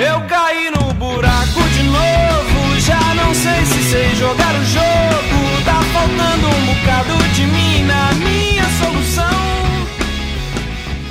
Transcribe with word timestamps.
Eu 0.00 0.26
caí 0.26 0.70
no 0.70 0.94
buraco 0.94 1.62
de 1.74 1.82
novo. 1.82 2.80
Já 2.80 3.14
não 3.14 3.34
sei 3.34 3.64
se 3.66 3.82
sei 3.90 4.14
jogar 4.14 4.54
o 4.54 4.64
jogo. 4.64 5.62
Tá 5.62 5.82
faltando 5.92 6.46
um 6.48 6.66
bocado 6.74 7.22
de 7.34 7.42
mim 7.42 7.84
na 7.84 8.10
minha 8.14 8.64
solução. 8.80 9.40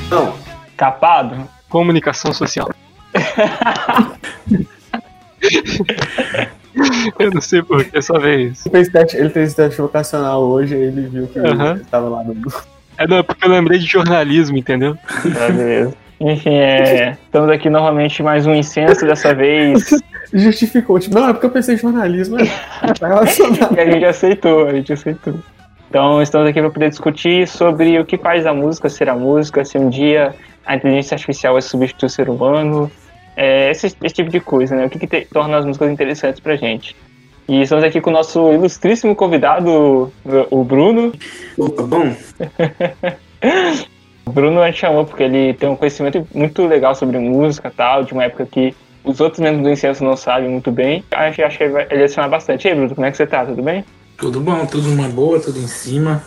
Não. 0.10 0.34
Capado? 0.76 1.48
Comunicação 1.70 2.34
social. 2.34 2.72
Eu 7.20 7.32
não 7.32 7.42
sei 7.42 7.62
por 7.62 7.84
que 7.84 7.96
essa 7.98 8.18
vez. 8.18 8.66
Ele 8.66 8.72
fez 8.72 8.90
teste, 8.90 9.18
ele 9.18 9.30
fez 9.30 9.54
teste 9.54 9.80
vocacional 9.82 10.42
hoje 10.42 10.74
e 10.76 10.80
ele 10.80 11.08
viu 11.08 11.28
que 11.28 11.38
Aham. 11.38 11.76
ele 11.76 11.86
tava 11.86 12.10
lá 12.10 12.24
no. 12.24 12.36
É 12.98 13.08
não, 13.08 13.18
é 13.18 13.24
porque 13.24 13.46
eu 13.46 13.50
lembrei 13.50 13.78
de 13.78 13.86
jornalismo, 13.86 14.58
entendeu? 14.58 14.98
É, 15.40 15.52
beleza. 15.52 15.94
Enfim, 16.20 16.54
é, 16.54 17.18
estamos 17.26 17.50
aqui 17.50 17.70
novamente 17.70 18.22
mais 18.22 18.46
um 18.46 18.54
incenso, 18.54 19.06
dessa 19.06 19.34
vez. 19.34 19.90
Justificou, 20.34 21.00
tipo, 21.00 21.16
não, 21.16 21.30
é 21.30 21.34
porque 21.34 21.46
eu 21.46 21.50
pensei 21.50 21.76
em 21.76 21.78
jornalismo, 21.78 22.38
é, 22.40 22.44
relacionado. 23.02 23.74
E 23.78 23.80
a 23.80 23.86
gente 23.90 24.06
aceitou, 24.06 24.68
a 24.68 24.74
gente 24.74 24.92
aceitou. 24.94 25.36
Então, 25.90 26.22
estamos 26.22 26.48
aqui 26.50 26.60
para 26.60 26.70
poder 26.70 26.90
discutir 26.90 27.48
sobre 27.48 27.98
o 28.00 28.06
que 28.06 28.18
faz 28.18 28.46
a 28.46 28.54
música 28.54 28.90
ser 28.90 29.10
a 29.10 29.16
música, 29.16 29.64
se 29.66 29.78
um 29.78 29.90
dia 29.90 30.36
a 30.66 30.76
inteligência 30.76 31.16
artificial 31.16 31.54
vai 31.54 31.62
substituir 31.62 32.08
o 32.08 32.10
ser 32.10 32.30
humano, 32.30 32.92
é, 33.36 33.72
esse, 33.72 33.88
esse 33.88 34.14
tipo 34.16 34.30
de 34.30 34.40
coisa, 34.40 34.76
né? 34.76 34.86
O 34.86 34.90
que, 34.90 35.00
que 35.00 35.08
te- 35.08 35.26
torna 35.34 35.58
as 35.58 35.66
músicas 35.66 35.90
interessantes 35.90 36.40
pra 36.40 36.56
gente. 36.58 36.96
E 37.48 37.64
estamos 37.64 37.84
aqui 37.84 38.00
com 38.00 38.12
o 38.12 38.14
nosso 38.14 38.52
ilustríssimo 38.54 39.16
convidado, 39.16 40.12
o 40.52 40.64
Bruno. 40.64 41.12
Opa, 41.58 41.82
bom, 41.82 42.14
O 44.30 44.32
Bruno 44.32 44.62
a 44.62 44.68
gente 44.68 44.80
chamou 44.82 45.06
porque 45.06 45.24
ele 45.24 45.56
tem 45.56 45.68
um 45.68 45.76
conhecimento 45.76 46.28
muito 46.36 46.64
legal 46.68 46.94
sobre 46.94 47.18
música 47.18 47.68
e 47.68 47.72
tal, 47.72 48.04
de 48.04 48.14
uma 48.14 48.26
época 48.26 48.46
que 48.46 48.76
os 49.04 49.20
outros 49.20 49.40
membros 49.40 49.64
do 49.64 49.70
Incenso 49.72 50.04
não 50.04 50.16
sabem 50.16 50.48
muito 50.48 50.72
bem. 50.72 51.04
A 51.10 51.28
gente 51.32 51.42
acha 51.42 51.58
que 51.58 51.64
ele 51.64 51.74
vai 51.74 51.84
adicionar 51.90 52.28
bastante. 52.28 52.66
E 52.68 52.70
aí, 52.70 52.76
Bruno, 52.76 52.94
como 52.94 53.08
é 53.08 53.10
que 53.12 53.18
você 53.18 53.26
tá? 53.26 53.44
Tudo 53.44 53.64
bem? 53.64 53.84
tudo 54.18 54.40
bom, 54.40 54.66
tudo 54.68 54.92
uma 54.92 55.08
boa, 55.08 55.40
tudo 55.40 55.58
em 55.58 55.66
cima. 55.68 56.22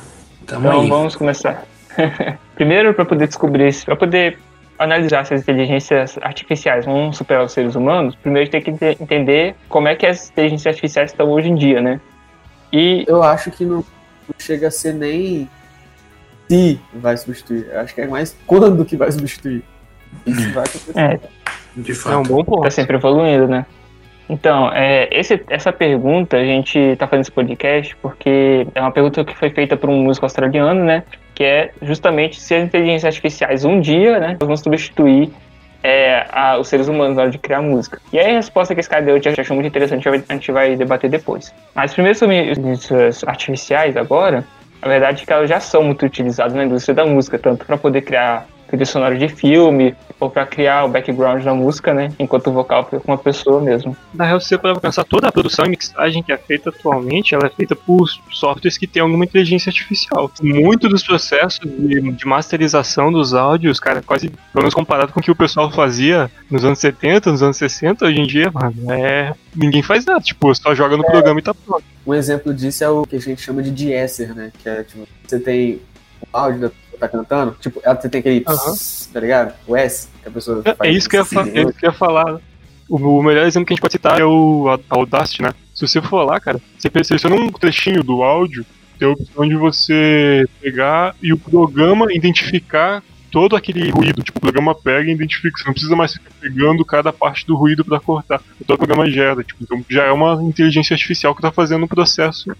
Tamo 0.46 0.66
Então 0.66 0.80
aí. 0.80 0.88
vamos 0.88 1.14
começar. 1.14 1.62
Primeiro, 2.56 2.92
para 2.92 3.04
poder 3.04 3.28
descobrir, 3.28 3.72
para 3.84 3.94
poder 3.94 4.36
analisar 4.78 5.24
se 5.24 5.34
as 5.34 5.42
inteligências 5.42 6.18
artificiais 6.22 6.84
vão 6.86 7.12
superar 7.12 7.44
os 7.44 7.52
seres 7.52 7.76
humanos, 7.76 8.16
primeiro 8.16 8.48
a 8.48 8.50
gente 8.50 8.64
tem 8.64 8.74
que 8.76 8.84
ente- 8.86 9.00
entender 9.00 9.54
como 9.68 9.86
é 9.86 9.94
que 9.94 10.04
as 10.06 10.28
inteligências 10.30 10.66
artificiais 10.74 11.12
estão 11.12 11.30
hoje 11.30 11.50
em 11.50 11.54
dia, 11.54 11.80
né? 11.80 12.00
E 12.72 13.04
Eu 13.06 13.22
acho 13.22 13.48
que 13.52 13.64
não, 13.64 13.76
não 13.76 13.84
chega 14.40 14.66
a 14.68 14.70
ser 14.72 14.94
nem 14.94 15.48
se 16.56 16.80
vai 16.94 17.16
substituir. 17.16 17.66
Eu 17.72 17.80
acho 17.80 17.94
que 17.94 18.00
é 18.00 18.06
mais 18.06 18.36
quando 18.46 18.84
que 18.84 18.96
vai 18.96 19.10
substituir. 19.10 19.62
Isso 20.26 20.50
vai 20.52 20.64
acontecer. 20.64 20.98
é, 20.98 21.20
De 21.76 21.90
É 21.92 21.94
um 21.94 21.96
fato. 21.96 22.28
bom 22.28 22.44
ponto. 22.44 22.62
tá 22.62 22.70
sempre 22.70 22.96
evoluindo, 22.96 23.48
né? 23.48 23.64
Então, 24.28 24.70
é, 24.72 25.08
esse, 25.10 25.42
essa 25.50 25.72
pergunta, 25.72 26.36
a 26.36 26.44
gente 26.44 26.96
tá 26.96 27.06
fazendo 27.06 27.22
esse 27.22 27.32
podcast 27.32 27.94
porque 28.00 28.66
é 28.74 28.80
uma 28.80 28.92
pergunta 28.92 29.24
que 29.24 29.36
foi 29.36 29.50
feita 29.50 29.76
por 29.76 29.90
um 29.90 30.02
músico 30.04 30.24
australiano, 30.24 30.84
né? 30.84 31.02
Que 31.34 31.44
é 31.44 31.70
justamente 31.82 32.40
se 32.40 32.54
as 32.54 32.64
inteligências 32.64 33.04
artificiais 33.14 33.64
um 33.64 33.80
dia, 33.80 34.18
né, 34.20 34.36
vão 34.40 34.56
substituir 34.56 35.30
é, 35.82 36.26
a- 36.30 36.58
os 36.58 36.68
seres 36.68 36.86
humanos 36.86 37.16
na 37.16 37.22
hora 37.22 37.30
de 37.30 37.38
criar 37.38 37.60
música. 37.60 38.00
E 38.12 38.18
aí 38.18 38.30
a 38.30 38.34
resposta 38.36 38.72
que 38.72 38.80
esse 38.80 38.88
cara 38.88 39.02
deu 39.02 39.16
eu 39.16 39.22
já 39.22 39.32
achou 39.36 39.54
muito 39.56 39.66
interessante, 39.66 40.08
a 40.08 40.12
gente 40.12 40.24
vai- 40.24 40.24
a 40.28 40.38
gente 40.38 40.52
vai 40.52 40.76
debater 40.76 41.10
depois. 41.10 41.52
Mas 41.74 41.92
primeiro 41.92 42.16
sobre 42.16 42.38
as 42.38 42.56
inteligências 42.56 43.24
artificiais 43.24 43.96
agora, 43.96 44.44
a 44.82 44.88
verdade 44.88 45.24
que 45.24 45.32
elas 45.32 45.48
já 45.48 45.60
são 45.60 45.84
muito 45.84 46.04
utilizadas 46.04 46.54
na 46.54 46.64
indústria 46.64 46.94
da 46.94 47.06
música, 47.06 47.38
tanto 47.38 47.64
para 47.64 47.78
poder 47.78 48.02
criar 48.02 48.46
trilha 48.72 48.86
sonora 48.86 49.18
de 49.18 49.28
filme, 49.28 49.94
ou 50.18 50.30
para 50.30 50.46
criar 50.46 50.84
o 50.84 50.88
background 50.88 51.44
da 51.44 51.52
música, 51.52 51.92
né? 51.92 52.10
Enquanto 52.18 52.46
o 52.46 52.52
vocal 52.52 52.84
fica 52.84 53.00
com 53.00 53.12
uma 53.12 53.18
pessoa 53.18 53.60
mesmo. 53.60 53.94
Na 54.14 54.24
real, 54.24 54.40
se 54.40 54.48
você 54.48 54.56
parar 54.56 54.72
pra 54.74 54.88
pensar, 54.88 55.04
toda 55.04 55.28
a 55.28 55.32
produção 55.32 55.66
e 55.66 55.68
mixagem 55.68 56.22
que 56.22 56.32
é 56.32 56.38
feita 56.38 56.70
atualmente, 56.70 57.34
ela 57.34 57.46
é 57.46 57.50
feita 57.50 57.76
por 57.76 58.08
softwares 58.30 58.78
que 58.78 58.86
têm 58.86 59.02
alguma 59.02 59.24
inteligência 59.24 59.68
artificial. 59.68 60.30
Muito 60.42 60.88
dos 60.88 61.02
processos 61.02 61.60
de, 61.60 62.12
de 62.12 62.26
masterização 62.26 63.12
dos 63.12 63.34
áudios, 63.34 63.78
cara, 63.78 64.00
quase, 64.00 64.30
pelo 64.30 64.62
menos 64.62 64.74
comparado 64.74 65.12
com 65.12 65.20
o 65.20 65.22
que 65.22 65.30
o 65.30 65.36
pessoal 65.36 65.70
fazia 65.70 66.30
nos 66.50 66.64
anos 66.64 66.78
70, 66.78 67.30
nos 67.30 67.42
anos 67.42 67.58
60, 67.58 68.06
hoje 68.06 68.20
em 68.20 68.26
dia, 68.26 68.50
mano, 68.50 68.74
é... 68.90 69.34
Ninguém 69.54 69.82
faz 69.82 70.06
nada, 70.06 70.18
tipo, 70.20 70.54
só 70.54 70.74
joga 70.74 70.96
no 70.96 71.04
programa 71.04 71.38
e 71.38 71.42
tá 71.42 71.52
pronto. 71.52 71.84
Um 72.06 72.14
exemplo 72.14 72.54
disso 72.54 72.82
é 72.82 72.88
o 72.88 73.04
que 73.04 73.16
a 73.16 73.20
gente 73.20 73.42
chama 73.42 73.62
de 73.62 73.70
de-esser, 73.70 74.34
né? 74.34 74.50
Que 74.62 74.66
é 74.66 74.82
tipo, 74.82 75.06
você 75.26 75.38
tem 75.38 75.74
o 76.22 76.26
áudio 76.32 76.60
da 76.62 76.70
tá 77.02 77.08
cantando, 77.08 77.56
tipo, 77.60 77.80
ela 77.84 77.94
tem 77.96 78.18
aquele 78.20 78.44
Aham. 78.46 78.56
pss, 78.56 79.08
tá 79.12 79.20
ligado? 79.20 79.54
O 79.66 79.76
S, 79.76 80.08
que 80.22 80.28
a 80.28 80.30
pessoa 80.32 80.62
É, 80.64 80.74
faz 80.74 80.90
é 80.90 80.96
isso 80.96 81.08
que 81.08 81.16
eu 81.16 81.20
ia, 81.20 81.24
fa- 81.24 81.48
é 81.48 81.62
isso 81.62 81.72
que 81.74 81.86
eu 81.86 81.90
ia 81.90 81.96
falar. 81.96 82.38
O, 82.88 82.96
o 82.96 83.22
melhor 83.22 83.46
exemplo 83.46 83.66
que 83.66 83.72
a 83.72 83.74
gente 83.74 83.80
pode 83.82 83.92
citar 83.92 84.20
é 84.20 84.24
o 84.24 84.68
A- 84.68 84.78
Audacity, 84.96 85.42
né? 85.42 85.50
Se 85.74 85.86
você 85.86 86.00
for 86.02 86.24
lá, 86.24 86.38
cara, 86.38 86.60
você 86.78 86.90
seleciona 87.04 87.36
um 87.36 87.50
trechinho 87.50 88.02
do 88.02 88.22
áudio, 88.22 88.64
tem 88.98 89.08
a 89.08 89.12
opção 89.12 89.48
de 89.48 89.56
você 89.56 90.46
pegar 90.60 91.14
e 91.22 91.32
o 91.32 91.38
programa 91.38 92.12
identificar 92.12 93.02
todo 93.30 93.56
aquele 93.56 93.90
ruído. 93.90 94.22
Tipo, 94.22 94.38
o 94.38 94.42
programa 94.42 94.74
pega 94.74 95.08
e 95.10 95.14
identifica. 95.14 95.56
Você 95.58 95.64
não 95.64 95.72
precisa 95.72 95.96
mais 95.96 96.12
ficar 96.12 96.30
pegando 96.40 96.84
cada 96.84 97.12
parte 97.12 97.46
do 97.46 97.56
ruído 97.56 97.82
pra 97.84 97.98
cortar. 97.98 98.40
Então 98.60 98.74
o 98.74 98.78
programa 98.78 99.10
gera. 99.10 99.42
Tipo, 99.42 99.64
então 99.64 99.82
já 99.88 100.04
é 100.04 100.12
uma 100.12 100.40
inteligência 100.42 100.92
artificial 100.94 101.34
que 101.34 101.40
tá 101.40 101.50
fazendo 101.50 101.84
um 101.84 101.88
processo 101.88 102.54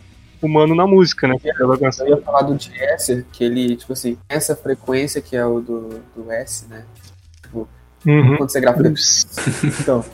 humano 0.47 0.75
na 0.75 0.87
música, 0.87 1.27
né? 1.29 1.37
Eu 1.45 2.09
ia 2.09 2.17
falar 2.23 2.43
do 2.43 2.55
de-esser, 2.55 3.25
que 3.33 3.45
ele, 3.45 3.77
tipo 3.77 3.93
assim, 3.93 4.17
essa 4.29 4.55
frequência 4.57 5.21
que 5.21 5.37
é 5.37 5.45
o 5.45 5.61
do, 5.61 6.01
do 6.15 6.31
S, 6.31 6.67
né? 6.69 6.85
Uhum. 8.07 8.37
Quando 8.37 8.51
você 8.51 8.61
grava. 8.61 8.83
então, 9.81 10.05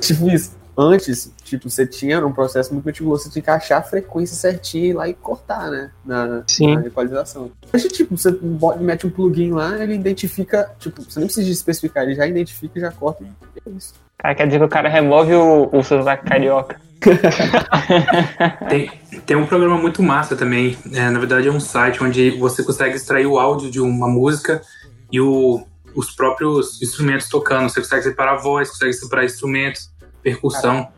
tipo 0.00 0.28
isso. 0.28 0.60
Antes, 0.76 1.30
tipo, 1.44 1.68
você 1.68 1.86
tinha 1.86 2.24
um 2.26 2.32
processo 2.32 2.72
muito 2.72 2.86
meticuloso, 2.86 3.24
você 3.24 3.30
tinha 3.30 3.42
que 3.42 3.50
achar 3.50 3.76
a 3.76 3.82
frequência 3.82 4.34
certinha 4.34 4.86
e 4.86 4.88
ir 4.88 4.92
lá 4.94 5.06
e 5.06 5.12
cortar, 5.12 5.70
né? 5.70 5.90
Na, 6.04 6.42
Sim. 6.46 6.76
na 6.76 6.86
equalização. 6.86 7.52
Hoje, 7.72 7.88
tipo, 7.88 8.16
você 8.16 8.34
mete 8.80 9.06
um 9.06 9.10
plugin 9.10 9.52
lá, 9.52 9.82
ele 9.82 9.94
identifica, 9.94 10.70
tipo, 10.78 11.02
você 11.02 11.20
nem 11.20 11.26
precisa 11.26 11.50
especificar, 11.50 12.04
ele 12.04 12.14
já 12.14 12.26
identifica 12.26 12.78
e 12.78 12.80
já 12.80 12.90
corta. 12.90 13.22
E 13.22 13.28
é 13.66 13.70
isso. 13.76 13.92
Cara, 14.22 14.34
quer 14.36 14.46
dizer 14.46 14.58
que 14.60 14.64
o 14.64 14.68
cara 14.68 14.88
remove 14.88 15.34
o, 15.34 15.68
o 15.72 15.82
sotaque 15.82 16.24
carioca. 16.26 16.80
Tem, 18.68 18.90
tem 19.26 19.36
um 19.36 19.44
programa 19.46 19.76
muito 19.76 20.02
massa 20.02 20.36
também. 20.36 20.76
é, 20.94 21.10
na 21.10 21.18
verdade, 21.18 21.48
é 21.48 21.50
um 21.50 21.58
site 21.60 22.02
onde 22.02 22.30
você 22.38 22.62
consegue 22.62 22.94
extrair 22.94 23.26
o 23.26 23.38
áudio 23.38 23.70
de 23.70 23.80
uma 23.80 24.08
música 24.08 24.62
e 25.10 25.20
o- 25.20 25.62
os 25.94 26.10
próprios 26.12 26.80
instrumentos 26.80 27.28
tocando. 27.28 27.68
Você 27.68 27.80
consegue 27.80 28.02
separar 28.02 28.34
a 28.34 28.36
voz, 28.36 28.70
consegue 28.70 28.92
separar 28.92 29.24
instrumentos, 29.24 29.90
percussão. 30.22 30.88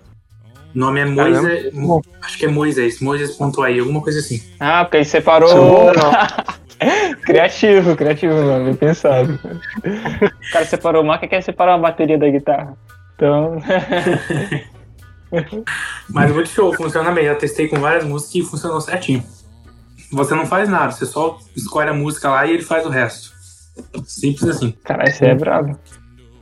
O 0.75 0.79
nome 0.79 1.01
é 1.01 1.05
Moisés. 1.07 1.73
Caramba. 1.73 2.01
Acho 2.23 2.39
que 2.39 2.45
é 2.45 2.49
Moisés, 2.49 3.01
Moisés.ai, 3.01 3.79
alguma 3.79 4.01
coisa 4.03 4.19
assim. 4.19 4.43
Ah, 4.61 4.85
porque 4.85 4.99
ele 4.99 5.05
separou. 5.07 5.49
criativo, 7.25 7.97
criativo, 7.97 8.35
mano, 8.35 8.65
bem 8.67 8.75
pensado. 8.75 9.39
O 9.83 10.53
cara 10.53 10.65
separou 10.67 11.03
o 11.03 11.07
marca 11.07 11.27
quer 11.27 11.43
separar 11.43 11.75
a 11.75 11.79
bateria 11.79 12.19
da 12.19 12.29
guitarra. 12.29 12.77
Então. 13.15 13.59
Mas 16.09 16.33
muito 16.33 16.49
show, 16.49 16.73
funciona 16.75 17.11
bem. 17.11 17.25
Eu 17.25 17.37
testei 17.37 17.69
com 17.69 17.79
várias 17.79 18.05
músicas 18.05 18.35
e 18.35 18.43
funcionou 18.43 18.81
certinho. 18.81 19.23
Você 20.13 20.35
não 20.35 20.47
faz 20.47 20.69
nada, 20.69 20.93
você 20.93 21.07
só 21.07 21.39
escolhe 21.57 21.91
a 21.91 21.95
música 21.95 22.29
lá 22.29 22.47
e 22.47 22.53
ele 22.53 22.63
faz 22.63 22.87
o 22.87 22.89
resto. 22.89 23.33
Simples 24.07 24.45
assim. 24.45 24.73
Caralho, 24.85 25.09
isso 25.09 25.25
é 25.25 25.35
brabo. 25.35 25.77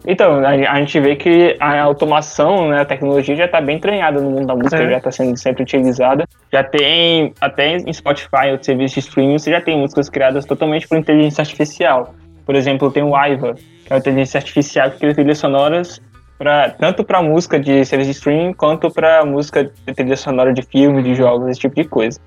Então, 0.04 0.44
a, 0.44 0.48
a 0.50 0.80
gente 0.80 0.98
vê 1.00 1.14
que 1.14 1.56
a 1.60 1.80
automação, 1.80 2.68
né, 2.68 2.80
a 2.80 2.84
tecnologia 2.84 3.36
já 3.36 3.44
está 3.44 3.60
bem 3.60 3.78
treinada 3.78 4.20
no 4.20 4.30
mundo 4.30 4.46
da 4.48 4.54
música, 4.54 4.82
É. 4.82 4.90
já 4.90 4.98
está 4.98 5.12
sendo 5.12 5.36
sempre 5.38 5.62
utilizada. 5.62 6.28
Já 6.52 6.64
tem, 6.64 7.32
até 7.40 7.76
em 7.76 7.92
Spotify, 7.92 8.48
outros 8.50 8.66
serviços 8.66 8.94
de 8.94 9.00
streaming, 9.00 9.38
você 9.38 9.50
já 9.52 9.60
tem 9.60 9.78
músicas 9.78 10.10
criadas 10.10 10.44
totalmente 10.44 10.88
por 10.88 10.98
inteligência 10.98 11.40
artificial. 11.40 12.14
Por 12.44 12.56
exemplo, 12.56 12.90
tem 12.90 13.04
o 13.04 13.14
Aiva, 13.14 13.54
que 13.54 13.92
é 13.92 13.94
uma 13.94 14.00
inteligência 14.00 14.38
artificial 14.38 14.90
que 14.90 14.98
cria 14.98 15.14
trilhas 15.14 15.38
sonoras 15.38 16.02
pra, 16.38 16.70
tanto 16.70 17.05
para 17.05 17.23
música 17.23 17.58
de 17.58 17.84
serviço 17.84 18.11
de 18.11 18.17
streaming, 18.17 18.52
quanto 18.52 18.90
para 18.90 19.25
música 19.25 19.64
de 19.64 19.94
trilha 19.94 20.17
sonora 20.17 20.52
de 20.52 20.62
filme, 20.62 21.02
de 21.02 21.14
jogos, 21.14 21.49
esse 21.50 21.61
tipo 21.61 21.75
de 21.75 21.84
coisa. 21.84 22.19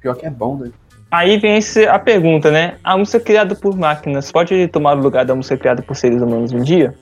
Pior 0.00 0.14
que 0.16 0.26
é 0.26 0.30
bom, 0.30 0.56
né? 0.56 0.70
Aí 1.10 1.38
vem 1.38 1.56
esse- 1.56 1.86
a 1.88 1.98
pergunta, 1.98 2.50
né? 2.50 2.74
A 2.84 2.96
música 2.96 3.18
criada 3.18 3.54
por 3.54 3.76
máquinas 3.76 4.30
pode 4.30 4.68
tomar 4.68 4.96
o 4.96 5.00
lugar 5.02 5.24
da 5.24 5.34
música 5.34 5.56
criada 5.56 5.82
por 5.82 5.96
seres 5.96 6.22
humanos 6.22 6.52
um 6.52 6.62
dia? 6.62 6.94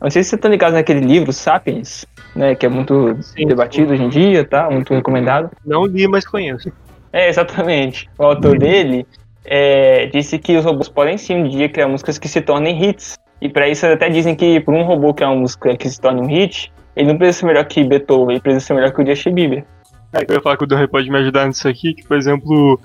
Não 0.00 0.10
sei 0.10 0.22
se 0.22 0.30
vocês 0.30 0.38
estão 0.38 0.50
ligados 0.50 0.74
naquele 0.74 1.00
livro, 1.00 1.32
Sapiens, 1.32 2.04
né? 2.34 2.54
Que 2.54 2.66
é 2.66 2.68
muito 2.68 3.16
Sim. 3.22 3.46
debatido 3.46 3.92
hoje 3.92 4.02
em 4.02 4.08
dia, 4.08 4.44
tá? 4.44 4.68
Muito 4.70 4.92
recomendado. 4.94 5.50
Não 5.64 5.84
li, 5.86 6.08
mas 6.08 6.26
conheço. 6.26 6.72
É, 7.12 7.28
exatamente. 7.28 8.08
O 8.18 8.24
autor 8.24 8.58
dele 8.58 9.06
é, 9.44 10.06
disse 10.06 10.38
que 10.38 10.56
os 10.56 10.64
robôs 10.64 10.88
podem 10.88 11.18
sim 11.18 11.34
um 11.36 11.48
dia 11.48 11.68
criar 11.68 11.86
músicas 11.88 12.18
que 12.18 12.28
se 12.28 12.40
tornem 12.40 12.82
hits. 12.82 13.16
E 13.42 13.48
pra 13.48 13.68
isso 13.68 13.84
até 13.84 14.08
dizem 14.08 14.36
que 14.36 14.60
por 14.60 14.72
um 14.72 14.84
robô 14.84 15.12
criar 15.12 15.30
uma 15.30 15.40
música 15.40 15.76
que 15.76 15.90
se 15.90 16.00
torne 16.00 16.20
um 16.20 16.26
hit, 16.26 16.72
ele 16.94 17.08
não 17.08 17.18
precisa 17.18 17.40
ser 17.40 17.46
melhor 17.46 17.64
que 17.64 17.82
Beethoven, 17.82 18.36
ele 18.36 18.40
precisa 18.40 18.64
ser 18.64 18.74
melhor 18.74 18.92
que 18.92 19.02
o 19.02 19.06
Justin 19.06 19.34
Bieber. 19.34 19.64
Aí 20.12 20.24
eu 20.28 20.36
ia 20.36 20.40
falar 20.40 20.56
que 20.56 20.62
o 20.62 20.66
Dan 20.66 20.86
pode 20.86 21.10
me 21.10 21.18
ajudar 21.18 21.48
nisso 21.48 21.66
aqui, 21.66 21.92
que, 21.92 22.06
por 22.06 22.16
exemplo, 22.16 22.78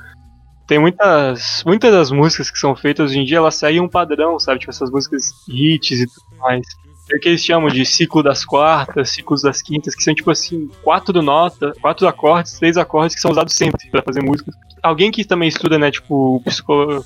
tem 0.65 0.79
muitas, 0.79 1.63
muitas 1.63 1.91
das 1.91 2.09
músicas 2.09 2.49
que 2.49 2.57
são 2.57 2.75
feitas 2.75 3.11
hoje 3.11 3.19
em 3.19 3.25
dia, 3.25 3.37
elas 3.37 3.53
seguem 3.53 3.81
um 3.81 3.87
padrão, 3.87 4.39
sabe? 4.39 4.59
Tipo, 4.59 4.71
essas 4.71 4.89
músicas 4.89 5.25
hits 5.47 5.99
e 5.99 6.07
tudo 6.07 6.39
mais. 6.39 6.65
É 7.11 7.17
o 7.17 7.19
que 7.19 7.29
eles 7.29 7.45
chamam 7.45 7.69
de 7.69 7.85
ciclo 7.85 8.23
das 8.23 8.43
quartas, 8.43 9.11
ciclos 9.11 9.43
das 9.43 9.61
quintas, 9.61 9.93
que 9.93 10.01
são 10.01 10.15
tipo 10.15 10.31
assim, 10.31 10.69
quatro 10.81 11.21
notas, 11.21 11.77
quatro 11.77 12.07
acordes, 12.07 12.57
três 12.57 12.77
acordes 12.77 13.15
que 13.15 13.21
são 13.21 13.29
usados 13.29 13.53
sempre 13.53 13.89
para 13.91 14.01
fazer 14.01 14.23
música. 14.23 14.51
Alguém 14.81 15.11
que 15.11 15.23
também 15.23 15.49
estuda, 15.49 15.77
né, 15.77 15.91
tipo, 15.91 16.41
psicologia, 16.43 17.03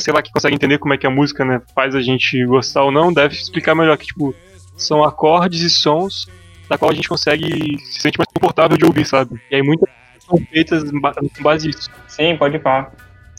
sei 0.00 0.12
lá, 0.12 0.22
que 0.22 0.32
consegue 0.32 0.54
entender 0.54 0.78
como 0.78 0.94
é 0.94 0.98
que 0.98 1.06
a 1.06 1.10
música, 1.10 1.44
né, 1.44 1.60
faz 1.74 1.94
a 1.94 2.02
gente 2.02 2.44
gostar 2.46 2.84
ou 2.84 2.92
não, 2.92 3.12
deve 3.12 3.34
explicar 3.34 3.74
melhor 3.74 3.96
que, 3.96 4.06
tipo, 4.06 4.34
são 4.76 5.04
acordes 5.04 5.62
e 5.62 5.70
sons 5.70 6.26
da 6.68 6.76
qual 6.76 6.90
a 6.90 6.94
gente 6.94 7.08
consegue 7.08 7.78
se 7.78 8.00
sentir 8.00 8.18
mais 8.18 8.28
confortável 8.34 8.76
de 8.76 8.84
ouvir, 8.84 9.04
sabe? 9.04 9.40
E 9.50 9.56
aí 9.56 9.62
muitas 9.62 9.88
são 10.18 10.38
feitas 10.50 10.84
com 10.90 11.42
base 11.42 11.68
nisso. 11.68 11.88
Sim, 12.08 12.36
pode 12.36 12.58
falar. 12.58 12.92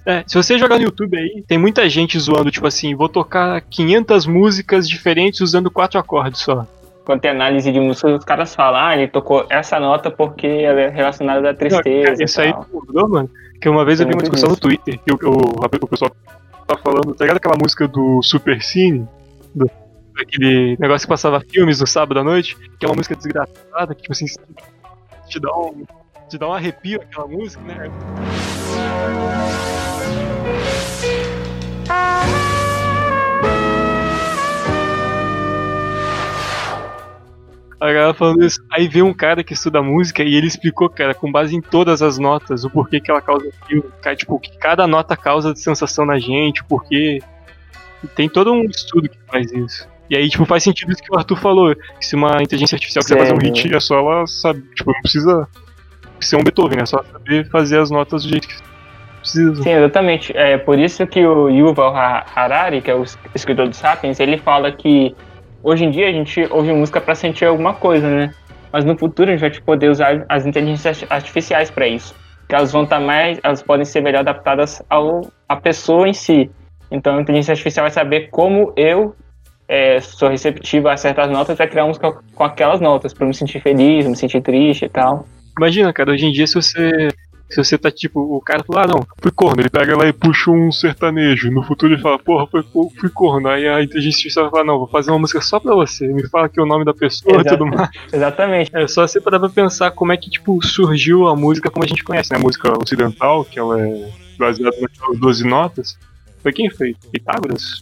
É, 0.06 0.24
se 0.26 0.36
você 0.36 0.58
jogar 0.58 0.78
no 0.78 0.86
YouTube 0.86 1.18
aí, 1.18 1.44
tem 1.46 1.58
muita 1.58 1.90
gente 1.90 2.18
zoando, 2.18 2.50
tipo 2.50 2.66
assim, 2.66 2.96
vou 2.96 3.10
tocar 3.10 3.60
500 3.60 4.26
músicas 4.26 4.88
diferentes 4.88 5.42
usando 5.42 5.70
quatro 5.70 6.00
acordes 6.00 6.42
só. 6.42 6.66
Quando 7.08 7.22
tem 7.22 7.32
análise 7.32 7.72
de 7.72 7.80
música, 7.80 8.14
os 8.18 8.26
caras 8.26 8.54
falam, 8.54 8.82
ah, 8.82 8.94
ele 8.94 9.08
tocou 9.08 9.48
essa 9.50 9.80
nota 9.80 10.12
porque 10.12 10.46
ela 10.46 10.82
é 10.82 10.90
relacionada 10.90 11.52
à 11.52 11.54
tristeza. 11.54 12.12
Não, 12.18 12.26
isso 12.26 12.42
aí 12.42 12.54
mudou, 12.70 13.08
mano. 13.08 13.30
Que 13.62 13.70
uma 13.70 13.86
vez 13.86 14.02
eu 14.02 14.08
vi 14.08 14.14
uma 14.14 14.22
discussão 14.22 14.50
disso. 14.50 14.60
no 14.62 14.70
Twitter 14.70 15.00
que 15.00 15.14
o, 15.14 15.32
o, 15.32 15.84
o 15.84 15.88
pessoal 15.88 16.12
tá 16.68 16.78
falando, 16.78 17.16
tá 17.16 17.24
ligado 17.24 17.38
aquela 17.38 17.56
música 17.56 17.88
do 17.88 18.22
Super 18.22 18.62
Cine? 18.62 19.08
Do, 19.56 19.72
aquele 20.20 20.76
negócio 20.78 21.08
que 21.08 21.10
passava 21.10 21.40
filmes 21.40 21.80
no 21.80 21.88
sábado 21.88 22.20
à 22.20 22.26
noite, 22.26 22.58
que 22.78 22.86
é 22.86 22.90
uma 22.90 22.96
música 22.96 23.16
desgraçada, 23.16 23.96
que 23.96 24.02
tipo 24.02 24.12
assim, 24.12 24.26
te 25.30 25.40
dá 25.40 25.58
um, 25.58 25.86
te 26.28 26.38
dá 26.38 26.50
um 26.50 26.54
arrepio 26.54 27.00
aquela 27.02 27.26
música, 27.26 27.64
né? 27.64 27.90
A 37.80 37.86
galera 37.86 38.14
falando 38.14 38.44
isso. 38.44 38.60
Aí 38.72 38.88
veio 38.88 39.06
um 39.06 39.14
cara 39.14 39.44
que 39.44 39.54
estuda 39.54 39.82
música 39.84 40.24
e 40.24 40.36
ele 40.36 40.48
explicou, 40.48 40.90
cara, 40.90 41.14
com 41.14 41.32
base 41.32 41.56
em 41.56 41.62
todas 41.62 42.02
as 42.02 42.18
notas, 42.18 42.64
o 42.64 42.70
porquê 42.70 43.00
que 43.00 43.12
ela 43.12 43.22
causa 43.22 43.48
aquilo. 43.62 43.92
Tipo, 44.16 44.40
que 44.40 44.58
cada 44.58 44.88
nota 44.88 45.16
causa 45.16 45.54
de 45.54 45.60
sensação 45.60 46.06
na 46.06 46.18
gente, 46.18 46.62
o 46.62 46.66
porquê. 46.66 47.22
Tem 48.16 48.28
todo 48.28 48.52
um 48.52 48.64
estudo 48.64 49.08
que 49.10 49.18
faz 49.28 49.52
isso. 49.52 49.88
E 50.10 50.16
aí, 50.16 50.30
tipo, 50.30 50.46
faz 50.46 50.64
sentido 50.64 50.92
isso 50.92 51.04
que 51.04 51.14
o 51.14 51.18
Arthur 51.18 51.38
falou. 51.38 51.76
Se 52.00 52.16
uma 52.16 52.42
inteligência 52.42 52.76
artificial 52.76 53.04
quiser 53.04 53.18
fazer 53.18 53.34
um 53.34 53.38
hit, 53.38 53.76
é 53.76 53.80
só 53.80 54.00
ela 54.00 54.26
sabe, 54.26 54.62
tipo, 54.74 54.92
não 54.92 55.02
precisa 55.02 55.48
ser 56.20 56.36
um 56.36 56.44
Beethoven, 56.44 56.80
é 56.80 56.86
só 56.86 57.04
saber 57.04 57.48
fazer 57.50 57.80
as 57.80 57.92
notas 57.92 58.24
do 58.24 58.30
jeito 58.30 58.48
que 58.48 58.56
precisa. 59.20 59.62
Sim, 59.62 59.72
exatamente. 59.72 60.36
É 60.36 60.58
por 60.58 60.80
isso 60.80 61.06
que 61.06 61.24
o 61.26 61.50
Yuval 61.50 61.94
Harari, 61.96 62.82
que 62.82 62.90
é 62.90 62.96
o 62.96 63.04
escritor 63.36 63.68
do 63.68 63.76
Sapiens, 63.76 64.20
ele 64.20 64.38
fala 64.38 64.72
que 64.72 65.16
hoje 65.64 65.86
em 65.86 65.92
dia 65.92 66.08
a 66.08 66.12
gente 66.12 66.48
ouve 66.52 66.72
música 66.74 67.00
para 67.02 67.16
sentir 67.16 67.46
alguma 67.46 67.74
coisa, 67.74 68.10
né? 68.10 68.34
Mas 68.72 68.84
no 68.86 68.98
futuro 68.98 69.30
a 69.30 69.36
gente 69.36 69.42
vai 69.42 69.62
poder 69.62 69.90
usar 69.90 70.26
as 70.30 70.46
inteligências 70.46 71.06
artificiais 71.10 71.72
para 71.72 71.88
isso. 71.88 72.16
Que 72.48 72.56
elas 72.56 72.72
vão 72.72 72.84
estar 72.84 73.00
tá 73.00 73.06
mais, 73.06 73.40
elas 73.44 73.62
podem 73.62 73.86
ser 73.86 74.02
melhor 74.02 74.20
adaptadas 74.20 74.82
ao 74.90 75.32
à 75.48 75.56
pessoa 75.56 76.08
em 76.08 76.14
si. 76.14 76.50
Então 76.92 77.18
a 77.18 77.22
inteligência 77.22 77.52
artificial 77.52 77.84
vai 77.84 77.92
saber 77.92 78.30
como 78.30 78.74
eu 78.76 79.16
é, 79.68 80.00
sou 80.00 80.30
receptiva 80.30 80.94
a 80.94 80.98
certas 80.98 81.30
notas, 81.30 81.58
vai 81.58 81.68
criar 81.68 81.86
música 81.86 82.12
com 82.34 82.44
aquelas 82.44 82.80
notas, 82.80 83.14
para 83.14 83.28
me 83.28 83.34
sentir 83.34 83.60
feliz, 83.60 84.08
me 84.08 84.16
sentir 84.16 84.42
triste 84.42 84.86
e 84.86 84.90
tal. 84.90 85.28
Imagina, 85.58 85.92
cara, 85.92 86.12
hoje 86.12 86.26
em 86.26 86.32
dia 86.32 86.48
se 86.48 86.56
você 86.56 87.10
se 87.50 87.64
você 87.64 87.78
tá 87.78 87.90
tipo, 87.90 88.20
o 88.20 88.42
cara 88.42 88.64
fala, 88.64 88.84
ah, 88.84 88.88
não, 88.88 89.08
fui 89.22 89.32
corno, 89.32 89.62
ele 89.62 89.70
pega 89.70 89.96
lá 89.96 90.06
e 90.06 90.14
puxa 90.14 90.52
um 90.52 90.72
sertanejo. 90.72 91.50
No 91.50 91.64
futuro 91.64 91.94
ele 91.94 92.02
fala, 92.02 92.20
porra, 92.20 92.46
fui, 92.48 92.64
fui 93.00 93.10
corno. 93.10 93.48
Aí 93.48 93.68
a 93.68 93.82
inteligência 93.82 94.18
artificial 94.18 94.46
vai 94.46 94.52
falar, 94.52 94.64
não, 94.66 94.80
vou 94.80 94.88
fazer 94.88 95.12
uma 95.12 95.20
música 95.20 95.40
só 95.42 95.60
pra 95.60 95.74
você. 95.74 96.08
Me 96.08 96.28
fala 96.28 96.48
aqui 96.48 96.60
o 96.60 96.66
nome 96.66 96.84
da 96.84 96.94
pessoa 96.94 97.42
e 97.42 97.46
tudo 97.46 97.66
mais. 97.66 97.90
Exatamente. 98.12 98.72
É 98.76 98.88
só 98.88 99.08
você 99.08 99.22
parar 99.22 99.40
pra 99.40 99.50
pensar 99.50 99.92
como 99.92 100.12
é 100.12 100.18
que, 100.18 100.30
tipo, 100.30 100.62
surgiu 100.66 101.28
a 101.28 101.36
música 101.36 101.72
como 101.72 101.86
a 101.86 101.88
gente 101.88 102.04
conhece, 102.04 102.32
né? 102.32 102.38
A 102.38 102.42
música 102.42 102.72
ocidental, 102.78 103.46
que 103.46 103.58
ela 103.58 103.82
é 103.82 104.12
baseada 104.38 104.76
nas 104.82 105.20
12 105.20 105.44
notas. 105.46 105.98
Foi 106.44 106.52
quem 106.52 106.70
fez? 106.70 106.98
Pitágoras? 107.12 107.82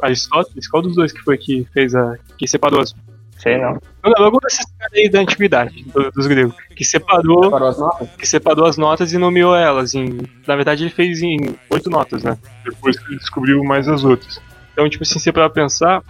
Aristóteles? 0.00 0.68
Qual 0.68 0.82
dos 0.82 0.94
dois 0.94 1.12
que 1.12 1.20
foi 1.20 1.36
que 1.36 1.66
fez 1.72 1.94
a. 1.94 2.16
que 2.38 2.46
separou 2.46 2.80
as 2.80 2.94
Sei 3.40 3.56
não. 3.56 3.78
Algum 4.02 4.38
desses 4.38 4.66
caras 4.78 4.92
aí 4.94 5.08
da 5.08 5.20
antiguidade, 5.20 5.82
do, 5.84 6.10
dos 6.10 6.26
gregos, 6.26 6.54
que 6.76 6.84
separou, 6.84 7.44
separou 7.44 7.68
as 7.68 7.78
notas? 7.78 8.08
que 8.10 8.26
separou 8.26 8.66
as 8.66 8.76
notas 8.76 9.12
e 9.14 9.18
nomeou 9.18 9.56
elas. 9.56 9.94
Em, 9.94 10.18
na 10.46 10.56
verdade, 10.56 10.82
ele 10.84 10.90
fez 10.90 11.22
em 11.22 11.56
oito 11.70 11.88
notas, 11.88 12.22
né? 12.22 12.36
Depois 12.64 12.98
que 12.98 13.06
ele 13.06 13.18
descobriu 13.18 13.64
mais 13.64 13.88
as 13.88 14.04
outras. 14.04 14.40
Então, 14.72 14.88
tipo 14.90 15.02
assim, 15.04 15.18
se 15.18 15.32
para 15.32 15.48
pensar, 15.48 16.02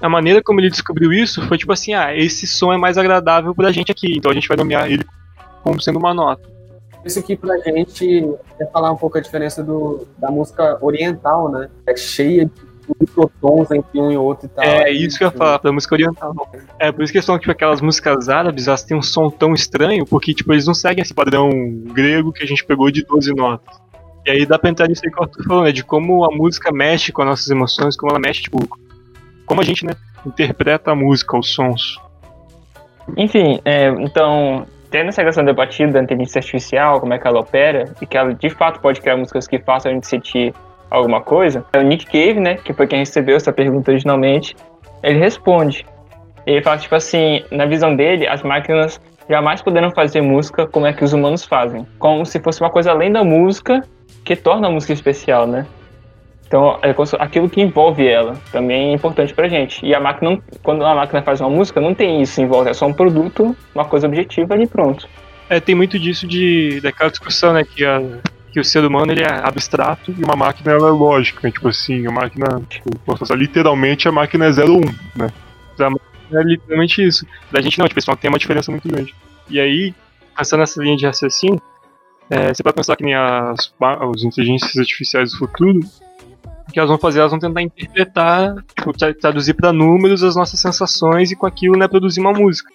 a 0.00 0.08
maneira 0.10 0.42
como 0.42 0.60
ele 0.60 0.68
descobriu 0.68 1.10
isso 1.10 1.40
foi 1.48 1.56
tipo 1.56 1.72
assim, 1.72 1.94
ah, 1.94 2.14
esse 2.14 2.46
som 2.46 2.70
é 2.70 2.76
mais 2.76 2.98
agradável 2.98 3.54
pra 3.54 3.72
gente 3.72 3.90
aqui, 3.90 4.18
então 4.18 4.30
a 4.30 4.34
gente 4.34 4.48
vai 4.48 4.56
nomear 4.56 4.90
ele 4.90 5.06
como 5.62 5.80
sendo 5.80 5.98
uma 5.98 6.12
nota. 6.12 6.50
Isso 7.02 7.18
aqui 7.18 7.34
pra 7.34 7.56
gente 7.58 8.36
é 8.60 8.66
falar 8.66 8.92
um 8.92 8.96
pouco 8.96 9.16
a 9.16 9.20
diferença 9.20 9.62
do, 9.64 10.06
da 10.18 10.30
música 10.30 10.78
oriental, 10.82 11.50
né? 11.50 11.68
É 11.86 11.96
cheia 11.96 12.44
de 12.44 12.52
microtons 13.00 13.70
entre 13.70 14.00
um 14.00 14.10
e 14.10 14.16
outro 14.16 14.46
e 14.46 14.48
tal. 14.48 14.64
É, 14.64 14.90
isso 14.90 15.18
que 15.18 15.24
eu 15.24 15.28
ia 15.28 15.32
falar, 15.32 15.58
da 15.58 15.72
música 15.72 15.94
oriental. 15.94 16.34
É, 16.78 16.90
por 16.90 17.02
isso 17.02 17.12
que 17.12 17.22
são, 17.22 17.38
tipo, 17.38 17.50
aquelas 17.50 17.80
músicas 17.80 18.28
árabes, 18.28 18.68
elas 18.68 18.82
têm 18.82 18.96
um 18.96 19.02
som 19.02 19.30
tão 19.30 19.54
estranho, 19.54 20.04
porque, 20.06 20.34
tipo, 20.34 20.52
eles 20.52 20.66
não 20.66 20.74
seguem 20.74 21.02
esse 21.02 21.14
padrão 21.14 21.50
grego 21.92 22.32
que 22.32 22.42
a 22.42 22.46
gente 22.46 22.64
pegou 22.64 22.90
de 22.90 23.04
12 23.04 23.34
notas. 23.34 23.80
E 24.26 24.30
aí 24.30 24.46
dá 24.46 24.58
pra 24.58 24.70
entrar 24.70 24.88
nisso 24.88 25.02
aí 25.04 25.10
que 25.10 25.22
eu 25.22 25.26
tô 25.26 25.42
falando, 25.42 25.64
né, 25.64 25.72
de 25.72 25.84
como 25.84 26.24
a 26.24 26.34
música 26.34 26.70
mexe 26.72 27.10
com 27.12 27.22
as 27.22 27.28
nossas 27.28 27.50
emoções, 27.50 27.96
como 27.96 28.12
ela 28.12 28.20
mexe, 28.20 28.42
tipo, 28.42 28.58
como 29.46 29.60
a 29.60 29.64
gente, 29.64 29.84
né, 29.84 29.94
interpreta 30.24 30.92
a 30.92 30.94
música, 30.94 31.36
os 31.36 31.52
sons. 31.52 31.98
Enfim, 33.16 33.60
é, 33.64 33.88
então, 33.88 34.64
tendo 34.90 35.08
essa 35.08 35.24
questão 35.24 35.44
debatida 35.44 35.92
da 35.92 36.02
inteligência 36.02 36.38
artificial, 36.38 37.00
como 37.00 37.12
é 37.14 37.18
que 37.18 37.26
ela 37.26 37.40
opera, 37.40 37.92
e 38.00 38.06
que 38.06 38.16
ela 38.16 38.32
de 38.32 38.50
fato 38.50 38.78
pode 38.80 39.00
criar 39.00 39.16
músicas 39.16 39.48
que 39.48 39.58
façam 39.58 39.90
a 39.90 39.94
gente 39.94 40.06
sentir 40.06 40.54
alguma 40.92 41.20
coisa, 41.20 41.64
é 41.72 41.78
o 41.78 41.82
Nick 41.82 42.06
Cave, 42.06 42.38
né, 42.38 42.56
que 42.56 42.72
foi 42.72 42.86
quem 42.86 42.98
recebeu 42.98 43.36
essa 43.36 43.52
pergunta 43.52 43.90
originalmente, 43.90 44.54
ele 45.02 45.18
responde. 45.18 45.86
Ele 46.46 46.62
fala, 46.62 46.78
tipo 46.78 46.94
assim, 46.94 47.42
na 47.50 47.66
visão 47.66 47.94
dele, 47.96 48.26
as 48.26 48.42
máquinas 48.42 49.00
jamais 49.28 49.62
poderão 49.62 49.90
fazer 49.92 50.20
música 50.20 50.66
como 50.66 50.86
é 50.86 50.92
que 50.92 51.04
os 51.04 51.12
humanos 51.12 51.44
fazem. 51.44 51.86
Como 51.98 52.26
se 52.26 52.40
fosse 52.40 52.60
uma 52.60 52.70
coisa 52.70 52.90
além 52.90 53.10
da 53.10 53.24
música 53.24 53.82
que 54.24 54.36
torna 54.36 54.68
a 54.68 54.70
música 54.70 54.92
especial, 54.92 55.46
né? 55.46 55.66
Então, 56.46 56.78
é 56.82 56.94
aquilo 57.18 57.48
que 57.48 57.62
envolve 57.62 58.06
ela 58.06 58.34
também 58.52 58.90
é 58.90 58.92
importante 58.92 59.32
pra 59.32 59.48
gente. 59.48 59.86
E 59.86 59.94
a 59.94 60.00
máquina, 60.00 60.38
quando 60.62 60.84
a 60.84 60.94
máquina 60.94 61.22
faz 61.22 61.40
uma 61.40 61.48
música, 61.48 61.80
não 61.80 61.94
tem 61.94 62.20
isso 62.20 62.42
em 62.42 62.46
volta, 62.46 62.70
é 62.70 62.74
só 62.74 62.86
um 62.86 62.92
produto, 62.92 63.56
uma 63.74 63.86
coisa 63.86 64.06
objetiva 64.06 64.54
e 64.56 64.66
pronto. 64.66 65.08
É, 65.48 65.60
tem 65.60 65.74
muito 65.74 65.98
disso 65.98 66.26
de 66.26 66.78
daquela 66.82 67.10
discussão, 67.10 67.54
né, 67.54 67.64
que 67.64 67.82
a, 67.84 68.02
que 68.52 68.60
o 68.60 68.64
ser 68.64 68.84
humano 68.84 69.10
ele 69.10 69.22
é 69.22 69.40
abstrato 69.42 70.14
e 70.16 70.22
uma 70.22 70.36
máquina 70.36 70.72
ela 70.72 70.88
é 70.88 70.92
lógica. 70.92 71.50
Tipo 71.50 71.68
assim, 71.68 72.06
a 72.06 72.10
máquina, 72.10 72.62
tipo, 72.68 72.90
literalmente 73.34 74.06
a 74.06 74.12
máquina 74.12 74.46
é 74.46 74.50
01, 74.50 74.80
né? 75.16 75.32
A 75.78 75.90
máquina 75.90 76.40
é 76.40 76.42
literalmente 76.42 77.02
isso. 77.04 77.26
Da 77.50 77.60
gente 77.60 77.78
não, 77.78 77.88
tipo, 77.88 77.98
isso 77.98 78.14
tem 78.16 78.30
uma 78.30 78.38
diferença 78.38 78.70
muito 78.70 78.86
grande. 78.86 79.14
E 79.48 79.58
aí, 79.58 79.94
pensando 80.36 80.60
nessa 80.60 80.82
linha 80.82 80.96
de 80.96 81.06
raciocínio, 81.06 81.60
é, 82.28 82.52
você 82.52 82.62
pode 82.62 82.76
pensar 82.76 82.94
que 82.94 83.04
nem 83.04 83.14
as, 83.14 83.72
as 83.80 84.22
inteligências 84.22 84.76
artificiais 84.76 85.32
do 85.32 85.38
futuro, 85.38 85.80
o 86.68 86.72
que 86.72 86.78
elas 86.78 86.90
vão 86.90 86.98
fazer, 86.98 87.20
elas 87.20 87.32
vão 87.32 87.40
tentar 87.40 87.62
interpretar, 87.62 88.54
tipo, 88.76 88.92
traduzir 89.18 89.54
para 89.54 89.72
números 89.72 90.22
as 90.22 90.36
nossas 90.36 90.60
sensações 90.60 91.30
e 91.30 91.36
com 91.36 91.46
aquilo, 91.46 91.76
né, 91.76 91.88
produzir 91.88 92.20
uma 92.20 92.32
música. 92.32 92.70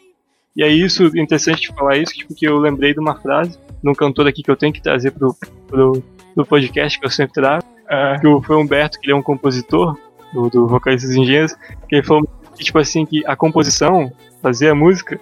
E 0.57 0.63
aí 0.63 0.81
isso, 0.81 1.03
é 1.03 1.21
interessante 1.21 1.67
falar 1.67 1.97
isso, 1.97 2.13
tipo, 2.13 2.33
que 2.33 2.47
eu 2.47 2.57
lembrei 2.57 2.91
de 2.91 2.99
uma 2.99 3.13
frase 3.13 3.59
de 3.81 3.87
um 3.87 3.93
cantor 3.93 4.25
aqui 4.25 4.41
que 4.41 4.49
eu 4.49 4.55
tenho 4.55 4.73
que 4.73 4.81
trazer 4.81 5.11
pro, 5.11 5.35
pro, 5.67 6.03
pro 6.33 6.45
podcast 6.47 6.99
que 6.99 7.05
eu 7.05 7.11
sempre 7.11 7.33
trago, 7.33 7.63
é. 7.87 8.17
que 8.19 8.27
foi 8.43 8.55
o 8.55 8.59
Humberto, 8.59 8.99
que 8.99 9.05
ele 9.05 9.13
é 9.13 9.15
um 9.15 9.21
compositor 9.21 9.95
do, 10.33 10.49
do 10.49 10.67
Vocalistas 10.67 11.11
Engenheiros, 11.11 11.55
que 11.87 11.97
ele 11.97 12.03
falou 12.03 12.27
que, 12.55 12.63
tipo 12.63 12.79
assim, 12.79 13.05
que 13.05 13.23
a 13.27 13.35
composição, 13.35 14.11
fazer 14.41 14.69
a 14.69 14.75
música, 14.75 15.19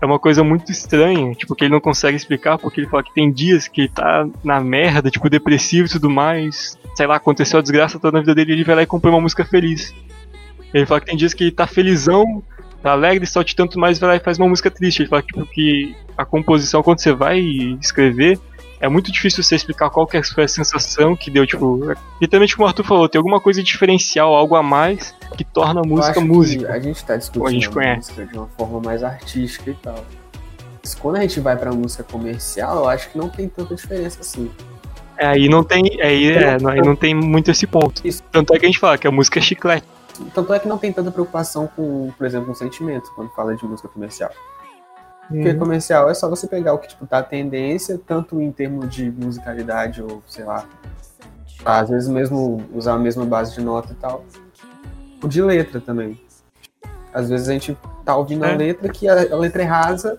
é 0.00 0.06
uma 0.06 0.18
coisa 0.18 0.42
muito 0.42 0.72
estranha, 0.72 1.34
tipo, 1.34 1.54
que 1.54 1.64
ele 1.64 1.72
não 1.74 1.80
consegue 1.80 2.16
explicar, 2.16 2.56
porque 2.56 2.80
ele 2.80 2.88
fala 2.88 3.02
que 3.02 3.12
tem 3.12 3.30
dias 3.30 3.68
que 3.68 3.82
ele 3.82 3.88
tá 3.88 4.26
na 4.42 4.58
merda, 4.58 5.10
tipo, 5.10 5.28
depressivo 5.28 5.86
e 5.86 5.90
tudo 5.90 6.08
mais, 6.08 6.78
sei 6.96 7.06
lá, 7.06 7.16
aconteceu 7.16 7.58
a 7.58 7.62
desgraça 7.62 7.98
toda 7.98 8.16
na 8.16 8.20
vida 8.20 8.34
dele 8.34 8.52
e 8.52 8.54
ele 8.54 8.64
vai 8.64 8.74
lá 8.74 8.82
e 8.82 8.86
compõe 8.86 9.10
uma 9.10 9.20
música 9.20 9.44
feliz. 9.44 9.94
Ele 10.72 10.86
fala 10.86 11.00
que 11.00 11.06
tem 11.06 11.16
dias 11.16 11.34
que 11.34 11.44
ele 11.44 11.52
tá 11.52 11.66
felizão, 11.66 12.42
tá 12.82 12.92
alegre, 12.92 13.26
solte 13.26 13.54
tanto 13.54 13.78
mais 13.78 13.98
vai 13.98 14.10
lá 14.10 14.16
e 14.16 14.20
faz 14.20 14.38
uma 14.38 14.48
música 14.48 14.70
triste. 14.70 15.02
Ele 15.02 15.08
fala 15.08 15.22
tipo, 15.22 15.46
que 15.46 15.94
a 16.16 16.24
composição, 16.24 16.82
quando 16.82 16.98
você 16.98 17.12
vai 17.12 17.38
escrever, 17.80 18.38
é 18.80 18.88
muito 18.88 19.12
difícil 19.12 19.44
você 19.44 19.54
explicar 19.54 19.88
qual 19.90 20.06
que 20.06 20.20
foi 20.24 20.44
a 20.44 20.48
sensação 20.48 21.14
que 21.14 21.30
deu, 21.30 21.46
tipo. 21.46 21.94
Literalmente 22.20 22.56
como 22.56 22.66
o 22.66 22.68
Arthur 22.68 22.84
falou, 22.84 23.08
tem 23.08 23.18
alguma 23.18 23.40
coisa 23.40 23.62
diferencial, 23.62 24.34
algo 24.34 24.56
a 24.56 24.62
mais 24.62 25.14
que 25.36 25.44
torna 25.44 25.80
a 25.80 25.84
música 25.84 26.20
música. 26.20 26.72
a 26.72 26.80
gente 26.80 27.04
tá 27.04 27.16
discutindo 27.16 27.46
a, 27.46 27.50
gente 27.50 27.78
a 27.78 27.96
música 27.96 28.26
de 28.26 28.36
uma 28.36 28.48
forma 28.48 28.80
mais 28.80 29.04
artística 29.04 29.70
e 29.70 29.74
tal. 29.74 30.04
Mas 30.82 30.96
quando 30.96 31.16
a 31.16 31.20
gente 31.20 31.38
vai 31.38 31.56
pra 31.56 31.70
música 31.70 32.02
comercial, 32.02 32.78
eu 32.78 32.88
acho 32.88 33.08
que 33.10 33.16
não 33.16 33.28
tem 33.28 33.48
tanta 33.48 33.72
diferença 33.74 34.20
assim. 34.20 34.50
É, 35.16 35.26
aí 35.28 35.48
não 35.48 35.62
tem. 35.62 35.84
Aí, 36.02 36.32
é, 36.32 36.58
não, 36.58 36.70
aí 36.70 36.80
não 36.80 36.96
tem 36.96 37.14
muito 37.14 37.52
esse 37.52 37.68
ponto. 37.68 38.02
Isso. 38.04 38.20
Tanto 38.32 38.52
é 38.52 38.58
que 38.58 38.66
a 38.66 38.68
gente 38.68 38.80
fala 38.80 38.98
que 38.98 39.06
a 39.06 39.12
música 39.12 39.38
é 39.38 39.42
chiclete. 39.42 39.86
Tanto 40.34 40.52
é 40.54 40.58
que 40.58 40.68
não 40.68 40.78
tem 40.78 40.92
tanta 40.92 41.10
preocupação 41.10 41.66
com, 41.66 42.10
por 42.16 42.26
exemplo, 42.26 42.50
um 42.50 42.54
sentimento 42.54 43.10
quando 43.14 43.30
fala 43.30 43.54
de 43.54 43.64
música 43.64 43.88
comercial. 43.88 44.30
Porque 45.28 45.50
Uhum. 45.50 45.58
comercial 45.58 46.10
é 46.10 46.14
só 46.14 46.28
você 46.28 46.46
pegar 46.46 46.74
o 46.74 46.78
que 46.78 46.88
tipo, 46.88 47.06
tá 47.06 47.18
a 47.18 47.22
tendência, 47.22 47.98
tanto 48.06 48.40
em 48.40 48.50
termos 48.52 48.88
de 48.94 49.10
musicalidade 49.10 50.02
ou, 50.02 50.22
sei 50.26 50.44
lá, 50.44 50.64
às 51.64 51.88
vezes 51.88 52.08
mesmo 52.08 52.62
usar 52.74 52.94
a 52.94 52.98
mesma 52.98 53.24
base 53.24 53.54
de 53.54 53.60
nota 53.62 53.92
e 53.92 53.96
tal. 53.96 54.24
O 55.22 55.28
de 55.28 55.40
letra 55.40 55.80
também. 55.80 56.20
Às 57.14 57.28
vezes 57.30 57.48
a 57.48 57.52
gente 57.52 57.76
tá 58.04 58.16
ouvindo 58.16 58.44
a 58.44 58.48
É. 58.48 58.56
letra 58.56 58.88
que 58.88 59.08
a, 59.08 59.12
a 59.32 59.36
letra 59.36 59.62
é 59.62 59.66
rasa, 59.66 60.16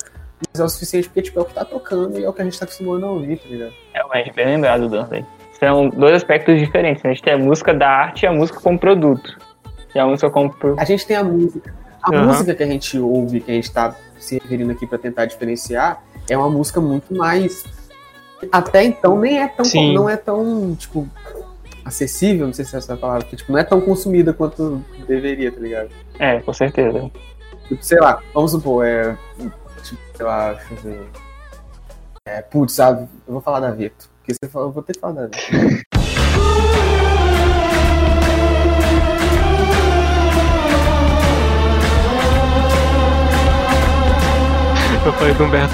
mas 0.52 0.60
é 0.62 0.64
o 0.64 0.70
suficiente 0.70 1.10
porque 1.10 1.22
tipo, 1.24 1.40
é 1.40 1.42
o 1.42 1.46
que 1.46 1.54
tá 1.54 1.66
tocando 1.66 2.18
e 2.18 2.24
é 2.24 2.30
o 2.30 2.34
que 2.34 2.42
a 2.42 2.46
gente 2.46 2.58
tá 2.58 2.66
acostumado 2.66 3.06
a 3.06 3.10
ouvir, 3.12 3.38
tá 3.38 3.50
ligado? 3.50 3.74
Realmente, 3.94 4.32
bem 4.34 4.46
lembrado, 4.46 4.88
Danley. 4.88 5.26
São 5.60 5.90
dois 5.90 6.16
aspectos 6.16 6.58
diferentes. 6.60 7.04
né? 7.04 7.12
A 7.12 7.14
gente 7.14 7.24
tem 7.24 7.34
a 7.34 7.38
música 7.38 7.74
da 7.74 7.90
arte 7.90 8.24
e 8.24 8.28
a 8.28 8.32
música 8.32 8.60
como 8.60 8.80
produto. 8.80 9.38
E 9.96 10.00
a 10.00 10.06
música 10.06 10.30
como. 10.30 10.54
A 10.78 10.86
gente 10.86 11.06
tem 11.06 11.16
a 11.16 11.24
música. 11.24 11.74
A 12.02 12.14
Aham. 12.14 12.28
música 12.28 12.54
que 12.54 12.64
a 12.64 12.68
gente 12.68 12.98
ouve, 13.00 13.40
que 13.40 13.52
a 13.52 13.54
gente 13.54 13.72
tá 13.72 13.96
se 14.20 14.38
referindo 14.40 14.72
aqui 14.72 14.86
pra 14.86 14.98
tentar 14.98 15.26
diferenciar, 15.26 16.04
é 16.30 16.38
uma 16.38 16.50
música 16.50 16.82
muito 16.82 17.16
mais. 17.16 17.64
Até 18.52 18.84
então 18.84 19.18
nem 19.20 19.42
é 19.42 19.48
tão. 19.48 19.64
Sim. 19.64 19.94
Não 19.94 20.10
é 20.10 20.18
tão, 20.18 20.76
tipo, 20.76 21.08
acessível, 21.86 22.46
não 22.46 22.54
sei 22.54 22.66
se 22.66 22.76
é 22.76 22.80
essa 22.80 22.98
palavra, 22.98 23.26
que 23.26 23.36
tipo, 23.36 23.52
não 23.52 23.60
é 23.60 23.64
tão 23.64 23.80
consumida 23.80 24.34
quanto 24.34 24.84
deveria, 25.08 25.52
tá 25.52 25.60
ligado? 25.60 25.90
É, 26.20 26.40
com 26.42 26.54
certeza. 26.54 27.10
Tipo, 27.68 27.84
sei 27.84 28.00
lá, 28.00 28.22
vamos 28.34 28.52
supor, 28.52 28.86
é. 28.86 29.18
Tipo, 29.84 30.02
sei 30.16 30.26
lá, 30.26 30.54
deixa 30.54 30.74
eu 30.74 30.78
ver. 30.78 31.10
É, 32.26 32.42
putz, 32.42 32.74
sabe? 32.74 33.08
Eu 33.28 33.34
vou 33.34 33.42
falar 33.42 33.60
da 33.60 33.72
Veto. 33.72 34.10
Porque 34.20 34.34
você 34.34 34.50
falou, 34.50 34.70
eu 34.70 34.72
vou 34.74 34.84
ter 34.84 34.94
que 34.94 35.00
falar 35.00 35.14
da 35.14 35.28
Falei 45.24 45.36
do 45.36 45.44
Humberto. 45.46 45.74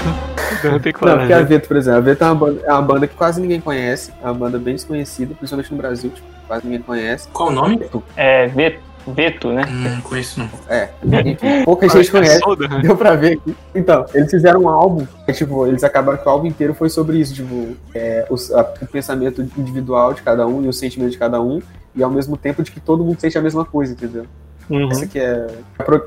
Não 0.63 0.79
porque 1.17 1.33
a 1.33 1.41
Veto, 1.41 1.67
por 1.67 1.77
exemplo, 1.77 1.97
a 1.97 2.01
Veto 2.01 2.23
é 2.23 2.25
uma, 2.27 2.35
banda, 2.35 2.61
é 2.65 2.71
uma 2.71 2.81
banda 2.83 3.07
que 3.07 3.15
quase 3.15 3.41
ninguém 3.41 3.59
conhece, 3.59 4.11
é 4.21 4.25
uma 4.25 4.33
banda 4.35 4.59
bem 4.59 4.75
desconhecida, 4.75 5.33
principalmente 5.33 5.71
no 5.71 5.77
Brasil, 5.77 6.11
tipo, 6.11 6.27
quase 6.47 6.65
ninguém 6.65 6.81
conhece. 6.83 7.27
Qual 7.33 7.49
o 7.49 7.51
nome? 7.51 7.79
É, 8.15 8.45
Veto, 8.47 8.79
Veto 9.07 9.51
né? 9.51 9.63
Hum, 9.67 9.95
Não 9.95 10.01
conheço 10.01 10.39
não. 10.39 10.49
É, 10.69 10.89
enfim, 11.03 11.63
pouca 11.65 11.89
gente 11.89 12.11
conhece. 12.11 12.39
Né? 12.69 12.79
Deu 12.83 12.95
pra 12.95 13.15
ver 13.15 13.39
aqui. 13.39 13.55
Então, 13.73 14.05
eles 14.13 14.29
fizeram 14.29 14.61
um 14.61 14.69
álbum, 14.69 15.07
que, 15.25 15.33
tipo, 15.33 15.65
eles 15.65 15.83
acabaram 15.83 16.19
que 16.19 16.27
o 16.27 16.31
álbum 16.31 16.45
inteiro 16.45 16.75
foi 16.75 16.89
sobre 16.91 17.17
isso, 17.17 17.33
tipo, 17.33 17.75
é, 17.95 18.27
os- 18.29 18.53
a- 18.53 18.71
o 18.83 18.85
pensamento 18.85 19.41
individual 19.57 20.13
de 20.13 20.21
cada 20.21 20.45
um 20.45 20.63
e 20.63 20.67
o 20.67 20.73
sentimento 20.73 21.09
de 21.09 21.17
cada 21.17 21.41
um, 21.41 21.59
e 21.95 22.03
ao 22.03 22.11
mesmo 22.11 22.37
tempo 22.37 22.61
de 22.61 22.69
que 22.69 22.79
todo 22.79 23.03
mundo 23.03 23.19
sente 23.19 23.35
a 23.35 23.41
mesma 23.41 23.65
coisa, 23.65 23.93
entendeu? 23.93 24.25
Uhum. 24.69 24.91
Essa 24.91 25.07
que 25.07 25.17
é 25.17 25.47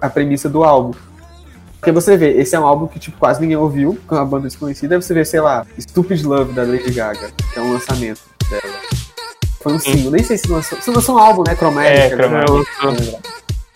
a 0.01 0.09
premissa 0.09 0.49
do 0.49 0.63
álbum. 0.63 0.93
Porque 1.83 1.91
você 1.91 2.17
vê, 2.17 2.31
esse 2.41 2.55
é 2.55 2.61
um 2.61 2.65
álbum 2.65 2.87
que, 2.87 3.01
tipo, 3.01 3.19
quase 3.19 3.41
ninguém 3.41 3.57
ouviu, 3.57 3.99
com 4.07 4.15
uma 4.15 4.25
banda 4.25 4.45
desconhecida, 4.47 5.01
você 5.03 5.13
vê, 5.13 5.25
sei 5.25 5.41
lá, 5.41 5.67
Stupid 5.81 6.23
Love, 6.25 6.53
da 6.53 6.63
Lady 6.63 6.93
Gaga, 6.93 7.31
que 7.53 7.59
é 7.59 7.61
um 7.61 7.73
lançamento 7.73 8.21
dela. 8.49 8.73
Foi 9.61 9.73
um 9.73 9.79
single, 9.81 10.13
nem 10.13 10.23
sei 10.23 10.39
se 10.39 10.49
lançou. 10.49 10.79
Você 10.81 10.93
lançou 10.93 11.17
um 11.17 11.19
álbum, 11.19 11.43
né? 11.45 11.57
Chromatic. 11.57 11.91
É, 11.93 12.15
né? 12.15 12.45
Chromatic. 12.47 13.19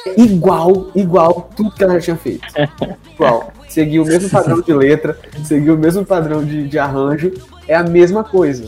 É 0.07 0.21
Igual, 0.21 0.87
igual 0.95 1.51
tudo 1.57 1.73
que 1.73 1.83
ela 1.83 1.95
já 1.95 2.01
tinha 2.01 2.17
feito. 2.17 2.47
Igual. 3.13 3.53
Seguiu 3.69 4.05
o 4.05 4.07
mesmo 4.07 4.31
padrão 4.31 4.61
de 4.61 4.73
letra, 4.73 5.19
seguiu 5.45 5.75
o 5.75 5.77
mesmo 5.77 6.05
padrão 6.07 6.45
de, 6.45 6.69
de 6.69 6.79
arranjo, 6.79 7.33
é 7.67 7.75
a 7.75 7.83
mesma 7.83 8.23
coisa. 8.23 8.67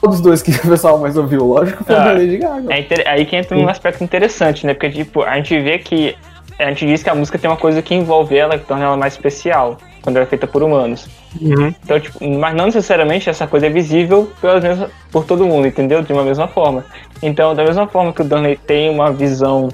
Todos 0.00 0.18
os 0.18 0.22
dois 0.22 0.42
que 0.42 0.52
o 0.52 0.68
pessoal 0.70 0.98
mais 1.00 1.16
ouviu, 1.16 1.44
lógico, 1.44 1.82
foi 1.82 1.96
Ah. 1.96 2.04
da 2.04 2.12
Lady 2.12 2.36
Gaga. 2.36 2.72
É 2.72 2.78
inter- 2.80 3.02
aí 3.04 3.26
que 3.26 3.34
entra 3.34 3.58
um 3.58 3.68
aspecto 3.68 4.04
interessante, 4.04 4.64
né? 4.64 4.74
Porque, 4.74 4.90
tipo, 4.90 5.22
a 5.22 5.34
gente 5.34 5.60
vê 5.60 5.78
que. 5.80 6.14
A 6.58 6.64
gente 6.66 6.86
diz 6.86 7.02
que 7.02 7.10
a 7.10 7.14
música 7.14 7.38
tem 7.38 7.50
uma 7.50 7.56
coisa 7.56 7.82
que 7.82 7.94
envolve 7.94 8.36
ela, 8.36 8.56
que 8.58 8.64
torna 8.64 8.84
ela 8.84 8.96
mais 8.96 9.14
especial, 9.14 9.76
quando 10.02 10.16
ela 10.16 10.24
é 10.24 10.28
feita 10.28 10.46
por 10.46 10.62
humanos. 10.62 11.08
Uhum. 11.40 11.74
Então, 11.82 11.98
tipo, 11.98 12.24
mas 12.38 12.54
não 12.54 12.66
necessariamente 12.66 13.28
essa 13.28 13.46
coisa 13.46 13.66
é 13.66 13.70
visível 13.70 14.30
pelas 14.40 14.62
mesmas, 14.62 14.90
por 15.10 15.24
todo 15.24 15.44
mundo, 15.46 15.66
entendeu? 15.66 16.00
De 16.02 16.12
uma 16.12 16.22
mesma 16.22 16.46
forma. 16.46 16.84
Então, 17.22 17.54
da 17.54 17.64
mesma 17.64 17.88
forma 17.88 18.12
que 18.12 18.20
o 18.22 18.24
Danley 18.24 18.56
tem 18.56 18.88
uma 18.88 19.10
visão, 19.12 19.68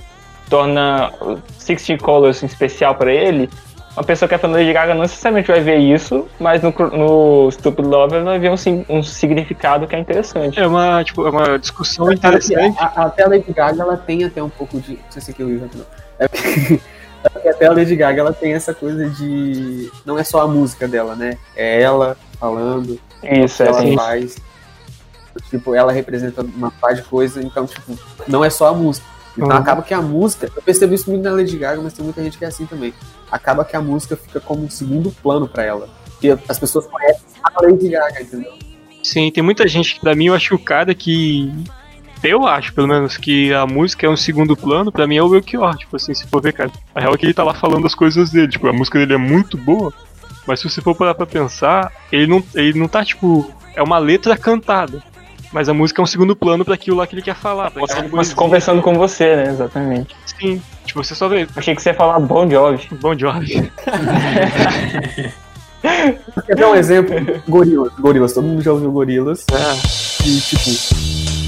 torna 0.49 1.13
o 1.21 1.39
Sixteen 1.59 1.99
Colors 1.99 2.43
especial 2.43 2.95
pra 2.95 3.13
ele, 3.13 3.49
uma 3.97 4.05
pessoa 4.05 4.29
que 4.29 4.35
é 4.35 4.39
fã 4.39 4.49
da 4.49 4.57
Lady 4.57 4.73
Gaga 4.73 4.95
não 4.95 5.03
necessariamente 5.03 5.51
vai 5.51 5.61
ver 5.61 5.77
isso, 5.79 6.27
mas 6.39 6.63
no, 6.63 6.71
no 6.93 7.51
Stupid 7.51 7.85
Love 7.85 8.15
ela 8.15 8.25
vai 8.25 8.39
ver 8.39 8.51
um, 8.51 8.85
um 8.89 9.03
significado 9.03 9.87
que 9.87 9.95
é 9.97 9.99
interessante. 9.99 10.59
É 10.61 10.67
uma, 10.67 11.03
tipo, 11.05 11.27
é 11.27 11.31
uma 11.31 11.59
discussão 11.59 12.11
interessante. 12.11 12.77
a- 12.79 12.87
a- 12.97 13.05
Até 13.07 13.25
a 13.25 13.29
Lady 13.29 13.53
Gaga, 13.53 13.83
ela 13.83 13.97
tem 13.97 14.25
até 14.25 14.43
um 14.43 14.49
pouco 14.49 14.81
de. 14.81 14.93
Não 14.93 14.99
sei 15.11 15.21
se 15.21 15.31
aqui 15.33 15.43
é 15.43 15.45
o 15.45 15.49
Will 15.49 15.69
não. 15.75 15.85
É 16.21 16.29
porque, 16.29 16.81
é 17.25 17.29
porque 17.29 17.49
até 17.49 17.67
a 17.67 17.73
Lady 17.73 17.97
Gaga, 17.97 18.21
ela 18.21 18.33
tem 18.33 18.53
essa 18.53 18.73
coisa 18.73 19.09
de. 19.11 19.91
Não 20.07 20.17
é 20.19 20.23
só 20.23 20.43
a 20.43 20.47
música 20.47 20.87
dela, 20.87 21.17
né? 21.17 21.37
É 21.57 21.83
ela 21.83 22.17
falando, 22.39 23.01
Isso, 23.25 23.63
é 23.63 23.67
ela 23.67 23.79
assim. 23.81 23.97
faz. 23.97 24.37
Tipo, 25.49 25.75
ela 25.75 25.93
representa 25.93 26.43
uma 26.43 26.71
par 26.71 26.95
de 26.95 27.03
coisa, 27.03 27.43
então, 27.43 27.67
tipo, 27.67 27.99
não 28.29 28.45
é 28.45 28.51
só 28.51 28.69
a 28.69 28.73
música. 28.75 29.07
Então 29.37 29.49
Uhum. 29.49 29.57
acaba 29.57 29.83
que 29.83 29.95
a 29.95 30.03
música. 30.03 30.51
Eu 30.55 30.63
percebo 30.63 30.93
isso 30.93 31.09
muito 31.09 31.23
na 31.23 31.31
Lady 31.31 31.57
Gaga, 31.57 31.81
mas 31.81 31.93
tem 31.93 32.05
muita 32.05 32.23
gente 32.23 32.37
que 32.37 32.45
é 32.45 32.49
assim 32.49 32.67
também. 32.67 32.93
Acaba 33.31 33.65
que 33.65 33.77
a 33.77 33.81
música 33.81 34.17
fica 34.17 34.41
como 34.41 34.65
um 34.65 34.71
segundo 34.71 35.11
plano 35.23 35.49
pra 35.49 35.63
ela. 35.63 35.89
Porque 36.11 36.37
as 36.49 36.59
pessoas 36.59 36.87
conhecem 36.87 37.23
a 37.43 37.63
Lady 37.63 37.89
Gaga, 37.89 38.21
entendeu? 38.23 38.53
Sim, 39.03 39.31
tem 39.31 39.43
muita 39.43 39.67
gente 39.69 39.95
que, 39.95 40.01
pra 40.01 40.15
mim, 40.15 40.27
eu 40.27 40.35
acho 40.35 40.49
que 40.49 40.55
o 40.55 40.59
cara 40.65 40.95
que. 40.95 41.51
Eu 42.23 42.47
acho, 42.47 42.73
pelo 42.75 42.87
menos, 42.87 43.17
que 43.17 43.53
a 43.53 43.67
música 43.67 44.07
é 44.07 44.11
um 44.11 44.17
segundo 44.17 44.57
plano, 44.57 44.93
pra 44.93 45.07
mim 45.07 45.17
é 45.17 45.23
o 45.23 45.29
Belchior, 45.29 45.77
tipo 45.77 45.97
assim, 45.97 46.13
se 46.13 46.27
for 46.27 46.43
ver, 46.43 46.53
cara. 46.53 46.71
A 46.95 47.01
real 47.01 47.15
é 47.15 47.17
que 47.17 47.27
ele 47.27 47.35
tá 47.35 47.43
lá 47.43 47.55
falando 47.55 47.87
as 47.87 47.95
coisas 47.95 48.31
dele, 48.31 48.49
tipo, 48.49 48.69
a 48.69 48.73
música 48.73 48.99
dele 48.99 49.15
é 49.15 49.19
muito 49.19 49.57
boa, 49.57 49.93
mas 50.47 50.61
se 50.61 50.69
você 50.69 50.83
for 50.83 50.95
parar 50.95 51.15
pra 51.15 51.27
pensar, 51.27 51.91
ele 52.13 52.27
não, 52.27 52.43
ele 52.55 52.79
não 52.79 52.89
tá, 52.89 53.05
tipo, 53.05 53.51
é 53.75 53.83
uma 53.83 53.99
letra 53.99 54.37
cantada. 54.37 55.03
Mas 55.53 55.69
a 55.69 55.75
música 55.75 56.01
é 56.01 56.05
um 56.05 56.07
segundo 56.07 56.37
plano 56.37 56.65
pra 56.65 56.75
aquilo 56.75 56.99
lá 56.99 57.07
que 57.09 57.15
ele 57.15 57.23
quer 57.23 57.35
falar. 57.35 57.73
Mas 57.75 58.09
poesia. 58.09 58.37
conversando 58.37 58.81
com 58.83 58.95
você, 58.95 59.35
né? 59.35 59.49
Exatamente. 59.49 60.15
Sim, 60.25 60.63
tipo, 60.85 61.03
você 61.03 61.13
só 61.13 61.29
vê. 61.29 61.49
Achei 61.57 61.75
que 61.75 61.83
você 61.83 61.91
ia 61.91 61.95
falar 61.95 62.21
Bon 62.21 62.49
Jovi. 62.49 62.89
Bom 63.01 63.19
Jovi. 63.19 63.69
Quer 66.47 66.57
ver 66.57 66.67
um 66.67 66.75
exemplo? 66.75 67.15
Gorilas. 67.49 67.93
Gorilas, 67.99 68.33
todo 68.33 68.47
mundo 68.47 68.63
já 68.63 68.73
ouviu 68.73 68.93
Gorilas. 68.93 69.45
É, 69.51 70.27
E, 70.29 70.41
tipo, 70.41 70.71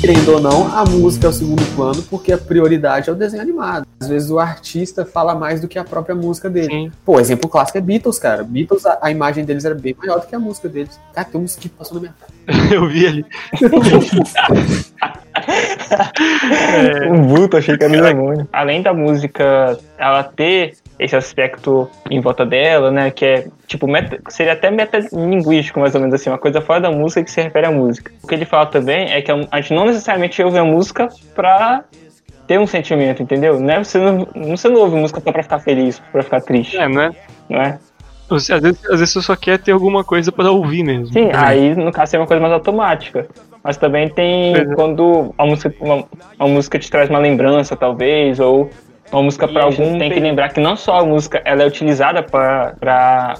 querendo 0.02 0.32
ou 0.32 0.40
não, 0.40 0.76
a 0.76 0.84
música 0.84 1.26
é 1.26 1.30
o 1.30 1.32
segundo 1.32 1.62
plano 1.76 2.02
porque 2.10 2.32
a 2.32 2.38
prioridade 2.38 3.08
é 3.08 3.12
o 3.12 3.14
desenho 3.14 3.40
animado. 3.40 3.86
Às 4.00 4.08
vezes 4.08 4.30
o 4.30 4.40
artista 4.40 5.06
fala 5.06 5.32
mais 5.32 5.60
do 5.60 5.68
que 5.68 5.78
a 5.78 5.84
própria 5.84 6.12
música 6.12 6.50
dele. 6.50 6.66
sim. 6.66 6.92
Pô, 7.04 7.20
exemplo 7.20 7.48
clássico 7.48 7.78
é 7.78 7.80
Beatles, 7.80 8.18
cara. 8.18 8.42
Beatles, 8.42 8.84
a, 8.84 8.98
a 9.00 9.12
imagem 9.12 9.44
deles 9.44 9.64
era 9.64 9.76
bem 9.76 9.94
maior 9.96 10.18
do 10.18 10.26
que 10.26 10.34
a 10.34 10.40
música 10.40 10.68
deles. 10.68 10.98
Cara, 11.14 11.28
tem 11.28 11.38
um 11.38 11.42
mosquito 11.42 11.76
passou 11.78 11.94
na 11.94 12.00
minha 12.00 12.14
cara. 12.18 12.32
Eu 12.74 12.88
vi 12.88 13.06
ali. 13.06 13.24
Um 17.10 17.22
vulto, 17.28 17.56
achei 17.56 17.76
que 17.76 17.84
era 17.84 17.92
um 17.92 18.02
demônio. 18.02 18.48
Além 18.52 18.82
da 18.82 18.92
música, 18.92 19.78
ela 19.98 20.22
ter 20.22 20.74
esse 21.02 21.16
aspecto 21.16 21.88
em 22.10 22.20
volta 22.20 22.44
dela, 22.46 22.90
né? 22.90 23.10
Que 23.10 23.24
é, 23.24 23.46
tipo, 23.66 23.86
meta, 23.86 24.18
seria 24.28 24.52
até 24.52 24.70
metalinguístico, 24.70 25.80
mais 25.80 25.94
ou 25.94 26.00
menos 26.00 26.14
assim, 26.14 26.30
uma 26.30 26.38
coisa 26.38 26.60
fora 26.60 26.80
da 26.80 26.90
música 26.90 27.24
que 27.24 27.30
se 27.30 27.40
refere 27.40 27.66
à 27.66 27.70
música. 27.70 28.12
O 28.22 28.26
que 28.26 28.34
ele 28.34 28.44
fala 28.44 28.66
também 28.66 29.10
é 29.10 29.20
que 29.20 29.30
a, 29.30 29.40
a 29.50 29.60
gente 29.60 29.74
não 29.74 29.86
necessariamente 29.86 30.42
ouve 30.42 30.58
a 30.58 30.64
música 30.64 31.08
pra 31.34 31.84
ter 32.46 32.58
um 32.58 32.66
sentimento, 32.66 33.22
entendeu? 33.22 33.58
Não 33.60 33.74
é, 33.74 33.84
você, 33.84 33.98
não, 33.98 34.26
você 34.50 34.68
não 34.68 34.80
ouve 34.80 34.96
música 34.96 35.20
só 35.20 35.32
pra 35.32 35.42
ficar 35.42 35.58
feliz, 35.58 36.00
pra 36.12 36.22
ficar 36.22 36.40
triste, 36.40 36.76
É, 36.76 36.88
né? 36.88 37.10
não 37.48 37.60
é? 37.60 37.78
Às, 38.30 38.48
vezes, 38.48 38.84
às 38.86 38.98
vezes 39.00 39.12
você 39.12 39.22
só 39.22 39.36
quer 39.36 39.58
ter 39.58 39.72
alguma 39.72 40.02
coisa 40.02 40.32
pra 40.32 40.50
ouvir 40.50 40.82
mesmo. 40.82 41.12
Sim, 41.12 41.30
aí 41.34 41.74
no 41.74 41.92
caso 41.92 42.16
é 42.16 42.18
uma 42.18 42.26
coisa 42.26 42.40
mais 42.40 42.52
automática. 42.52 43.28
Mas 43.62 43.76
também 43.76 44.08
tem 44.08 44.56
é. 44.56 44.64
quando 44.74 45.32
a 45.38 45.46
música, 45.46 45.72
uma, 45.80 46.04
uma 46.38 46.48
música 46.48 46.78
te 46.78 46.90
traz 46.90 47.08
uma 47.08 47.18
lembrança, 47.18 47.76
talvez, 47.76 48.40
ou 48.40 48.70
uma 49.12 49.22
música 49.22 49.46
para 49.46 49.64
algum. 49.64 49.98
Tem 49.98 50.10
que 50.10 50.20
lembrar 50.20 50.48
que 50.50 50.60
não 50.60 50.76
só 50.76 50.98
a 51.00 51.04
música 51.04 51.42
ela 51.44 51.62
é 51.62 51.66
utilizada 51.66 52.22
para 52.22 53.36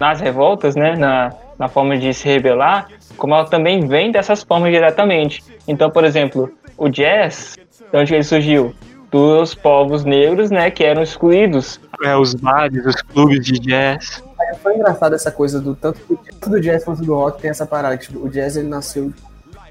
nas 0.00 0.20
revoltas, 0.20 0.74
né, 0.74 0.96
na, 0.96 1.32
na 1.58 1.68
forma 1.68 1.96
de 1.96 2.12
se 2.12 2.26
rebelar, 2.28 2.88
como 3.16 3.34
ela 3.34 3.44
também 3.44 3.86
vem 3.86 4.10
dessas 4.10 4.42
formas 4.42 4.72
diretamente. 4.72 5.42
Então, 5.68 5.88
por 5.90 6.04
exemplo, 6.04 6.52
o 6.76 6.88
jazz, 6.88 7.56
de 7.92 7.98
onde 7.98 8.14
ele 8.14 8.24
surgiu? 8.24 8.74
Dos 9.10 9.54
povos 9.54 10.04
negros, 10.04 10.50
né, 10.50 10.70
que 10.72 10.82
eram 10.82 11.02
excluídos 11.02 11.80
É, 12.02 12.16
os 12.16 12.34
bares, 12.34 12.84
os 12.84 13.00
clubes 13.02 13.46
de 13.46 13.60
jazz. 13.60 14.22
Foi 14.60 14.74
engraçado 14.74 15.14
essa 15.14 15.30
coisa 15.30 15.60
do 15.60 15.74
tanto 15.76 16.00
do, 16.08 16.16
tanto 16.16 16.50
do 16.50 16.60
jazz 16.60 16.84
quanto 16.84 17.02
do 17.02 17.14
rock 17.14 17.40
tem 17.40 17.50
essa 17.50 17.64
parada. 17.64 17.96
Tipo, 17.96 18.26
o 18.26 18.28
jazz 18.28 18.56
ele 18.56 18.68
nasceu 18.68 19.12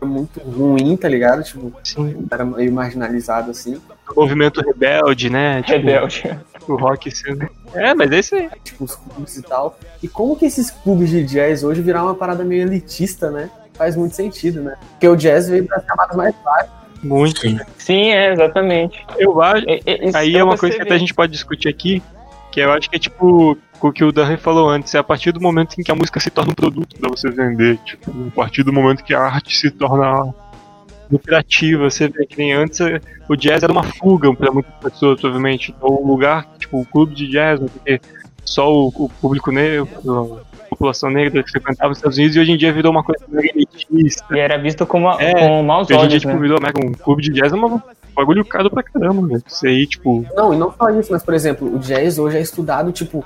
muito 0.01 0.39
ruim, 0.39 0.96
tá 0.96 1.10
ligado? 1.10 1.44
Tipo, 1.44 1.74
Sim. 1.84 2.25
era 2.32 2.46
meio 2.46 2.72
marginalizado 2.72 3.51
assim. 3.51 3.82
O 4.12 4.22
movimento 4.22 4.62
rebelde, 4.62 5.29
né? 5.29 5.62
Tipo, 5.63 5.77
rebelde. 5.77 6.39
o 6.67 6.75
rock 6.75 7.10
sendo. 7.10 7.48
É, 7.74 7.93
mas 7.93 8.12
é 8.12 8.19
isso 8.19 8.36
aí. 8.36 8.50
tipo, 8.63 8.83
os 8.83 8.95
clubes 8.95 9.38
e 9.38 9.41
tal. 9.41 9.77
E 10.01 10.07
como 10.07 10.36
que 10.36 10.45
esses 10.45 10.69
clubes 10.69 11.10
de 11.10 11.24
jazz 11.24 11.63
hoje 11.63 11.81
viraram 11.81 12.07
uma 12.07 12.15
parada 12.15 12.43
meio 12.43 12.63
elitista, 12.63 13.31
né? 13.31 13.50
Faz 13.74 13.95
muito 13.95 14.15
sentido, 14.15 14.62
né? 14.62 14.75
Porque 14.91 15.07
o 15.07 15.15
jazz 15.15 15.50
veio 15.50 15.67
das 15.67 15.83
camadas 15.86 16.15
mais 16.15 16.36
baixas. 16.43 16.69
Muito. 17.03 17.41
Sim, 17.77 18.12
é, 18.12 18.31
exatamente. 18.33 19.05
Eu 19.17 19.41
acho. 19.41 19.65
É- 19.67 19.79
é- 19.86 20.12
Aí 20.13 20.31
pra 20.31 20.39
é 20.39 20.43
uma 20.43 20.57
coisa 20.57 20.75
que 20.75 20.81
até 20.83 20.93
a 20.93 20.98
gente 20.98 21.13
pode 21.13 21.31
discutir 21.33 21.67
aqui, 21.67 22.01
que 22.51 22.62
eu 22.62 22.72
acho 22.72 22.89
que 22.89 22.95
é 22.95 23.00
tipo 23.00 23.57
o 23.81 23.91
que 23.91 24.03
o 24.03 24.13
Dan 24.13 24.38
falou 24.38 24.69
antes, 24.69 24.95
é 24.95 25.00
a 25.00 25.03
partir 25.03 25.33
do 25.33 25.41
momento 25.41 25.75
em 25.77 25.83
que 25.83 25.91
a 25.91 25.95
música 25.95 26.17
se 26.17 26.29
torna 26.29 26.51
um 26.51 26.55
produto 26.55 26.95
pra 26.98 27.10
você 27.10 27.29
vender, 27.29 27.77
tipo, 27.79 28.10
a 28.29 28.31
partir 28.31 28.63
do 28.63 28.72
momento 28.72 29.03
que 29.03 29.13
a 29.13 29.19
arte 29.19 29.57
se 29.57 29.69
torna 29.69 30.33
lucrativa, 31.13 31.89
você 31.89 32.08
vê 32.08 32.25
que 32.25 32.38
nem 32.38 32.53
antes 32.53 32.79
o 33.29 33.36
jazz 33.36 33.63
era 33.63 33.72
uma 33.72 33.84
fuga 33.84 34.34
pra 34.36 34.51
muitas 34.51 34.74
pessoas, 34.82 35.20
provavelmente, 35.22 35.74
então 35.75 35.89
o 35.89 36.05
lugar, 36.05 36.46
tipo, 36.60 36.79
o 36.82 36.86
clube 36.86 37.13
de 37.15 37.27
jazz, 37.29 37.60
né, 37.60 37.67
porque 37.72 38.01
só 38.43 38.72
o, 38.72 38.88
o 38.88 39.10
público 39.22 39.51
negro, 39.51 39.88
a 40.65 40.70
população 40.70 41.10
negra 41.10 41.41
que 41.43 41.51
frequentava 41.51 41.91
os 41.91 41.98
Estados 41.98 42.17
Unidos 42.17 42.36
e 42.36 42.39
hoje 42.39 42.51
em 42.51 42.58
dia 42.58 42.74
virou 42.74 42.91
uma 42.91 43.03
coisa 43.03 43.24
elitista. 43.32 44.25
E 44.36 44.39
era 44.39 44.58
visto 44.58 44.86
com, 44.86 45.00
uma, 45.00 45.22
É, 45.22 45.34
com 45.34 45.63
maus 45.63 45.88
Hoje 45.89 45.93
em 45.93 45.98
dia, 45.98 46.10
olhos, 46.10 46.22
tipo, 46.22 46.34
né? 46.34 46.39
virou 46.39 46.60
mega 46.62 46.86
um 46.86 46.91
clube 46.91 47.22
de 47.22 47.32
jazz, 47.32 47.53
é 47.53 47.55
uma- 47.55 47.67
um 47.75 47.82
bagulho 48.15 48.43
caro 48.46 48.70
pra 48.70 48.84
caramba, 48.84 49.27
velho. 49.27 49.43
Isso 49.48 49.65
aí, 49.65 49.88
tipo, 49.88 50.25
Não, 50.36 50.53
e 50.53 50.58
não 50.58 50.72
só 50.74 50.89
isso, 50.89 51.12
mas, 51.12 51.24
por 51.24 51.34
exemplo, 51.34 51.74
o 51.75 51.79
jazz 51.79 52.20
hoje 52.20 52.38
é 52.38 52.41
estudado, 52.41 52.91
tipo, 52.91 53.24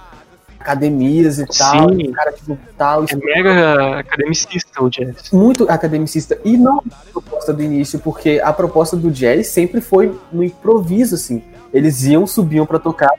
academias 0.60 1.40
e 1.40 1.46
tal. 1.46 1.90
Sim. 1.90 2.02
e 2.02 2.08
o 2.10 2.12
cara, 2.12 2.32
tipo, 2.32 2.58
tal, 2.78 3.04
é 3.04 3.16
mega 3.16 4.00
academicista 4.00 4.84
o 4.84 4.90
jazz. 4.90 5.32
muito 5.32 5.70
academicista. 5.70 6.38
E 6.44 6.58
não 6.58 6.80
a 6.80 7.12
proposta 7.12 7.54
do 7.54 7.64
início, 7.64 8.00
porque 8.00 8.42
a 8.44 8.52
proposta 8.52 8.96
do 8.96 9.12
jazz 9.12 9.48
sempre 9.48 9.82
foi 9.82 10.18
no 10.32 10.44
improviso, 10.44 11.16
assim. 11.16 11.42
Eles 11.74 12.04
iam, 12.04 12.26
subiam 12.26 12.66
pra 12.66 12.80
tocar, 12.80 13.12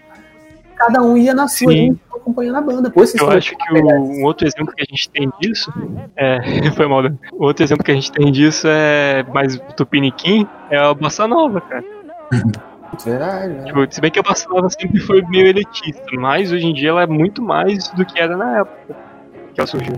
cada 0.75 1.03
um 1.03 1.17
ia 1.17 1.35
na 1.35 1.49
sua 1.49 1.71
Sim. 1.71 1.75
linha 1.75 1.97
acompanhando 2.29 2.57
a 2.57 2.61
banda. 2.61 2.93
Vocês 2.95 3.21
Eu 3.21 3.31
acho 3.31 3.57
que 3.57 3.73
o, 3.73 3.87
um 3.87 4.25
outro 4.25 4.47
exemplo 4.47 4.75
que 4.75 4.83
a 4.83 4.87
gente 4.89 5.09
tem 5.11 5.31
disso 5.41 5.73
é. 6.17 6.39
Foi 6.77 6.87
mal, 6.87 7.03
né? 7.03 7.15
O 7.33 7.45
outro 7.45 7.65
exemplo 7.65 7.85
que 7.85 7.91
a 7.91 7.95
gente 7.95 8.13
tem 8.13 8.31
disso 8.31 8.67
é 8.69 9.25
mais 9.33 9.59
tupiniquim, 9.77 10.47
é 10.71 10.77
a 10.77 10.93
Bossa 10.93 11.27
Nova, 11.27 11.61
cara. 11.61 11.85
Verdade, 13.05 13.55
né? 13.55 13.65
Tipo, 13.65 13.87
se 13.91 14.01
bem 14.01 14.11
que 14.11 14.19
a 14.19 14.23
Nova 14.49 14.71
sempre 14.71 14.99
foi 15.01 15.23
meio 15.23 15.47
elitista, 15.47 16.05
mas 16.15 16.51
hoje 16.53 16.67
em 16.67 16.73
dia 16.73 16.91
ela 16.91 17.03
é 17.03 17.07
muito 17.07 17.43
mais 17.43 17.89
do 17.91 18.05
que 18.05 18.19
era 18.19 18.37
na 18.37 18.61
época 18.61 18.97
que 19.55 19.61
ela 19.61 19.67
surgiu. 19.67 19.95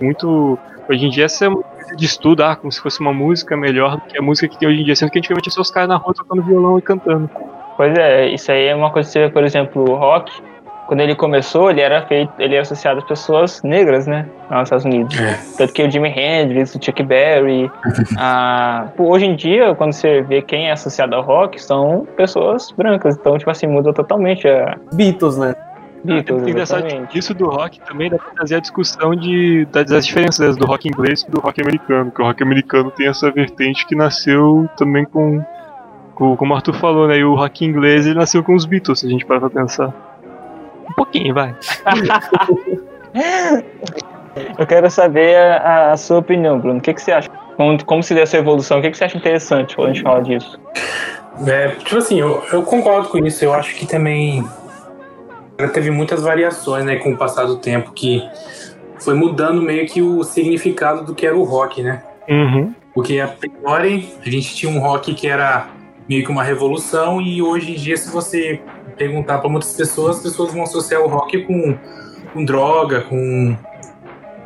Muito. 0.00 0.58
Hoje 0.88 1.06
em 1.06 1.10
dia 1.10 1.26
essa 1.26 1.44
é 1.44 1.48
uma 1.48 1.62
coisa 1.62 1.96
de 1.96 2.04
estudo, 2.04 2.42
ah, 2.42 2.56
como 2.56 2.72
se 2.72 2.80
fosse 2.80 3.00
uma 3.00 3.12
música 3.12 3.56
melhor 3.56 3.96
do 3.96 4.02
que 4.02 4.18
a 4.18 4.22
música 4.22 4.48
que 4.48 4.58
tem 4.58 4.68
hoje 4.68 4.80
em 4.80 4.84
dia, 4.84 4.96
sendo 4.96 5.10
que 5.10 5.18
antigamente 5.18 5.48
é 5.48 5.52
só 5.52 5.60
os 5.60 5.70
caras 5.70 5.88
na 5.88 5.96
rua 5.96 6.12
tocando 6.14 6.42
violão 6.42 6.78
e 6.78 6.82
cantando. 6.82 7.30
Pois 7.76 7.96
é, 7.96 8.28
isso 8.28 8.50
aí 8.50 8.66
é 8.66 8.74
uma 8.74 8.90
coisa 8.90 9.08
que 9.08 9.12
você 9.12 9.20
vê, 9.20 9.30
por 9.30 9.44
exemplo, 9.44 9.88
o 9.88 9.94
rock, 9.94 10.32
quando 10.90 11.02
ele 11.02 11.14
começou, 11.14 11.70
ele 11.70 11.80
era 11.80 12.04
feito, 12.04 12.32
ele 12.36 12.54
era 12.54 12.62
associado 12.62 12.98
às 12.98 13.04
pessoas 13.04 13.62
negras, 13.62 14.08
né? 14.08 14.26
Nos 14.50 14.64
Estados 14.64 14.84
Unidos. 14.84 15.16
É. 15.16 15.38
Tanto 15.56 15.72
que 15.72 15.84
o 15.84 15.88
Jimi 15.88 16.08
Hendrix, 16.08 16.74
o 16.74 16.84
Chuck 16.84 17.00
Berry. 17.04 17.70
a... 18.18 18.88
Hoje 18.98 19.24
em 19.24 19.36
dia, 19.36 19.72
quando 19.76 19.92
você 19.92 20.20
vê 20.22 20.42
quem 20.42 20.66
é 20.66 20.72
associado 20.72 21.14
ao 21.14 21.22
rock, 21.22 21.62
são 21.62 22.08
pessoas 22.16 22.72
brancas. 22.72 23.16
Então, 23.16 23.38
tipo 23.38 23.48
assim, 23.48 23.68
muda 23.68 23.92
totalmente 23.92 24.48
a 24.48 24.76
Beatles, 24.92 25.38
né? 25.38 25.54
Beatles, 26.02 26.48
engraçado 26.48 26.84
exatamente. 26.84 27.12
que 27.12 27.18
isso 27.20 27.34
do 27.34 27.48
rock 27.48 27.80
também 27.82 28.10
dá 28.10 28.18
pra 28.18 28.32
trazer 28.32 28.56
a 28.56 28.60
discussão 28.60 29.14
de, 29.14 29.66
das, 29.66 29.86
das 29.88 30.04
diferenças 30.04 30.56
do 30.56 30.66
rock 30.66 30.88
inglês 30.88 31.22
e 31.22 31.30
do 31.30 31.38
rock 31.38 31.62
americano. 31.62 32.10
Que 32.10 32.20
o 32.20 32.24
rock 32.24 32.42
americano 32.42 32.90
tem 32.90 33.06
essa 33.06 33.30
vertente 33.30 33.86
que 33.86 33.94
nasceu 33.94 34.68
também 34.76 35.04
com, 35.04 35.40
com 36.16 36.36
como 36.36 36.52
o 36.52 36.56
Arthur 36.56 36.74
falou, 36.74 37.06
né? 37.06 37.18
E 37.18 37.22
o 37.22 37.36
rock 37.36 37.64
inglês 37.64 38.06
ele 38.06 38.18
nasceu 38.18 38.42
com 38.42 38.56
os 38.56 38.64
Beatles, 38.64 38.98
se 38.98 39.06
a 39.06 39.08
gente 39.08 39.24
parar 39.24 39.38
pra 39.38 39.50
pensar. 39.50 40.09
Um 40.90 40.94
pouquinho, 40.94 41.32
vai. 41.34 41.54
Eu 44.58 44.66
quero 44.66 44.90
saber 44.90 45.36
a, 45.36 45.92
a 45.92 45.96
sua 45.96 46.18
opinião, 46.18 46.58
Bruno. 46.58 46.78
O 46.78 46.82
que, 46.82 46.94
que 46.94 47.02
você 47.02 47.12
acha? 47.12 47.28
Como, 47.56 47.84
como 47.84 48.02
se 48.02 48.14
deu 48.14 48.22
essa 48.22 48.36
evolução? 48.36 48.78
O 48.78 48.82
que, 48.82 48.90
que 48.90 48.96
você 48.96 49.04
acha 49.04 49.16
interessante 49.16 49.74
quando 49.76 49.90
a 49.90 49.92
gente 49.92 50.02
fala 50.02 50.22
disso? 50.22 50.58
É, 51.46 51.68
tipo 51.68 51.96
assim, 51.96 52.20
eu, 52.20 52.42
eu 52.52 52.62
concordo 52.62 53.08
com 53.08 53.18
isso. 53.18 53.44
Eu 53.44 53.52
acho 53.52 53.74
que 53.74 53.86
também 53.86 54.44
teve 55.72 55.90
muitas 55.90 56.22
variações, 56.22 56.84
né, 56.84 56.96
com 56.96 57.12
o 57.12 57.16
passar 57.16 57.44
do 57.44 57.56
tempo, 57.56 57.92
que 57.92 58.22
foi 58.98 59.14
mudando 59.14 59.60
meio 59.60 59.86
que 59.86 60.00
o 60.00 60.22
significado 60.22 61.04
do 61.04 61.14
que 61.14 61.26
era 61.26 61.36
o 61.36 61.42
rock, 61.42 61.82
né? 61.82 62.02
Uhum. 62.28 62.74
Porque 62.94 63.20
a 63.20 63.28
priori 63.28 64.08
a 64.24 64.30
gente 64.30 64.54
tinha 64.54 64.72
um 64.72 64.78
rock 64.78 65.14
que 65.14 65.26
era 65.26 65.68
meio 66.10 66.24
que 66.24 66.30
uma 66.32 66.42
revolução 66.42 67.20
e 67.20 67.40
hoje 67.40 67.70
em 67.70 67.74
dia 67.76 67.96
se 67.96 68.10
você 68.10 68.60
perguntar 68.96 69.38
para 69.38 69.48
muitas 69.48 69.72
pessoas, 69.72 70.16
as 70.16 70.22
pessoas 70.24 70.52
vão 70.52 70.64
associar 70.64 71.00
o 71.00 71.06
rock 71.06 71.44
com, 71.44 71.78
com 72.34 72.44
droga, 72.44 73.02
com, 73.02 73.56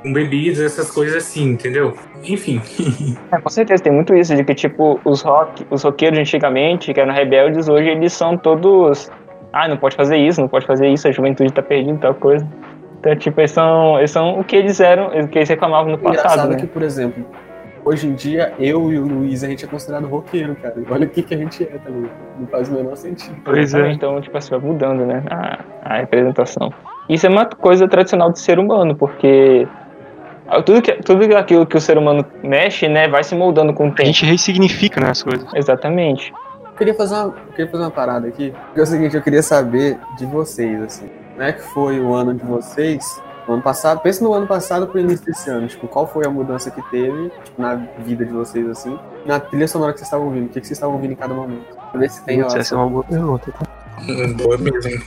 com 0.02 0.12
bebidas, 0.12 0.60
essas 0.60 0.90
coisas 0.90 1.16
assim, 1.16 1.52
entendeu? 1.52 1.96
Enfim. 2.22 2.60
É, 3.32 3.40
com 3.40 3.48
certeza, 3.48 3.82
tem 3.82 3.92
muito 3.92 4.14
isso, 4.14 4.36
de 4.36 4.44
que, 4.44 4.54
tipo, 4.54 5.00
os, 5.04 5.22
rock, 5.22 5.66
os 5.70 5.82
roqueiros 5.82 6.18
antigamente, 6.18 6.92
que 6.92 7.00
eram 7.00 7.12
rebeldes, 7.12 7.68
hoje 7.68 7.88
eles 7.88 8.12
são 8.12 8.36
todos. 8.36 9.10
Ah, 9.52 9.66
não 9.66 9.76
pode 9.76 9.96
fazer 9.96 10.18
isso, 10.18 10.40
não 10.40 10.48
pode 10.48 10.66
fazer 10.66 10.88
isso, 10.88 11.08
a 11.08 11.12
juventude 11.12 11.52
tá 11.52 11.62
perdendo 11.62 11.98
tal 11.98 12.14
coisa. 12.14 12.46
Então, 13.00 13.16
tipo, 13.16 13.40
eles 13.40 13.50
são, 13.50 13.98
eles 13.98 14.10
são 14.10 14.38
o 14.38 14.44
que 14.44 14.54
eles 14.54 14.78
eram, 14.80 15.06
o 15.06 15.28
que 15.28 15.38
eles 15.38 15.48
reclamavam 15.48 15.92
no 15.92 15.98
engraçado 15.98 16.22
passado, 16.22 16.52
é 16.52 16.56
né? 16.56 16.60
que, 16.60 16.66
por 16.66 16.82
exemplo, 16.82 17.24
hoje 17.84 18.06
em 18.06 18.14
dia, 18.14 18.54
eu 18.58 18.92
e 18.92 18.98
o 18.98 19.06
Luiz, 19.06 19.44
a 19.44 19.48
gente 19.48 19.64
é 19.64 19.68
considerado 19.68 20.06
roqueiro, 20.06 20.56
cara. 20.56 20.74
Olha 20.90 21.06
o 21.06 21.10
que, 21.10 21.22
que 21.22 21.34
a 21.34 21.38
gente 21.38 21.62
é, 21.62 21.78
tá 21.78 21.90
ligado? 21.90 22.10
Não 22.38 22.46
faz 22.46 22.68
o 22.68 22.72
menor 22.72 22.96
sentido. 22.96 23.36
Pois 23.44 23.74
é. 23.74 23.92
Então, 23.92 24.20
tipo 24.20 24.36
assim, 24.36 24.50
vai 24.50 24.60
mudando, 24.60 25.04
né? 25.04 25.22
A, 25.30 25.58
a 25.82 25.96
representação. 25.98 26.72
Isso 27.08 27.26
é 27.26 27.30
uma 27.30 27.46
coisa 27.46 27.86
tradicional 27.86 28.30
do 28.30 28.38
ser 28.38 28.58
humano, 28.58 28.96
porque 28.96 29.68
tudo, 30.64 30.82
que, 30.82 30.92
tudo 31.02 31.36
aquilo 31.36 31.66
que 31.66 31.76
o 31.76 31.80
ser 31.80 31.98
humano 31.98 32.24
mexe, 32.42 32.88
né, 32.88 33.08
vai 33.08 33.22
se 33.24 33.34
moldando 33.34 33.72
com 33.74 33.88
o 33.88 33.92
A 33.92 33.94
tempo. 33.94 34.06
gente 34.06 34.24
ressignifica 34.24 35.00
né, 35.00 35.10
as 35.10 35.22
coisas. 35.22 35.46
Exatamente. 35.54 36.32
Eu 36.64 36.76
queria 36.76 36.94
fazer 36.94 37.14
uma, 37.14 37.24
eu 37.24 37.52
queria 37.52 37.70
fazer 37.70 37.84
uma 37.84 37.90
parada 37.90 38.26
aqui. 38.26 38.52
Porque 38.66 38.80
é 38.80 38.82
o 38.82 38.86
seguinte, 38.86 39.16
eu 39.16 39.22
queria 39.22 39.42
saber 39.42 39.98
de 40.18 40.26
vocês, 40.26 40.82
assim. 40.82 41.10
Como 41.32 41.42
é 41.42 41.52
que 41.52 41.62
foi 41.62 42.00
o 42.00 42.14
ano 42.14 42.34
de 42.34 42.44
vocês? 42.44 43.22
No 43.46 43.54
ano 43.54 43.62
passado, 43.62 44.00
pensa 44.00 44.24
no 44.24 44.32
ano 44.32 44.46
passado 44.46 44.86
pro 44.86 44.98
início 44.98 45.26
desse 45.26 45.50
ano. 45.50 45.66
Tipo, 45.66 45.86
qual 45.86 46.06
foi 46.06 46.26
a 46.26 46.30
mudança 46.30 46.70
que 46.70 46.80
teve 46.90 47.30
tipo, 47.44 47.60
na 47.60 47.74
vida 47.98 48.24
de 48.24 48.32
vocês, 48.32 48.66
assim? 48.68 48.98
Na 49.26 49.38
trilha 49.38 49.68
sonora 49.68 49.92
que 49.92 49.98
vocês 49.98 50.06
estavam 50.06 50.26
ouvindo. 50.26 50.46
O 50.46 50.48
que, 50.48 50.60
que 50.60 50.66
vocês 50.66 50.76
estavam 50.76 50.94
ouvindo 50.94 51.12
em 51.12 51.16
cada 51.16 51.34
momento? 51.34 51.76
Pra 51.90 52.00
ver 52.00 52.10
se 52.10 52.24
tem 52.24 52.40
Putz, 52.40 52.54
essa 52.54 52.74
é 52.74 52.78
uma 52.78 52.88
boa 52.88 53.04
pergunta. 53.04 53.52
tá? 53.52 53.66
Boa 54.42 54.58
mesmo. 54.58 55.04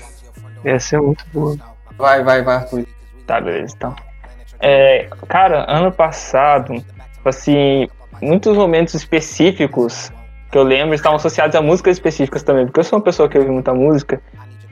Essa 0.64 0.98
é 0.98 1.00
muito 1.00 1.26
boa. 1.34 1.58
Vai, 1.98 2.24
vai, 2.24 2.44
vai, 2.44 2.56
Arthur. 2.58 2.86
Tá, 3.26 3.42
beleza, 3.42 3.74
então. 3.76 3.96
É, 4.60 5.08
cara, 5.28 5.66
ano 5.68 5.92
passado, 5.92 6.74
tipo 7.14 7.30
assim, 7.30 7.88
muitos 8.22 8.56
momentos 8.56 8.94
específicos 8.94 10.12
que 10.52 10.58
eu 10.58 10.64
lembro 10.64 10.96
estavam 10.96 11.18
associados 11.18 11.56
a 11.56 11.62
músicas 11.62 11.98
específicas 11.98 12.44
também, 12.44 12.66
porque 12.66 12.80
eu 12.80 12.84
sou 12.84 12.98
uma 12.98 13.04
pessoa 13.04 13.28
que 13.28 13.38
ouve 13.38 13.50
muita 13.50 13.74
música. 13.74 14.22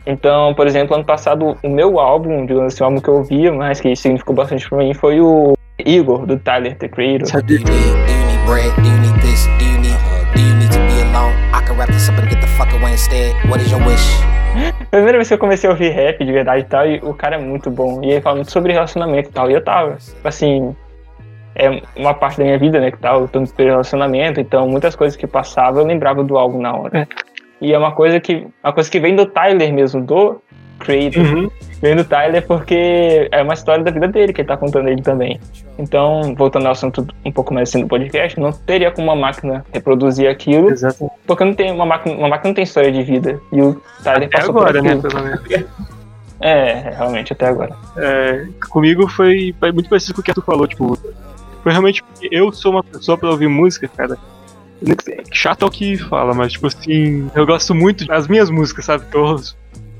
Então, 0.06 0.54
por 0.54 0.68
exemplo, 0.68 0.96
ano 0.96 1.04
passado, 1.04 1.58
o 1.64 1.70
meu 1.70 2.00
álbum, 2.00 2.46
digamos 2.46 2.74
assim, 2.74 2.84
o 2.84 2.86
álbum 2.86 3.02
que 3.02 3.08
eu 3.08 3.16
ouvia, 3.16 3.52
mas 3.52 3.82
que 3.82 3.96
significou 3.96 4.36
bastante 4.36 4.70
pra 4.70 4.78
mim, 4.78 4.94
foi 4.94 5.20
o 5.20 5.54
Igor, 5.84 6.26
do 6.26 6.38
Tyler, 6.38 6.78
The 6.78 6.88
Creator. 6.88 7.42
Do 7.42 7.54
you 7.54 7.60
need, 7.60 7.66
do 7.66 7.74
you 7.74 8.26
need 8.26 8.46
bread? 8.46 8.72
Do 8.76 8.88
you 8.88 9.00
need 9.00 9.22
this? 9.22 9.48
Do 9.58 9.66
you 9.66 9.80
need, 9.80 9.98
do 10.36 10.42
you 10.42 10.56
need 10.56 10.72
to 10.72 10.80
be 10.80 11.02
alone? 11.02 11.34
I 11.54 11.66
can 11.66 11.76
wrap 11.78 11.90
this 11.90 12.08
up 12.08 12.20
and 12.20 12.30
get 12.30 12.40
the 12.40 12.48
fuck 12.48 12.72
away 12.74 12.92
instead. 12.92 13.34
What 13.50 13.62
is 13.62 13.72
your 13.72 13.84
wish? 13.86 14.24
Primeira 14.92 15.18
vez 15.18 15.28
que 15.28 15.34
eu 15.34 15.38
comecei 15.38 15.70
a 15.70 15.74
ouvir 15.74 15.90
rap 15.90 16.24
de 16.24 16.32
verdade 16.32 16.62
e 16.62 16.66
tal, 16.66 16.88
e 16.88 17.00
o 17.04 17.14
cara 17.14 17.36
é 17.36 17.40
muito 17.40 17.72
bom. 17.72 18.02
E 18.04 18.12
ele 18.12 18.22
fala 18.22 18.36
muito 18.36 18.52
sobre 18.52 18.72
relacionamento 18.72 19.30
e 19.30 19.34
tal. 19.34 19.50
E 19.50 19.54
eu 19.54 19.64
tava, 19.64 19.98
assim, 20.24 20.76
é 21.56 21.82
uma 21.96 22.14
parte 22.14 22.38
da 22.38 22.44
minha 22.44 22.60
vida, 22.60 22.80
né, 22.80 22.92
que 22.92 23.00
tal, 23.00 23.28
pelo 23.28 23.70
relacionamento, 23.70 24.40
então 24.40 24.68
muitas 24.68 24.96
coisas 24.96 25.18
que 25.18 25.26
passava 25.26 25.80
eu 25.80 25.86
lembrava 25.86 26.24
do 26.24 26.38
álbum 26.38 26.62
na 26.62 26.76
hora. 26.76 27.08
E 27.62 27.74
é 27.74 27.78
uma 27.78 27.92
coisa 27.92 28.20
que, 28.20 28.48
uma 28.64 28.74
coisa 28.74 28.90
que 28.90 29.00
vem 29.00 29.16
do 29.16 29.26
Tyler 29.26 29.74
mesmo, 29.74 30.02
do 30.02 30.42
Creator. 30.80 31.24
Uhum. 31.24 31.50
Vem 31.82 31.96
do 31.96 32.04
Tyler 32.04 32.46
porque 32.46 33.28
é 33.32 33.42
uma 33.42 33.54
história 33.54 33.84
da 33.84 33.92
vida 33.92 34.08
dele 34.08 34.34
que 34.34 34.42
ele 34.42 34.48
tá 34.48 34.58
contando 34.58 34.90
ele 34.90 35.02
também. 35.02 35.40
Então, 35.78 36.34
voltando 36.36 36.66
ao 36.66 36.72
assunto 36.72 37.06
um 37.24 37.32
pouco 37.32 37.54
mais 37.54 37.70
assim 37.70 37.82
do 37.82 37.88
podcast, 37.88 38.40
não 38.40 38.52
teria 38.52 38.92
como 38.92 39.08
uma 39.08 39.16
máquina 39.16 39.66
reproduzir 39.74 40.30
aquilo, 40.30 40.72
Exato. 40.72 41.10
porque 41.26 41.44
não 41.44 41.54
tem 41.54 41.72
uma 41.72 41.86
máquina, 41.86 42.16
uma 42.16 42.30
máquina 42.30 42.50
não 42.50 42.56
tem 42.56 42.64
história 42.64 42.92
de 42.92 43.04
vida. 43.04 43.40
E 43.52 43.62
o 43.62 43.82
Tyler 44.04 44.28
Até 44.28 44.38
passou 44.38 44.58
agora, 44.58 44.74
por 44.74 44.84
né? 44.84 44.94
aquilo. 44.94 45.02
Pelo 45.10 45.24
menos. 45.24 45.66
É, 46.40 46.92
realmente, 46.96 47.34
até 47.34 47.48
agora. 47.48 47.76
É, 47.98 48.46
comigo 48.70 49.08
foi, 49.08 49.56
foi 49.60 49.72
muito 49.72 49.90
parecido 49.90 50.16
com 50.16 50.22
o 50.22 50.24
que 50.24 50.34
tu 50.34 50.42
falou, 50.42 50.68
tipo, 50.68 50.98
foi 51.64 51.72
realmente 51.72 52.04
porque 52.04 52.28
eu 52.32 52.52
sou 52.52 52.72
uma 52.72 52.84
pessoa 52.84 53.18
pra 53.18 53.30
ouvir 53.30 53.48
música, 53.48 53.88
cara. 53.88 54.18
Chato 55.32 55.64
é 55.64 55.66
o 55.68 55.72
que 55.72 55.98
fala, 55.98 56.34
mas 56.34 56.52
tipo 56.54 56.68
assim, 56.68 57.30
eu 57.36 57.46
gosto 57.46 57.74
muito 57.74 58.06
das 58.06 58.28
minhas 58.28 58.50
músicas, 58.50 58.86
sabe? 58.86 59.06
Que 59.10 59.18
eu. 59.18 59.38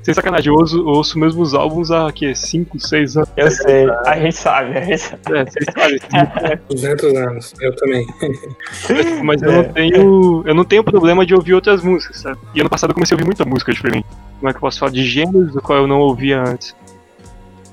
Sem 0.02 0.14
sacanagem, 0.14 0.52
eu 0.52 0.54
ouço, 0.54 0.78
eu 0.78 0.86
ouço 0.86 1.18
mesmo 1.18 1.42
os 1.42 1.52
álbuns 1.52 1.90
há 1.90 2.12
que 2.12 2.32
5, 2.32 2.78
6 2.78 3.16
anos. 3.16 3.28
Eu 3.36 3.50
sei, 3.50 3.90
a 4.06 4.16
gente 4.20 4.36
sabe, 4.36 4.78
a 4.78 4.84
gente 4.84 4.98
sabe. 4.98 5.22
É, 5.36 5.44
vocês 5.44 5.66
sabem. 5.74 6.58
200 6.68 7.14
anos, 7.16 7.54
eu 7.60 7.74
também. 7.74 8.06
Mas 9.24 9.42
eu 9.42 9.50
É. 9.50 9.56
não 9.56 9.64
tenho. 9.72 10.42
Eu 10.46 10.54
não 10.54 10.64
tenho 10.64 10.84
problema 10.84 11.26
de 11.26 11.34
ouvir 11.34 11.54
outras 11.54 11.82
músicas, 11.82 12.18
sabe? 12.20 12.38
E 12.54 12.60
ano 12.60 12.70
passado 12.70 12.90
eu 12.90 12.94
comecei 12.94 13.14
a 13.14 13.16
ouvir 13.16 13.24
muita 13.26 13.44
música 13.44 13.72
diferente. 13.72 14.06
Como 14.38 14.48
é 14.48 14.52
que 14.52 14.58
eu 14.58 14.60
posso 14.60 14.78
falar? 14.78 14.92
De 14.92 15.02
gêneros 15.04 15.52
do 15.52 15.60
qual 15.60 15.78
eu 15.80 15.86
não 15.88 15.98
ouvia 15.98 16.40
antes. 16.40 16.72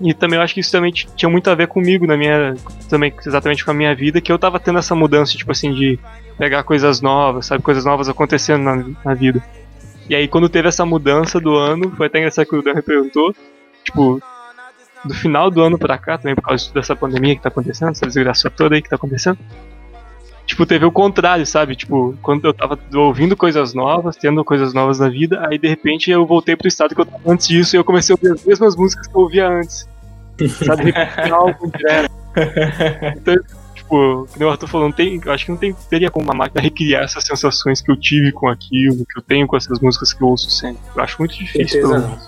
E 0.02 0.14
também 0.14 0.38
eu 0.38 0.44
acho 0.44 0.54
que 0.54 0.60
isso 0.60 0.72
também 0.72 0.92
tinha 0.92 1.30
muito 1.30 1.50
a 1.50 1.56
ver 1.56 1.68
comigo, 1.68 2.06
na 2.06 2.18
minha. 2.18 2.56
Também 2.90 3.14
exatamente 3.26 3.64
com 3.64 3.72
a 3.72 3.74
minha 3.74 3.96
vida, 3.96 4.20
que 4.20 4.32
eu 4.32 4.40
tava 4.40 4.60
tendo 4.60 4.80
essa 4.80 4.96
mudança, 4.96 5.38
tipo 5.38 5.52
assim, 5.52 5.74
de 5.74 6.00
pegar 6.38 6.64
coisas 6.64 7.02
novas, 7.02 7.46
sabe? 7.46 7.64
Coisas 7.64 7.86
novas 7.86 8.10
acontecendo 8.10 8.64
na, 8.64 8.86
na 9.06 9.14
vida. 9.14 9.42
E 10.10 10.16
aí 10.16 10.28
quando 10.28 10.50
teve 10.50 10.68
essa 10.68 10.86
mudança 10.86 11.40
do 11.40 11.56
ano, 11.56 11.92
foi 11.96 12.08
até 12.08 12.20
engraçado 12.20 12.46
que 12.46 12.56
o 12.56 12.62
Dan 12.62 12.82
perguntou, 12.82 13.34
tipo, 13.84 14.22
do 15.06 15.14
final 15.14 15.50
do 15.50 15.62
ano 15.62 15.78
pra 15.78 15.98
cá, 15.98 16.18
também 16.18 16.36
por 16.36 16.44
causa 16.44 16.74
dessa 16.74 16.96
pandemia 16.96 17.36
que 17.36 17.42
tá 17.42 17.50
acontecendo, 17.50 17.92
essa 17.92 18.06
desgraça 18.06 18.50
toda 18.50 18.76
aí 18.76 18.82
que 18.82 18.90
tá 18.90 18.96
acontecendo. 18.96 19.38
Tipo, 20.54 20.68
teve 20.68 20.86
o 20.86 20.92
contrário, 20.92 21.48
sabe? 21.48 21.76
Tipo, 21.76 22.16
quando 22.22 22.46
eu 22.46 22.54
tava 22.54 22.78
ouvindo 22.94 23.36
coisas 23.36 23.74
novas, 23.74 24.16
tendo 24.16 24.46
coisas 24.46 24.72
novas 24.72 25.00
na 25.00 25.10
vida, 25.10 25.44
aí 25.50 25.58
de 25.58 25.68
repente 25.68 26.12
eu 26.12 26.28
voltei 26.28 26.56
pro 26.56 26.68
estado 26.68 26.94
que 26.94 27.02
eu 27.02 27.06
tava 27.08 27.24
antes 27.26 27.48
disso 27.48 27.76
e 27.76 27.80
eu 27.80 27.84
comecei 27.84 28.14
a 28.14 28.18
ouvir 28.22 28.40
as 28.40 28.46
mesmas 28.46 28.76
músicas 28.76 29.08
que 29.08 29.16
eu 29.16 29.22
ouvia 29.22 29.50
antes. 29.50 29.90
Sabe? 30.64 30.94
Então, 31.26 31.56
tipo, 33.84 34.28
nem 34.38 34.48
o 34.48 34.52
Arthur 34.52 34.68
falou, 34.68 34.88
não 34.88 34.96
tem, 34.96 35.22
eu 35.24 35.32
acho 35.32 35.46
que 35.46 35.52
não 35.52 35.58
tem, 35.58 35.74
teria 35.90 36.10
como 36.10 36.26
uma 36.26 36.34
máquina 36.34 36.62
recriar 36.62 37.04
essas 37.04 37.24
sensações 37.24 37.82
que 37.82 37.92
eu 37.92 37.96
tive 37.96 38.32
com 38.32 38.48
aquilo, 38.48 39.06
que 39.06 39.18
eu 39.18 39.22
tenho 39.22 39.46
com 39.46 39.56
essas 39.56 39.80
músicas 39.80 40.14
que 40.14 40.24
eu 40.24 40.28
ouço 40.28 40.50
sempre. 40.50 40.82
Eu 40.96 41.04
acho 41.04 41.16
muito 41.20 41.36
difícil. 41.36 41.84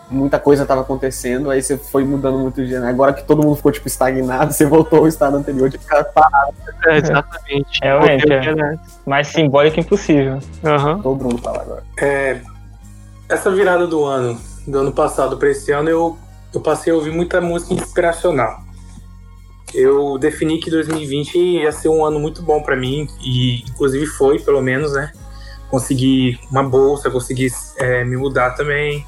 Muita 0.09 0.37
coisa 0.39 0.65
tava 0.65 0.81
acontecendo, 0.81 1.49
aí 1.49 1.61
você 1.61 1.77
foi 1.77 2.03
mudando 2.03 2.37
muito 2.39 2.65
de 2.65 2.73
ano. 2.73 2.85
Agora 2.87 3.13
que 3.13 3.23
todo 3.23 3.41
mundo 3.43 3.55
ficou, 3.55 3.71
tipo, 3.71 3.87
estagnado, 3.87 4.53
você 4.53 4.65
voltou 4.65 4.99
ao 4.99 5.07
estado 5.07 5.37
anterior 5.37 5.69
de 5.69 5.77
ficar 5.77 6.03
parado. 6.05 6.53
É, 6.85 6.97
exatamente. 6.97 7.79
Realmente, 7.81 8.31
é. 8.31 8.39
quero- 8.41 8.79
Mais 9.05 9.27
simbólico 9.27 9.79
impossível. 9.79 10.39
Aham. 10.63 11.01
Tô 11.01 11.11
o 11.11 11.15
Bruno 11.15 11.37
falar 11.37 11.61
agora. 11.61 11.83
É, 11.99 12.41
essa 13.29 13.49
virada 13.51 13.87
do 13.87 14.03
ano, 14.03 14.39
do 14.67 14.79
ano 14.79 14.91
passado 14.91 15.37
para 15.37 15.49
esse 15.49 15.71
ano, 15.71 15.89
eu, 15.89 16.17
eu 16.53 16.61
passei 16.61 16.91
a 16.93 16.95
ouvir 16.95 17.11
muita 17.11 17.41
música 17.41 17.73
inspiracional. 17.73 18.63
Eu 19.73 20.17
defini 20.17 20.60
que 20.60 20.69
2020 20.69 21.38
ia 21.38 21.71
ser 21.71 21.89
um 21.89 22.06
ano 22.06 22.19
muito 22.19 22.41
bom 22.41 22.62
para 22.62 22.75
mim, 22.75 23.08
e 23.21 23.62
inclusive 23.69 24.06
foi, 24.06 24.39
pelo 24.39 24.62
menos, 24.62 24.93
né? 24.93 25.12
Consegui 25.69 26.39
uma 26.51 26.63
bolsa, 26.63 27.10
consegui 27.10 27.47
é, 27.78 28.04
me 28.04 28.15
mudar 28.15 28.51
também, 28.51 29.06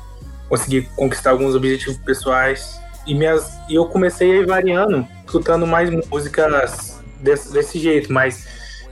consegui 0.49 0.81
conquistar 0.95 1.31
alguns 1.31 1.55
objetivos 1.55 1.97
pessoais. 1.97 2.79
E, 3.05 3.13
minhas, 3.15 3.49
e 3.69 3.75
eu 3.75 3.85
comecei 3.85 4.45
variando, 4.45 5.07
escutando 5.25 5.65
mais 5.65 5.89
músicas 6.09 7.01
desse, 7.21 7.53
desse 7.53 7.79
jeito, 7.79 8.11
mas 8.11 8.45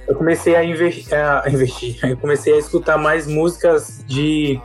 eu 0.08 0.16
comecei 0.16 0.56
a, 0.56 0.64
inver- 0.64 1.04
a 1.12 1.50
investir. 1.50 1.98
Eu 2.08 2.16
comecei 2.16 2.54
a 2.54 2.58
escutar 2.58 2.98
mais 2.98 3.26
músicas 3.28 4.04
de 4.08 4.62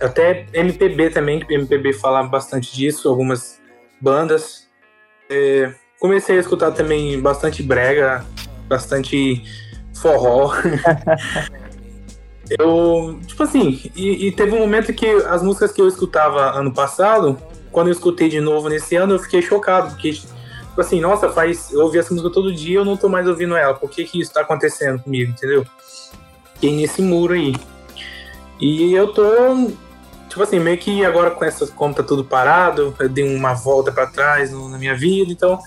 até 0.00 0.46
MPB 0.52 1.10
também, 1.10 1.40
que 1.40 1.54
MPB 1.54 1.94
fala 1.94 2.22
bastante 2.22 2.74
disso, 2.74 3.08
algumas 3.08 3.58
bandas. 4.00 4.68
É, 5.30 5.72
comecei 6.02 6.36
a 6.36 6.40
escutar 6.40 6.72
também 6.72 7.20
bastante 7.20 7.62
brega, 7.62 8.26
bastante 8.68 9.40
forró. 9.94 10.52
eu, 12.58 13.20
tipo 13.24 13.44
assim, 13.44 13.80
e, 13.94 14.26
e 14.26 14.32
teve 14.32 14.52
um 14.52 14.58
momento 14.58 14.92
que 14.92 15.06
as 15.06 15.44
músicas 15.44 15.70
que 15.70 15.80
eu 15.80 15.86
escutava 15.86 16.58
ano 16.58 16.74
passado, 16.74 17.38
quando 17.70 17.86
eu 17.86 17.92
escutei 17.92 18.28
de 18.28 18.40
novo 18.40 18.68
nesse 18.68 18.96
ano, 18.96 19.14
eu 19.14 19.18
fiquei 19.20 19.40
chocado, 19.40 19.90
porque 19.90 20.12
Tipo 20.72 20.80
assim, 20.80 21.00
nossa, 21.02 21.28
faz. 21.28 21.70
Eu 21.70 21.82
ouvi 21.82 21.98
essa 21.98 22.14
música 22.14 22.32
todo 22.32 22.50
dia 22.50 22.78
eu 22.78 22.84
não 22.84 22.96
tô 22.96 23.06
mais 23.06 23.28
ouvindo 23.28 23.54
ela. 23.54 23.74
Por 23.74 23.90
que, 23.90 24.04
que 24.04 24.18
isso 24.18 24.32
tá 24.32 24.40
acontecendo 24.40 25.02
comigo, 25.02 25.30
entendeu? 25.30 25.66
Fiquei 26.54 26.74
nesse 26.74 27.02
muro 27.02 27.34
aí. 27.34 27.54
E 28.58 28.94
eu 28.94 29.08
tô. 29.12 29.22
Tipo 30.30 30.42
assim, 30.42 30.58
meio 30.58 30.78
que 30.78 31.04
agora 31.04 31.30
com 31.30 31.44
essa. 31.44 31.66
Como 31.66 31.92
tá 31.92 32.02
tudo 32.02 32.24
parado, 32.24 32.94
eu 32.98 33.06
dei 33.06 33.36
uma 33.36 33.52
volta 33.52 33.92
pra 33.92 34.06
trás 34.06 34.50
no- 34.50 34.66
na 34.70 34.78
minha 34.78 34.96
vida, 34.96 35.30
então. 35.30 35.58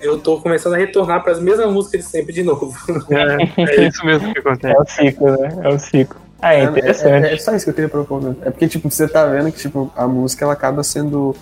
Eu 0.00 0.18
tô 0.18 0.40
começando 0.40 0.74
a 0.74 0.76
retornar 0.76 1.22
para 1.22 1.32
as 1.32 1.40
mesmas 1.40 1.70
músicas 1.72 2.04
de 2.04 2.10
sempre 2.10 2.32
de 2.32 2.42
novo. 2.42 2.72
É, 3.10 3.62
é 3.84 3.88
isso 3.88 4.04
mesmo 4.04 4.32
que 4.32 4.38
acontece. 4.38 4.74
É 4.74 4.80
o 4.80 4.86
ciclo, 4.86 5.30
né? 5.32 5.58
É 5.64 5.68
o 5.68 5.78
ciclo. 5.78 6.20
Ah, 6.40 6.54
é 6.54 6.60
É, 6.60 6.64
interessante. 6.64 7.26
é- 7.26 7.34
é 7.34 7.36
só 7.38 7.54
isso 7.54 7.64
que 7.64 7.70
eu 7.70 7.74
queria 7.74 7.88
propor. 7.88 8.22
né? 8.22 8.36
É 8.42 8.50
porque, 8.50 8.68
tipo, 8.68 8.88
você 8.90 9.08
tá 9.08 9.26
vendo 9.26 9.50
que, 9.50 9.58
tipo, 9.58 9.90
a 9.96 10.06
música, 10.06 10.44
ela 10.44 10.52
acaba 10.52 10.84
sendo... 10.84 11.34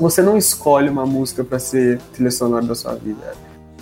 Você 0.00 0.22
não 0.22 0.36
escolhe 0.36 0.88
uma 0.88 1.06
música 1.06 1.44
pra 1.44 1.58
ser 1.58 2.00
trilha 2.12 2.30
sonora 2.30 2.64
da 2.66 2.74
sua 2.74 2.94
vida. 2.94 3.32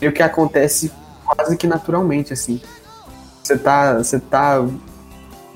É 0.00 0.08
o 0.08 0.12
que 0.12 0.22
acontece 0.22 0.92
quase 1.24 1.56
que 1.56 1.66
naturalmente, 1.66 2.32
assim. 2.34 2.60
Você 3.42 3.56
tá... 3.56 3.94
Você 3.98 4.18
tá... 4.20 4.58
no 4.60 4.78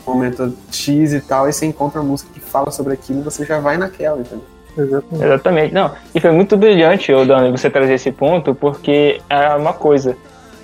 momento 0.06 0.56
X 0.72 1.12
e 1.12 1.20
tal, 1.20 1.46
e 1.48 1.52
você 1.52 1.66
encontra 1.66 2.00
uma 2.00 2.08
música 2.08 2.30
que 2.32 2.40
fala 2.40 2.70
sobre 2.70 2.94
aquilo 2.94 3.20
e 3.20 3.22
você 3.22 3.44
já 3.44 3.58
vai 3.58 3.76
naquela, 3.76 4.20
entendeu? 4.20 4.44
Exatamente. 4.76 5.24
Exatamente. 5.24 5.74
Não, 5.74 5.90
e 6.14 6.20
foi 6.20 6.30
muito 6.32 6.56
brilhante, 6.56 7.12
ô 7.12 7.24
Dani, 7.24 7.50
você 7.50 7.70
trazer 7.70 7.94
esse 7.94 8.12
ponto, 8.12 8.54
porque 8.54 9.20
é 9.28 9.48
uma 9.54 9.72
coisa. 9.72 10.16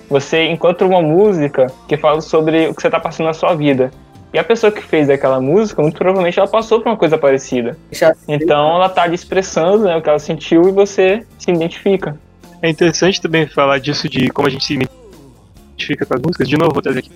Você 0.09 0.45
encontra 0.45 0.85
uma 0.85 1.01
música 1.01 1.67
que 1.87 1.97
fala 1.97 2.21
sobre 2.21 2.67
o 2.67 2.75
que 2.75 2.81
você 2.81 2.89
tá 2.89 2.99
passando 2.99 3.27
na 3.27 3.33
sua 3.33 3.55
vida. 3.55 3.91
E 4.33 4.39
a 4.39 4.43
pessoa 4.43 4.71
que 4.71 4.81
fez 4.81 5.09
aquela 5.09 5.39
música, 5.39 5.81
muito 5.81 5.95
provavelmente 5.97 6.39
ela 6.39 6.47
passou 6.47 6.81
por 6.81 6.89
uma 6.89 6.97
coisa 6.97 7.17
parecida. 7.17 7.77
Já- 7.91 8.15
Então 8.27 8.75
ela 8.75 8.89
tá 8.89 9.03
ali 9.03 9.15
expressando 9.15 9.85
né, 9.85 9.95
o 9.95 10.01
que 10.01 10.09
ela 10.09 10.19
sentiu 10.19 10.67
e 10.67 10.71
você 10.71 11.23
se 11.37 11.51
identifica. 11.51 12.17
É 12.61 12.69
interessante 12.69 13.21
também 13.21 13.45
falar 13.47 13.79
disso 13.79 14.09
de 14.09 14.29
como 14.29 14.47
a 14.47 14.51
gente 14.51 14.63
se 14.65 14.73
identifica 14.73 16.05
com 16.05 16.15
as 16.15 16.21
músicas. 16.21 16.47
De 16.49 16.57
novo, 16.57 16.73
vou 16.73 16.81
trazer 16.81 16.99
aqui 16.99 17.11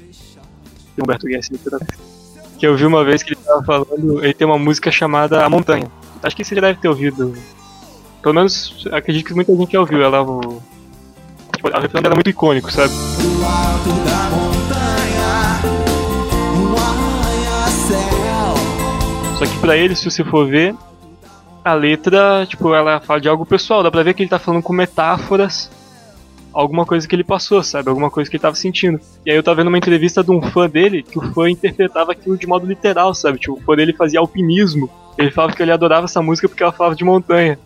Humberto 1.02 1.28
vez. 1.28 1.50
Que 2.58 2.66
eu 2.66 2.76
vi 2.76 2.86
uma 2.86 3.04
vez 3.04 3.22
que 3.22 3.34
ele 3.34 3.40
tava 3.46 3.64
falando, 3.64 4.24
ele 4.24 4.34
tem 4.34 4.48
uma 4.48 4.58
música 4.58 4.90
chamada 4.92 5.44
A 5.46 5.50
Montanha. 5.50 5.88
Acho 6.24 6.36
que 6.36 6.44
você 6.44 6.56
já 6.56 6.62
deve 6.62 6.80
ter 6.80 6.88
ouvido. 6.88 7.34
Pelo 8.22 8.36
menos 8.36 8.88
acredito 8.92 9.28
que 9.28 9.34
muita 9.34 9.56
gente 9.56 9.72
já 9.72 9.80
ouviu. 9.80 10.02
Ela 10.02 10.22
o. 10.22 10.62
Tipo, 11.56 11.70
o 11.70 11.80
refrão 11.80 12.02
dela 12.02 12.14
é 12.14 12.18
muito 12.18 12.30
icônico, 12.30 12.72
sabe? 12.72 12.94
Do 12.94 13.46
alto 13.46 13.90
da 14.06 14.30
montanha, 14.36 15.28
arranha-céu. 17.56 18.54
Só 19.38 19.46
que 19.46 19.58
pra 19.60 19.78
ele, 19.78 19.96
se 19.96 20.10
você 20.10 20.24
for 20.24 20.48
ver, 20.48 20.76
a 21.64 21.74
letra, 21.74 22.46
tipo, 22.48 22.74
ela 22.74 23.00
fala 23.00 23.22
de 23.22 23.30
algo 23.30 23.46
pessoal. 23.46 23.84
Dá 23.84 23.92
pra 23.92 24.04
ver 24.04 24.14
que 24.14 24.24
ele 24.24 24.30
tá 24.30 24.40
falando 24.40 24.64
com 24.64 24.74
metáforas, 24.74 25.70
alguma 26.54 26.86
coisa 26.86 27.08
que 27.08 27.16
ele 27.16 27.24
passou, 27.24 27.62
sabe? 27.62 27.90
Alguma 27.90 28.10
coisa 28.10 28.30
que 28.30 28.36
ele 28.36 28.42
tava 28.42 28.56
sentindo. 28.56 29.00
E 29.26 29.32
aí 29.32 29.38
eu 29.38 29.44
tava 29.44 29.58
vendo 29.58 29.68
uma 29.68 29.78
entrevista 29.78 30.24
de 30.24 30.32
um 30.32 30.42
fã 30.42 30.68
dele, 30.70 31.04
que 31.04 31.20
o 31.20 31.34
fã 31.34 31.50
interpretava 31.50 32.12
aquilo 32.12 32.38
de 32.38 32.48
modo 32.48 32.66
literal, 32.66 33.14
sabe? 33.14 33.38
Tipo, 33.38 33.54
o 33.54 33.62
fã 33.62 33.76
dele 33.76 33.94
fazia 33.94 34.20
alpinismo. 34.20 34.90
Ele 35.18 35.32
falava 35.32 35.56
que 35.56 35.62
ele 35.62 35.72
adorava 35.72 36.06
essa 36.06 36.22
música 36.22 36.48
porque 36.48 36.64
ela 36.64 36.72
falava 36.72 36.96
de 36.96 37.04
montanha. 37.04 37.58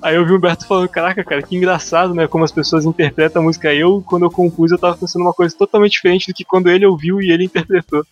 Aí 0.00 0.14
eu 0.14 0.24
vi 0.24 0.32
o 0.32 0.36
Humberto 0.36 0.66
falando, 0.66 0.88
caraca, 0.88 1.24
cara, 1.24 1.42
que 1.42 1.56
engraçado, 1.56 2.14
né? 2.14 2.26
Como 2.28 2.44
as 2.44 2.52
pessoas 2.52 2.84
interpretam 2.84 3.42
a 3.42 3.44
música. 3.44 3.74
Eu, 3.74 4.02
quando 4.06 4.24
eu 4.24 4.30
compus, 4.30 4.70
eu 4.70 4.78
tava 4.78 4.96
pensando 4.96 5.22
uma 5.22 5.32
coisa 5.32 5.54
totalmente 5.56 5.92
diferente 5.92 6.28
do 6.28 6.34
que 6.34 6.44
quando 6.44 6.68
ele 6.68 6.86
ouviu 6.86 7.20
e 7.20 7.30
ele 7.30 7.44
interpretou. 7.44 8.04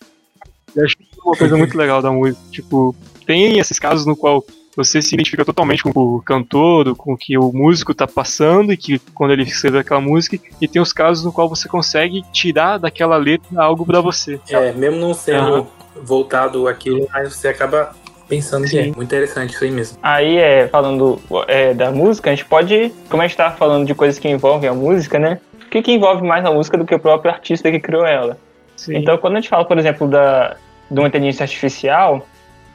Eu 0.75 0.85
acho 0.85 0.97
é 1.01 1.29
uma 1.29 1.37
coisa 1.37 1.57
muito 1.57 1.77
legal 1.77 2.03
da 2.03 2.11
música. 2.11 2.41
Tipo, 2.51 2.95
tem 3.25 3.59
esses 3.59 3.79
casos 3.79 4.05
no 4.05 4.17
qual 4.17 4.45
você 4.77 5.01
se 5.01 5.15
identifica 5.15 5.45
totalmente 5.45 5.83
com 5.83 5.91
o 5.91 6.21
cantor, 6.21 6.95
com 6.95 7.15
o 7.15 7.17
que 7.17 7.39
o 7.39 7.51
músico 7.51 7.95
tá 7.95 8.07
passando 8.07 8.73
e 8.73 8.77
que 8.77 8.99
quando 9.15 9.33
ele 9.33 9.43
escreveu 9.43 9.81
aquela 9.81 10.01
música, 10.01 10.39
e 10.61 10.69
tem 10.69 10.83
os 10.83 10.93
casos 10.93 11.25
no 11.25 11.33
qual 11.33 11.49
você 11.49 11.67
consegue 11.67 12.23
tirar 12.31 12.77
daquela 12.77 13.17
letra 13.17 13.49
algo 13.57 13.87
pra 13.87 14.03
você. 14.03 14.39
É, 14.51 14.73
mesmo 14.73 15.01
não 15.01 15.15
sendo 15.15 15.55
Aham. 15.55 15.67
voltado 16.03 16.69
aquilo, 16.69 17.09
mas 17.11 17.35
você 17.35 17.49
acaba 17.49 17.97
pensando 18.29 18.67
que 18.67 18.79
é 18.79 18.83
muito 18.85 19.03
interessante 19.03 19.55
isso 19.55 19.65
aí 19.65 19.71
mesmo. 19.71 19.99
Aí, 20.03 20.37
é, 20.37 20.69
falando 20.69 21.21
é, 21.49 21.75
da 21.75 21.91
música, 21.91 22.31
a 22.31 22.35
gente 22.35 22.45
pode, 22.45 22.93
como 23.09 23.23
a 23.23 23.27
gente 23.27 23.37
tá 23.37 23.51
falando 23.51 23.87
de 23.87 23.95
coisas 23.95 24.19
que 24.19 24.29
envolvem 24.29 24.69
a 24.69 24.75
música, 24.75 25.19
né? 25.19 25.41
O 25.63 25.69
que, 25.69 25.83
que 25.83 25.93
envolve 25.93 26.27
mais 26.27 26.45
a 26.45 26.51
música 26.51 26.77
do 26.79 26.85
que 26.85 26.95
o 26.95 26.99
próprio 26.99 27.33
artista 27.33 27.71
que 27.71 27.81
criou 27.81 28.07
ela? 28.07 28.39
Sim. 28.77 28.97
Então, 28.97 29.17
quando 29.19 29.35
a 29.35 29.41
gente 29.41 29.49
fala, 29.49 29.65
por 29.65 29.79
exemplo, 29.79 30.07
da, 30.09 30.57
de 30.91 30.99
uma 30.99 31.09
inteligência 31.09 31.45
artificial, 31.45 32.27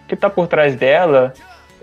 o 0.04 0.08
que 0.08 0.16
está 0.16 0.30
por 0.30 0.48
trás 0.48 0.76
dela, 0.76 1.34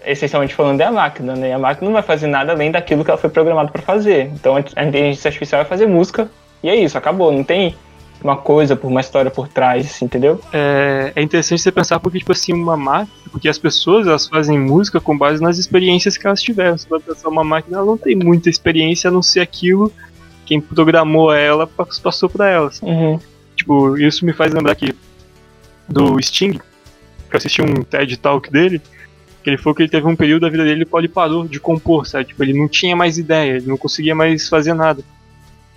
essencialmente 0.05 0.55
falando, 0.55 0.81
é 0.81 0.85
a 0.85 0.93
máquina, 0.93 1.35
né? 1.35 1.53
A 1.53 1.59
máquina 1.59 1.87
não 1.87 1.95
vai 1.95 2.03
fazer 2.03 2.27
nada 2.27 2.53
além 2.53 2.71
daquilo 2.71 3.05
que 3.05 3.11
ela 3.11 3.19
foi 3.19 3.31
programada 3.31 3.71
para 3.71 3.83
fazer. 3.83 4.25
Então, 4.35 4.57
a 4.57 4.85
inteligência 4.85 5.29
artificial 5.29 5.63
vai 5.63 5.69
fazer 5.69 5.87
música 5.87 6.29
e 6.63 6.69
é 6.69 6.75
isso, 6.75 6.99
acabou. 6.99 7.33
Não 7.33 7.45
tem 7.45 7.77
uma 8.23 8.37
coisa, 8.37 8.75
por 8.75 8.89
uma 8.89 9.01
história 9.01 9.31
por 9.31 9.49
trás, 9.49 9.87
assim, 9.87 10.05
entendeu? 10.05 10.41
é, 10.53 11.13
é 11.15 11.23
interessante 11.23 11.63
você 11.63 11.71
pensar 11.71 12.01
porque, 12.01 12.19
tipo 12.19 12.33
assim, 12.33 12.53
uma 12.53 12.77
máquina, 12.77 13.17
porque 13.31 13.49
as 13.49 13.59
pessoas 13.59 14.07
elas 14.07 14.27
fazem 14.27 14.59
música 14.59 15.01
com 15.01 15.17
base 15.17 15.43
nas 15.43 15.59
experiências 15.59 16.17
que 16.17 16.27
elas 16.27 16.43
tiveram. 16.43 16.77
Você 16.77 16.89
vai 16.89 17.01
pensar, 17.01 17.29
uma 17.29 17.45
máquina 17.45 17.79
ela 17.79 17.87
não 17.87 17.97
tem 17.97 18.17
muita 18.17 18.51
experiência 18.51 19.09
a 19.09 19.11
não 19.11 19.23
ser 19.23 19.41
aquilo 19.41 19.93
quem 20.47 20.61
programou 20.61 21.33
ela 21.33 21.67
pass- 21.67 21.99
passou 21.99 22.29
pra 22.29 22.49
elas. 22.49 22.81
Uhum. 22.83 23.21
Tipo, 23.55 23.99
isso 23.99 24.25
me 24.25 24.33
faz 24.33 24.53
lembrar 24.53 24.73
aqui 24.73 24.95
do 25.87 26.21
Sting, 26.23 26.53
que 26.53 27.35
eu 27.35 27.37
assisti 27.37 27.61
um 27.61 27.83
TED 27.83 28.17
Talk 28.17 28.51
dele, 28.51 28.81
que 29.45 29.51
ele 29.51 29.59
falou 29.59 29.75
que 29.75 29.83
ele 29.83 29.91
teve 29.91 30.07
um 30.07 30.17
período 30.17 30.43
da 30.43 30.49
vida 30.49 30.65
dele 30.65 30.85
qual 30.87 31.01
ele 31.01 31.09
parou 31.09 31.47
de 31.47 31.61
compor, 31.61 32.07
sabe? 32.07 32.25
Tipo, 32.27 32.43
ele 32.43 32.59
não 32.59 32.67
tinha 32.67 32.97
mais 32.97 33.19
ideia, 33.19 33.57
ele 33.57 33.67
não 33.67 33.77
conseguia 33.77 34.15
mais 34.15 34.49
fazer 34.49 34.73
nada. 34.75 35.03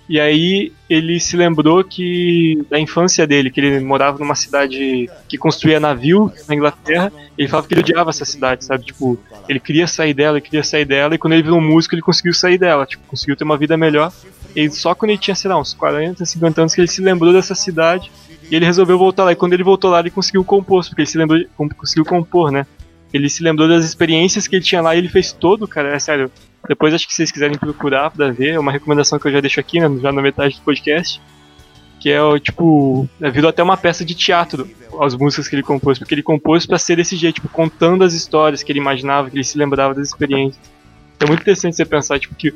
E 0.08 0.20
aí 0.20 0.72
ele 0.90 1.18
se 1.20 1.36
lembrou 1.36 1.82
que 1.82 2.62
da 2.68 2.78
infância 2.78 3.26
dele, 3.26 3.50
que 3.50 3.60
ele 3.60 3.80
morava 3.80 4.18
numa 4.18 4.34
cidade 4.34 5.08
que 5.28 5.38
construía 5.38 5.80
navio 5.80 6.30
na 6.48 6.54
Inglaterra, 6.54 7.12
ele 7.38 7.48
falava 7.48 7.66
que 7.66 7.74
ele 7.74 7.80
odiava 7.80 8.10
essa 8.10 8.24
cidade, 8.24 8.64
sabe? 8.64 8.84
Tipo, 8.84 9.18
ele 9.48 9.60
queria 9.60 9.86
sair 9.86 10.12
dela, 10.12 10.38
ele 10.38 10.44
queria 10.44 10.64
sair 10.64 10.84
dela, 10.84 11.14
e 11.14 11.18
quando 11.18 11.32
ele 11.34 11.42
virou 11.42 11.60
músico, 11.60 11.94
ele 11.94 12.02
conseguiu 12.02 12.34
sair 12.34 12.58
dela, 12.58 12.84
tipo, 12.84 13.06
conseguiu 13.06 13.36
ter 13.36 13.44
uma 13.44 13.56
vida 13.56 13.76
melhor. 13.76 14.12
E 14.54 14.68
só 14.70 14.94
quando 14.94 15.10
ele 15.10 15.18
tinha, 15.18 15.34
sei 15.34 15.48
lá, 15.48 15.58
uns 15.58 15.72
40, 15.72 16.24
50 16.24 16.60
anos 16.60 16.74
que 16.74 16.80
ele 16.80 16.88
se 16.88 17.00
lembrou 17.00 17.32
dessa 17.32 17.54
cidade 17.54 18.10
e 18.50 18.54
ele 18.54 18.66
resolveu 18.66 18.98
voltar 18.98 19.24
lá. 19.24 19.32
E 19.32 19.36
quando 19.36 19.54
ele 19.54 19.62
voltou 19.62 19.90
lá, 19.90 20.00
ele 20.00 20.10
conseguiu 20.10 20.44
compor, 20.44 20.84
porque 20.86 21.00
ele 21.00 21.08
se 21.08 21.16
lembrou, 21.16 21.42
conseguiu 21.76 22.04
compor, 22.04 22.50
né? 22.50 22.66
Ele 23.12 23.28
se 23.30 23.42
lembrou 23.42 23.68
das 23.68 23.84
experiências 23.84 24.46
que 24.46 24.56
ele 24.56 24.64
tinha 24.64 24.82
lá 24.82 24.94
e 24.94 24.98
ele 24.98 25.08
fez 25.08 25.32
todo, 25.32 25.66
cara, 25.66 25.94
é 25.94 25.98
sério. 25.98 26.30
Depois 26.68 26.94
acho 26.94 27.06
que 27.06 27.14
vocês 27.14 27.30
quiserem 27.30 27.58
procurar 27.58 28.10
pra 28.10 28.30
ver, 28.30 28.54
é 28.54 28.58
uma 28.58 28.72
recomendação 28.72 29.18
que 29.18 29.26
eu 29.26 29.32
já 29.32 29.40
deixo 29.40 29.58
aqui, 29.58 29.80
né, 29.80 29.88
já 30.00 30.12
na 30.12 30.22
metade 30.22 30.56
do 30.56 30.62
podcast. 30.62 31.20
Que 32.00 32.10
é, 32.10 32.20
o 32.20 32.38
tipo, 32.38 33.08
é, 33.20 33.30
virou 33.30 33.48
até 33.48 33.62
uma 33.62 33.76
peça 33.76 34.04
de 34.04 34.14
teatro 34.14 34.68
as 35.00 35.14
músicas 35.14 35.48
que 35.48 35.54
ele 35.54 35.62
compôs, 35.62 35.98
porque 35.98 36.14
ele 36.14 36.22
compôs 36.22 36.66
para 36.66 36.78
ser 36.78 36.96
desse 36.96 37.16
jeito, 37.16 37.36
tipo, 37.36 37.48
contando 37.48 38.04
as 38.04 38.12
histórias 38.12 38.62
que 38.62 38.70
ele 38.72 38.78
imaginava, 38.78 39.30
que 39.30 39.36
ele 39.36 39.44
se 39.44 39.56
lembrava 39.56 39.94
das 39.94 40.08
experiências. 40.08 40.60
É 41.20 41.26
muito 41.26 41.40
interessante 41.40 41.76
você 41.76 41.84
pensar, 41.84 42.18
tipo, 42.18 42.34
que 42.34 42.52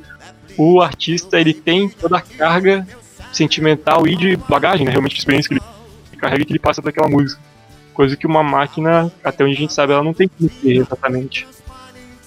o 0.57 0.81
artista, 0.81 1.41
ele 1.41 1.55
tem 1.55 1.89
toda 1.89 2.19
a 2.19 2.21
carga 2.21 2.87
sentimental 3.33 4.07
e 4.07 4.17
de 4.17 4.37
bagagem, 4.37 4.85
né, 4.85 4.91
realmente 4.91 5.15
de 5.15 5.21
experiência 5.21 5.49
que 5.49 5.55
ele 5.55 6.21
carrega 6.21 6.43
e 6.43 6.47
que 6.47 6.53
ele 6.53 6.59
passa 6.59 6.83
daquela 6.83 7.09
música. 7.09 7.41
Coisa 7.95 8.17
que 8.17 8.27
uma 8.27 8.43
máquina, 8.43 9.11
até 9.23 9.45
onde 9.45 9.55
a 9.55 9.59
gente 9.59 9.73
sabe, 9.73 9.93
ela 9.93 10.03
não 10.03 10.13
tem 10.13 10.29
que 10.29 10.49
ter 10.49 10.77
exatamente. 10.77 11.47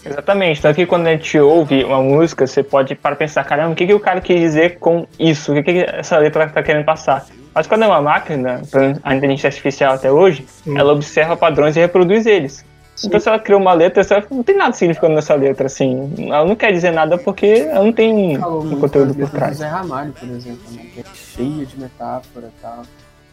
Exatamente, 0.06 0.62
tanto 0.62 0.76
que 0.76 0.86
quando 0.86 1.08
a 1.08 1.12
gente 1.12 1.38
ouve 1.40 1.84
uma 1.84 2.02
música, 2.02 2.48
você 2.48 2.64
pode 2.64 2.96
para 2.96 3.16
pensar, 3.16 3.44
caramba, 3.44 3.74
o 3.74 3.76
que, 3.76 3.86
que 3.86 3.94
o 3.94 4.00
cara 4.00 4.22
quis 4.22 4.40
dizer 4.40 4.80
com 4.80 5.06
isso? 5.20 5.52
O 5.52 5.56
que, 5.56 5.64
que 5.64 5.86
essa 5.88 6.18
letra 6.18 6.46
está 6.46 6.64
querendo 6.64 6.86
passar? 6.86 7.26
Mas 7.54 7.68
quando 7.68 7.84
é 7.84 7.88
uma 7.88 8.02
máquina, 8.02 8.62
a 9.04 9.16
inteligência 9.16 9.48
artificial 9.48 9.96
até 9.96 10.12
hoje, 10.12 10.46
hum. 10.66 10.78
ela 10.78 10.94
observa 10.94 11.36
padrões 11.36 11.76
e 11.76 11.80
reproduz 11.80 12.26
eles. 12.26 12.66
Sim. 12.96 13.08
Então 13.08 13.20
se 13.20 13.30
ela 13.30 13.40
criou 13.40 13.60
uma 13.60 13.74
letra, 13.74 14.04
não 14.30 14.44
tem 14.44 14.58
nada 14.58 14.74
significando 14.74 15.16
nessa 15.16 15.34
letra, 15.34 15.68
assim. 15.68 16.14
Ela 16.28 16.46
não 16.46 16.56
quer 16.56 16.72
dizer 16.72 16.92
nada 16.92 17.18
porque 17.18 17.68
ela 17.70 17.84
não 17.84 17.94
tem 17.94 18.38
um 18.38 18.80
conteúdo 18.80 19.14
por 19.14 19.30
trás. 19.30 19.58
Zé 19.58 19.68
Ramalho, 19.68 20.14
por 20.14 20.30
exemplo, 20.30 20.72
né, 20.72 20.86
que 20.94 21.00
é 21.00 21.04
cheia 21.14 21.66
de 21.66 21.80
metáfora 21.80 22.48
e 22.48 22.62
tal. 22.62 22.82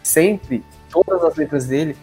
Sempre, 0.02 0.62
todas 0.88 1.22
as 1.24 1.36
letras 1.36 1.66
dele, 1.66 1.96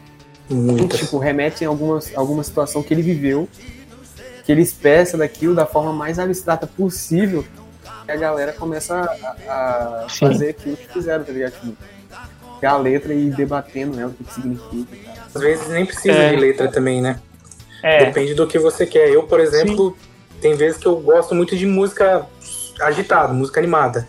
tipo, 0.98 1.18
remetem 1.18 1.66
a 1.66 1.70
alguma, 1.70 2.00
alguma 2.16 2.44
situação 2.44 2.84
que 2.84 2.94
ele 2.94 3.02
viveu 3.02 3.48
que 4.44 4.52
ele 4.52 4.62
expressa 4.62 5.18
daquilo 5.18 5.56
da 5.56 5.66
forma 5.66 5.94
mais 5.94 6.20
abstrata 6.20 6.68
possível 6.68 7.46
e 8.08 8.12
a 8.12 8.16
galera 8.16 8.54
começa 8.54 8.96
a, 9.48 10.06
a 10.06 10.10
fazer 10.10 10.50
aquilo 10.50 10.76
que 10.76 10.88
fizeram, 10.88 11.24
tá 11.24 11.32
ligado? 11.32 11.54
Tipo, 11.54 11.78
a 12.66 12.78
letra 12.78 13.14
e 13.14 13.28
ir 13.28 13.36
debatendo 13.36 13.96
né, 13.96 14.06
o 14.06 14.12
que, 14.12 14.24
que 14.24 14.34
significa. 14.34 14.96
Cara. 15.06 15.28
Às 15.36 15.42
vezes 15.42 15.68
nem 15.70 15.86
precisa 15.86 16.18
é. 16.18 16.30
de 16.30 16.36
letra 16.38 16.70
também, 16.70 17.02
né? 17.02 17.20
É. 17.82 18.06
Depende 18.06 18.34
do 18.34 18.48
que 18.48 18.58
você 18.58 18.86
quer. 18.86 19.10
Eu, 19.10 19.24
por 19.24 19.40
exemplo, 19.40 19.92
Sim. 19.92 20.40
tem 20.40 20.56
vezes 20.56 20.78
que 20.78 20.86
eu 20.86 20.96
gosto 20.98 21.36
muito 21.36 21.58
de 21.58 21.66
música 21.66 22.26
agitada, 22.80 23.34
música 23.34 23.60
animada. 23.60 24.08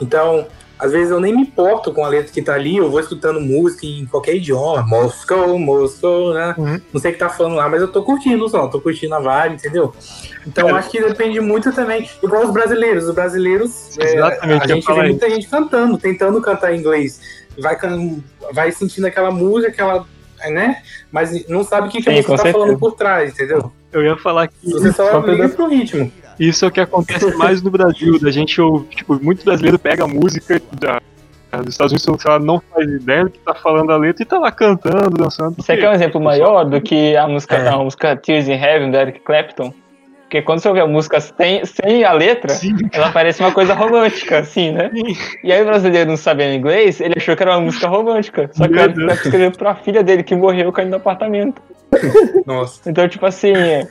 Então, 0.00 0.46
às 0.78 0.92
vezes 0.92 1.10
eu 1.10 1.20
nem 1.20 1.34
me 1.34 1.42
importo 1.42 1.92
com 1.92 2.04
a 2.04 2.08
letra 2.08 2.32
que 2.32 2.42
tá 2.42 2.54
ali, 2.54 2.76
eu 2.76 2.90
vou 2.90 3.00
escutando 3.00 3.40
música 3.40 3.86
em 3.86 4.06
qualquer 4.06 4.36
idioma, 4.36 4.82
Moscou, 4.82 5.58
Moscou, 5.58 6.34
né? 6.34 6.54
Uhum. 6.58 6.80
Não 6.92 7.00
sei 7.00 7.10
o 7.10 7.14
que 7.14 7.20
tá 7.20 7.28
falando 7.28 7.54
lá, 7.54 7.68
mas 7.68 7.80
eu 7.80 7.88
tô 7.88 8.02
curtindo 8.02 8.44
o 8.44 8.48
som, 8.48 8.68
tô 8.68 8.80
curtindo 8.80 9.14
a 9.14 9.20
vibe, 9.20 9.54
entendeu? 9.54 9.94
Então 10.46 10.66
Cara, 10.66 10.78
acho 10.78 10.90
que 10.90 11.00
depende 11.00 11.40
muito 11.40 11.72
também, 11.72 12.08
igual 12.22 12.44
os 12.44 12.50
brasileiros, 12.50 13.04
os 13.08 13.14
brasileiros, 13.14 13.96
é, 13.98 14.20
a 14.20 14.66
gente 14.66 14.86
vê 14.86 15.02
muita 15.02 15.30
gente 15.30 15.48
cantando, 15.48 15.96
tentando 15.96 16.40
cantar 16.40 16.74
em 16.74 16.80
inglês, 16.80 17.20
vai, 17.58 17.76
vai 18.52 18.72
sentindo 18.72 19.06
aquela 19.06 19.30
música, 19.30 19.70
aquela, 19.70 20.06
né? 20.50 20.82
Mas 21.10 21.46
não 21.48 21.62
sabe 21.62 21.88
o 21.88 21.90
que, 21.90 22.02
que 22.02 22.08
a 22.08 22.12
música 22.12 22.32
tá 22.32 22.42
certeza. 22.42 22.58
falando 22.58 22.78
por 22.78 22.92
trás, 22.92 23.32
entendeu? 23.32 23.72
Eu 23.92 24.02
ia 24.02 24.16
falar 24.16 24.48
que... 24.48 24.54
Você 24.72 24.92
só 24.92 25.20
liga 25.20 25.48
pro 25.50 25.68
ritmo. 25.68 26.10
Isso 26.38 26.64
é 26.64 26.68
o 26.68 26.70
que 26.70 26.80
acontece 26.80 27.34
mais 27.36 27.62
no 27.62 27.70
Brasil, 27.70 28.18
da 28.18 28.30
gente 28.30 28.60
ouve, 28.60 28.86
tipo, 28.88 29.22
muito 29.22 29.44
brasileiro 29.44 29.78
pega 29.78 30.04
a 30.04 30.08
música 30.08 30.60
da, 30.72 31.00
dos 31.58 31.74
Estados 31.74 31.92
Unidos, 31.92 32.22
sei 32.22 32.30
lá, 32.30 32.38
não 32.38 32.60
faz 32.60 32.88
ideia 32.90 33.24
do 33.24 33.30
que 33.30 33.38
tá 33.38 33.54
falando 33.54 33.90
a 33.92 33.96
letra 33.96 34.22
e 34.22 34.26
tá 34.26 34.38
lá 34.38 34.50
cantando, 34.50 35.16
dançando. 35.16 35.56
Você 35.56 35.76
quer 35.76 35.90
um 35.90 35.92
exemplo 35.92 36.20
maior 36.20 36.64
do 36.64 36.80
que 36.80 37.16
a 37.16 37.26
música, 37.28 37.56
é. 37.56 37.68
a 37.68 37.76
música 37.78 38.16
Tears 38.16 38.48
in 38.48 38.52
Heaven, 38.52 38.90
do 38.90 38.96
Eric 38.96 39.20
Clapton? 39.20 39.72
Porque 40.34 40.46
quando 40.46 40.58
você 40.58 40.66
ouve 40.66 40.80
a 40.80 40.86
música 40.88 41.20
sem, 41.20 41.64
sem 41.64 42.02
a 42.02 42.12
letra, 42.12 42.52
Sim. 42.52 42.74
ela 42.92 43.12
parece 43.12 43.40
uma 43.40 43.52
coisa 43.52 43.72
romântica, 43.72 44.40
assim, 44.40 44.72
né? 44.72 44.90
Sim. 44.92 45.16
E 45.44 45.52
aí 45.52 45.62
o 45.62 45.64
brasileiro 45.64 46.10
não 46.10 46.16
sabendo 46.16 46.54
inglês, 46.54 47.00
ele 47.00 47.14
achou 47.16 47.36
que 47.36 47.42
era 47.44 47.52
uma 47.52 47.60
música 47.60 47.86
romântica. 47.86 48.50
Só 48.52 48.66
que 48.66 48.76
ele 48.76 49.12
escreveu 49.12 49.52
pra 49.52 49.76
filha 49.76 50.02
dele 50.02 50.24
que 50.24 50.34
morreu 50.34 50.72
caindo 50.72 50.90
no 50.90 50.96
apartamento. 50.96 51.62
Nossa. 52.44 52.90
Então, 52.90 53.08
tipo 53.08 53.24
assim, 53.24 53.52
é. 53.52 53.86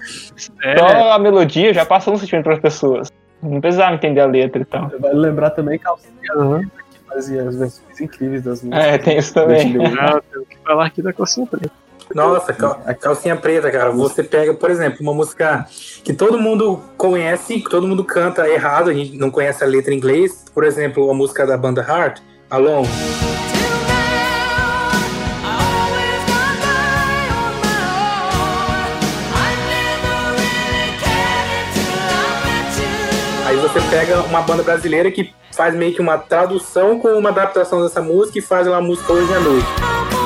só 0.78 1.14
a 1.14 1.18
melodia 1.18 1.74
já 1.74 1.86
passa 1.86 2.12
um 2.12 2.18
sentimento 2.18 2.44
para 2.44 2.56
as 2.56 2.60
pessoas. 2.60 3.10
Não 3.42 3.62
precisava 3.62 3.96
entender 3.96 4.20
a 4.20 4.26
letra 4.26 4.62
e 4.62 4.66
tal. 4.66 4.92
Vale 5.00 5.16
lembrar 5.16 5.52
também 5.52 5.80
que 5.80 5.88
uhum. 6.36 6.62
que 6.62 7.00
fazia 7.08 7.48
as 7.48 7.56
versões 7.56 8.02
incríveis 8.02 8.44
das 8.44 8.62
músicas. 8.62 8.86
É, 8.86 8.98
tem 8.98 9.18
isso 9.18 9.34
também. 9.34 9.78
Ah, 9.98 10.22
tenho 10.30 10.46
que 10.46 10.58
falar 10.58 10.88
aqui 10.88 11.02
da 11.02 11.14
calcinha 11.14 11.48
preta. 11.48 11.83
Nossa, 12.14 12.56
a 12.86 12.94
calcinha 12.94 13.36
preta, 13.36 13.72
cara. 13.72 13.92
Você 13.92 14.24
pega, 14.24 14.54
por 14.54 14.70
exemplo, 14.70 15.00
uma 15.02 15.14
música 15.14 15.66
que 16.04 16.14
todo 16.14 16.40
mundo 16.40 16.82
conhece, 16.98 17.60
que 17.60 17.70
todo 17.70 17.88
mundo 17.88 18.04
canta 18.04 18.48
errado, 18.48 18.90
a 18.90 18.94
gente 18.94 19.18
não 19.18 19.32
conhece 19.32 19.64
a 19.64 19.68
letra 19.68 19.94
em 19.94 19.98
inglês. 19.98 20.46
Por 20.54 20.64
exemplo, 20.64 21.10
a 21.10 21.14
música 21.14 21.46
da 21.46 21.58
banda 21.58 21.82
Heart, 21.82 22.20
Alone. 22.50 22.88
você 33.74 33.80
pega 33.90 34.22
uma 34.24 34.42
banda 34.42 34.62
brasileira 34.62 35.10
que 35.10 35.34
faz 35.52 35.74
meio 35.74 35.96
que 35.96 36.02
uma 36.02 36.18
tradução 36.18 37.00
com 37.00 37.08
uma 37.18 37.30
adaptação 37.30 37.82
dessa 37.82 38.02
música 38.02 38.38
e 38.38 38.42
faz 38.42 38.68
uma 38.68 38.80
música 38.80 39.12
hoje 39.12 39.34
à 39.34 39.40
noite. 39.40 40.23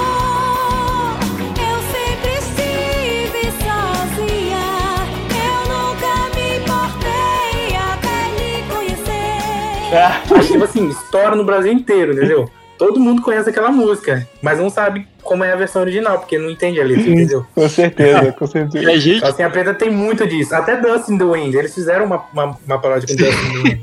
Acho 9.91 10.47
que, 10.47 10.53
tipo 10.53 10.63
assim, 10.63 10.89
estoura 10.89 11.35
no 11.35 11.43
Brasil 11.43 11.71
inteiro, 11.71 12.13
entendeu? 12.13 12.49
Todo 12.77 12.99
mundo 12.99 13.21
conhece 13.21 13.49
aquela 13.49 13.71
música, 13.71 14.27
mas 14.41 14.59
não 14.59 14.69
sabe 14.69 15.07
como 15.23 15.43
é 15.43 15.51
a 15.51 15.55
versão 15.55 15.81
original, 15.81 16.19
porque 16.19 16.37
não 16.37 16.49
entende 16.49 16.79
a 16.79 16.83
letra, 16.83 17.09
entendeu? 17.09 17.45
Com 17.55 17.67
certeza, 17.67 18.31
com 18.33 18.45
certeza. 18.45 18.85
E 18.85 18.93
a 18.93 18.99
gente... 18.99 19.25
Assim, 19.25 19.43
a 19.43 19.49
preta 19.49 19.73
tem 19.73 19.89
muito 19.89 20.27
disso. 20.27 20.53
Até 20.53 20.79
Dust 20.79 21.09
in 21.09 21.17
the 21.17 21.23
Wind, 21.23 21.55
eles 21.55 21.73
fizeram 21.73 22.05
uma, 22.05 22.23
uma, 22.31 22.57
uma 22.65 22.79
paródia 22.79 23.07
com 23.07 23.15
Dust 23.15 23.39
in 23.39 23.51
the 23.51 23.69
Wind. 23.69 23.81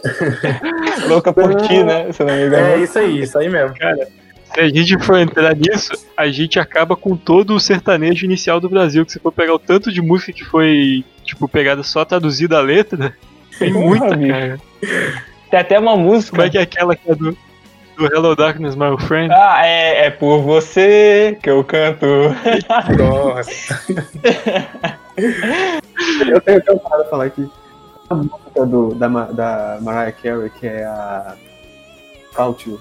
Louca 1.08 1.32
por 1.32 1.54
ti, 1.62 1.82
né? 1.82 2.10
Se 2.12 2.22
não 2.22 2.34
me 2.34 2.46
engano. 2.46 2.66
É 2.66 2.78
isso 2.78 2.98
aí, 2.98 3.22
isso 3.22 3.38
aí 3.38 3.48
mesmo. 3.48 3.76
Cara, 3.76 4.08
se 4.54 4.60
a 4.60 4.68
gente 4.68 4.98
for 5.04 5.18
entrar 5.18 5.54
nisso, 5.54 5.92
a 6.16 6.28
gente 6.28 6.58
acaba 6.58 6.96
com 6.96 7.16
todo 7.16 7.54
o 7.54 7.60
sertanejo 7.60 8.24
inicial 8.24 8.60
do 8.60 8.68
Brasil. 8.68 9.04
Que 9.04 9.12
se 9.12 9.18
for 9.18 9.32
pegar 9.32 9.54
o 9.54 9.58
tanto 9.58 9.92
de 9.92 10.00
música 10.00 10.32
que 10.32 10.44
foi, 10.44 11.04
tipo, 11.24 11.48
pegada 11.48 11.82
só 11.82 12.04
traduzida 12.04 12.58
a 12.58 12.62
letra, 12.62 13.14
tem 13.60 13.72
muita, 13.72 14.08
cara. 14.08 14.60
Tem 15.50 15.60
até 15.60 15.78
uma 15.78 15.96
música. 15.96 16.36
Como 16.36 16.42
é 16.42 16.50
que 16.50 16.58
é 16.58 16.62
aquela 16.62 16.96
que 16.96 17.08
é 17.10 17.14
do, 17.14 17.36
do 17.96 18.06
Hello 18.06 18.34
Darkness, 18.34 18.74
my 18.74 18.98
friend? 19.06 19.32
Ah, 19.32 19.66
é, 19.66 20.06
é 20.06 20.10
por 20.10 20.40
você 20.40 21.38
que 21.42 21.50
eu 21.50 21.62
canto. 21.62 22.06
Nossa. 22.98 23.80
eu 26.26 26.40
tenho 26.40 26.58
até 26.58 26.72
uma 26.72 27.04
falar 27.04 27.26
aqui. 27.26 27.48
A 28.08 28.14
música 28.14 28.64
do, 28.66 28.94
da, 28.94 29.08
da 29.08 29.78
Mariah 29.82 30.12
Carey, 30.12 30.48
que 30.50 30.66
é 30.66 30.84
a 30.84 31.34
Couch. 32.34 32.70
O 32.70 32.80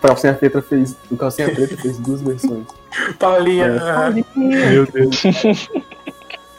Calcinha 0.00 0.34
Preta 0.34 0.62
fez. 0.62 0.96
O 1.10 1.16
Calcinha 1.16 1.52
Preta 1.52 1.76
fez 1.76 1.98
duas 1.98 2.22
versões. 2.22 2.64
Paulinha. 3.18 3.66
É. 3.66 4.70
Meu 4.70 4.86
Deus. 4.86 5.22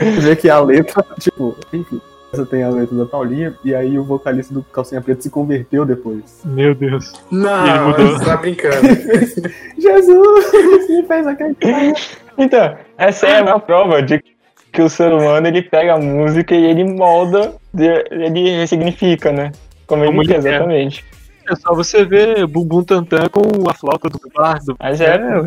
Você 0.02 0.20
vê 0.22 0.36
que 0.36 0.50
a 0.50 0.60
letra, 0.60 1.06
tipo, 1.20 1.56
enfim. 1.72 2.02
Essa 2.34 2.46
tem 2.46 2.64
a 2.64 2.70
letra 2.70 2.96
da 2.96 3.06
Paulinha, 3.06 3.54
e 3.64 3.76
aí 3.76 4.00
o 4.00 4.06
vocalista 4.06 4.54
do 4.54 4.64
Calcinha 4.64 5.02
Preta 5.02 5.22
se 5.22 5.30
converteu 5.30 5.86
depois. 5.86 6.42
Meu 6.46 6.74
Deus. 6.74 7.12
Não, 7.30 7.92
você 7.92 8.24
tá 8.24 8.38
brincando. 8.38 8.88
Jesus, 9.78 10.52
me 10.88 11.04
fez 11.04 11.28
acreditar. 11.28 11.94
Então, 12.38 12.78
essa 12.98 13.28
é 13.28 13.42
uma 13.42 13.60
prova 13.60 14.02
de 14.02 14.24
que 14.72 14.82
o 14.82 14.90
ser 14.90 15.12
humano 15.12 15.46
ele 15.46 15.62
pega 15.62 15.96
a 15.96 16.00
música 16.00 16.56
e 16.56 16.64
ele 16.64 16.86
molda, 16.86 17.54
ele 17.78 18.50
ressignifica, 18.56 19.34
né? 19.34 19.52
Como, 19.86 20.06
Como 20.06 20.22
ele 20.22 20.30
quer, 20.30 20.38
exatamente. 20.38 21.04
É 21.50 21.56
só 21.56 21.74
você 21.74 22.06
ver 22.06 22.48
Bumbum 22.48 22.84
Tantan 22.84 23.28
com 23.30 23.70
a 23.70 23.74
flauta 23.74 24.10
do 24.10 24.20
bardo. 24.34 24.76
Mas 24.80 25.02
é, 25.02 25.16
é 25.16 25.44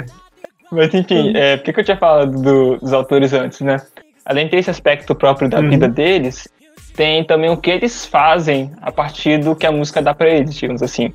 Mas 0.70 0.92
enfim, 0.92 1.32
é, 1.34 1.56
por 1.56 1.64
que, 1.64 1.72
que 1.72 1.80
eu 1.80 1.84
tinha 1.84 1.96
falado 1.96 2.42
do, 2.42 2.76
dos 2.76 2.92
autores 2.92 3.32
antes, 3.32 3.62
né? 3.62 3.80
Além 4.24 4.46
de 4.46 4.52
ter 4.52 4.58
esse 4.58 4.70
aspecto 4.70 5.14
próprio 5.14 5.48
da 5.48 5.60
uhum. 5.60 5.70
vida 5.70 5.88
deles, 5.88 6.48
tem 6.96 7.24
também 7.24 7.50
o 7.50 7.56
que 7.56 7.70
eles 7.70 8.06
fazem 8.06 8.72
a 8.80 8.90
partir 8.90 9.38
do 9.38 9.54
que 9.54 9.66
a 9.66 9.72
música 9.72 10.00
dá 10.00 10.14
para 10.14 10.30
eles, 10.30 10.54
digamos 10.54 10.82
assim. 10.82 11.12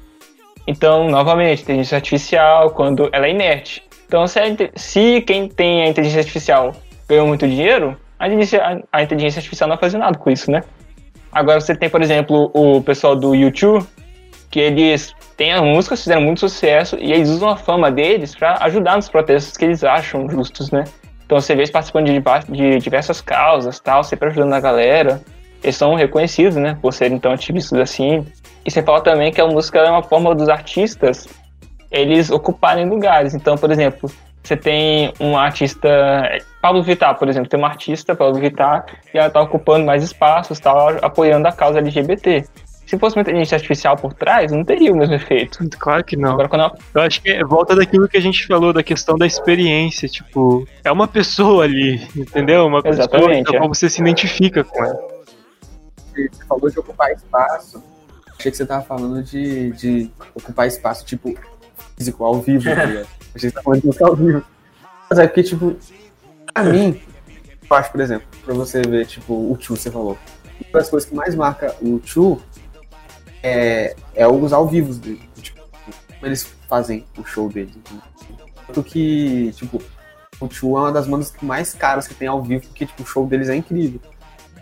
Então, 0.67 1.09
novamente, 1.09 1.63
inteligência 1.63 1.95
artificial, 1.95 2.71
quando 2.71 3.09
ela 3.11 3.25
é 3.25 3.31
inerte. 3.31 3.83
Então, 4.05 4.27
se, 4.27 4.39
a, 4.39 4.43
se 4.75 5.21
quem 5.21 5.47
tem 5.47 5.83
a 5.83 5.87
inteligência 5.87 6.19
artificial 6.19 6.75
ganhou 7.07 7.25
muito 7.25 7.47
dinheiro, 7.47 7.97
a 8.19 8.27
inteligência, 8.27 8.83
a 8.91 9.01
inteligência 9.01 9.39
artificial 9.39 9.67
não 9.69 9.75
vai 9.75 9.81
fazer 9.81 9.97
nada 9.97 10.17
com 10.17 10.29
isso, 10.29 10.51
né? 10.51 10.63
Agora 11.31 11.61
você 11.61 11.75
tem, 11.75 11.89
por 11.89 12.01
exemplo, 12.01 12.51
o 12.53 12.81
pessoal 12.81 13.15
do 13.15 13.33
YouTube, 13.33 13.85
que 14.51 14.59
eles 14.59 15.13
têm 15.37 15.53
as 15.53 15.61
músicas, 15.61 16.01
fizeram 16.01 16.21
muito 16.21 16.39
sucesso, 16.39 16.97
e 16.99 17.13
eles 17.13 17.29
usam 17.29 17.49
a 17.49 17.55
fama 17.55 17.91
deles 17.91 18.35
para 18.35 18.57
ajudar 18.65 18.95
nos 18.95 19.07
protestos 19.07 19.55
que 19.55 19.63
eles 19.63 19.83
acham 19.83 20.29
justos, 20.29 20.71
né? 20.71 20.83
Então 21.29 21.39
você 21.39 21.53
vê 21.53 21.59
eles 21.59 21.69
participando 21.69 22.07
de, 22.07 22.19
de 22.49 22.79
diversas 22.79 23.21
causas, 23.21 23.79
tal, 23.79 24.03
sempre 24.03 24.29
ajudando 24.29 24.51
a 24.51 24.59
galera. 24.59 25.21
Eles 25.61 25.75
são 25.75 25.93
reconhecidos, 25.93 26.55
né, 26.55 26.75
por 26.81 26.91
serem 26.91 27.19
tão 27.19 27.31
ativistas 27.31 27.79
assim. 27.79 28.25
E 28.65 28.71
você 28.71 28.81
fala 28.81 28.99
também 29.01 29.31
que 29.31 29.39
a 29.39 29.45
música 29.45 29.77
é 29.77 29.91
uma 29.91 30.01
forma 30.01 30.33
dos 30.33 30.49
artistas 30.49 31.27
eles 31.91 32.31
ocuparem 32.31 32.89
lugares. 32.89 33.35
Então, 33.35 33.55
por 33.55 33.69
exemplo, 33.69 34.09
você 34.41 34.57
tem 34.57 35.13
um 35.19 35.37
artista, 35.37 35.87
Pablo 36.63 36.81
Vittar, 36.81 37.15
por 37.19 37.29
exemplo, 37.29 37.47
tem 37.47 37.59
uma 37.59 37.67
artista, 37.67 38.15
Pablo 38.15 38.39
Vittar, 38.39 38.87
e 39.13 39.17
ela 39.19 39.27
está 39.27 39.39
ocupando 39.39 39.85
mais 39.85 40.01
espaços, 40.01 40.59
tá 40.59 40.71
apoiando 41.03 41.47
a 41.47 41.51
causa 41.51 41.77
LGBT. 41.77 42.43
Se 42.89 42.97
fosse 42.97 43.15
uma 43.15 43.21
inteligência 43.21 43.55
artificial 43.55 43.95
por 43.95 44.15
trás, 44.15 44.51
não 44.51 44.65
teria 44.65 44.91
o 44.91 44.97
mesmo 44.97 45.13
efeito. 45.13 45.59
Claro 45.77 46.03
que 46.03 46.17
não. 46.17 46.31
Agora, 46.31 46.49
quando 46.49 46.61
ela... 46.61 46.75
Eu 46.95 47.01
acho 47.01 47.21
que 47.21 47.43
volta 47.43 47.75
daquilo 47.75 48.09
que 48.09 48.17
a 48.17 48.19
gente 48.19 48.47
falou, 48.47 48.73
da 48.73 48.81
questão 48.81 49.15
da 49.15 49.27
experiência. 49.27 50.09
Tipo, 50.09 50.67
é 50.83 50.91
uma 50.91 51.07
pessoa 51.07 51.65
ali, 51.65 52.01
entendeu? 52.15 52.65
Uma 52.65 52.81
Exatamente, 52.83 53.43
pessoa 53.43 53.57
é. 53.57 53.59
como 53.59 53.75
você 53.75 53.87
se 53.91 54.01
identifica 54.01 54.63
com 54.63 54.83
ela. 54.83 54.99
Você 56.15 56.29
falou 56.47 56.67
de 56.67 56.79
ocupar 56.79 57.11
espaço. 57.11 57.83
Achei 58.39 58.49
que 58.49 58.57
você 58.57 58.65
tava 58.65 58.83
falando 58.83 59.21
de, 59.21 59.69
de 59.73 60.11
ocupar 60.33 60.67
espaço, 60.67 61.05
tipo, 61.05 61.37
físico, 61.95 62.25
ao 62.25 62.41
vivo, 62.41 62.63
tá 62.63 62.85
ligado? 62.85 63.07
Achei 63.35 63.35
que 63.35 63.39
você 63.39 63.51
tava 63.51 63.63
falando 63.65 63.81
de 63.81 64.03
ao 64.03 64.15
vivo. 64.15 64.43
Mas 65.07 65.19
é 65.19 65.27
porque, 65.27 65.43
tipo, 65.43 65.75
pra 66.51 66.63
mim, 66.63 66.99
eu 67.69 67.77
acho, 67.77 67.91
por 67.91 68.01
exemplo, 68.01 68.27
pra 68.43 68.55
você 68.55 68.81
ver, 68.81 69.05
tipo, 69.05 69.31
o 69.31 69.55
Chu, 69.59 69.75
você 69.75 69.91
falou. 69.91 70.17
Uma 70.71 70.79
das 70.79 70.89
coisas 70.89 71.07
que 71.07 71.15
mais 71.15 71.35
marca 71.35 71.75
o 71.81 72.01
Chu 72.03 72.41
é, 73.43 73.95
é 74.15 74.27
os 74.27 74.53
ao 74.53 74.67
vivos 74.67 74.97
dele. 74.97 75.21
Tipo, 75.41 75.61
como 76.07 76.25
eles 76.25 76.43
fazem 76.67 77.05
o 77.17 77.23
show 77.23 77.49
deles. 77.49 77.75
entendeu? 77.75 78.03
Tanto 78.67 78.83
que, 78.83 79.51
tipo, 79.53 79.81
o 80.39 80.49
Chu 80.49 80.77
é 80.77 80.81
uma 80.81 80.91
das 80.91 81.07
bandas 81.07 81.33
mais 81.41 81.73
caras 81.73 82.07
que 82.07 82.13
tem 82.13 82.27
ao 82.27 82.41
vivo, 82.41 82.67
porque, 82.67 82.85
tipo, 82.85 83.03
o 83.03 83.05
show 83.05 83.25
deles 83.25 83.49
é 83.49 83.55
incrível. 83.55 83.99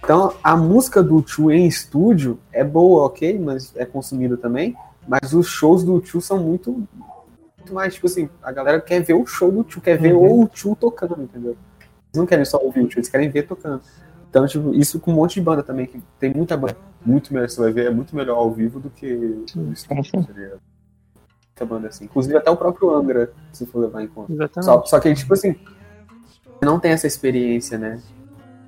Então, 0.03 0.33
a 0.43 0.55
música 0.55 1.03
do 1.03 1.21
Chu 1.27 1.51
em 1.51 1.67
estúdio 1.67 2.39
é 2.51 2.63
boa, 2.63 3.05
ok, 3.05 3.37
mas 3.37 3.75
é 3.75 3.85
consumida 3.85 4.37
também. 4.37 4.75
Mas 5.07 5.33
os 5.33 5.47
shows 5.47 5.83
do 5.83 6.03
Chu 6.05 6.21
são 6.21 6.39
muito, 6.39 6.71
muito 7.57 7.73
mais, 7.73 7.93
tipo 7.93 8.07
assim, 8.07 8.29
a 8.41 8.51
galera 8.51 8.79
quer 8.79 9.01
ver 9.01 9.13
o 9.13 9.25
show 9.25 9.51
do 9.51 9.65
Chu, 9.69 9.81
quer 9.81 9.97
ver 9.97 10.13
o 10.13 10.49
Chu 10.53 10.75
tocando, 10.75 11.21
entendeu? 11.21 11.51
Eles 11.51 12.15
não 12.15 12.25
querem 12.25 12.45
só 12.45 12.57
ouvir 12.57 12.81
o 12.81 12.91
Chu, 12.91 12.99
eles 12.99 13.09
querem 13.09 13.29
ver 13.29 13.47
tocando. 13.47 13.81
Então, 14.37 14.47
tipo, 14.47 14.73
isso 14.73 14.99
com 14.99 15.11
um 15.11 15.15
monte 15.15 15.35
de 15.35 15.41
banda 15.41 15.63
também, 15.63 15.85
que 15.85 15.99
tem 16.19 16.33
muita 16.33 16.55
banda, 16.57 16.77
muito 17.05 17.33
melhor, 17.33 17.49
você 17.49 17.59
vai 17.61 17.71
ver, 17.71 17.87
é 17.87 17.89
muito 17.89 18.15
melhor 18.15 18.37
ao 18.37 18.51
vivo 18.51 18.79
do 18.79 18.89
que 18.89 19.45
no 19.55 19.73
estúdio, 19.73 20.11
tá 20.25 20.33
ligado? 20.33 20.59
Muita 21.47 21.65
banda 21.65 21.87
assim. 21.87 22.05
Inclusive 22.05 22.37
até 22.37 22.51
o 22.51 22.57
próprio 22.57 22.93
Angra, 22.93 23.31
se 23.51 23.65
for 23.65 23.79
levar 23.79 24.03
em 24.03 24.07
conta. 24.07 24.31
Exatamente. 24.31 24.65
Só, 24.65 24.85
só 24.85 24.99
que, 24.99 25.13
tipo 25.13 25.33
assim, 25.33 25.55
não 26.63 26.79
tem 26.79 26.91
essa 26.91 27.07
experiência, 27.07 27.77
né? 27.77 27.99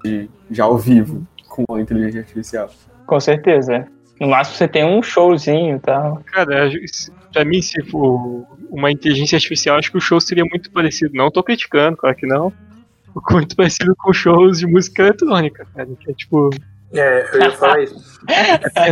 De, 0.03 0.29
de 0.49 0.61
ao 0.61 0.77
vivo 0.77 1.25
com 1.47 1.63
a 1.75 1.81
inteligência 1.81 2.21
artificial. 2.21 2.69
Com 3.05 3.19
certeza. 3.19 3.87
No 4.19 4.27
máximo 4.27 4.57
você 4.57 4.67
tem 4.67 4.85
um 4.85 5.01
showzinho 5.03 5.75
e 5.77 5.79
tal. 5.79 6.21
Cara, 6.25 6.69
se- 6.91 7.11
pra 7.31 7.45
mim, 7.45 7.61
se 7.61 7.81
for 7.85 8.45
uma 8.69 8.91
inteligência 8.91 9.35
artificial, 9.35 9.77
acho 9.77 9.91
que 9.91 9.97
o 9.97 10.01
show 10.01 10.19
seria 10.19 10.43
muito 10.45 10.71
parecido. 10.71 11.13
Não 11.13 11.31
tô 11.31 11.43
criticando, 11.43 11.95
claro 11.97 12.15
que 12.15 12.25
não. 12.27 12.51
Muito 13.31 13.55
parecido 13.55 13.93
com 13.97 14.13
shows 14.13 14.59
de 14.59 14.67
música 14.67 15.03
eletrônica, 15.03 15.65
cara. 15.75 15.87
Que 15.99 16.11
é 16.11 16.13
tipo, 16.15 16.49
É, 16.93 17.35
eu 17.35 17.41
ia 17.41 17.51
falar 17.51 17.81
isso. 17.83 17.95
é. 18.75 18.89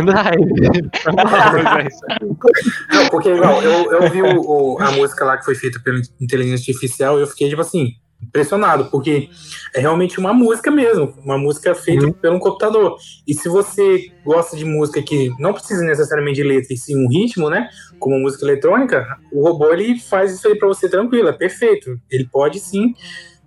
Não, 2.94 3.08
porque 3.10 3.30
igual, 3.30 3.62
eu, 3.62 3.92
eu 3.92 4.10
vi 4.10 4.22
o, 4.22 4.40
o- 4.40 4.78
a 4.80 4.90
música 4.92 5.24
lá 5.24 5.36
que 5.36 5.44
foi 5.44 5.54
feita 5.54 5.80
pela 5.82 5.98
inteligência 6.20 6.70
artificial 6.72 7.18
e 7.18 7.22
eu 7.22 7.26
fiquei, 7.26 7.48
tipo 7.48 7.60
assim, 7.60 7.92
impressionado, 8.22 8.90
porque 8.90 9.28
é 9.74 9.80
realmente 9.80 10.18
uma 10.18 10.32
música 10.32 10.70
mesmo, 10.70 11.14
uma 11.24 11.38
música 11.38 11.74
feita 11.74 12.06
Uhum. 12.06 12.12
pelo 12.12 12.40
computador. 12.40 12.96
E 13.26 13.32
se 13.34 13.48
você 13.48 14.00
gosta 14.24 14.56
de 14.56 14.64
música 14.64 15.00
que 15.02 15.30
não 15.38 15.52
precisa 15.52 15.82
necessariamente 15.84 16.36
de 16.36 16.48
letra, 16.48 16.72
e 16.72 16.76
sim 16.76 16.96
um 16.96 17.08
ritmo, 17.08 17.48
né? 17.48 17.68
Como 17.98 18.18
música 18.18 18.44
eletrônica, 18.44 19.06
o 19.32 19.42
robô 19.48 19.72
ele 19.72 19.98
faz 20.00 20.32
isso 20.34 20.46
aí 20.48 20.56
pra 20.58 20.66
você 20.68 20.88
tranquilo, 20.88 21.28
é 21.28 21.32
perfeito. 21.32 21.96
Ele 22.10 22.28
pode 22.30 22.58
sim 22.58 22.92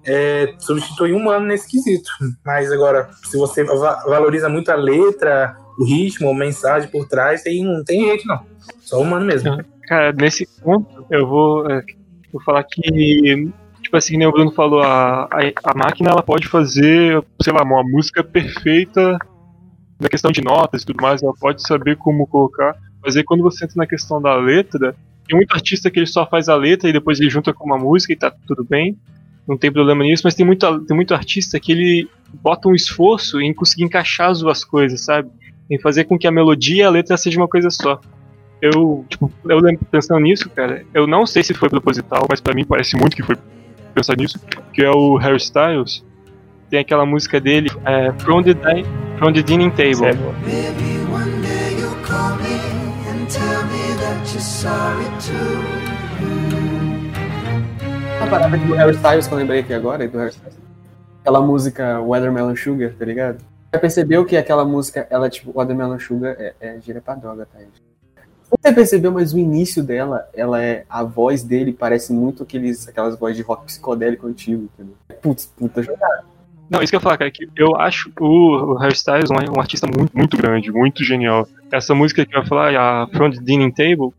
é, 0.05 0.53
substituir 0.59 1.13
um 1.13 1.17
humano 1.17 1.45
nesse 1.45 1.69
quesito. 1.69 2.09
Mas 2.45 2.71
agora, 2.71 3.09
se 3.23 3.37
você 3.37 3.63
va- 3.63 4.03
valoriza 4.05 4.49
muito 4.49 4.69
a 4.71 4.75
letra, 4.75 5.55
o 5.77 5.85
ritmo, 5.85 6.29
a 6.29 6.33
mensagem 6.35 6.89
por 6.89 7.07
trás, 7.07 7.45
aí 7.45 7.63
não 7.63 7.83
tem 7.83 8.05
jeito, 8.05 8.27
não. 8.27 8.39
Só 8.81 9.01
humano 9.01 9.25
mesmo. 9.25 9.63
Cara, 9.87 10.11
nesse 10.13 10.47
ponto, 10.61 11.05
eu 11.09 11.27
vou, 11.27 11.69
é, 11.69 11.83
vou 12.31 12.41
falar 12.43 12.63
que, 12.63 13.51
tipo 13.81 13.97
assim, 13.97 14.17
nem 14.17 14.27
o 14.27 14.31
Bruno 14.31 14.51
falou, 14.51 14.81
a, 14.81 15.23
a, 15.25 15.39
a 15.65 15.73
máquina 15.75 16.11
ela 16.11 16.23
pode 16.23 16.47
fazer, 16.47 17.21
sei 17.41 17.53
lá, 17.53 17.63
uma 17.63 17.83
música 17.83 18.23
perfeita 18.23 19.17
na 19.99 20.09
questão 20.09 20.31
de 20.31 20.41
notas 20.41 20.81
e 20.81 20.85
tudo 20.85 21.01
mais, 21.01 21.21
ela 21.21 21.33
pode 21.39 21.61
saber 21.61 21.95
como 21.97 22.25
colocar, 22.25 22.75
mas 23.03 23.15
aí 23.15 23.23
quando 23.23 23.43
você 23.43 23.65
entra 23.65 23.75
na 23.77 23.85
questão 23.87 24.19
da 24.21 24.35
letra, 24.35 24.95
tem 25.27 25.35
muito 25.37 25.53
artista 25.53 25.91
que 25.91 25.99
ele 25.99 26.07
só 26.07 26.25
faz 26.25 26.49
a 26.49 26.55
letra 26.55 26.89
e 26.89 26.93
depois 26.93 27.19
ele 27.19 27.29
junta 27.29 27.53
com 27.53 27.65
uma 27.65 27.77
música 27.77 28.11
e 28.11 28.15
tá 28.15 28.33
tudo 28.47 28.63
bem, 28.63 28.97
não 29.47 29.57
tem 29.57 29.71
problema 29.71 30.03
nisso, 30.03 30.21
mas 30.25 30.35
tem 30.35 30.45
muito, 30.45 30.79
tem 30.85 30.95
muito 30.95 31.13
artista 31.13 31.59
que 31.59 31.71
ele 31.71 32.09
bota 32.41 32.69
um 32.69 32.75
esforço 32.75 33.41
em 33.41 33.53
conseguir 33.53 33.83
encaixar 33.83 34.29
as 34.29 34.39
duas 34.39 34.63
coisas, 34.63 35.01
sabe? 35.01 35.29
Em 35.69 35.79
fazer 35.79 36.05
com 36.05 36.17
que 36.17 36.27
a 36.27 36.31
melodia 36.31 36.83
e 36.83 36.85
a 36.85 36.89
letra 36.89 37.17
seja 37.17 37.39
uma 37.39 37.47
coisa 37.47 37.69
só 37.69 37.99
eu, 38.61 39.03
tipo, 39.09 39.31
eu 39.49 39.59
lembro 39.59 39.83
pensando 39.89 40.19
nisso, 40.19 40.47
cara. 40.49 40.85
Eu 40.93 41.07
não 41.07 41.25
sei 41.25 41.41
se 41.43 41.53
foi 41.53 41.67
proposital, 41.67 42.27
mas 42.29 42.39
pra 42.39 42.53
mim 42.53 42.63
parece 42.63 42.95
muito 42.95 43.15
que 43.15 43.23
foi 43.23 43.35
pensar 43.95 44.15
nisso. 44.15 44.39
Que 44.71 44.83
é 44.83 44.91
o 44.91 45.17
Harry 45.17 45.37
Styles. 45.37 46.05
Tem 46.69 46.79
aquela 46.79 47.05
música 47.05 47.41
dele, 47.41 47.69
é, 47.83 48.13
From, 48.19 48.43
the 48.43 48.53
Di- 48.53 48.85
From 49.17 49.33
the 49.33 49.41
Dining 49.41 49.71
Table. 49.71 49.95
Certo? 49.95 50.21
Maybe 50.45 50.91
parada 58.31 58.57
do 58.57 58.73
Harry 58.75 58.95
Styles 58.95 59.27
que 59.27 59.33
eu 59.33 59.37
lembrei 59.37 59.59
aqui 59.59 59.73
agora, 59.73 60.07
do 60.07 60.17
Harry 60.17 60.29
Styles. 60.29 60.57
Aquela 61.19 61.41
música 61.41 61.99
Watermelon 61.99 62.55
Sugar, 62.55 62.93
tá 62.97 63.03
ligado? 63.03 63.43
Já 63.73 63.77
percebeu 63.79 64.25
que 64.25 64.37
aquela 64.37 64.63
música, 64.63 65.05
ela, 65.09 65.29
tipo, 65.29 65.51
Watermelon 65.51 65.99
Sugar 65.99 66.37
é, 66.39 66.53
é 66.61 66.79
gira 66.79 67.01
pra 67.01 67.15
droga, 67.15 67.45
tá, 67.51 67.59
gente? 67.59 67.81
Você 68.49 68.73
percebeu, 68.73 69.11
mas 69.11 69.33
o 69.33 69.37
início 69.37 69.83
dela, 69.83 70.29
ela 70.33 70.63
é. 70.63 70.85
A 70.89 71.03
voz 71.03 71.43
dele 71.43 71.73
parece 71.73 72.13
muito 72.13 72.43
aqueles, 72.43 72.87
aquelas 72.87 73.17
vozes 73.17 73.35
de 73.37 73.43
rock 73.43 73.65
psicodélico 73.65 74.27
antigo, 74.27 74.63
entendeu? 74.63 74.95
Putz, 75.21 75.45
puta 75.57 75.83
jogada. 75.83 76.23
Não, 76.69 76.81
isso 76.81 76.89
que 76.89 76.95
eu 76.95 76.99
ia 76.99 77.03
falar, 77.03 77.17
cara, 77.17 77.31
que 77.31 77.49
eu 77.57 77.75
acho 77.75 78.11
o, 78.17 78.75
Harry 78.75 78.93
Styles 78.93 79.29
um, 79.29 79.57
um 79.57 79.59
artista 79.59 79.87
muito, 79.87 80.17
muito 80.17 80.37
grande, 80.37 80.71
muito 80.71 81.03
genial. 81.03 81.45
Essa 81.69 81.93
música 81.93 82.25
que 82.25 82.33
eu 82.33 82.41
ia 82.41 82.47
falar, 82.47 82.73
a 82.75 83.07
From 83.07 83.31
the 83.31 83.41
Dining 83.41 83.71
Table, 83.71 84.13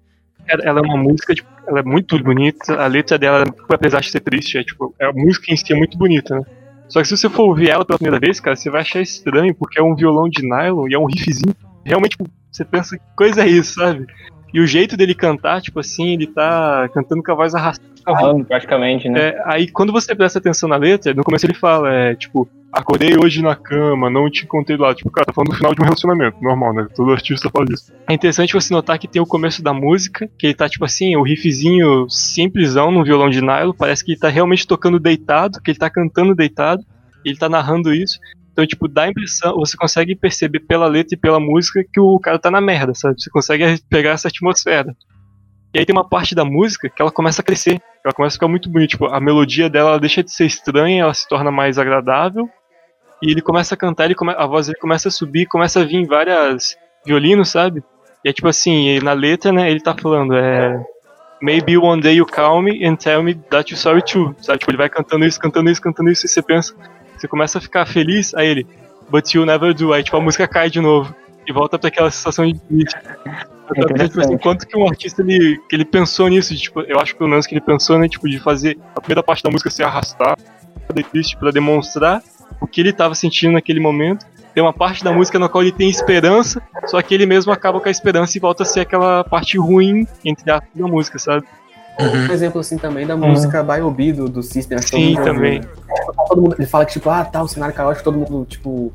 ela, 0.48 0.80
é 0.80 0.82
uma 0.82 0.96
música, 0.96 1.34
tipo, 1.34 1.48
ela 1.66 1.80
é 1.80 1.82
muito 1.82 2.18
bonita, 2.22 2.74
a 2.74 2.86
letra 2.86 3.18
dela, 3.18 3.44
apesar 3.68 4.00
de 4.00 4.10
ser 4.10 4.20
triste, 4.20 4.58
é 4.58 4.64
tipo, 4.64 4.94
a 5.00 5.12
música 5.12 5.52
em 5.52 5.56
si 5.56 5.72
é 5.72 5.76
muito 5.76 5.96
bonita, 5.96 6.38
né? 6.38 6.44
Só 6.88 7.00
que 7.00 7.08
se 7.08 7.16
você 7.16 7.30
for 7.30 7.44
ouvir 7.44 7.70
ela 7.70 7.84
pela 7.84 7.98
primeira 7.98 8.20
vez, 8.20 8.38
cara, 8.38 8.54
você 8.54 8.68
vai 8.68 8.82
achar 8.82 9.00
estranho, 9.00 9.54
porque 9.54 9.78
é 9.78 9.82
um 9.82 9.94
violão 9.94 10.28
de 10.28 10.42
nylon 10.42 10.88
e 10.88 10.94
é 10.94 10.98
um 10.98 11.06
riffzinho. 11.06 11.54
Realmente, 11.84 12.12
tipo, 12.12 12.28
você 12.50 12.64
pensa, 12.64 12.98
que 12.98 13.04
coisa 13.16 13.42
é 13.42 13.48
isso, 13.48 13.74
sabe? 13.74 14.06
E 14.52 14.60
o 14.60 14.66
jeito 14.66 14.96
dele 14.96 15.14
cantar, 15.14 15.60
tipo 15.60 15.80
assim, 15.80 16.12
ele 16.12 16.26
tá 16.26 16.88
cantando 16.92 17.22
com 17.22 17.32
a 17.32 17.34
voz 17.34 17.54
arrastada. 17.54 17.90
Falando 18.04 18.44
praticamente, 18.44 19.08
né? 19.08 19.28
É, 19.28 19.42
aí 19.46 19.68
quando 19.68 19.92
você 19.92 20.14
presta 20.14 20.38
atenção 20.38 20.68
na 20.68 20.76
letra, 20.76 21.14
no 21.14 21.22
começo 21.22 21.46
ele 21.46 21.54
fala, 21.54 21.92
é, 21.92 22.14
tipo, 22.14 22.48
acordei 22.72 23.16
hoje 23.16 23.42
na 23.42 23.54
cama, 23.54 24.10
não 24.10 24.30
te 24.30 24.44
encontrei 24.44 24.76
lá. 24.76 24.94
Tipo, 24.94 25.10
cara, 25.10 25.26
tá 25.26 25.32
falando 25.32 25.50
do 25.50 25.56
final 25.56 25.74
de 25.74 25.80
um 25.80 25.84
relacionamento, 25.84 26.42
normal, 26.42 26.74
né? 26.74 26.88
Todo 26.96 27.12
artista 27.12 27.50
fala 27.50 27.66
isso. 27.70 27.92
É 28.08 28.14
interessante 28.14 28.54
você 28.54 28.72
notar 28.72 28.98
que 28.98 29.06
tem 29.06 29.20
o 29.20 29.26
começo 29.26 29.62
da 29.62 29.72
música, 29.72 30.28
que 30.38 30.46
ele 30.46 30.54
tá, 30.54 30.68
tipo 30.68 30.84
assim, 30.84 31.14
o 31.16 31.22
riffzinho 31.22 32.08
simplesão 32.08 32.90
no 32.90 33.04
violão 33.04 33.28
de 33.28 33.40
nylon, 33.40 33.72
parece 33.72 34.04
que 34.04 34.12
ele 34.12 34.20
tá 34.20 34.28
realmente 34.28 34.66
tocando 34.66 34.98
deitado, 34.98 35.60
que 35.60 35.70
ele 35.70 35.78
tá 35.78 35.90
cantando 35.90 36.34
deitado, 36.34 36.82
ele 37.24 37.36
tá 37.36 37.48
narrando 37.48 37.92
isso. 37.94 38.18
Então, 38.52 38.66
tipo, 38.66 38.86
dá 38.86 39.04
a 39.04 39.08
impressão, 39.08 39.56
você 39.56 39.76
consegue 39.76 40.14
perceber 40.14 40.60
pela 40.60 40.86
letra 40.86 41.14
e 41.14 41.18
pela 41.18 41.40
música 41.40 41.82
que 41.90 41.98
o 41.98 42.18
cara 42.18 42.38
tá 42.38 42.50
na 42.50 42.60
merda, 42.60 42.94
sabe? 42.94 43.20
Você 43.20 43.30
consegue 43.30 43.64
pegar 43.88 44.10
essa 44.10 44.28
atmosfera. 44.28 44.94
E 45.74 45.78
aí 45.78 45.86
tem 45.86 45.96
uma 45.96 46.06
parte 46.06 46.34
da 46.34 46.44
música 46.44 46.90
que 46.90 47.00
ela 47.00 47.10
começa 47.10 47.40
a 47.40 47.44
crescer. 47.44 47.80
Ela 48.04 48.12
começa 48.12 48.34
a 48.34 48.36
ficar 48.36 48.48
muito 48.48 48.68
bonita. 48.68 48.90
Tipo, 48.90 49.06
a 49.06 49.18
melodia 49.18 49.70
dela 49.70 49.90
ela 49.90 49.98
deixa 50.00 50.22
de 50.22 50.30
ser 50.30 50.44
estranha, 50.44 51.02
ela 51.02 51.14
se 51.14 51.26
torna 51.26 51.50
mais 51.50 51.78
agradável. 51.78 52.48
e 53.22 53.30
ele 53.30 53.40
começa 53.40 53.74
a 53.74 53.78
cantar, 53.78 54.06
ele 54.06 54.14
come, 54.16 54.34
a 54.36 54.46
voz 54.46 54.66
dele 54.66 54.78
começa 54.80 55.08
a 55.08 55.10
subir, 55.10 55.46
começa 55.46 55.80
a 55.80 55.84
vir 55.84 56.04
várias 56.06 56.76
violinos, 57.06 57.50
sabe? 57.50 57.82
E 58.24 58.28
é 58.28 58.32
tipo 58.32 58.48
assim, 58.48 58.98
na 59.00 59.12
letra, 59.12 59.52
né, 59.52 59.70
ele 59.70 59.80
tá 59.80 59.94
falando, 59.96 60.34
é. 60.34 60.84
Maybe 61.40 61.76
one 61.76 62.00
day 62.00 62.16
you 62.16 62.26
call 62.26 62.62
me 62.62 62.84
and 62.84 62.96
tell 62.96 63.22
me 63.22 63.34
that 63.50 63.70
you're 63.70 63.80
sorry 63.80 64.02
too. 64.02 64.34
Sabe? 64.40 64.58
Tipo, 64.60 64.70
ele 64.72 64.78
vai 64.78 64.88
cantando 64.88 65.24
isso, 65.24 65.40
cantando 65.40 65.70
isso, 65.70 65.80
cantando 65.80 66.10
isso, 66.10 66.26
e 66.26 66.28
você 66.28 66.42
pensa, 66.42 66.74
você 67.22 67.28
começa 67.28 67.58
a 67.58 67.60
ficar 67.60 67.86
feliz, 67.86 68.34
aí 68.34 68.48
ele, 68.48 68.66
but 69.08 69.32
you 69.32 69.46
never 69.46 69.72
do. 69.72 69.92
Aí 69.92 70.02
tipo, 70.02 70.16
a 70.16 70.20
música 70.20 70.48
cai 70.48 70.68
de 70.68 70.80
novo. 70.80 71.14
E 71.46 71.52
volta 71.52 71.78
pra 71.78 71.88
aquela 71.88 72.10
sensação 72.10 72.44
de. 72.46 72.58
Eu 73.68 73.74
tava 73.74 73.88
pensando, 73.88 74.08
tipo 74.08 74.20
assim, 74.20 74.38
quanto 74.38 74.66
que 74.66 74.76
um 74.76 74.86
artista 74.86 75.22
ele, 75.22 75.58
que 75.68 75.76
ele 75.76 75.84
pensou 75.84 76.28
nisso, 76.28 76.54
tipo, 76.56 76.80
eu 76.82 76.98
acho 76.98 77.12
que 77.12 77.18
pelo 77.18 77.30
menos 77.30 77.46
que 77.46 77.54
ele 77.54 77.60
pensou, 77.60 77.98
né, 77.98 78.08
tipo, 78.08 78.28
de 78.28 78.38
fazer 78.38 78.76
a 78.94 79.00
primeira 79.00 79.22
parte 79.22 79.42
da 79.42 79.50
música 79.50 79.70
se 79.70 79.82
arrastar, 79.82 80.36
triste 81.10 81.36
para 81.38 81.50
demonstrar 81.50 82.22
o 82.60 82.66
que 82.66 82.80
ele 82.80 82.90
estava 82.90 83.14
sentindo 83.14 83.52
naquele 83.52 83.80
momento. 83.80 84.26
Tem 84.52 84.62
uma 84.62 84.72
parte 84.72 85.02
da 85.02 85.10
música 85.10 85.38
na 85.38 85.48
qual 85.48 85.62
ele 85.62 85.72
tem 85.72 85.88
esperança, 85.88 86.60
só 86.86 87.00
que 87.00 87.14
ele 87.14 87.24
mesmo 87.24 87.50
acaba 87.50 87.80
com 87.80 87.88
a 87.88 87.90
esperança 87.90 88.36
e 88.36 88.40
volta 88.40 88.64
a 88.64 88.66
ser 88.66 88.80
aquela 88.80 89.24
parte 89.24 89.56
ruim, 89.56 90.06
entre 90.22 90.50
aspas, 90.50 90.68
da 90.74 90.86
música, 90.86 91.18
sabe? 91.18 91.46
Um 92.00 92.32
exemplo 92.32 92.60
assim 92.60 92.78
também 92.78 93.06
da 93.06 93.16
música 93.16 93.62
By 93.62 93.80
Obi 93.82 94.12
do, 94.12 94.28
do 94.28 94.42
System. 94.42 94.78
acho 94.78 94.90
que 94.90 94.96
Sim, 94.96 95.14
também. 95.22 95.60
mundo, 96.34 96.54
ele 96.58 96.66
fala 96.66 96.86
que, 96.86 96.92
tipo, 96.92 97.10
ah, 97.10 97.24
tá, 97.24 97.42
o 97.42 97.48
cenário 97.48 97.74
caótico, 97.74 98.04
todo 98.04 98.18
mundo, 98.18 98.46
tipo, 98.48 98.92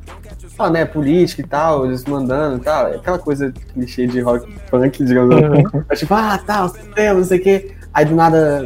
fala, 0.55 0.71
né, 0.71 0.85
política 0.85 1.41
e 1.41 1.45
tal, 1.45 1.85
eles 1.85 2.03
mandando 2.05 2.57
e 2.57 2.61
tal. 2.61 2.87
É 2.87 2.95
aquela 2.95 3.19
coisa 3.19 3.53
clichê 3.73 4.07
de 4.07 4.19
rock 4.21 4.51
punk, 4.71 5.03
digamos 5.03 5.35
assim. 5.35 5.63
É 5.89 5.95
tipo, 5.95 6.13
ah, 6.13 6.37
tá, 6.43 6.65
o 6.65 6.69
sistema, 6.69 7.19
não 7.19 7.23
sei 7.25 7.39
o 7.39 7.43
quê. 7.43 7.71
Aí 7.93 8.05
do 8.05 8.15
nada. 8.15 8.65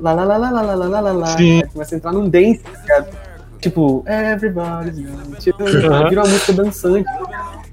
Lá, 0.00 0.12
lá, 0.12 0.24
lá, 0.24 0.36
lá, 0.36 0.50
lá, 0.50 0.60
lá, 0.62 0.74
lá, 0.74 1.00
lá, 1.00 1.12
lá, 1.12 1.36
começa 1.72 1.94
a 1.94 1.96
entrar 1.98 2.12
num 2.12 2.28
dance, 2.28 2.58
tá 2.60 2.80
ligado? 2.80 3.16
Tipo, 3.60 4.04
everybody's. 4.06 5.42
Tipo, 5.42 5.62
Uhum. 5.64 6.08
vira 6.08 6.22
uma 6.22 6.28
música 6.28 6.52
dançante. 6.52 7.08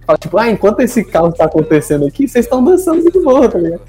Fala, 0.06 0.18
tipo, 0.18 0.38
ah, 0.38 0.50
enquanto 0.50 0.80
esse 0.80 1.04
caos 1.04 1.36
tá 1.36 1.46
acontecendo 1.46 2.06
aqui, 2.08 2.28
vocês 2.28 2.46
estão 2.46 2.64
dançando 2.64 3.04
de 3.12 3.20
boa, 3.20 3.48
tá 3.50 3.58
ligado? 3.60 3.82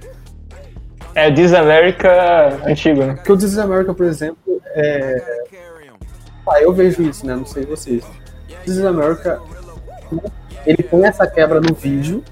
É 1.14 1.28
o 1.28 1.34
This 1.34 1.52
America 1.52 2.58
antigo, 2.66 3.04
né? 3.04 3.14
Porque 3.14 3.32
o 3.32 3.36
This 3.36 3.52
is 3.52 3.58
America, 3.58 3.92
por 3.92 4.06
exemplo, 4.06 4.60
é. 4.74 5.22
Ah, 6.48 6.60
eu 6.60 6.72
vejo 6.72 7.02
isso, 7.02 7.26
né? 7.26 7.36
Não 7.36 7.46
sei 7.46 7.64
vocês. 7.64 8.04
This 8.64 8.76
is 8.76 8.84
America, 8.84 9.40
ele 10.66 10.82
tem 10.82 11.04
essa 11.04 11.26
quebra 11.26 11.60
no 11.60 11.74
vídeo, 11.74 12.22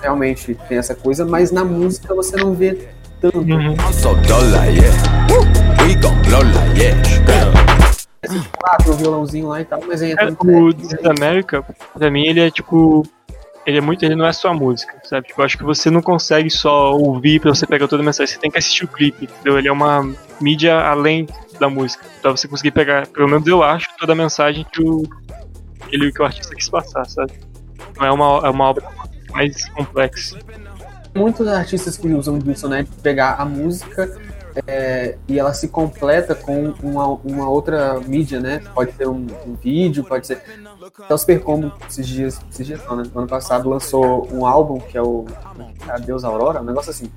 realmente 0.00 0.54
tem 0.68 0.78
essa 0.78 0.94
coisa, 0.94 1.24
mas 1.24 1.50
na 1.50 1.64
música 1.64 2.14
você 2.14 2.36
não 2.36 2.54
vê 2.54 2.88
tanto. 3.20 3.38
Uhum. 3.38 3.72
I'm 3.72 3.92
so 3.92 4.14
dull 4.14 4.50
like 4.52 4.78
yeah. 4.78 4.96
Woo, 5.30 5.44
we 5.86 5.94
gon' 5.96 6.20
blow 6.22 6.42
like 6.42 6.80
yeah. 6.80 7.00
Ah, 8.64 8.76
tem 8.76 8.92
o 8.92 8.96
violãozinho 8.96 9.48
lá 9.48 9.60
e 9.60 9.64
tal, 9.64 9.80
mas 9.86 10.02
aí 10.02 10.12
É, 10.12 10.26
o 10.26 10.72
This 10.72 10.92
is 10.92 11.04
America, 11.04 11.64
pra 11.96 12.10
mim, 12.10 12.26
ele 12.26 12.40
é 12.40 12.50
tipo. 12.50 13.02
Ele 13.66 13.78
é 13.78 13.80
muito. 13.80 14.04
Ele 14.04 14.16
não 14.16 14.26
é 14.26 14.32
só 14.32 14.52
música, 14.54 15.00
sabe? 15.04 15.28
Tipo, 15.28 15.40
eu 15.40 15.44
acho 15.44 15.58
que 15.58 15.64
você 15.64 15.90
não 15.90 16.00
consegue 16.00 16.50
só 16.50 16.92
ouvir 16.94 17.40
pra 17.40 17.54
você 17.54 17.66
pegar 17.66 17.88
toda 17.88 18.02
a 18.02 18.06
mensagem. 18.06 18.34
Você 18.34 18.40
tem 18.40 18.50
que 18.50 18.58
assistir 18.58 18.84
o 18.84 18.88
clipe, 18.88 19.24
entendeu? 19.24 19.58
Ele 19.58 19.68
é 19.68 19.72
uma 19.72 20.10
mídia 20.40 20.78
além 20.80 21.26
da 21.58 21.68
música. 21.68 22.04
Pra 22.22 22.30
você 22.30 22.48
conseguir 22.48 22.70
pegar, 22.70 23.06
pelo 23.06 23.28
menos 23.28 23.46
eu 23.46 23.62
acho, 23.62 23.86
toda 23.98 24.12
a 24.12 24.16
mensagem 24.16 24.66
que 24.72 24.82
o, 24.82 25.02
ele, 25.90 26.10
que 26.10 26.22
o 26.22 26.24
artista 26.24 26.54
quis 26.54 26.68
passar, 26.68 27.04
sabe? 27.04 27.32
Não 27.96 28.06
é 28.06 28.10
uma, 28.10 28.46
é 28.46 28.50
uma 28.50 28.64
obra 28.64 28.88
mais 29.30 29.68
complexa. 29.68 30.38
muitos 31.14 31.46
artistas 31.46 31.96
que 31.96 32.08
usam 32.08 32.38
disso, 32.38 32.68
né? 32.68 32.86
Pegar 33.02 33.34
a 33.34 33.44
música 33.44 34.18
é, 34.66 35.16
e 35.28 35.38
ela 35.38 35.52
se 35.52 35.68
completa 35.68 36.34
com 36.34 36.74
uma, 36.82 37.06
uma 37.06 37.48
outra 37.48 38.00
mídia, 38.00 38.40
né? 38.40 38.60
Pode 38.74 38.92
ser 38.92 39.08
um, 39.08 39.26
um 39.46 39.54
vídeo, 39.54 40.04
pode 40.04 40.26
ser. 40.26 40.42
Super 41.18 41.40
Combo, 41.40 41.72
esses 41.88 42.06
dias, 42.06 42.40
esses 42.50 42.66
dias 42.66 42.84
não, 42.84 42.96
né? 42.96 43.04
No 43.12 43.20
ano 43.20 43.28
passado 43.28 43.68
lançou 43.68 44.28
um 44.32 44.46
álbum 44.46 44.78
que 44.78 44.96
é 44.96 45.02
o 45.02 45.26
Adeus 45.88 46.24
Aurora, 46.24 46.60
um 46.60 46.64
negócio 46.64 46.90
assim. 46.90 47.10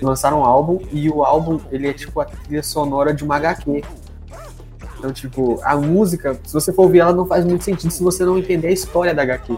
Lançaram 0.00 0.40
um 0.40 0.44
álbum 0.44 0.80
e 0.92 1.08
o 1.08 1.24
álbum 1.24 1.60
ele 1.70 1.88
é 1.88 1.92
tipo 1.92 2.20
a 2.20 2.24
trilha 2.24 2.62
sonora 2.62 3.14
de 3.14 3.24
uma 3.24 3.36
HQ. 3.36 3.82
Então, 4.98 5.12
tipo, 5.12 5.60
a 5.62 5.76
música, 5.76 6.38
se 6.44 6.52
você 6.52 6.72
for 6.72 6.84
ouvir 6.84 7.00
ela, 7.00 7.12
não 7.12 7.26
faz 7.26 7.44
muito 7.44 7.62
sentido 7.62 7.90
se 7.90 8.02
você 8.02 8.24
não 8.24 8.38
entender 8.38 8.68
a 8.68 8.72
história 8.72 9.14
da 9.14 9.22
HQ. 9.22 9.56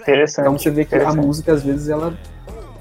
Interessante. 0.00 0.46
Então 0.46 0.58
você 0.58 0.70
vê 0.70 0.84
que 0.84 0.94
a 0.94 1.12
música, 1.14 1.52
às 1.52 1.62
vezes, 1.62 1.88
ela 1.88 2.12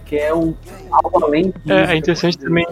quer 0.10 0.34
um, 0.34 0.54
algo 0.92 1.24
além 1.24 1.44
disso. 1.44 1.72
É, 1.72 1.94
é 1.94 1.96
interessante 1.96 2.38
também 2.38 2.66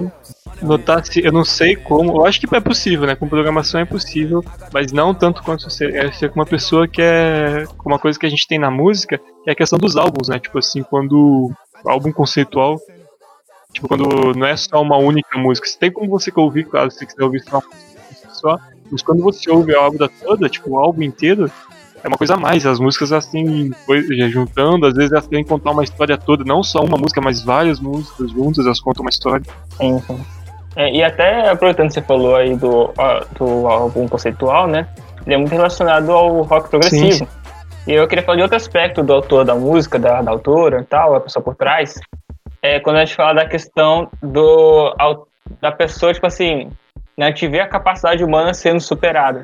notar 0.62 1.06
se. 1.06 1.24
Eu 1.24 1.32
não 1.32 1.46
sei 1.46 1.76
como. 1.76 2.18
Eu 2.18 2.26
acho 2.26 2.40
que 2.40 2.56
é 2.56 2.60
possível, 2.60 3.06
né? 3.06 3.16
Com 3.16 3.30
programação 3.30 3.80
é 3.80 3.86
possível, 3.86 4.44
mas 4.74 4.92
não 4.92 5.14
tanto 5.14 5.44
quanto 5.44 5.70
você 5.70 5.86
é 5.86 6.12
ser 6.12 6.30
com 6.30 6.40
uma 6.40 6.46
pessoa 6.46 6.88
que 6.88 7.02
é. 7.02 7.66
com 7.78 7.90
Uma 7.90 8.00
coisa 8.00 8.20
que 8.20 8.26
a 8.26 8.30
gente 8.30 8.48
tem 8.48 8.58
na 8.58 8.72
música 8.72 9.22
é 9.46 9.52
a 9.52 9.56
questão 9.56 9.78
dos 9.78 9.96
álbuns, 9.96 10.30
né? 10.30 10.40
Tipo 10.40 10.58
assim, 10.58 10.82
quando. 10.84 11.52
Álbum 11.86 12.12
conceitual. 12.12 12.80
Tipo, 13.72 13.88
quando 13.88 14.34
não 14.34 14.48
é 14.48 14.58
só 14.58 14.82
uma 14.82 14.98
única 14.98 15.38
música. 15.38 15.68
Você 15.68 15.78
tem 15.78 15.92
como 15.92 16.10
você 16.10 16.32
ouvir, 16.36 16.64
claro, 16.66 16.90
se 16.90 16.98
você 16.98 17.06
quiser 17.06 17.24
ouvir 17.24 17.42
só 17.42 17.58
uma 17.60 17.64
música 18.10 18.30
só. 18.34 18.60
Mas 18.90 19.02
quando 19.02 19.22
você 19.22 19.52
ouve 19.52 19.76
a 19.76 19.82
obra 19.82 20.10
toda, 20.24 20.50
tipo, 20.50 20.72
o 20.72 20.80
álbum 20.80 21.04
inteiro, 21.04 21.52
é 22.04 22.08
uma 22.08 22.18
coisa 22.18 22.36
a 22.36 22.38
mais. 22.38 22.66
As 22.66 22.80
músicas 22.80 23.12
elas 23.12 23.28
têm 23.28 23.72
coisa 23.86 24.30
juntando, 24.30 24.86
às 24.86 24.94
vezes 24.94 25.12
elas 25.12 25.28
querem 25.28 25.46
contar 25.46 25.72
uma 25.72 25.84
história 25.84 26.18
toda, 26.18 26.44
não 26.44 26.64
só 26.64 26.84
uma 26.84 26.98
música, 26.98 27.22
mas 27.22 27.44
várias 27.44 27.80
músicas 27.80 28.32
juntas, 28.32 28.66
elas 28.66 28.80
contam 28.80 29.04
uma 29.04 29.10
história. 29.10 29.46
Sim, 29.78 30.00
sim. 30.00 30.26
É, 30.76 30.92
e 30.92 31.04
até 31.04 31.50
aproveitando 31.50 31.88
que 31.88 31.96
você 31.96 32.02
falou 32.02 32.36
aí 32.36 32.56
do, 32.56 32.94
do 33.38 33.68
álbum 33.68 34.08
conceitual, 34.08 34.68
né? 34.68 34.88
Ele 35.26 35.36
é 35.36 35.38
muito 35.38 35.52
relacionado 35.52 36.12
ao 36.12 36.44
rock 36.44 36.70
progressivo. 36.70 37.12
Sim, 37.12 37.26
sim. 37.26 37.28
E 37.88 37.94
eu 37.94 38.08
queria 38.08 38.24
falar 38.24 38.36
de 38.36 38.44
outro 38.44 38.58
aspecto 38.58 39.02
do 39.02 39.14
autor 39.14 39.44
da 39.44 39.56
música, 39.56 39.98
da, 39.98 40.22
da 40.22 40.30
autora 40.30 40.82
e 40.82 40.84
tal, 40.84 41.16
a 41.16 41.22
pessoa 41.22 41.42
por 41.42 41.56
trás. 41.56 42.00
É 42.62 42.80
quando 42.80 42.98
a 42.98 43.06
gente 43.06 43.16
fala 43.16 43.34
da 43.34 43.46
questão 43.48 44.10
do, 44.22 44.94
da 45.62 45.72
pessoa, 45.72 46.14
tipo 46.14 46.28
assim, 46.28 46.70
né, 47.18 47.32
te 47.32 47.48
ver 47.48 47.62
a 47.62 47.68
capacidade 47.68 48.24
humana 48.24 48.54
sendo 48.54 48.80
superada. 48.80 49.44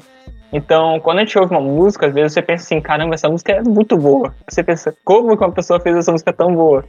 Então, 0.54 1.00
quando 1.00 1.18
a 1.18 1.22
gente 1.22 1.38
ouve 1.38 1.52
uma 1.52 1.60
música, 1.60 2.06
às 2.06 2.14
vezes 2.14 2.34
você 2.34 2.42
pensa 2.42 2.64
assim, 2.64 2.80
caramba, 2.80 3.16
essa 3.16 3.28
música 3.28 3.54
é 3.54 3.64
muito 3.64 3.98
boa. 3.98 4.34
Você 4.48 4.64
pensa, 4.64 4.96
como 5.04 5.36
que 5.36 5.44
uma 5.44 5.52
pessoa 5.52 5.80
fez 5.80 5.98
essa 5.98 6.12
música 6.12 6.32
tão 6.32 6.54
boa? 6.54 6.86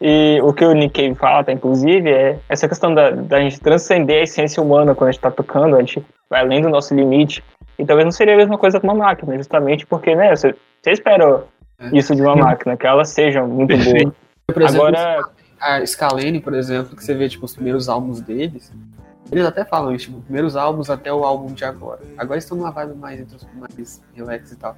E 0.00 0.40
o 0.42 0.52
que 0.52 0.64
o 0.64 0.72
Nick 0.72 1.00
Cave 1.00 1.14
fala, 1.14 1.44
tá, 1.44 1.52
inclusive, 1.52 2.10
é 2.10 2.38
essa 2.48 2.66
questão 2.66 2.94
da, 2.94 3.10
da 3.10 3.38
gente 3.38 3.60
transcender 3.60 4.20
a 4.20 4.22
essência 4.22 4.62
humana 4.62 4.94
quando 4.94 5.10
a 5.10 5.12
gente 5.12 5.20
tá 5.20 5.30
tocando, 5.30 5.76
a 5.76 5.80
gente 5.80 6.02
vai 6.30 6.40
além 6.40 6.62
do 6.62 6.70
nosso 6.70 6.94
limite. 6.94 7.44
E 7.78 7.84
talvez 7.84 8.06
não 8.06 8.12
seria 8.12 8.32
a 8.32 8.38
mesma 8.38 8.56
coisa 8.56 8.80
com 8.80 8.86
uma 8.86 8.94
máquina, 8.94 9.36
justamente 9.36 9.86
porque, 9.86 10.16
né, 10.16 10.34
você, 10.34 10.54
você 10.80 10.92
espera 10.92 11.44
isso 11.92 12.16
de 12.16 12.22
uma 12.22 12.34
máquina, 12.34 12.76
que 12.78 12.86
ela 12.86 13.04
seja 13.04 13.42
muito 13.44 13.76
boa. 13.76 14.14
Por 14.46 14.62
exemplo, 14.62 14.86
Agora, 14.86 15.22
a 15.60 15.86
Scalene, 15.86 16.40
por 16.40 16.54
exemplo, 16.54 16.96
que 16.96 17.04
você 17.04 17.14
vê 17.14 17.28
tipo, 17.28 17.44
os 17.44 17.54
primeiros 17.54 17.88
álbuns 17.88 18.20
deles, 18.22 18.72
eles 19.32 19.44
até 19.46 19.64
falam 19.64 19.94
isso, 19.94 20.06
tipo, 20.06 20.20
primeiros 20.20 20.54
álbuns 20.56 20.90
até 20.90 21.12
o 21.12 21.24
álbum 21.24 21.52
de 21.52 21.64
agora. 21.64 22.00
Agora 22.16 22.38
estão 22.38 22.56
numa 22.56 22.70
vibe 22.70 22.94
mais, 22.96 23.18
entre 23.20 23.36
os- 23.36 23.46
mais 23.58 24.00
relax 24.14 24.52
e 24.52 24.56
tal. 24.56 24.76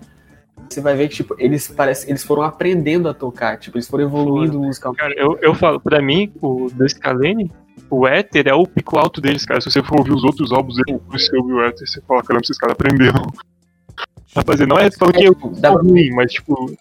Você 0.71 0.81
vai 0.81 0.95
ver 0.95 1.09
que, 1.09 1.17
tipo, 1.17 1.35
eles 1.39 1.69
parece, 1.69 2.09
eles 2.09 2.23
foram 2.23 2.43
aprendendo 2.43 3.09
a 3.09 3.13
tocar, 3.15 3.59
tipo, 3.59 3.77
eles 3.77 3.89
foram 3.89 4.05
evoluindo 4.05 4.59
musicalmente. 4.61 5.01
Cara, 5.03 5.15
eu, 5.17 5.37
eu 5.43 5.55
falo, 5.55 5.81
pra 5.81 6.01
mim, 6.01 6.33
o 6.41 6.71
do 6.73 6.89
Scalene, 6.89 7.51
o 7.91 8.07
Éter 8.07 8.47
é 8.47 8.55
o 8.55 8.67
pico 8.67 8.97
alto 8.97 9.21
deles, 9.21 9.45
cara. 9.45 9.61
Se 9.61 9.71
você 9.71 9.83
for 9.83 9.99
ouvir 9.99 10.13
os 10.13 10.23
outros 10.25 10.53
álbuns 10.53 10.77
dele, 10.77 11.01
você 11.09 11.37
ouvir 11.37 11.53
o 11.53 11.65
Éter, 11.65 11.87
você 11.87 12.01
fala, 12.03 12.23
caramba, 12.23 12.43
esses 12.45 12.57
caras 12.57 12.75
aprenderam. 12.75 13.23
Rapaziada, 14.35 14.67
não 14.73 14.79
é 14.79 14.91
falando 14.91 15.15
que 15.17 15.25
eu 15.25 15.35
tipo, 15.35 15.51
dá 15.61 15.71
ruim, 15.71 16.11
mas, 16.13 16.33
tipo, 16.33 16.73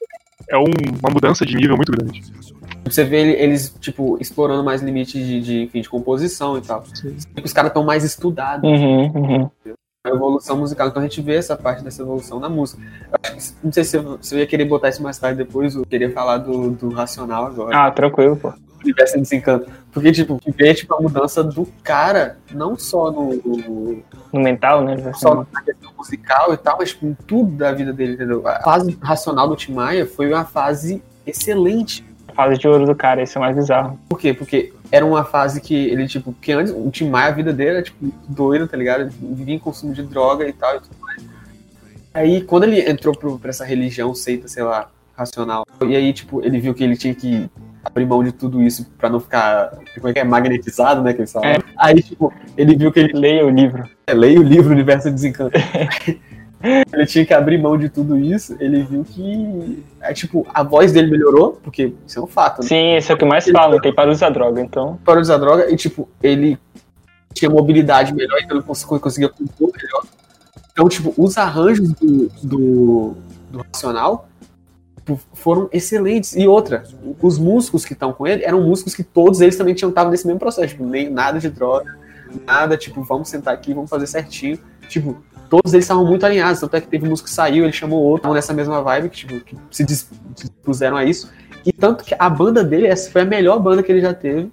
é 0.50 0.58
um- 0.58 0.64
uma 1.02 1.10
mudança 1.12 1.46
de 1.46 1.56
nível 1.56 1.76
muito 1.76 1.92
grande. 1.92 2.22
Você 2.86 3.04
vê 3.04 3.22
ele- 3.22 3.42
eles, 3.42 3.74
tipo, 3.80 4.18
explorando 4.20 4.64
mais 4.64 4.82
limites 4.82 5.14
de, 5.26 5.42
de, 5.42 5.62
enfim, 5.64 5.82
de 5.82 5.90
composição 5.90 6.58
e 6.58 6.62
tal. 6.62 6.84
Os 7.44 7.54
caras 7.54 7.70
estão 7.70 7.84
mais 7.84 8.04
estudados. 8.04 8.70
uhum, 8.70 9.06
uhum. 9.16 9.50
a 10.06 10.10
evolução 10.10 10.58
musical. 10.58 10.90
Então 10.90 11.02
a 11.02 11.06
gente 11.06 11.22
vê 11.22 11.36
essa 11.36 11.56
parte 11.56 11.82
dessa 11.82 12.02
evolução 12.02 12.38
na 12.38 12.50
música. 12.50 12.82
Eu 13.10 13.20
acho 13.38 13.54
que- 13.54 13.58
não 13.64 13.72
sei 13.72 13.86
se 13.86 13.96
eu, 13.96 14.18
se 14.22 14.36
eu 14.36 14.40
ia 14.40 14.46
querer 14.46 14.66
botar 14.66 14.90
isso 14.90 15.02
mais 15.02 15.18
tarde 15.18 15.38
depois, 15.38 15.76
eu 15.76 15.86
queria 15.86 16.12
falar 16.12 16.40
do, 16.40 16.72
do 16.72 16.90
racional 16.90 17.46
agora. 17.46 17.78
ah, 17.86 17.90
tranquilo, 17.90 18.36
pô. 18.36 18.52
Universo 18.84 19.18
em 19.18 19.22
desencanto. 19.22 19.72
Porque, 19.94 20.12
tipo, 20.12 20.38
ver 20.58 20.74
tipo, 20.74 20.94
a 20.94 21.00
mudança 21.02 21.42
do 21.42 21.66
cara, 21.82 22.38
não 22.54 22.78
só 22.78 23.10
no, 23.14 23.34
no- 23.34 24.04
No 24.34 24.40
mental, 24.42 24.84
né? 24.84 24.98
só 25.14 25.48
na 25.54 25.62
questão 25.62 25.83
musical 26.04 26.54
e 26.54 26.58
tal, 26.58 26.78
mas 26.78 26.90
tipo, 26.90 27.06
em 27.06 27.14
tudo 27.26 27.52
da 27.52 27.72
vida 27.72 27.94
dele, 27.94 28.14
entendeu? 28.14 28.46
A 28.48 28.62
fase 28.62 28.98
racional 29.02 29.48
do 29.48 29.56
Tim 29.56 29.74
Maia 29.74 30.06
foi 30.06 30.32
uma 30.32 30.46
fase 30.46 31.02
excelente. 31.26 32.06
A 32.28 32.34
fase 32.34 32.60
de 32.60 32.68
ouro 32.68 32.86
do 32.86 32.96
cara, 32.96 33.22
esse 33.22 33.38
é 33.38 33.40
o 33.40 33.44
mais 33.44 33.56
bizarro. 33.56 33.98
Por 34.10 34.20
quê? 34.20 34.34
Porque 34.34 34.74
era 34.92 35.06
uma 35.06 35.24
fase 35.24 35.62
que 35.62 35.74
ele, 35.74 36.08
tipo, 36.08 36.34
que 36.34 36.52
antes, 36.52 36.74
o 36.76 36.90
Tim 36.92 37.10
Maia, 37.10 37.30
a 37.30 37.32
vida 37.32 37.54
dele 37.54 37.70
era, 37.72 37.84
tipo, 37.84 38.12
doido, 38.28 38.68
tá 38.68 38.78
ligado? 38.78 39.02
Ele 39.02 39.14
vivia 39.36 39.56
em 39.56 39.60
consumo 39.60 39.94
de 39.94 40.04
droga 40.04 40.48
e 40.48 40.54
tal 40.54 40.76
e 40.76 40.80
tudo 40.82 40.96
mais. 41.02 41.24
Aí, 42.14 42.42
quando 42.42 42.64
ele 42.64 42.88
entrou 42.90 43.18
pro, 43.18 43.40
pra 43.40 43.50
essa 43.50 43.66
religião, 43.66 44.14
seita, 44.14 44.48
sei 44.48 44.64
lá, 44.64 44.90
racional, 45.16 45.66
e 45.88 45.96
aí, 45.96 46.14
tipo, 46.14 46.44
ele 46.44 46.60
viu 46.60 46.74
que 46.74 46.84
ele 46.84 46.96
tinha 46.96 47.16
que 47.16 47.50
abrir 47.84 48.06
mão 48.06 48.24
de 48.24 48.32
tudo 48.32 48.62
isso 48.62 48.86
pra 48.98 49.10
não 49.10 49.20
ficar, 49.20 49.78
como 49.96 50.08
é 50.08 50.14
que 50.14 50.20
é, 50.20 50.24
magnetizado, 50.24 51.02
né, 51.02 51.14
que 51.14 51.20
eles 51.22 51.32
falam. 51.32 51.50
É. 51.50 51.58
Aí, 51.78 52.02
tipo, 52.02 52.34
ele 52.58 52.76
viu 52.76 52.92
que 52.92 53.00
ele 53.00 53.14
Leia 53.14 53.46
o 53.46 53.50
livro. 53.50 53.84
é, 54.08 54.14
leia 54.14 54.40
o 54.40 54.44
livro 54.44 54.72
Universo 54.72 55.10
de 55.10 55.16
Desencanto. 55.16 55.58
ele 56.94 57.06
tinha 57.06 57.26
que 57.26 57.34
abrir 57.34 57.58
mão 57.58 57.78
de 57.78 57.90
tudo 57.90 58.18
isso, 58.18 58.56
ele 58.60 58.84
viu 58.84 59.04
que. 59.04 59.84
É, 60.02 60.14
tipo, 60.14 60.48
a 60.54 60.64
voz 60.64 60.92
dele 60.94 61.12
melhorou, 61.12 61.60
porque 61.62 61.94
isso 62.08 62.20
é 62.20 62.22
um 62.22 62.28
fato, 62.28 62.62
né? 62.62 62.68
Sim, 62.68 62.96
esse 62.96 63.12
é 63.12 63.16
o 63.16 63.18
que 63.18 63.26
mais 63.26 63.46
falam, 63.50 63.80
que 63.80 63.88
ele 63.88 63.96
parou 63.96 64.12
de 64.12 64.18
usar 64.18 64.30
droga, 64.30 64.62
então. 64.62 64.98
Parou 65.04 65.22
de 65.22 65.26
usar 65.26 65.38
droga 65.38 65.70
e, 65.70 65.76
tipo, 65.76 66.08
ele 66.22 66.58
tinha 67.34 67.50
mobilidade 67.52 68.14
melhor, 68.14 68.40
então 68.42 68.58
ele 68.58 68.66
cons- 68.66 68.86
conseguia 68.86 69.28
compor 69.28 69.72
melhor. 69.76 70.04
Então, 70.72 70.88
tipo, 70.88 71.14
os 71.18 71.38
arranjos 71.38 71.92
do, 71.94 72.30
do, 72.42 73.16
do 73.52 73.66
Racional 73.74 74.28
foram 75.34 75.70
excelentes. 75.72 76.36
E 76.36 76.48
outra, 76.48 76.84
os 77.22 77.38
músicos 77.38 77.86
que 77.86 77.94
estão 77.94 78.14
com 78.14 78.26
ele 78.26 78.44
eram 78.44 78.62
músicos 78.62 78.96
que 78.96 79.04
todos 79.04 79.42
eles 79.42 79.56
também 79.56 79.74
tinham 79.74 79.90
estavam 79.90 80.12
nesse 80.12 80.26
mesmo 80.26 80.40
processo, 80.40 80.70
tipo, 80.70 80.86
nem 80.86 81.10
nada 81.10 81.40
de 81.40 81.50
droga, 81.50 81.98
nada, 82.46 82.78
tipo, 82.78 83.04
vamos 83.04 83.30
sentar 83.30 83.54
aqui, 83.54 83.74
vamos 83.74 83.90
fazer 83.90 84.08
certinho. 84.08 84.58
Tipo, 84.88 85.18
todos 85.50 85.74
eles 85.74 85.86
estavam 85.86 86.06
muito 86.06 86.26
alinhados, 86.26 86.60
tanto 86.60 86.76
é 86.76 86.82
que 86.82 86.88
teve 86.88 87.08
músico 87.08 87.28
que 87.28 87.34
saiu, 87.34 87.64
ele 87.64 87.74
chamou 87.74 88.02
outro 88.02 88.34
nessa 88.34 88.54
mesma 88.54 88.82
vibe, 88.82 89.10
que, 89.10 89.18
tipo, 89.18 89.40
que 89.42 89.58
se 89.70 89.86
dispuseram 89.86 90.98
a 90.98 91.04
isso. 91.04 91.32
E 91.66 91.72
tanto 91.72 92.04
que 92.04 92.16
a 92.18 92.30
banda 92.30 92.64
dele, 92.64 92.88
essa 92.88 93.12
foi 93.12 93.22
a 93.22 93.26
melhor 93.26 93.60
banda 93.60 93.84
que 93.84 93.92
ele 93.92 94.02
já 94.02 94.14
teve, 94.14 94.52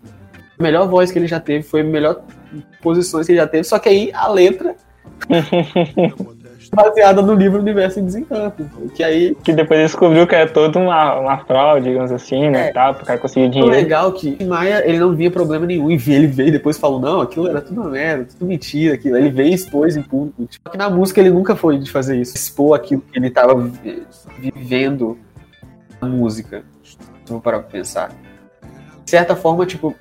a 0.59 0.63
melhor 0.63 0.89
voz 0.89 1.11
que 1.11 1.19
ele 1.19 1.27
já 1.27 1.41
teve, 1.41 1.63
foi 1.63 1.81
a 1.81 1.85
melhor 1.85 2.23
posições 2.83 3.27
que 3.27 3.33
ele 3.33 3.41
já 3.41 3.47
teve, 3.47 3.65
só 3.65 3.79
que 3.79 3.89
aí 3.89 4.11
a 4.13 4.29
letra 4.29 4.77
baseada 6.73 7.21
no 7.21 7.35
livro 7.35 7.59
Universo 7.61 8.01
em 8.01 8.05
Desencanto. 8.05 8.65
Que 8.95 9.03
aí 9.03 9.35
que 9.43 9.53
depois 9.53 9.79
ele 9.81 9.87
descobriu 9.89 10.27
que 10.27 10.35
era 10.35 10.49
toda 10.49 10.79
uma, 10.79 11.19
uma 11.19 11.39
fraude, 11.39 11.89
digamos 11.89 12.13
assim, 12.13 12.49
né? 12.51 12.69
É. 12.69 12.73
Tal, 12.73 12.95
pro 12.95 13.05
cara 13.05 13.19
conseguir 13.19 13.47
o 13.47 13.51
dinheiro. 13.51 13.71
legal 13.73 14.13
que 14.13 14.37
o 14.41 14.47
Maia 14.47 14.83
ele 14.89 14.99
não 14.99 15.15
via 15.15 15.31
problema 15.31 15.67
nenhum. 15.67 15.91
E 15.91 15.95
ele 16.13 16.27
veio 16.27 16.49
e 16.49 16.53
depois 16.53 16.79
falou: 16.79 17.01
não, 17.01 17.21
aquilo 17.21 17.49
era 17.49 17.61
tudo 17.61 17.81
uma 17.81 17.91
merda, 17.91 18.25
tudo 18.25 18.47
mentira. 18.47 18.95
Aquilo. 18.95 19.17
Ele 19.17 19.31
veio 19.31 19.51
e 19.51 19.55
expôs 19.55 19.97
em 19.97 20.03
público. 20.03 20.47
Só 20.51 20.71
que 20.71 20.79
na 20.79 20.89
música 20.89 21.21
ele 21.21 21.31
nunca 21.31 21.57
foi 21.57 21.79
de 21.79 21.91
fazer 21.91 22.17
isso. 22.21 22.37
Expor 22.37 22.77
aquilo 22.77 23.01
que 23.03 23.19
ele 23.19 23.31
tava 23.31 23.55
vi- 23.57 24.07
vivendo 24.39 25.19
na 26.01 26.09
música. 26.09 26.63
Vou 27.27 27.41
parar 27.41 27.61
pra 27.61 27.69
pensar. 27.71 28.11
De 29.05 29.11
certa 29.11 29.35
forma, 29.35 29.67
tipo, 29.67 29.95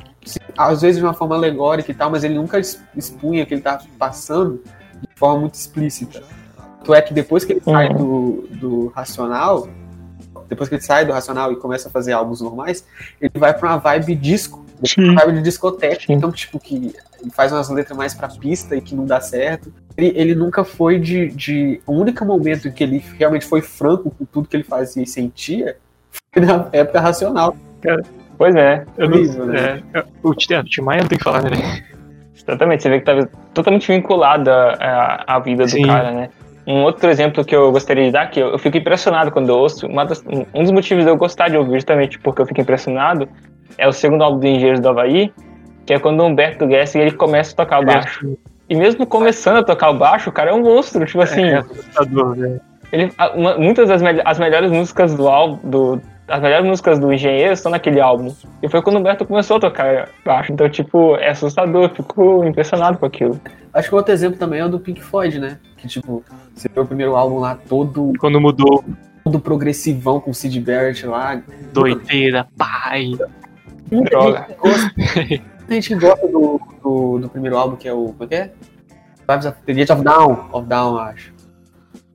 às 0.58 0.82
vezes 0.82 0.98
de 0.98 1.04
uma 1.04 1.14
forma 1.14 1.36
alegórica 1.36 1.92
e 1.92 1.94
tal, 1.96 2.10
mas 2.12 2.24
ele 2.24 2.36
nunca 2.36 2.60
expunha 2.96 3.44
o 3.44 3.46
que 3.48 3.54
ele 3.56 3.62
tava 3.62 3.84
passando 3.98 4.62
de 5.02 5.08
forma 5.16 5.40
muito 5.42 5.56
explícita. 5.56 6.22
Tanto 6.80 6.94
é 6.94 7.02
que 7.02 7.14
depois 7.14 7.46
que 7.46 7.54
ele 7.54 7.62
sai 7.62 7.94
do, 7.94 8.48
do 8.52 8.88
racional, 8.88 9.68
depois 10.48 10.68
que 10.68 10.76
ele 10.76 10.82
sai 10.82 11.06
do 11.06 11.12
racional 11.12 11.52
e 11.52 11.56
começa 11.56 11.88
a 11.88 11.92
fazer 11.92 12.14
álbuns 12.14 12.42
normais, 12.42 12.86
ele 13.22 13.32
vai 13.36 13.54
pra 13.54 13.70
uma 13.70 13.78
vibe 13.78 14.16
disco, 14.16 14.66
uma 14.98 15.22
vibe 15.26 15.38
de 15.38 15.44
discoteca. 15.44 16.02
Sim. 16.02 16.14
Então, 16.14 16.32
tipo, 16.32 16.60
que 16.60 16.94
ele 17.22 17.32
faz 17.32 17.52
umas 17.52 17.70
letras 17.70 17.98
mais 17.98 18.14
pra 18.14 18.28
pista 18.28 18.76
e 18.76 18.82
que 18.82 18.96
não 18.96 19.06
dá 19.06 19.22
certo. 19.22 19.72
Ele, 19.98 20.14
ele 20.16 20.36
nunca 20.36 20.64
foi 20.64 21.00
de, 21.00 21.28
de. 21.28 21.82
O 21.86 21.94
único 21.94 22.26
momento 22.26 22.68
em 22.68 22.72
que 22.72 22.84
ele 22.84 23.04
realmente 23.18 23.46
foi 23.46 23.62
franco 23.62 24.10
com 24.10 24.26
tudo 24.26 24.48
que 24.48 24.56
ele 24.56 24.64
fazia 24.64 25.04
e 25.04 25.08
sentia 25.08 25.78
foi 26.34 26.44
na 26.44 26.68
época 26.72 27.00
racional. 27.00 27.56
Pois 28.38 28.56
é, 28.56 28.86
Eu 28.98 29.10
não, 29.10 29.18
Horrível, 29.18 29.46
né? 29.48 29.84
é, 29.94 30.00
é, 30.00 30.06
o 30.24 30.34
Tim 30.34 30.54
é, 30.54 30.60
o 30.62 30.64
Tim 30.64 30.82
Maia 30.82 31.02
não 31.02 31.10
tem 31.10 31.18
que 31.18 31.24
falar, 31.24 31.44
né? 31.44 31.52
exatamente. 32.36 32.84
Você 32.84 32.90
vê 32.90 33.00
que 33.00 33.06
tava 33.06 33.30
totalmente 33.54 33.92
vinculado 33.92 34.50
à, 34.50 35.24
à 35.28 35.40
vida 35.40 35.66
do 35.66 35.70
Sim. 35.70 35.86
cara, 35.86 36.12
né? 36.12 36.30
Um 36.70 36.84
outro 36.84 37.10
exemplo 37.10 37.44
que 37.44 37.56
eu 37.56 37.72
gostaria 37.72 38.06
de 38.06 38.12
dar, 38.12 38.30
que 38.30 38.40
eu, 38.40 38.50
eu 38.50 38.60
fico 38.60 38.78
impressionado 38.78 39.32
quando 39.32 39.50
eu 39.50 39.58
ouço, 39.58 39.88
uma 39.88 40.06
das- 40.06 40.24
um 40.54 40.62
dos 40.62 40.72
motivos 40.72 41.04
de 41.04 41.10
eu 41.10 41.18
gostar 41.18 41.50
de 41.50 41.58
ouvir, 41.58 41.74
justamente 41.74 42.20
porque 42.20 42.42
eu 42.42 42.46
fico 42.46 42.62
impressionado, 42.62 43.28
é 43.78 43.88
o 43.88 43.92
segundo 43.92 44.24
álbum 44.24 44.40
do 44.40 44.46
Engenheiros 44.48 44.80
do 44.80 44.88
Havaí, 44.90 45.34
que 45.86 45.94
é 45.94 46.00
quando 46.00 46.20
o 46.20 46.26
Humberto 46.28 46.70
Gessing 46.70 47.00
ele 47.00 47.12
começa 47.12 47.54
a 47.54 47.56
tocar 47.56 47.82
o 47.82 47.86
baixo. 47.86 48.38
E 48.70 48.76
mesmo 48.76 49.08
começando 49.08 49.58
a 49.58 49.64
tocar 49.64 49.90
o 49.90 49.96
baixo, 49.96 50.30
o 50.30 50.34
cara 50.34 50.52
é 50.52 50.54
um 50.54 50.62
monstro, 50.62 51.04
tipo 51.08 51.20
assim, 51.22 51.44
É 51.46 51.56
assustador, 51.58 52.36
né? 52.36 52.60
ele, 52.92 53.12
uma- 53.34 53.58
muitas 53.58 53.90
das 53.90 54.00
mel- 54.00 54.22
as 54.24 54.38
melhores 54.38 54.70
músicas 54.70 55.16
do 55.16 55.28
álbum, 55.28 55.58
do, 55.68 56.02
as 56.28 56.40
melhores 56.40 56.68
músicas 56.68 57.00
do 57.00 57.12
Engenheiro 57.12 57.52
estão 57.54 57.72
naquele 57.72 58.00
álbum. 58.00 58.32
E 58.62 58.70
foi 58.70 58.80
quando 58.84 58.98
o 58.98 59.00
Humberto 59.00 59.26
começou 59.26 59.58
a 59.58 59.60
tocar 59.60 60.10
baixo. 60.24 60.52
Então, 60.54 60.70
tipo, 60.70 61.16
é 61.16 61.30
assustador, 61.30 61.86
eu 61.86 61.90
fico 61.90 62.44
impressionado 62.46 63.00
com 63.00 63.08
aquilo. 63.08 63.42
Acho 63.74 63.90
que 63.90 63.96
outro 63.96 64.14
exemplo 64.14 64.38
também 64.38 64.60
é 64.60 64.66
o 64.66 64.70
do 64.70 64.80
Pink 64.80 65.02
Floyd, 65.02 65.40
né? 65.40 65.58
Que, 65.80 65.88
tipo, 65.88 66.24
você 66.54 66.68
vê 66.68 66.80
o 66.80 66.86
primeiro 66.86 67.16
álbum 67.16 67.40
lá 67.40 67.56
todo, 67.56 68.14
Quando 68.20 68.40
mudou 68.40 68.84
todo 69.24 69.40
progressivão 69.40 70.20
com 70.20 70.32
o 70.32 70.34
Sid 70.34 70.60
Barrett 70.60 71.06
lá. 71.06 71.42
doideira, 71.72 72.48
pai. 72.58 73.12
Muita 73.92 74.10
Droga. 74.10 74.46
gente 74.48 74.60
gosta, 74.60 74.94
muita 74.96 75.74
gente 75.74 75.96
gosta 75.96 76.28
do, 76.28 76.62
do, 76.84 77.20
do 77.20 77.30
primeiro 77.30 77.58
álbum, 77.58 77.76
que 77.76 77.88
é 77.88 77.94
o. 77.94 78.08
Como 78.08 78.24
é 78.24 78.28
que 78.28 78.36
é? 78.36 78.52
Vibes 79.28 79.46
of 79.46 79.58
the 79.66 79.74
Gate 79.74 79.90
of 79.90 80.04
Down, 80.04 80.50
of 80.52 80.68
Down, 80.68 80.96
eu 80.96 81.00
acho. 81.00 81.34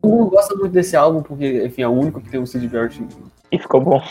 Todo 0.01 0.13
mundo 0.13 0.31
gosta 0.31 0.55
muito 0.55 0.73
desse 0.73 0.97
álbum, 0.97 1.23
porque, 1.23 1.65
enfim, 1.65 1.83
é 1.83 1.89
o 1.89 1.93
único 1.93 2.21
que 2.21 2.29
tem 2.29 2.41
o 2.41 2.47
Sid 2.47 2.67
Barrett. 2.69 3.03
E 3.51 3.59
ficou 3.59 3.81
bom. 3.81 4.03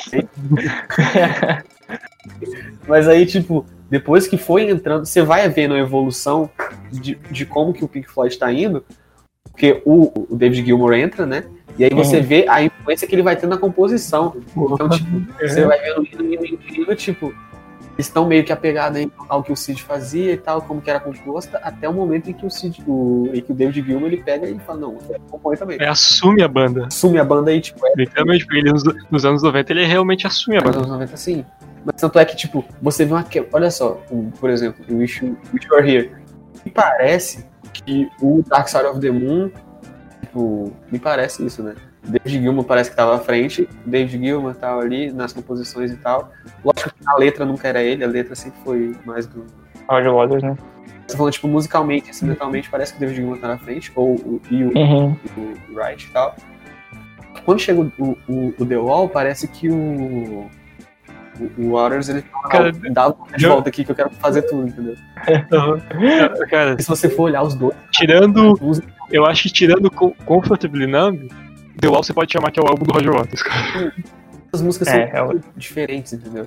Mas 2.87 3.07
aí, 3.07 3.25
tipo, 3.25 3.65
depois 3.89 4.27
que 4.27 4.37
foi 4.37 4.69
entrando, 4.69 5.05
você 5.05 5.21
vai 5.21 5.47
vendo 5.49 5.73
a 5.73 5.79
evolução 5.79 6.49
de, 6.91 7.15
de 7.29 7.45
como 7.45 7.73
que 7.73 7.83
o 7.83 7.87
Pink 7.87 8.09
Floyd 8.09 8.37
tá 8.37 8.51
indo, 8.51 8.83
porque 9.51 9.81
o, 9.85 10.25
o 10.31 10.35
David 10.35 10.65
Gilmour 10.65 10.93
entra, 10.93 11.25
né? 11.25 11.43
E 11.77 11.83
aí 11.83 11.89
você 11.93 12.17
Uhum. 12.17 12.23
vê 12.23 12.45
a 12.47 12.61
influência 12.63 13.07
que 13.07 13.15
ele 13.15 13.23
vai 13.23 13.35
ter 13.35 13.47
na 13.47 13.57
composição. 13.57 14.35
Então, 14.55 14.89
tipo, 14.89 15.21
você 15.39 15.65
vai 15.65 15.79
vendo 15.79 16.07
indo, 16.11 16.23
indo, 16.33 16.45
indo, 16.45 16.81
indo, 16.81 16.95
tipo, 16.95 17.27
eles 17.95 18.07
estão 18.07 18.27
meio 18.27 18.43
que 18.43 18.51
apegados 18.51 18.97
aí 18.97 19.11
ao 19.27 19.43
que 19.43 19.51
o 19.51 19.55
Cid 19.55 19.81
fazia 19.83 20.33
e 20.33 20.37
tal, 20.37 20.61
como 20.61 20.81
que 20.81 20.89
era 20.89 20.99
composta, 20.99 21.57
até 21.63 21.87
o 21.89 21.93
momento 21.93 22.29
em 22.29 22.33
que 22.33 22.45
o 22.45 22.49
Cid, 22.49 22.83
o, 22.87 23.29
em 23.33 23.41
que 23.41 23.51
o 23.51 23.55
David 23.55 23.85
Gilmour 23.85 24.07
ele 24.07 24.17
pega 24.23 24.47
e 24.47 24.57
fala, 24.59 24.79
não, 24.81 24.97
compor 25.29 25.57
também. 25.57 25.77
É, 25.79 25.87
assume 25.87 26.41
a 26.43 26.47
banda. 26.47 26.87
Assume 26.87 27.17
a 27.19 27.23
banda 27.23 27.49
aí, 27.51 27.59
tipo, 27.61 27.85
é 27.87 27.91
Literalmente, 27.97 28.45
porque 28.45 28.59
ele 28.59 28.71
nos, 28.71 28.83
nos 29.11 29.25
anos 29.25 29.41
90 29.43 29.71
ele 29.73 29.85
realmente 29.85 30.25
assume 30.27 30.57
a 30.57 30.61
nos 30.61 30.65
banda. 30.67 30.77
anos 30.79 30.91
90 30.91 31.17
sim. 31.17 31.45
Mas 31.85 31.95
tanto 31.99 32.17
é 32.19 32.23
que, 32.25 32.35
tipo, 32.35 32.63
você 32.81 33.03
vê 33.03 33.13
uma. 33.13 33.25
Olha 33.51 33.69
só, 33.69 33.99
o- 34.09 34.31
por 34.39 34.49
exemplo, 34.49 34.85
o 34.89 34.97
Wish 34.99 35.23
You, 35.25 35.37
Wish 35.53 35.67
You 35.67 35.75
Were 35.75 35.89
Here. 35.91 36.11
Me 36.65 36.71
parece 36.71 37.45
que 37.73 38.09
o 38.21 38.43
Dark 38.47 38.67
Side 38.67 38.85
of 38.85 38.99
the 38.99 39.11
Moon, 39.11 39.49
tipo, 40.21 40.71
me 40.91 40.99
parece 40.99 41.45
isso, 41.45 41.61
né? 41.63 41.75
David 42.05 42.41
Gilmour 42.41 42.65
parece 42.65 42.89
que 42.89 42.97
tava 42.97 43.15
à 43.15 43.19
frente, 43.19 43.67
David 43.85 44.23
Gilmour 44.25 44.53
tava 44.55 44.81
ali 44.81 45.11
nas 45.11 45.31
composições 45.31 45.89
e 45.91 45.95
tal. 45.97 46.31
Lógico 46.63 46.89
que 46.89 47.07
a 47.07 47.15
letra 47.17 47.45
nunca 47.45 47.67
era 47.67 47.81
ele, 47.81 48.03
a 48.03 48.07
letra 48.07 48.35
sempre 48.35 48.59
foi 48.63 48.93
mais 49.05 49.25
do. 49.25 49.45
Roger 49.89 50.13
Waters, 50.13 50.43
né? 50.43 50.57
Você 51.07 51.17
falando, 51.17 51.33
tipo, 51.33 51.47
musicalmente, 51.47 52.09
acidentalmente, 52.09 52.69
parece 52.69 52.91
que 52.93 52.97
o 52.97 52.99
David 52.99 53.15
Gilmour 53.17 53.37
tá 53.37 53.47
na 53.47 53.57
frente, 53.57 53.91
ou 53.95 54.15
o, 54.15 54.41
e 54.51 54.63
o, 54.63 54.77
Uhum. 54.77 55.17
o 55.37 55.73
Wright 55.75 56.05
e 56.05 56.09
tal. 56.11 56.35
Quando 57.45 57.59
chega 57.59 57.79
o, 57.81 58.17
o, 58.27 58.53
o 58.57 58.65
The 58.65 58.77
Wall, 58.77 59.07
parece 59.09 59.47
que 59.47 59.69
o. 59.69 60.49
O, 61.39 61.61
o 61.63 61.71
Waters, 61.73 62.09
ele 62.09 62.21
fala, 62.21 62.47
Cara, 62.49 62.71
"Não, 62.71 62.93
dá 62.93 63.13
de 63.35 63.47
volta 63.47 63.69
aqui 63.69 63.83
que 63.83 63.91
eu 63.91 63.95
quero 63.95 64.09
fazer 64.11 64.43
tudo, 64.43 64.67
entendeu? 64.67 64.95
Cara, 66.49 66.75
E 66.79 66.83
se 66.83 66.87
você 66.89 67.09
for 67.09 67.23
olhar 67.23 67.41
os 67.43 67.53
dois, 67.55 67.75
tirando. 67.91 68.53
Eu 69.11 69.25
acho 69.25 69.43
que 69.43 69.49
tirando 69.51 69.89
Co- 69.91 70.15
Comfortably 70.25 70.87
Numb, 70.87 71.29
The 71.79 71.87
Wall 71.87 72.03
você 72.03 72.13
pode 72.13 72.31
chamar 72.31 72.51
que 72.51 72.59
é 72.59 72.63
o 72.63 72.67
álbum 72.67 72.85
do 72.85 72.93
Roger 72.93 73.11
Waters, 73.13 73.43
cara. 73.43 73.93
as 74.53 74.61
músicas 74.61 74.87
É, 74.89 75.11
são 75.11 75.31
é 75.31 75.35
diferentes, 75.57 76.13
entendeu? 76.13 76.45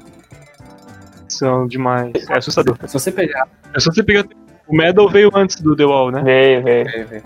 São 1.29 1.67
demais. 1.67 2.13
É 2.31 2.39
assustador. 2.39 2.77
Se 2.87 2.93
você 2.95 3.11
pegar. 3.13 3.49
É 3.75 3.81
só 3.81 3.93
você 3.93 4.03
pegar. 4.03 4.25
O 4.69 4.77
Medal 4.77 5.09
veio 5.09 5.31
antes 5.35 5.61
do 5.61 5.77
The 5.77 5.85
Wall, 5.85 6.11
né? 6.11 6.23
Veio, 6.23 6.63
veio. 6.63 6.89
é, 6.89 7.23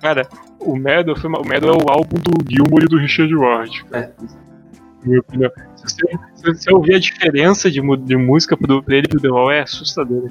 Cara, 0.00 0.28
o 0.60 0.76
Medal, 0.76 1.16
foi 1.16 1.28
uma- 1.28 1.40
o 1.40 1.46
Medal 1.46 1.70
é 1.70 1.82
o 1.84 1.90
álbum 1.90 2.16
do 2.18 2.32
Gilmour 2.48 2.82
e 2.82 2.86
do 2.86 2.98
Richard 2.98 3.34
Ward. 3.34 3.84
É. 3.92 4.10
Minha 5.04 5.20
opinião. 5.20 5.50
Se 5.76 5.84
você, 5.84 6.18
se 6.34 6.42
você 6.44 6.72
ouvir 6.72 6.94
a 6.94 6.98
diferença 6.98 7.70
de, 7.70 7.80
de 7.98 8.16
música 8.16 8.56
pro, 8.56 8.80
dele 8.82 9.06
e 9.06 9.08
pro 9.08 9.20
The 9.20 9.28
Wall, 9.28 9.50
é 9.50 9.60
assustadora. 9.60 10.28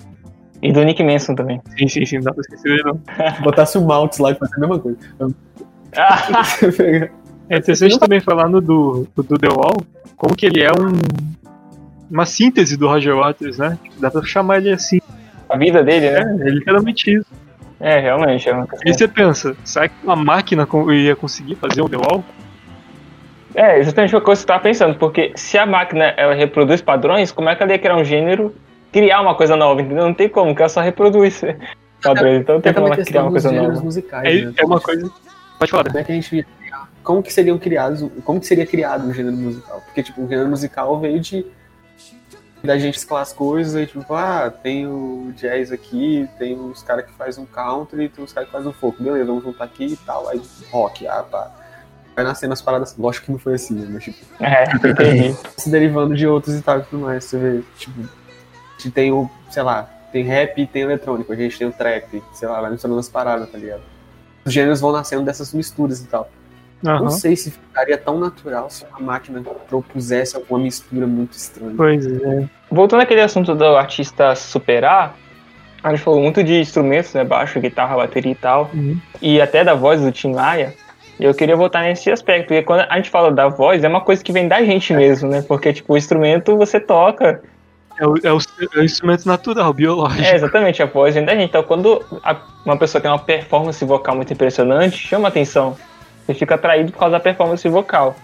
E 0.62 0.72
do 0.74 0.84
Nick 0.84 1.04
Manson 1.04 1.36
também. 1.36 1.62
Sim, 1.78 1.88
sim, 1.88 2.06
sim, 2.06 2.16
não 2.18 2.24
dá 2.24 2.34
pra 2.34 2.42
esquecer 2.42 2.70
dele, 2.70 2.84
não. 2.84 3.00
botasse 3.44 3.78
o 3.78 3.82
Maltz 3.86 4.18
lá 4.18 4.32
e 4.32 4.36
fazer 4.36 4.56
a 4.56 4.60
mesma 4.60 4.80
coisa. 4.80 4.98
Ah, 5.96 6.44
É 7.50 7.58
interessante 7.58 7.98
também 7.98 8.20
falando 8.20 8.60
do, 8.60 9.08
do, 9.16 9.24
The 9.24 9.48
Wall, 9.48 9.78
como 10.18 10.36
que 10.36 10.46
ele 10.46 10.62
é 10.62 10.70
um, 10.70 10.92
uma 12.12 12.26
síntese 12.26 12.76
do 12.76 12.88
Roger 12.88 13.16
Waters, 13.16 13.58
né? 13.58 13.80
Dá 13.98 14.12
pra 14.12 14.22
chamar 14.24 14.58
ele 14.58 14.72
assim. 14.74 15.00
a 15.50 15.58
vida 15.58 15.82
dele, 15.82 16.08
É, 16.08 16.24
né? 16.26 16.38
é 16.48 16.50
literalmente 16.50 17.10
isso. 17.10 17.26
É, 17.80 18.00
realmente. 18.00 18.50
É 18.50 18.54
uma 18.54 18.68
E 18.86 18.94
você 18.94 19.08
pensa, 19.08 19.56
será 19.64 19.88
que 19.88 19.96
uma 20.04 20.16
máquina 20.16 20.68
ia 20.94 21.16
conseguir 21.16 21.56
fazer 21.56 21.82
um 21.82 21.88
The 21.88 21.98
Wall? 21.98 22.24
É, 23.58 23.80
exatamente 23.80 24.14
uma 24.14 24.22
coisa 24.22 24.40
que 24.40 24.46
eu 24.46 24.54
tava 24.54 24.62
pensando, 24.62 24.96
porque 25.00 25.32
se 25.36 25.58
a 25.58 25.66
máquina 25.66 26.14
ela 26.16 26.36
reproduz 26.36 26.80
padrões, 26.80 27.32
como 27.32 27.50
é 27.50 27.56
que 27.56 27.64
ela 27.64 27.72
ia 27.72 27.80
criar 27.80 27.96
um 27.96 28.04
gênero, 28.06 28.54
criar 28.92 29.20
uma 29.20 29.34
coisa 29.34 29.56
nova, 29.56 29.82
entendeu? 29.82 30.06
Não 30.06 30.14
tem 30.14 30.30
como, 30.30 30.52
porque 30.52 30.62
ela 30.62 30.70
só 30.70 30.80
reproduz 30.80 31.42
padrões, 32.04 32.42
então 32.42 32.56
não 32.56 32.62
tem 32.62 32.72
como 32.72 32.86
ela 32.86 32.96
criar 32.96 33.24
uma 33.24 33.32
coisa 33.32 33.52
nova. 33.52 33.82
musicais, 33.82 34.26
É, 34.28 34.46
né? 34.46 34.54
é 34.58 34.64
uma 34.64 34.80
coisa. 34.80 35.12
Pode 35.58 35.72
falar. 35.72 35.86
Como 35.86 35.98
é 35.98 36.04
que 36.04 36.12
a 36.12 36.16
gente 36.16 36.36
ia 36.36 36.46
criar? 36.60 36.90
Como 37.04 37.24
que 37.24 37.34
seriam 37.34 37.58
criados, 37.58 38.08
como 38.24 38.40
que 38.40 38.46
seria 38.46 38.66
criado 38.68 39.08
um 39.08 39.12
gênero 39.12 39.36
musical? 39.36 39.82
Porque, 39.86 40.04
tipo, 40.04 40.22
o 40.22 40.28
gênero 40.30 40.50
musical 40.50 41.00
veio 41.00 41.20
de 41.20 41.44
da 42.64 42.78
gente 42.78 42.98
escalar 42.98 43.24
as 43.24 43.34
coisas 43.34 43.76
aí, 43.76 43.88
tipo, 43.88 44.14
ah, 44.14 44.52
tem 44.52 44.86
o 44.86 45.32
jazz 45.36 45.72
aqui, 45.72 46.30
tem 46.38 46.60
os 46.60 46.84
caras 46.84 47.06
que 47.06 47.14
faz 47.14 47.40
um 47.40 47.46
country, 47.46 48.08
tem 48.08 48.24
os 48.24 48.32
caras 48.32 48.50
que 48.50 48.54
faz 48.54 48.68
um 48.68 48.74
folk. 48.74 49.02
Beleza, 49.02 49.26
vamos 49.26 49.44
juntar 49.44 49.64
aqui 49.64 49.86
e 49.86 49.98
tal. 49.98 50.30
Aí 50.30 50.40
rock, 50.72 51.08
ah, 51.08 51.24
pá. 51.24 51.52
Vai 52.18 52.26
nascendo 52.26 52.52
as 52.52 52.64
paradas. 52.64 52.98
Lógico 52.98 53.28
que 53.28 53.32
não 53.32 53.38
foi 53.38 53.54
assim, 53.54 53.76
né? 53.76 53.88
Mas, 53.92 54.06
tipo, 54.06 54.18
É, 54.44 54.64
entendi. 54.64 55.38
se 55.56 55.70
derivando 55.70 56.16
de 56.16 56.26
outros 56.26 56.56
e 56.56 56.64
tal 56.64 56.80
e 56.80 56.82
tudo 56.82 57.04
mais. 57.04 57.24
Você 57.26 57.38
vê, 57.38 57.64
tipo, 57.78 58.02
a 58.02 58.82
gente 58.82 58.90
tem 58.92 59.12
o, 59.12 59.30
sei 59.52 59.62
lá, 59.62 59.88
tem 60.12 60.24
rap 60.24 60.60
e 60.60 60.66
tem 60.66 60.82
eletrônico, 60.82 61.32
a 61.32 61.36
gente 61.36 61.56
tem 61.60 61.68
o 61.68 61.72
trap, 61.72 62.24
sei 62.34 62.48
lá, 62.48 62.60
vai 62.60 62.72
misturando 62.72 63.00
as 63.00 63.08
paradas, 63.08 63.48
tá 63.52 63.58
ligado? 63.60 63.84
Os 64.44 64.52
gêneros 64.52 64.82
vão 64.82 64.92
nascendo 64.92 65.22
dessas 65.22 65.54
misturas 65.54 66.02
e 66.02 66.08
tal. 66.08 66.28
Aham. 66.84 67.04
Não 67.04 67.10
sei 67.12 67.36
se 67.36 67.52
ficaria 67.52 68.00
tão 68.00 68.20
natural 68.20 68.68
se 68.68 68.84
a 68.92 69.00
máquina 69.00 69.40
propusesse 69.70 70.36
alguma 70.36 70.60
mistura 70.60 71.06
muito 71.06 71.34
estranha. 71.34 71.76
Pois 71.78 72.04
é. 72.04 72.50
Voltando 72.72 73.02
àquele 73.02 73.22
assunto 73.22 73.54
do 73.54 73.64
artista 73.64 74.34
superar, 74.34 75.16
a 75.84 75.92
gente 75.92 76.04
falou 76.04 76.20
muito 76.20 76.44
de 76.44 76.60
instrumentos, 76.60 77.14
né? 77.14 77.24
Baixo, 77.24 77.60
guitarra, 77.60 77.96
bateria 77.96 78.32
e 78.32 78.36
tal. 78.36 78.72
Uhum. 78.74 79.00
E 79.22 79.40
até 79.40 79.64
da 79.64 79.76
voz 79.76 80.02
do 80.02 80.12
Tim 80.12 80.34
Maia. 80.34 80.74
E 81.20 81.24
eu 81.26 81.34
queria 81.34 81.56
voltar 81.56 81.82
nesse 81.84 82.12
aspecto, 82.12 82.48
porque 82.48 82.62
quando 82.64 82.82
a 82.90 82.96
gente 82.98 83.10
fala 83.10 83.32
da 83.32 83.48
voz, 83.48 83.84
é 83.84 83.88
uma 83.88 84.02
coisa 84.02 84.24
que 84.24 84.32
vem 84.32 84.48
da 84.48 84.62
gente 84.64 84.94
mesmo, 84.94 85.30
né? 85.30 85.42
Porque, 85.42 85.74
tipo, 85.74 85.94
o 85.94 85.98
instrumento 85.98 86.56
você 86.58 86.80
toca. 86.80 87.42
É 88.00 88.06
o, 88.06 88.14
é 88.24 88.32
o- 88.32 88.38
é 88.76 88.80
o 88.80 88.84
instrumento 88.84 89.26
natural, 89.26 89.74
biológico. 89.74 90.22
É, 90.22 90.36
exatamente, 90.36 90.84
a 90.84 90.86
voz 90.86 91.16
vem 91.16 91.26
da 91.26 91.34
gente. 91.34 91.50
Então, 91.50 91.64
quando 91.64 92.04
a- 92.24 92.36
uma 92.64 92.78
pessoa 92.78 93.02
tem 93.02 93.10
uma 93.10 93.18
performance 93.18 93.84
vocal 93.84 94.16
muito 94.16 94.32
impressionante, 94.32 94.96
chama 94.98 95.28
atenção. 95.28 95.76
Você 96.26 96.36
fica 96.36 96.54
atraído 96.56 96.92
por 96.92 97.00
causa 97.00 97.14
da 97.14 97.20
performance 97.20 97.68
vocal. 97.68 98.16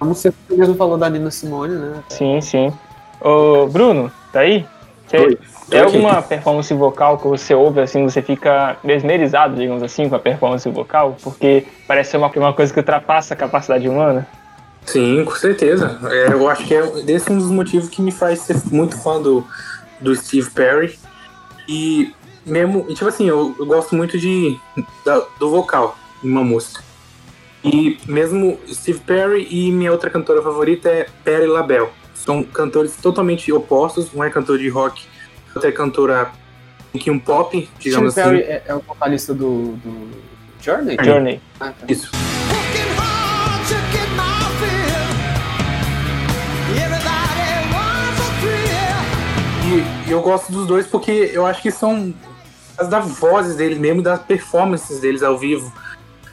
Como 0.00 0.12
você 0.14 0.32
mesmo 0.50 0.74
falou 0.74 0.98
da 0.98 1.08
Nina 1.08 1.30
Simone, 1.30 1.74
né? 1.76 1.92
Sim, 2.08 2.40
sim. 2.40 2.72
Ô, 3.20 3.66
Bruno, 3.68 4.10
tá 4.32 4.40
aí? 4.40 4.66
Você 5.06 5.38
tem 5.70 5.80
alguma 5.80 6.22
performance 6.22 6.72
vocal 6.74 7.18
que 7.18 7.26
você 7.28 7.54
ouve 7.54 7.80
assim, 7.80 8.02
você 8.04 8.22
fica 8.22 8.76
mesmerizado, 8.82 9.56
digamos 9.56 9.82
assim, 9.82 10.08
com 10.08 10.14
a 10.14 10.18
performance 10.18 10.68
vocal? 10.68 11.16
Porque 11.22 11.66
parece 11.86 12.12
ser 12.12 12.16
uma, 12.16 12.30
uma 12.34 12.52
coisa 12.52 12.72
que 12.72 12.78
ultrapassa 12.80 13.34
a 13.34 13.36
capacidade 13.36 13.88
humana. 13.88 14.26
Sim, 14.84 15.24
com 15.24 15.34
certeza. 15.34 15.98
É, 16.10 16.32
eu 16.32 16.48
acho 16.48 16.64
que 16.66 16.74
é 16.74 16.82
esse 17.08 17.30
é 17.30 17.32
um 17.32 17.38
dos 17.38 17.50
motivos 17.50 17.88
que 17.88 18.02
me 18.02 18.12
faz 18.12 18.40
ser 18.40 18.56
muito 18.70 18.96
fã 19.00 19.20
do, 19.20 19.44
do 20.00 20.14
Steve 20.14 20.50
Perry. 20.50 20.98
E 21.68 22.12
mesmo, 22.44 22.84
e, 22.88 22.94
tipo 22.94 23.08
assim, 23.08 23.26
eu, 23.28 23.54
eu 23.58 23.64
gosto 23.66 23.94
muito 23.94 24.18
de, 24.18 24.58
da- 25.04 25.24
do 25.38 25.50
vocal 25.50 25.96
em 26.22 26.28
uma 26.30 26.44
música. 26.44 26.82
E 27.62 27.98
mesmo 28.06 28.58
Steve 28.70 29.00
Perry 29.00 29.48
e 29.50 29.72
minha 29.72 29.90
outra 29.90 30.10
cantora 30.10 30.42
favorita 30.42 30.90
é 30.90 31.06
Perry 31.24 31.46
LaBelle. 31.46 31.88
São 32.24 32.42
cantores 32.42 32.96
totalmente 32.96 33.52
opostos. 33.52 34.12
Um 34.14 34.24
é 34.24 34.30
cantor 34.30 34.58
de 34.58 34.68
rock, 34.68 35.04
outra 35.54 35.68
é 35.68 35.72
cantora 35.72 36.32
que 36.98 37.10
um 37.10 37.18
pop, 37.18 37.68
digamos 37.78 38.14
Perry 38.14 38.42
assim. 38.42 38.50
é, 38.50 38.62
é 38.66 38.74
o 38.74 38.80
vocalista 38.80 39.34
do, 39.34 39.72
do 39.76 40.10
Journey? 40.60 40.96
Journey. 41.02 41.40
Ah, 41.60 41.72
tá. 41.72 41.86
Isso. 41.88 42.10
E, 50.06 50.10
eu 50.10 50.20
gosto 50.22 50.52
dos 50.52 50.66
dois 50.66 50.86
porque 50.86 51.30
eu 51.32 51.44
acho 51.44 51.60
que 51.60 51.70
são 51.70 52.14
as 52.78 52.88
da 52.88 53.00
vozes 53.00 53.56
deles 53.56 53.78
mesmo, 53.78 54.02
das 54.02 54.20
performances 54.22 55.00
deles 55.00 55.22
ao 55.22 55.36
vivo. 55.36 55.72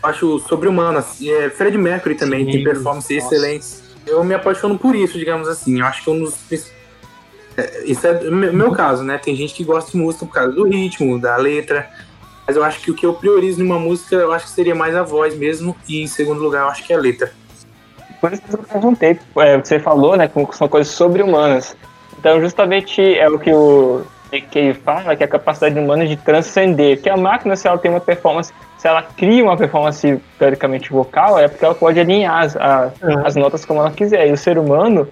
Eu 0.04 0.10
acho 0.10 0.40
sobre-humanas. 0.40 1.20
E 1.20 1.32
é, 1.32 1.50
Fred 1.50 1.78
Mercury 1.78 2.16
também 2.16 2.46
Sim, 2.46 2.52
tem 2.52 2.64
performances 2.64 3.24
nossa. 3.24 3.36
excelentes. 3.36 3.81
Eu 4.06 4.24
me 4.24 4.34
apaixono 4.34 4.78
por 4.78 4.96
isso, 4.96 5.18
digamos 5.18 5.48
assim. 5.48 5.80
Eu 5.80 5.86
acho 5.86 6.04
que 6.04 6.10
um 6.10 6.20
dos. 6.20 6.36
é, 7.58 7.84
Isso 7.86 8.06
é 8.06 8.12
o 8.28 8.32
meu 8.34 8.54
meu 8.54 8.72
caso, 8.72 9.04
né? 9.04 9.18
Tem 9.18 9.36
gente 9.36 9.54
que 9.54 9.64
gosta 9.64 9.92
de 9.92 9.98
música 9.98 10.26
por 10.26 10.34
causa 10.34 10.52
do 10.52 10.68
ritmo, 10.68 11.20
da 11.20 11.36
letra. 11.36 11.90
Mas 12.48 12.56
eu 12.56 12.64
acho 12.64 12.82
que 12.82 12.92
o 12.92 12.96
que 12.96 13.06
eu 13.06 13.14
priorizo 13.14 13.64
numa 13.64 13.80
música, 13.80 14.16
eu 14.16 14.32
acho 14.34 14.46
que 14.46 14.52
seria 14.52 14.76
mais 14.76 14.96
a 14.96 15.04
voz 15.04 15.36
mesmo. 15.36 15.76
E 15.88 16.02
em 16.02 16.08
segundo 16.08 16.42
lugar, 16.42 16.64
eu 16.64 16.70
acho 16.70 16.84
que 16.84 16.92
é 16.92 16.96
a 16.96 17.00
letra. 17.00 17.32
Por 18.20 18.34
isso 18.34 18.42
que 18.42 18.54
eu 18.54 18.60
perguntei, 18.60 19.20
é, 19.38 19.58
você 19.58 19.80
falou, 19.80 20.16
né, 20.16 20.28
que 20.28 20.56
são 20.56 20.68
coisas 20.68 20.94
sobre-humanas. 20.94 21.76
Então, 22.20 22.40
justamente 22.40 23.02
é 23.18 23.28
o 23.28 23.40
que 23.40 23.52
o 23.52 24.04
que 24.40 24.74
fala, 24.76 25.16
que 25.16 25.24
é 25.24 25.26
a 25.26 25.30
capacidade 25.30 25.78
humana 25.78 26.08
de 26.08 26.16
transcender. 26.16 27.02
Que 27.02 27.10
a 27.10 27.18
máquina, 27.18 27.56
se 27.56 27.68
ela 27.68 27.78
tem 27.78 27.92
uma 27.92 28.00
performance, 28.00 28.54
se 28.78 28.88
ela 28.88 29.02
cria 29.02 29.44
uma 29.44 29.58
performance 29.58 30.22
teoricamente 30.40 30.90
vocal, 30.92 31.38
é 31.38 31.48
porque 31.48 31.66
ela 31.66 31.76
pode 31.76 32.00
alinhar 32.00 32.44
as, 32.44 32.56
a- 32.56 32.92
as 33.26 33.36
notas 33.36 33.66
como 33.66 33.80
ela 33.82 33.92
quiser. 33.92 34.28
E 34.28 34.32
o 34.32 34.38
ser 34.38 34.58
humano 34.58 35.08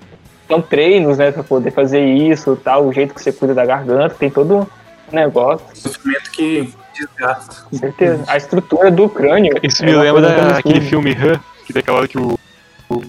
são 0.48 0.62
treinos, 0.62 1.18
né, 1.18 1.32
para 1.32 1.44
poder 1.44 1.72
fazer 1.72 2.04
isso, 2.06 2.56
tal, 2.64 2.86
o 2.88 2.94
jeito 2.94 3.14
que 3.14 3.22
você 3.22 3.32
cuida 3.32 3.54
da 3.54 3.66
garganta, 3.66 4.16
tem 4.18 4.30
todo 4.30 4.68
um 5.12 5.16
negócio, 5.16 5.66
Um 5.68 5.72
instrumento 5.90 6.32
que 6.32 6.74
desgasta. 6.98 7.64
com 7.70 7.78
certeza. 7.78 8.24
A 8.28 8.38
estrutura 8.38 8.90
do 8.90 9.10
crânio. 9.10 9.54
Isso 9.62 9.84
é 9.84 9.86
me 9.86 9.94
lembra 9.96 10.22
daquele 10.54 10.82
filme 10.82 11.12
Her, 11.12 11.40
que 11.66 11.74
daquela 11.74 11.98
hora 12.00 12.08
que 12.08 12.18
o, 12.18 12.38
o- 12.90 13.04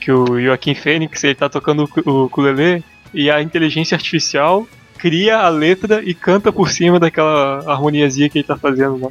que 0.00 0.10
o 0.10 0.40
Joaquim 0.40 0.74
Fênix 0.74 1.22
ele 1.22 1.34
tá 1.36 1.48
tocando 1.48 1.88
o 2.04 2.24
ukulele 2.24 2.82
e 3.14 3.30
a 3.30 3.40
inteligência 3.40 3.94
artificial 3.94 4.66
cria 5.02 5.38
a 5.38 5.48
letra 5.48 6.00
e 6.00 6.14
canta 6.14 6.52
por 6.52 6.70
cima 6.70 7.00
daquela 7.00 7.58
harmoniazinha 7.68 8.28
que 8.30 8.38
ele 8.38 8.46
tá 8.46 8.56
fazendo 8.56 9.00
lá. 9.04 9.10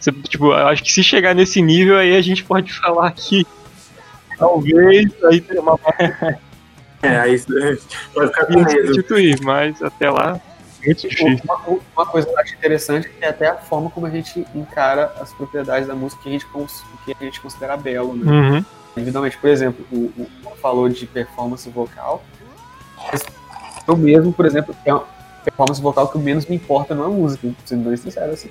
Você, 0.00 0.10
tipo, 0.10 0.46
eu 0.46 0.66
acho 0.66 0.82
que 0.82 0.92
se 0.92 1.04
chegar 1.04 1.36
nesse 1.36 1.62
nível 1.62 1.96
aí 1.96 2.16
a 2.16 2.20
gente 2.20 2.42
pode 2.42 2.72
falar 2.72 3.12
que 3.12 3.46
talvez 4.36 5.06
aí 5.24 5.40
tenha 5.40 5.60
uma 5.62 5.78
É, 7.00 7.18
aí 7.20 7.36
vai 8.14 8.26
ficar 8.26 8.46
com 8.46 8.54
medo. 8.58 8.70
substituir, 8.86 9.38
mas 9.42 9.80
até 9.82 10.10
lá 10.10 10.40
muito 10.84 11.08
difícil. 11.08 11.38
Uma, 11.44 11.78
uma 11.96 12.06
coisa 12.06 12.26
que 12.26 12.32
eu 12.34 12.38
acho 12.40 12.54
interessante 12.54 13.08
é 13.20 13.28
até 13.28 13.46
a 13.46 13.54
forma 13.56 13.88
como 13.90 14.06
a 14.06 14.10
gente 14.10 14.44
encara 14.52 15.14
as 15.20 15.32
propriedades 15.32 15.86
da 15.86 15.94
música 15.94 16.22
que 16.22 16.28
a 16.30 16.32
gente, 16.32 16.46
cons- 16.46 16.82
que 17.04 17.14
a 17.18 17.24
gente 17.24 17.40
considera 17.40 17.76
belo, 17.76 18.14
né? 18.16 18.30
Uhum. 18.32 18.64
Individualmente, 18.96 19.36
por 19.38 19.48
exemplo, 19.50 19.86
o, 19.92 20.10
o 20.44 20.56
falou 20.60 20.88
de 20.88 21.06
performance 21.06 21.68
vocal. 21.70 22.24
mas 23.12 23.22
Eu 23.86 23.96
mesmo, 23.96 24.32
por 24.32 24.46
exemplo, 24.46 24.74
é 24.84 24.92
uma 24.94 25.04
performance 25.44 25.80
vocal 25.80 26.08
que 26.08 26.18
menos 26.18 26.46
me 26.46 26.56
importa 26.56 26.94
numa 26.94 27.08
música, 27.08 27.48
sendo 27.64 27.88
bem 27.88 27.96
sincero 27.96 28.32
assim. 28.32 28.48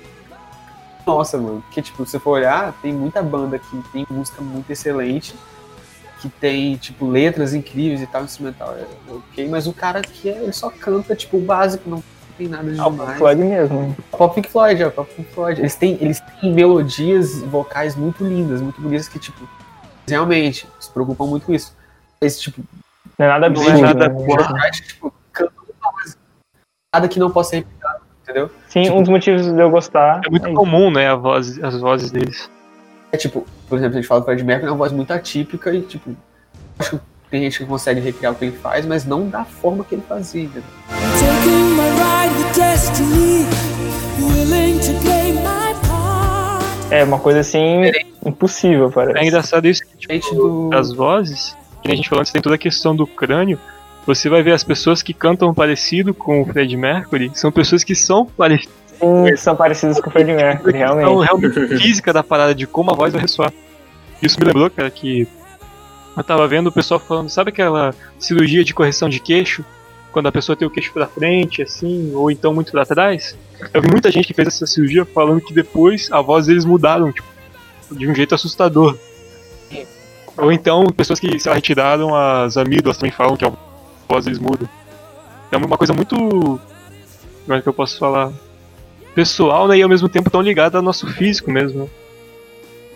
Nossa, 1.06 1.36
mano, 1.36 1.62
porque 1.66 1.82
tipo, 1.82 2.04
se 2.06 2.12
você 2.12 2.18
for 2.18 2.30
olhar, 2.32 2.72
tem 2.80 2.92
muita 2.92 3.22
banda 3.22 3.58
que 3.58 3.82
tem 3.92 4.06
música 4.08 4.40
muito 4.40 4.70
excelente, 4.70 5.34
que 6.20 6.28
tem, 6.30 6.76
tipo, 6.76 7.06
letras 7.06 7.52
incríveis 7.52 8.00
e 8.00 8.06
tal, 8.06 8.24
instrumental 8.24 8.74
é 8.74 8.86
ok, 9.12 9.46
mas 9.48 9.66
o 9.66 9.72
cara 9.74 10.00
que 10.00 10.30
é, 10.30 10.42
ele 10.42 10.52
só 10.52 10.70
canta, 10.70 11.14
tipo, 11.14 11.36
o 11.36 11.40
básico, 11.40 11.90
não 11.90 12.02
tem 12.38 12.48
nada 12.48 12.72
de 12.72 12.80
Ah, 12.80 12.86
o 12.86 12.90
demais. 12.92 13.18
Floyd 13.18 13.42
mesmo. 13.42 13.94
Pop 14.10 14.34
Pink 14.34 14.48
Floyd, 14.50 14.82
é, 14.82 14.88
Pop 14.88 15.12
Pink 15.14 15.28
Floyd. 15.34 15.60
Eles 15.60 15.74
têm, 15.74 15.98
eles 16.00 16.20
têm 16.40 16.54
melodias 16.54 17.42
vocais 17.42 17.94
muito 17.94 18.24
lindas, 18.24 18.62
muito 18.62 18.80
bonitas 18.80 19.06
que, 19.06 19.18
tipo, 19.18 19.46
realmente 20.08 20.66
se 20.80 20.90
preocupam 20.90 21.26
muito 21.26 21.44
com 21.44 21.52
isso. 21.52 21.76
Esse 22.20 22.40
tipo, 22.40 22.62
Não 23.18 23.26
é 23.26 23.28
nada 23.28 23.50
não 23.50 23.60
absurdo. 23.60 23.78
é 23.78 23.82
nada 23.82 24.08
né? 24.08 24.70
tipo. 24.70 25.13
Nada 26.94 27.08
que 27.08 27.18
não 27.18 27.28
possa 27.28 27.50
ser 27.50 27.56
replicado, 27.56 28.02
entendeu? 28.22 28.50
Sim, 28.68 28.88
um 28.90 29.00
dos 29.00 29.08
motivos 29.08 29.52
de 29.52 29.60
eu 29.60 29.68
gostar. 29.68 30.20
É 30.24 30.30
muito 30.30 30.46
isso. 30.46 30.54
comum, 30.54 30.92
né, 30.92 31.08
a 31.08 31.16
voz, 31.16 31.60
as 31.60 31.80
vozes 31.80 32.12
deles. 32.12 32.48
É 33.10 33.16
tipo, 33.16 33.44
por 33.68 33.76
exemplo, 33.76 33.98
a 33.98 34.00
gente 34.00 34.06
fala 34.06 34.20
do 34.20 34.24
Fred 34.26 34.44
Mercury, 34.44 34.68
é 34.68 34.70
uma 34.70 34.78
voz 34.78 34.92
muito 34.92 35.12
atípica 35.12 35.74
e, 35.74 35.82
tipo, 35.82 36.14
acho 36.78 36.90
que 36.90 37.00
tem 37.32 37.42
gente 37.42 37.58
que 37.58 37.64
consegue 37.64 37.98
recriar 37.98 38.32
o 38.32 38.36
que 38.36 38.44
ele 38.44 38.56
faz, 38.56 38.86
mas 38.86 39.04
não 39.04 39.28
da 39.28 39.44
forma 39.44 39.82
que 39.82 39.96
ele 39.96 40.04
fazia. 40.08 40.48
É 46.92 47.02
uma 47.02 47.18
coisa 47.18 47.40
assim 47.40 47.90
impossível, 48.24 48.88
parece. 48.88 49.18
É 49.18 49.26
engraçado 49.26 49.66
isso 49.66 49.84
que, 49.84 49.96
tipo, 49.96 50.12
Gente 50.12 50.32
do... 50.32 50.70
das 50.70 50.92
vozes, 50.92 51.56
que 51.82 51.90
a 51.90 51.96
gente 51.96 52.08
falou 52.08 52.20
antes, 52.20 52.30
tem 52.30 52.40
toda 52.40 52.54
a 52.54 52.58
questão 52.58 52.94
do 52.94 53.04
crânio. 53.04 53.58
Você 54.06 54.28
vai 54.28 54.42
ver 54.42 54.52
as 54.52 54.62
pessoas 54.62 55.02
que 55.02 55.14
cantam 55.14 55.54
parecido 55.54 56.12
com 56.12 56.42
o 56.42 56.46
Fred 56.46 56.76
Mercury, 56.76 57.30
são 57.34 57.50
pessoas 57.50 57.82
que 57.82 57.94
são 57.94 58.26
parecidas 58.26 58.74
Sim, 58.98 59.36
são 59.36 59.56
parecidos 59.56 60.00
com 60.00 60.08
o 60.08 60.12
Fred 60.12 60.32
Mercury, 60.32 60.78
Então, 60.78 60.96
realmente. 60.96 61.54
realmente 61.54 61.78
física 61.78 62.12
da 62.12 62.22
parada 62.22 62.54
de 62.54 62.66
como 62.66 62.90
a 62.90 62.94
voz 62.94 63.12
vai 63.12 63.22
ressoar. 63.22 63.52
Isso 64.22 64.38
me 64.38 64.46
lembrou, 64.46 64.70
cara, 64.70 64.90
que 64.90 65.26
eu 66.16 66.22
tava 66.24 66.46
vendo 66.46 66.68
o 66.68 66.72
pessoal 66.72 67.00
falando, 67.00 67.28
sabe 67.28 67.50
aquela 67.50 67.94
cirurgia 68.18 68.64
de 68.64 68.72
correção 68.72 69.08
de 69.08 69.20
queixo? 69.20 69.64
Quando 70.12 70.28
a 70.28 70.32
pessoa 70.32 70.54
tem 70.54 70.66
o 70.66 70.70
queixo 70.70 70.92
pra 70.92 71.08
frente, 71.08 71.60
assim, 71.60 72.12
ou 72.14 72.30
então 72.30 72.54
muito 72.54 72.70
pra 72.70 72.86
trás? 72.86 73.36
Eu 73.72 73.82
vi 73.82 73.90
muita 73.90 74.12
gente 74.12 74.28
que 74.28 74.34
fez 74.34 74.46
essa 74.46 74.66
cirurgia 74.66 75.04
falando 75.04 75.40
que 75.40 75.52
depois 75.52 76.08
a 76.12 76.20
voz 76.20 76.46
deles 76.46 76.64
mudaram, 76.64 77.10
tipo, 77.10 77.26
de 77.90 78.08
um 78.08 78.14
jeito 78.14 78.34
assustador. 78.34 78.96
Ou 80.36 80.52
então, 80.52 80.84
pessoas 80.86 81.18
que 81.18 81.38
se 81.38 81.50
retiraram 81.52 82.14
as 82.14 82.56
amígdalas 82.56 82.96
também 82.96 83.12
falam 83.12 83.36
que 83.36 83.44
a 83.44 83.52
voz 84.14 84.24
deles 84.24 84.38
muda. 84.38 84.68
É 85.50 85.56
uma 85.56 85.76
coisa 85.76 85.92
muito. 85.92 86.16
Como 86.16 87.58
é 87.58 87.60
que 87.60 87.68
eu 87.68 87.74
posso 87.74 87.98
falar? 87.98 88.32
Pessoal, 89.14 89.68
né? 89.68 89.78
E 89.78 89.82
ao 89.82 89.88
mesmo 89.88 90.08
tempo 90.08 90.30
tão 90.30 90.40
ligada 90.40 90.78
ao 90.78 90.82
nosso 90.82 91.06
físico 91.06 91.50
mesmo. 91.50 91.84
né? 91.84 91.88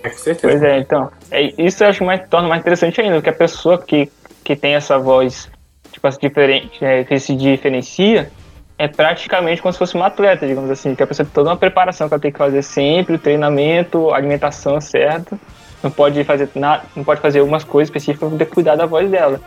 É, 0.02 0.10
com 0.10 0.18
certeza. 0.18 0.58
Pois 0.58 0.62
é, 0.62 0.78
então. 0.78 1.10
É, 1.30 1.52
isso 1.62 1.84
eu 1.84 1.88
acho 1.88 2.04
mais, 2.04 2.28
torna 2.28 2.48
mais 2.48 2.60
interessante 2.60 3.00
ainda, 3.00 3.16
porque 3.16 3.30
a 3.30 3.34
pessoa 3.34 3.78
que, 3.78 4.10
que 4.42 4.56
tem 4.56 4.74
essa 4.74 4.98
voz 4.98 5.48
tipo, 5.92 6.06
as 6.06 6.18
diferente, 6.18 6.84
é, 6.84 7.04
que 7.04 7.18
se 7.18 7.34
diferencia 7.34 8.30
é 8.76 8.86
praticamente 8.86 9.60
como 9.60 9.72
se 9.72 9.78
fosse 9.78 9.96
um 9.96 10.04
atleta, 10.04 10.46
digamos 10.46 10.70
assim, 10.70 10.94
que 10.94 11.02
a 11.02 11.06
pessoa 11.06 11.26
tem 11.26 11.34
toda 11.34 11.50
uma 11.50 11.56
preparação 11.56 12.06
que 12.06 12.14
ela 12.14 12.20
tem 12.20 12.30
que 12.30 12.38
fazer 12.38 12.62
sempre, 12.62 13.16
o 13.16 13.18
treinamento, 13.18 14.10
a 14.10 14.16
alimentação 14.16 14.80
certa, 14.80 15.36
não 15.82 15.90
pode 15.90 16.22
fazer 16.22 16.48
nada, 16.54 16.84
não 16.94 17.02
pode 17.02 17.20
fazer 17.20 17.40
algumas 17.40 17.64
coisas 17.64 17.88
específicas 17.88 18.20
para 18.20 18.28
poder 18.28 18.46
cuidar 18.46 18.76
da 18.76 18.86
voz 18.86 19.10
dela. 19.10 19.40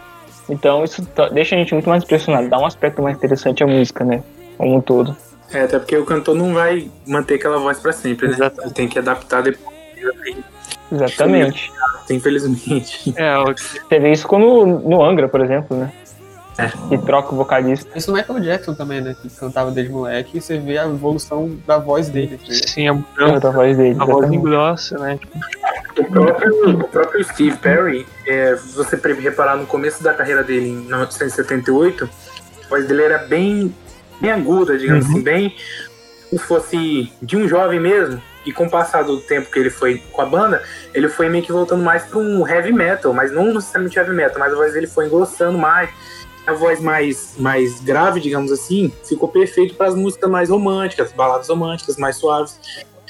Então 0.52 0.84
isso 0.84 1.04
to- 1.06 1.30
deixa 1.34 1.56
a 1.56 1.58
gente 1.58 1.74
muito 1.74 1.88
mais 1.90 2.04
impressionado, 2.04 2.50
dá 2.50 2.60
um 2.60 2.66
aspecto 2.66 3.02
mais 3.02 3.16
interessante 3.18 3.64
à 3.64 3.68
música, 3.68 4.04
né? 4.04 4.22
Como 4.58 4.76
um 4.76 4.82
todo. 4.82 5.16
É, 5.54 5.62
até 5.64 5.80
porque 5.80 5.98
o 5.98 6.06
cantor 6.06 6.36
não 6.36 6.54
vai 6.54 6.90
manter 7.08 7.36
aquela 7.36 7.58
voz 7.58 7.80
pra 7.80 7.92
sempre, 7.92 8.28
né? 8.28 8.34
Exato. 8.36 8.62
Ele 8.62 8.72
tem 8.72 8.88
que 8.88 9.00
adaptar 9.00 9.42
depois. 9.42 9.72
Exatamente. 10.92 11.72
Infelizmente. 12.10 13.14
É, 13.16 13.36
Você 13.46 14.00
vê 14.00 14.12
isso 14.12 14.28
como 14.28 14.66
no 14.66 15.04
Angra, 15.04 15.28
por 15.30 15.42
exemplo, 15.42 15.78
né? 15.78 15.92
É. 16.66 16.90
Que 16.90 16.98
troca 17.06 17.34
o 17.34 17.38
vocalista. 17.38 17.90
Isso 17.98 18.12
no 18.12 18.18
Michael 18.18 18.40
Jackson 18.40 18.74
também, 18.74 19.02
né? 19.02 19.16
Que 19.22 19.30
cantava 19.30 19.72
desde 19.72 19.92
moleque 19.92 20.38
e 20.38 20.42
você 20.42 20.58
vê 20.58 20.78
a 20.78 20.86
evolução 20.86 21.58
da 21.66 21.78
voz 21.78 22.10
dele. 22.10 22.40
né? 22.48 22.56
sim, 22.68 22.88
a 22.88 22.94
mudança, 22.94 23.48
A 23.48 23.52
voz 23.52 23.78
dele. 23.78 23.98
a 24.00 24.06
voz 24.06 24.32
engrossa, 24.32 24.98
né? 24.98 25.20
Tipo, 25.96 26.02
O 26.02 26.06
próprio, 26.12 26.70
o 26.70 26.88
próprio 26.88 27.24
Steve 27.24 27.58
Perry, 27.58 28.08
é, 28.28 28.56
se 28.56 28.76
você 28.76 28.96
reparar 28.96 29.56
no 29.58 29.66
começo 29.66 30.04
da 30.04 30.14
carreira 30.14 30.44
dele, 30.44 30.70
em 30.70 30.76
1978, 30.76 32.10
a 32.66 32.70
voz 32.70 32.88
dele 32.88 33.04
era 33.04 33.18
bem, 33.20 33.74
bem 34.20 34.32
aguda, 34.32 34.78
digamos 34.78 35.06
assim, 35.06 35.22
bem 35.22 35.56
como 36.30 36.42
se 36.42 36.48
fosse 36.48 37.12
de 37.22 37.36
um 37.36 37.48
jovem 37.48 37.80
mesmo. 37.80 38.22
E 38.44 38.52
com 38.52 38.66
o 38.66 38.70
passar 38.70 39.04
do 39.04 39.20
tempo 39.20 39.52
que 39.52 39.60
ele 39.60 39.70
foi 39.70 40.02
com 40.12 40.22
a 40.22 40.26
banda, 40.26 40.64
ele 40.96 41.08
foi 41.08 41.30
meio 41.30 41.44
que 41.44 41.52
voltando 41.52 41.84
mais 41.84 42.04
para 42.04 42.18
um 42.18 42.48
heavy 42.48 42.74
metal, 42.74 43.14
mas 43.14 43.32
não 43.32 43.54
necessariamente 43.54 44.00
heavy 44.00 44.14
metal, 44.14 44.40
mas 44.40 44.52
a 44.52 44.56
voz 44.56 44.74
dele 44.74 44.88
foi 44.88 45.06
engrossando 45.06 45.58
mais. 45.60 45.90
A 46.48 46.54
voz 46.54 46.82
mais, 46.82 47.36
mais 47.38 47.80
grave, 47.82 48.20
digamos 48.20 48.52
assim, 48.52 48.92
ficou 49.08 49.30
perfeito 49.30 49.76
para 49.76 49.88
as 49.88 49.96
músicas 49.96 50.30
mais 50.30 50.50
românticas, 50.50 51.12
baladas 51.12 51.48
românticas, 51.50 51.98
mais 51.98 52.16
suaves. 52.18 52.60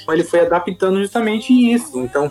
Então 0.02 0.14
ele 0.14 0.22
foi 0.24 0.40
adaptando 0.40 0.98
justamente 1.00 1.52
isso. 1.52 1.98
Então, 2.00 2.30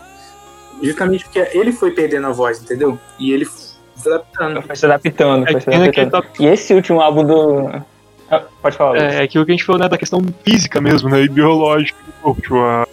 justamente 0.81 1.23
porque 1.25 1.39
ele 1.57 1.71
foi 1.71 1.91
perdendo 1.91 2.27
a 2.27 2.31
voz, 2.31 2.61
entendeu? 2.61 2.99
E 3.19 3.31
ele 3.31 3.45
foi 3.45 3.71
se 3.95 4.07
adaptando. 4.09 4.61
Foi 4.61 4.75
se 4.75 4.85
adaptando, 4.85 5.47
É 5.47 5.51
foi 5.53 5.61
se 5.61 5.69
ainda 5.69 5.91
que 5.91 6.01
adaptando. 6.01 6.23
tá- 6.23 6.43
E 6.43 6.45
esse 6.47 6.73
último 6.73 7.01
álbum 7.01 7.23
do. 7.25 7.81
Ah, 8.29 8.43
Pode 8.61 8.77
falar. 8.77 8.91
Luiz. 8.91 9.03
é, 9.03 9.15
é 9.17 9.23
aquilo 9.23 9.45
que 9.45 9.51
a 9.51 9.55
gente 9.55 9.65
falou, 9.65 9.81
né, 9.81 9.89
da 9.89 9.97
questão 9.97 10.21
física 10.45 10.79
mesmo, 10.79 11.09
né, 11.09 11.21
e 11.21 11.27
biológica 11.27 11.97
do 12.05 12.11
corpo. 12.21 12.41
Tipo, 12.41 12.55
a- 12.59 12.87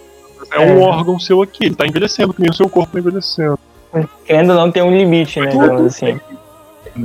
é 0.53 0.59
um 0.61 0.81
É. 0.81 0.83
órgão 0.83 1.19
seu 1.19 1.41
aqui, 1.43 1.67
ele 1.67 1.77
tá 1.77 1.87
envelhecendo, 1.87 2.33
que 2.35 2.41
nem 2.41 2.51
o 2.51 2.55
seu 2.55 2.69
corpo 2.69 2.93
tá 2.95 2.99
envelhecendo. 2.99 3.59
Querendo 4.25 4.51
ou 4.51 4.57
não, 4.57 4.71
tem 4.73 4.83
um 4.83 4.91
limite, 4.97 5.39
né? 5.41 5.47
Digamos 5.47 5.83
assim. 5.87 6.19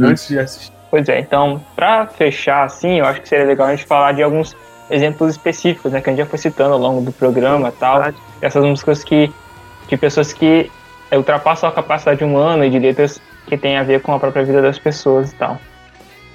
Antes 0.02 0.28
de 0.28 0.40
assistir. 0.40 0.73
Pois 0.94 1.10
é, 1.10 1.20
então, 1.22 1.60
pra 1.76 2.06
fechar 2.06 2.66
assim, 2.66 3.00
eu 3.00 3.06
acho 3.06 3.20
que 3.20 3.28
seria 3.28 3.46
legal 3.48 3.66
a 3.66 3.72
gente 3.76 3.84
falar 3.88 4.12
de 4.12 4.22
alguns 4.22 4.56
exemplos 4.92 5.32
específicos, 5.32 5.92
né? 5.92 6.00
Que 6.00 6.12
a 6.12 6.14
gente 6.14 6.20
já 6.24 6.28
foi 6.28 6.38
citando 6.38 6.76
ao 6.76 6.80
longo 6.80 7.02
do 7.02 7.12
programa 7.12 7.70
e 7.70 7.72
tal. 7.72 8.00
Essas 8.40 8.64
músicas 8.64 9.04
que. 9.04 9.34
de 9.88 9.98
pessoas 9.98 10.32
que 10.32 10.70
é, 11.10 11.18
ultrapassam 11.18 11.68
a 11.68 11.72
capacidade 11.72 12.24
humana 12.24 12.68
e 12.68 12.70
de 12.70 12.78
letras 12.78 13.20
que 13.48 13.58
tem 13.58 13.76
a 13.76 13.82
ver 13.82 14.02
com 14.04 14.14
a 14.14 14.20
própria 14.20 14.44
vida 14.46 14.62
das 14.62 14.78
pessoas 14.78 15.32
e 15.32 15.36
tal. 15.36 15.58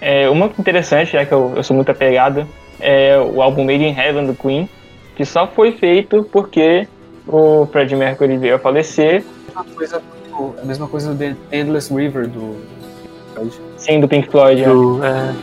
É, 0.00 0.28
uma 0.28 0.46
interessante, 0.59 1.12
já 1.12 1.24
que 1.24 1.30
eu, 1.30 1.52
eu 1.54 1.62
sou 1.62 1.76
muito 1.76 1.92
apegado, 1.92 2.44
é 2.80 3.16
o 3.16 3.40
álbum 3.40 3.62
Made 3.64 3.84
in 3.84 3.96
Heaven 3.96 4.26
do 4.26 4.34
Queen, 4.34 4.68
que 5.14 5.24
só 5.24 5.46
foi 5.46 5.70
feito 5.70 6.24
porque 6.32 6.88
o 7.28 7.64
Freddie 7.70 7.94
Mercury 7.94 8.36
veio 8.38 8.56
a 8.56 8.59
falecer, 8.59 9.22
A 9.54 9.62
mesma 9.62 9.74
coisa, 9.76 10.00
do- 10.00 10.54
a 10.61 10.64
mesma 10.64 10.88
coisa 10.88 11.14
do 11.14 11.16
The 11.16 11.36
Endless 11.56 11.94
River 11.94 12.26
do. 12.26 12.76
Sim, 13.76 14.01
do 14.01 14.09
Pink 14.09 14.30
Floyd. 14.30 14.61
né? 14.61 14.68
Do, 14.68 15.05
é, 15.05 15.34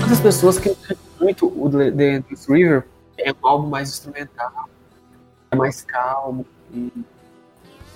Muitas 0.00 0.20
pessoas 0.20 0.58
criticam 0.58 0.96
muito 1.20 1.46
o 1.46 1.70
The 1.70 2.16
Endless 2.16 2.52
River, 2.52 2.84
é 3.18 3.32
um 3.32 3.46
álbum 3.46 3.68
mais 3.68 3.88
instrumental, 3.88 4.68
é 5.50 5.56
mais 5.56 5.82
calmo. 5.82 6.46
E, 6.72 6.92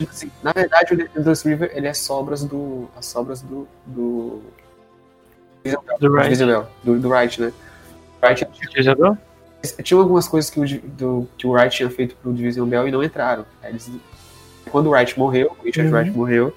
assim, 0.09 0.31
na 0.43 0.53
verdade, 0.53 0.95
o 0.95 0.97
The 0.97 1.11
Endless 1.16 1.49
River 1.49 1.71
ele 1.75 1.87
é 1.87 1.95
sobras 1.95 2.45
do. 2.45 2.89
as 2.97 3.07
sobras 3.07 3.43
do. 3.43 3.68
do 3.87 4.43
do 6.01 6.11
Right. 6.12 6.33
Isabel, 6.33 6.66
do, 6.83 6.99
do 6.99 7.09
Wright, 7.11 7.41
né? 7.41 7.53
Wright 8.23 8.47
deu? 8.97 9.18
Tinha 9.83 10.01
algumas 10.01 10.27
coisas 10.27 10.51
que 10.51 10.59
o, 10.61 10.81
do, 10.83 11.29
que 11.37 11.47
o 11.47 11.51
Wright 11.51 11.77
tinha 11.77 11.91
feito 11.91 12.17
pro 12.17 12.33
Division 12.33 12.67
Bell 12.69 12.89
e 12.89 12.91
não 12.91 13.03
entraram. 13.03 13.45
Eles, 13.63 13.91
quando 14.71 14.87
o 14.87 14.91
Wright 14.91 15.19
morreu, 15.19 15.57
o 15.59 15.65
Richard 15.65 15.91
Uhum. 15.93 15.99
Wright 15.99 16.17
morreu, 16.17 16.57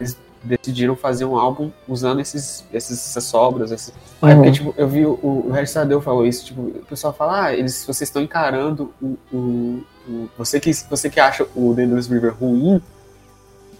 eles 0.00 0.16
decidiram 0.42 0.94
fazer 0.96 1.24
um 1.24 1.36
álbum 1.38 1.70
usando 1.88 2.20
esses, 2.20 2.64
esses, 2.72 2.98
essas 3.10 3.24
sobras. 3.24 3.70
Esses... 3.70 3.92
É 4.22 4.26
Uhum. 4.26 4.34
porque, 4.36 4.50
tipo, 4.52 4.74
eu 4.76 4.88
vi 4.88 5.04
o, 5.06 5.12
o 5.22 5.50
Harry 5.52 5.64
Stradell 5.66 6.00
falou 6.00 6.26
isso, 6.26 6.46
tipo, 6.46 6.60
o 6.62 6.84
pessoal 6.88 7.12
fala, 7.12 7.44
ah, 7.46 7.52
eles, 7.54 7.84
vocês 7.84 8.08
estão 8.08 8.20
encarando 8.22 8.92
o, 9.00 9.16
o, 9.32 9.84
o- 10.08 10.28
você, 10.36 10.58
que, 10.60 10.72
você 10.88 11.08
que 11.10 11.20
acha 11.20 11.46
o 11.54 11.74
The 11.74 11.82
Endless 11.84 12.12
River 12.12 12.34
ruim, 12.38 12.80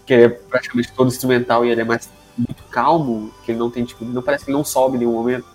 que 0.05 0.13
é 0.13 0.29
praticamente 0.29 0.91
todo 0.93 1.07
instrumental 1.07 1.65
e 1.65 1.69
ele 1.69 1.81
é 1.81 1.83
mais 1.83 2.09
muito 2.37 2.63
calmo, 2.65 3.31
que 3.43 3.51
ele 3.51 3.59
não 3.59 3.69
tem, 3.69 3.83
tipo, 3.83 4.05
não 4.05 4.21
parece 4.21 4.45
que 4.45 4.51
ele 4.51 4.57
não 4.57 4.63
sobe 4.63 4.95
em 4.95 4.99
nenhum 4.99 5.11
momento. 5.13 5.45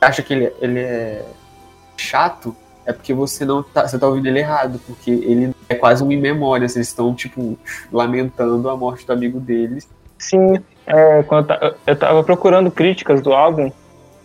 Acha 0.00 0.22
que 0.22 0.34
ele, 0.34 0.52
ele 0.60 0.78
é 0.80 1.24
chato, 1.96 2.54
é 2.86 2.92
porque 2.92 3.14
você 3.14 3.44
não 3.44 3.62
tá, 3.62 3.86
você 3.88 3.98
tá 3.98 4.06
ouvindo 4.06 4.26
ele 4.26 4.40
errado, 4.40 4.80
porque 4.86 5.10
ele 5.10 5.54
é 5.68 5.74
quase 5.74 6.04
um 6.04 6.12
in 6.12 6.20
memória, 6.20 6.64
eles 6.64 6.76
estão, 6.76 7.14
tipo, 7.14 7.58
lamentando 7.92 8.68
a 8.68 8.76
morte 8.76 9.06
do 9.06 9.12
amigo 9.12 9.40
deles. 9.40 9.88
Sim, 10.18 10.56
é, 10.86 11.22
quando 11.22 11.50
eu, 11.54 11.74
eu 11.86 11.96
tava 11.96 12.22
procurando 12.22 12.70
críticas 12.70 13.20
do 13.22 13.32
álbum, 13.32 13.70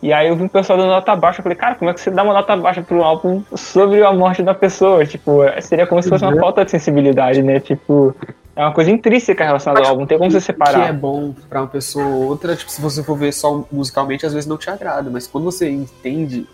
e 0.02 0.14
aí 0.14 0.30
eu 0.30 0.36
vi 0.36 0.44
um 0.44 0.48
pessoal 0.48 0.78
dando 0.80 0.90
nota 0.90 1.14
baixa. 1.16 1.40
Eu 1.40 1.44
falei, 1.44 1.58
cara, 1.58 1.76
como 1.76 1.92
é 1.92 1.94
que 1.94 2.00
você 2.00 2.10
dá 2.10 2.24
uma 2.24 2.34
nota 2.34 2.56
baixa 2.56 2.82
pro 2.82 3.04
álbum 3.04 3.44
sobre 3.54 4.02
a 4.04 4.14
morte 4.14 4.42
da 4.42 4.54
pessoa? 4.54 5.06
Tipo, 5.06 5.44
é- 5.44 5.60
seria 5.60 5.86
como 5.86 6.02
se 6.02 6.08
fosse 6.08 6.24
uma 6.24 6.38
falta 6.38 6.64
de 6.64 6.72
sensibilidade, 6.72 7.42
né? 7.42 7.60
Tipo, 7.60 8.16
é 8.56 8.62
uma 8.64 8.74
coisa 8.74 8.90
intrínseca 8.92 9.44
relacionada 9.44 9.82
ao 9.82 9.90
álbum, 9.90 10.02
não 10.02 10.08
tem 10.08 10.18
como 10.18 10.32
você 10.32 10.38
O 10.38 10.56
que 10.56 10.62
é 10.62 10.68
separar. 10.68 10.94
bom 10.94 11.34
pra 11.50 11.62
uma 11.62 11.68
pessoa 11.68 12.06
ou 12.06 12.28
outra, 12.28 12.56
tipo, 12.56 12.72
se 12.72 12.82
você 12.82 13.04
for 13.04 13.18
ver 13.18 13.34
só 13.34 13.66
musicalmente, 13.70 14.26
às 14.26 14.34
vezes 14.34 14.48
não 14.48 14.58
te 14.58 14.70
agrada, 14.70 15.10
mas 15.10 15.28
quando 15.28 15.44
você 15.44 15.70
entende 15.70 16.48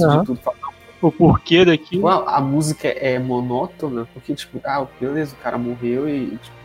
Aham. 0.00 0.20
de 0.20 0.26
tudo, 0.26 0.40
fala, 0.40 0.56
O 1.02 1.10
porquê 1.12 1.64
daqui. 1.64 1.98
Uau, 1.98 2.24
a 2.28 2.40
música 2.40 2.88
é 2.88 3.18
monótona, 3.18 4.06
porque, 4.14 4.34
tipo, 4.34 4.60
ah, 4.64 4.86
beleza, 5.00 5.34
o 5.38 5.42
cara 5.42 5.58
morreu 5.58 6.08
e, 6.08 6.38
tipo, 6.42 6.56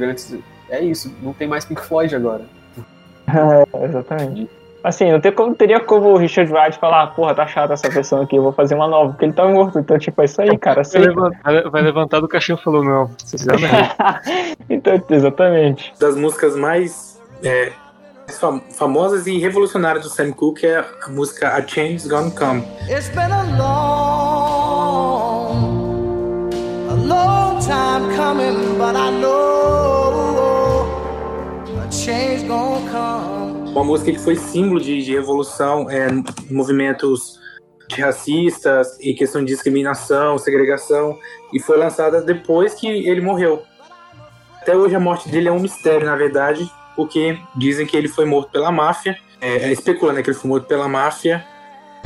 antes, 0.00 0.36
é 0.70 0.80
isso, 0.80 1.14
não 1.22 1.32
tem 1.32 1.48
mais 1.48 1.64
Pink 1.64 1.80
Floyd 1.82 2.14
agora. 2.14 2.44
É, 3.28 3.84
exatamente. 3.86 4.48
Assim, 4.84 5.10
não 5.10 5.20
tem 5.20 5.32
como, 5.32 5.52
teria 5.52 5.80
como 5.80 6.10
o 6.10 6.16
Richard 6.16 6.52
Wright 6.52 6.78
falar, 6.78 7.08
porra, 7.08 7.34
tá 7.34 7.44
chata 7.44 7.72
essa 7.72 7.90
versão 7.90 8.22
aqui, 8.22 8.36
eu 8.36 8.42
vou 8.44 8.52
fazer 8.52 8.76
uma 8.76 8.86
nova, 8.86 9.10
porque 9.10 9.24
ele 9.24 9.32
tá 9.32 9.44
morto. 9.48 9.80
Então, 9.80 9.98
tipo, 9.98 10.22
é 10.22 10.26
isso 10.26 10.40
aí, 10.40 10.56
cara. 10.56 10.76
Vai 10.76 10.82
Assim. 10.82 10.98
levantar, 10.98 11.70
vai 11.70 11.82
levantar 11.82 12.20
do 12.20 12.28
caixão 12.28 12.56
e 12.56 12.62
falou, 12.62 12.84
não, 12.84 13.06
vocês 13.18 13.42
fizeram 13.42 13.58
merda. 13.58 14.22
então, 14.70 15.02
exatamente. 15.10 15.92
das 15.98 16.16
músicas 16.16 16.54
mais 16.54 17.20
é, 17.42 17.72
fam- 18.34 18.60
famosas 18.70 19.26
e 19.26 19.38
revolucionárias 19.38 20.04
do 20.04 20.10
Sam 20.10 20.32
Cooke 20.32 20.66
é 20.66 20.78
a 20.78 21.08
música 21.08 21.48
A 21.54 21.66
Change's 21.66 22.06
Gonna 22.06 22.30
Come. 22.30 22.62
It's 22.88 23.08
been 23.10 23.30
a 23.32 23.42
long, 23.58 25.50
a 26.90 26.94
long 26.94 27.58
time 27.60 28.14
coming, 28.16 28.76
but 28.78 28.96
I 28.96 29.10
know 29.20 30.86
a 31.82 31.86
gonna 32.46 32.80
come. 32.90 33.70
Uma 33.70 33.84
música 33.84 34.12
que 34.12 34.18
foi 34.18 34.36
símbolo 34.36 34.80
de, 34.80 35.02
de 35.02 35.12
revolução 35.12 35.90
é, 35.90 36.08
movimentos 36.50 37.38
racistas 37.98 38.98
e 39.00 39.14
questão 39.14 39.44
de 39.44 39.52
discriminação, 39.52 40.38
segregação, 40.38 41.18
e 41.52 41.60
foi 41.60 41.76
lançada 41.76 42.20
depois 42.22 42.74
que 42.74 42.86
ele 42.86 43.20
morreu. 43.20 43.62
Até 44.60 44.74
hoje 44.76 44.96
a 44.96 45.00
morte 45.00 45.28
dele 45.28 45.48
é 45.48 45.52
um 45.52 45.60
mistério, 45.60 46.06
na 46.06 46.16
verdade, 46.16 46.68
porque 46.96 47.38
dizem 47.54 47.86
que 47.86 47.96
ele 47.96 48.08
foi 48.08 48.24
morto 48.24 48.50
pela 48.50 48.72
máfia. 48.72 49.16
É, 49.40 49.68
é 49.68 49.72
especula, 49.72 50.14
né, 50.14 50.22
que 50.22 50.30
ele 50.30 50.38
foi 50.38 50.48
morto 50.48 50.66
pela 50.66 50.88
máfia, 50.88 51.44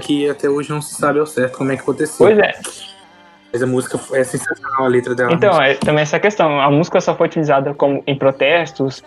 que 0.02 0.28
até 0.28 0.50
hoje 0.50 0.68
não 0.70 0.82
se 0.82 0.96
sabe 0.96 1.20
ao 1.20 1.26
certo 1.26 1.56
como 1.56 1.70
é 1.70 1.76
que 1.76 1.82
aconteceu. 1.82 2.26
Pois 2.26 2.38
é. 2.38 2.52
Mas 3.52 3.62
a 3.62 3.66
música 3.66 3.98
é 4.12 4.24
sensacional, 4.24 4.84
a 4.84 4.88
letra 4.88 5.14
dela. 5.14 5.32
Então, 5.32 5.60
é 5.60 5.74
também 5.74 6.02
essa 6.02 6.20
questão. 6.20 6.60
A 6.60 6.70
música 6.70 7.00
só 7.00 7.14
foi 7.14 7.26
utilizada 7.26 7.72
como 7.74 8.02
em 8.06 8.16
protestos 8.16 9.02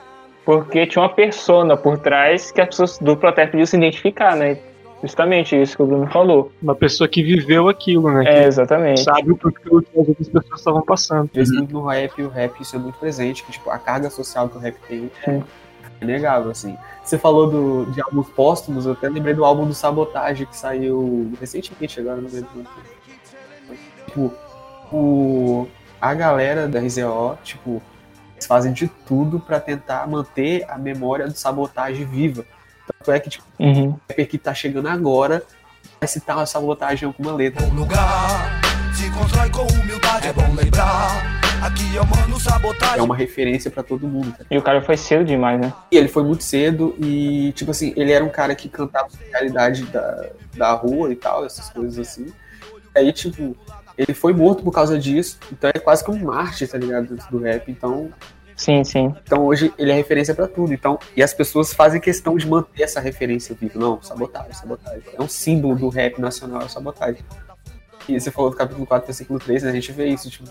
porque 0.46 0.86
tinha 0.86 1.02
uma 1.02 1.10
persona 1.10 1.78
por 1.78 1.98
trás 1.98 2.52
que 2.52 2.62
as 2.62 2.68
pessoas 2.68 2.98
do 2.98 3.16
protesto 3.16 3.52
podiam 3.52 3.66
se 3.66 3.78
identificar, 3.78 4.36
né? 4.36 4.58
Justamente 5.02 5.62
isso 5.62 5.76
que 5.76 5.84
o 5.84 5.86
Bruno 5.86 6.08
falou. 6.08 6.52
Uma 6.62 6.76
pessoa 6.76 7.10
que 7.10 7.22
viveu 7.22 7.68
aquilo, 7.68 8.10
né? 8.10 8.24
É, 8.26 8.46
exatamente. 8.46 9.04
sabe 9.04 9.32
o 9.32 9.38
porquê 9.38 9.62
que 9.62 10.00
as 10.00 10.08
outras 10.08 10.30
pessoas 10.30 10.60
estavam 10.60 10.82
passando. 10.82 11.30
Às 11.32 11.50
vezes 11.50 11.70
no 11.70 11.86
rap, 11.86 12.22
o 12.22 12.30
rap 12.30 12.62
isso 12.62 12.76
é 12.76 12.80
muito 12.80 12.98
presente, 12.98 13.44
que 13.44 13.52
tipo, 13.52 13.70
a 13.70 13.78
carga 13.78 14.10
social 14.10 14.48
que 14.48 14.58
o 14.58 14.60
rap 14.60 14.76
tem 14.88 15.12
é. 15.28 15.42
Inegável, 16.04 16.52
assim. 16.52 16.78
Você 17.04 17.18
falou 17.18 17.50
do, 17.50 17.92
de 17.92 18.02
álbuns 18.02 18.28
póstumos, 18.30 18.86
eu 18.86 18.94
até 18.94 19.10
lembrei 19.10 19.34
do 19.34 19.44
álbum 19.44 19.66
do 19.66 19.74
Sabotage, 19.74 20.46
que 20.46 20.56
saiu 20.56 21.32
recentemente, 21.40 22.00
agora 22.00 22.18
não 22.22 22.30
lembro. 22.30 22.50
Tipo, 24.08 24.34
o, 24.92 25.68
a 26.00 26.14
galera 26.14 26.68
da 26.68 26.80
RZO, 26.80 27.38
tipo, 27.44 27.82
eles 28.34 28.46
fazem 28.46 28.72
de 28.74 28.88
tudo 28.88 29.40
pra 29.40 29.60
tentar 29.60 30.08
manter 30.08 30.66
a 30.70 30.78
memória 30.78 31.28
do 31.28 31.34
sabotagem 31.36 32.06
viva. 32.06 32.46
Tanto 32.88 33.12
é 33.12 33.20
que, 33.20 33.30
tipo, 33.30 33.46
Uhum. 33.60 33.90
o 33.90 34.00
rapper 34.10 34.28
que 34.28 34.38
tá 34.38 34.54
chegando 34.54 34.88
agora 34.90 35.44
vai 36.00 36.08
citar 36.08 36.36
uma 36.38 36.46
sabotagem 36.46 37.06
em 37.08 37.12
alguma 37.12 37.34
letra. 37.34 37.66
bom 37.66 37.76
lugar. 37.76 38.62
Se 38.94 39.10
constrói 39.12 39.50
com 39.50 39.62
humildade, 39.62 40.28
é 40.28 40.34
bom 40.34 40.54
lembrar. 40.54 41.43
Aqui 41.64 41.96
eu 41.96 42.04
mando 42.06 42.38
sabotagem. 42.42 43.00
É 43.00 43.02
uma 43.02 43.16
referência 43.16 43.72
pra 43.72 43.82
todo 43.82 44.06
mundo. 44.06 44.34
tá? 44.38 44.44
E 44.52 44.58
o 44.58 44.62
cara 44.62 44.82
foi 44.82 44.98
cedo 44.98 45.24
demais, 45.24 45.62
né? 45.62 45.72
E 45.90 45.96
ele 45.98 46.10
foi 46.10 46.22
muito 46.22 46.44
cedo 46.44 46.94
e, 47.00 47.54
tipo 47.54 47.72
assim, 47.72 47.94
ele 47.96 48.12
era 48.12 48.24
um 48.24 48.30
cara 48.30 48.54
que 48.54 48.68
cantava 48.68 49.08
a 49.08 49.32
realidade 49.38 49.84
da, 49.86 50.30
da 50.58 50.74
rua 50.74 51.12
e 51.14 51.16
tal, 51.16 51.46
essas 51.46 51.70
coisas 51.70 51.98
assim. 51.98 52.28
Aí, 52.94 53.14
tipo, 53.14 53.56
ele 53.98 54.14
foi 54.14 54.34
morto 54.34 54.62
por 54.62 54.72
causa 54.72 55.00
disso, 55.00 55.40
então 55.54 55.72
é 55.74 55.80
quase 55.80 56.04
que 56.04 56.12
um 56.12 56.20
mártir, 56.22 56.68
tá 56.70 56.78
ligado? 56.78 57.08
Dentro 57.08 57.32
do 57.32 57.40
rap. 57.40 57.72
Então, 57.72 58.12
Sim, 58.58 58.84
sim. 58.84 59.16
então 59.26 59.46
hoje 59.46 59.74
ele 59.78 59.92
é 59.92 59.96
referência 59.96 60.36
pra 60.36 60.48
tudo. 60.48 60.74
Então, 60.74 61.00
e 61.16 61.24
as 61.24 61.34
pessoas 61.34 61.74
fazem 61.74 62.02
questão 62.02 62.36
de 62.36 62.46
manter 62.46 62.84
essa 62.84 63.00
referência 63.00 63.56
viva. 63.56 63.80
Não, 63.80 64.02
sabotagem, 64.02 64.54
sabotagem. 64.54 65.02
É 65.18 65.22
um 65.22 65.30
símbolo 65.30 65.76
do 65.76 65.88
rap 65.88 66.20
nacional, 66.20 66.62
é 66.64 66.68
sabotagem. 66.68 67.24
E 68.08 68.20
você 68.20 68.30
falou 68.30 68.52
do 68.52 68.58
capítulo 68.58 68.86
4 68.86 69.08
versículo 69.08 69.40
3, 69.40 69.64
né? 69.64 69.70
A 69.70 69.74
gente 69.74 69.92
vê 69.94 70.08
isso, 70.08 70.30
tipo, 70.30 70.46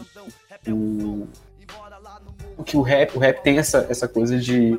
o, 0.69 1.27
o 2.57 2.63
que 2.65 2.77
o 2.77 2.83
rap, 2.83 3.17
o 3.17 3.19
rap 3.19 3.43
tem 3.43 3.59
essa, 3.59 3.87
essa 3.89 4.07
coisa 4.07 4.39
de 4.39 4.79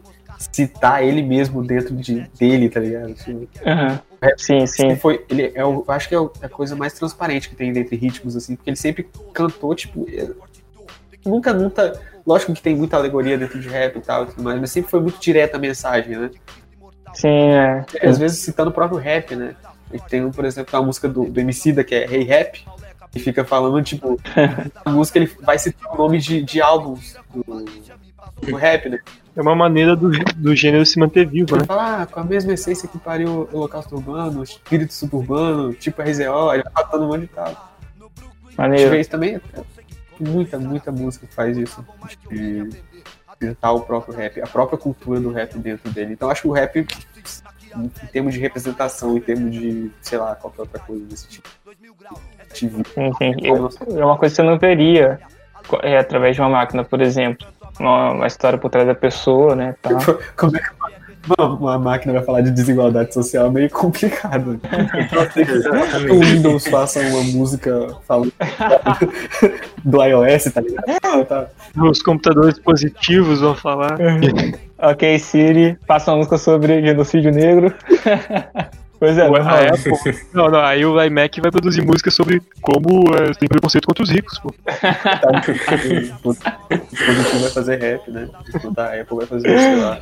citar 0.52 1.04
ele 1.04 1.22
mesmo 1.22 1.64
dentro 1.64 1.96
de, 1.96 2.22
dele, 2.38 2.70
tá 2.70 2.80
ligado? 2.80 3.14
Tipo, 3.14 3.48
Aham. 3.66 4.00
É, 4.22 4.34
Sim, 4.38 4.66
sim. 4.66 4.96
foi, 4.96 5.26
ele 5.30 5.52
é 5.54 5.66
o, 5.66 5.84
eu 5.86 5.94
acho 5.94 6.08
que 6.08 6.16
é 6.16 6.20
o- 6.20 6.32
a 6.42 6.48
coisa 6.48 6.76
mais 6.78 6.94
transparente 6.94 7.50
que 7.50 7.56
tem 7.56 7.74
dentre 7.74 7.96
ritmos, 7.98 8.38
assim, 8.38 8.56
porque 8.56 8.70
ele 8.70 8.78
sempre 8.78 9.10
cantou, 9.34 9.76
tipo, 9.76 10.06
é, 10.10 10.30
nunca, 11.26 11.54
nunca, 11.54 12.00
lógico 12.26 12.54
que 12.54 12.62
tem 12.62 12.74
muita 12.74 12.96
alegoria 12.96 13.38
dentro 13.38 13.60
de 13.60 13.68
rap 13.68 13.98
e 13.98 14.02
tal, 14.02 14.26
tudo 14.28 14.42
mais, 14.42 14.60
mas 14.62 14.72
sempre 14.72 14.90
foi 14.90 15.02
muito 15.02 15.20
direta 15.20 15.58
a 15.58 15.60
mensagem, 15.60 16.16
né? 16.18 16.32
Sim, 17.14 17.28
é. 17.50 17.86
Às 18.02 18.18
vezes 18.18 18.40
citando 18.40 18.70
o 18.70 18.74
próprio 18.74 18.98
rap, 18.98 19.36
né? 19.36 19.56
A 19.92 19.98
gente 19.98 20.08
tem, 20.08 20.32
por 20.32 20.46
exemplo, 20.46 20.76
a 20.80 20.82
música 20.82 21.08
do, 21.10 21.26
do 21.26 21.40
Emicida, 21.40 21.84
que 21.84 21.94
é 21.94 22.06
Hey 22.12 22.24
Rap, 22.24 22.66
e 23.16 23.20
fica 23.20 23.46
falando, 23.46 23.84
tipo, 23.84 24.20
a 24.84 24.90
música 24.90 25.20
ele 25.20 25.32
vai 25.42 25.60
citar 25.60 25.94
o 25.94 25.98
nome 25.98 26.20
de, 26.20 26.42
de 26.42 26.62
álbuns 26.62 27.16
do, 27.34 27.44
do 28.42 28.56
rap, 28.56 28.90
né? 28.90 29.00
É 29.36 29.42
uma 29.42 29.56
maneira 29.56 29.96
do, 29.96 30.12
do 30.36 30.56
gênero 30.56 30.86
se 30.86 31.00
manter 31.00 31.28
vivo, 31.28 31.56
né? 31.56 31.62
Ele 31.62 31.68
fala, 31.68 32.02
ah, 32.02 32.06
com 32.06 32.20
a 32.20 32.24
mesma 32.24 32.54
essência 32.54 32.88
que 32.88 32.98
pariu 33.00 33.50
o 33.52 33.58
Holocausto 33.58 33.96
Urbano, 33.96 34.44
espírito 34.44 34.94
suburbano, 34.94 35.74
tipo 35.74 36.02
RZO, 36.02 36.54
ele 36.54 36.64
falando 36.74 37.06
um 37.06 37.08
monte 37.08 37.22
de 37.22 37.28
tal. 37.28 37.46
A 37.46 37.52
gente 37.52 38.58
Maneiro. 38.58 38.92
vê 38.92 39.00
isso 39.00 39.10
também, 39.10 39.36
é, 39.36 39.42
muita, 40.20 40.60
muita 40.60 40.92
música 40.92 41.26
que 41.26 41.34
faz 41.34 41.58
isso, 41.58 41.84
de 42.30 42.70
citar 43.40 43.74
o 43.76 43.82
próprio 43.82 44.16
rap, 44.16 44.42
a 44.42 44.48
própria 44.48 44.78
cultura 44.78 45.20
do 45.20 45.32
rap 45.32 45.58
dentro 45.58 45.90
dele. 45.92 46.14
Então 46.14 46.30
acho 46.30 46.44
que 46.44 46.48
o 46.48 46.52
rap, 46.52 46.86
em 47.76 48.08
termos 48.12 48.34
de 48.34 48.40
representação, 48.40 49.18
em 49.18 49.22
termos 49.22 49.52
de, 49.56 49.92
sei 50.02 50.18
lá, 50.18 50.36
qualquer 50.36 50.62
outra 50.62 50.80
coisa 50.80 51.04
desse 51.06 51.28
tipo. 51.28 51.50
Sim, 52.54 52.70
sim. 53.18 53.34
Eu- 53.42 53.70
É 53.98 54.06
uma 54.06 54.18
coisa 54.18 54.34
que 54.34 54.42
você 54.42 54.44
não 54.44 54.58
veria 54.60 55.20
é, 55.82 55.98
através 55.98 56.36
de 56.36 56.42
uma 56.42 56.50
máquina, 56.50 56.84
por 56.84 57.02
exemplo. 57.02 57.48
Uma, 57.80 58.12
uma 58.12 58.28
história 58.28 58.58
por 58.60 58.70
trás 58.70 58.86
da 58.86 58.94
pessoa, 58.94 59.56
né? 59.56 59.76
Tá. 59.82 59.90
Como 60.38 60.56
é 60.56 60.60
que 60.60 60.70
uma, 61.38 61.48
uma 61.56 61.80
máquina 61.80 62.14
vai 62.14 62.22
falar 62.22 62.42
de 62.42 62.52
desigualdade 62.52 63.14
social 63.14 63.48
é 63.48 63.50
meio 63.50 63.70
complicado. 63.70 64.60
O 66.12 66.20
Windows 66.20 66.68
faça 66.68 67.00
uma 67.00 67.24
música 67.24 67.96
falando 68.06 68.32
do 69.84 70.04
iOS, 70.04 70.44
tá 70.54 70.62
ligado? 70.62 71.26
Tá. 71.26 71.48
Os 71.78 72.02
computadores 72.02 72.60
positivos 72.60 73.40
vão 73.40 73.56
falar. 73.56 73.98
Ok, 74.84 75.18
Siri, 75.20 75.78
faça 75.88 76.12
uma 76.12 76.18
música 76.18 76.38
sobre 76.38 76.82
genocídio 76.86 77.32
negro. 77.32 77.74
pois 79.00 79.18
é, 79.18 79.30
O- 79.30 79.32
não. 79.32 79.40
Apple- 79.50 80.20
Não, 80.34 80.50
não, 80.50 80.60
aí 80.60 80.86
o 80.86 81.02
iMac 81.02 81.40
vai 81.40 81.50
produzir 81.52 81.82
música 81.86 82.12
sobre 82.12 82.42
como 82.62 83.04
é, 83.16 83.32
tem 83.34 83.48
preconceito 83.48 83.86
contra 83.88 84.04
os 84.04 84.10
ricos, 84.10 84.38
pô. 84.40 84.54
O 86.26 86.34
positivo 86.36 87.40
vai 87.42 87.50
fazer 87.52 87.76
rap, 87.80 88.12
né? 88.12 88.28
A 88.78 89.02
Apple 89.02 89.18
vai 89.18 89.26
fazer, 89.26 89.58
sei 89.58 89.76
lá, 89.78 90.00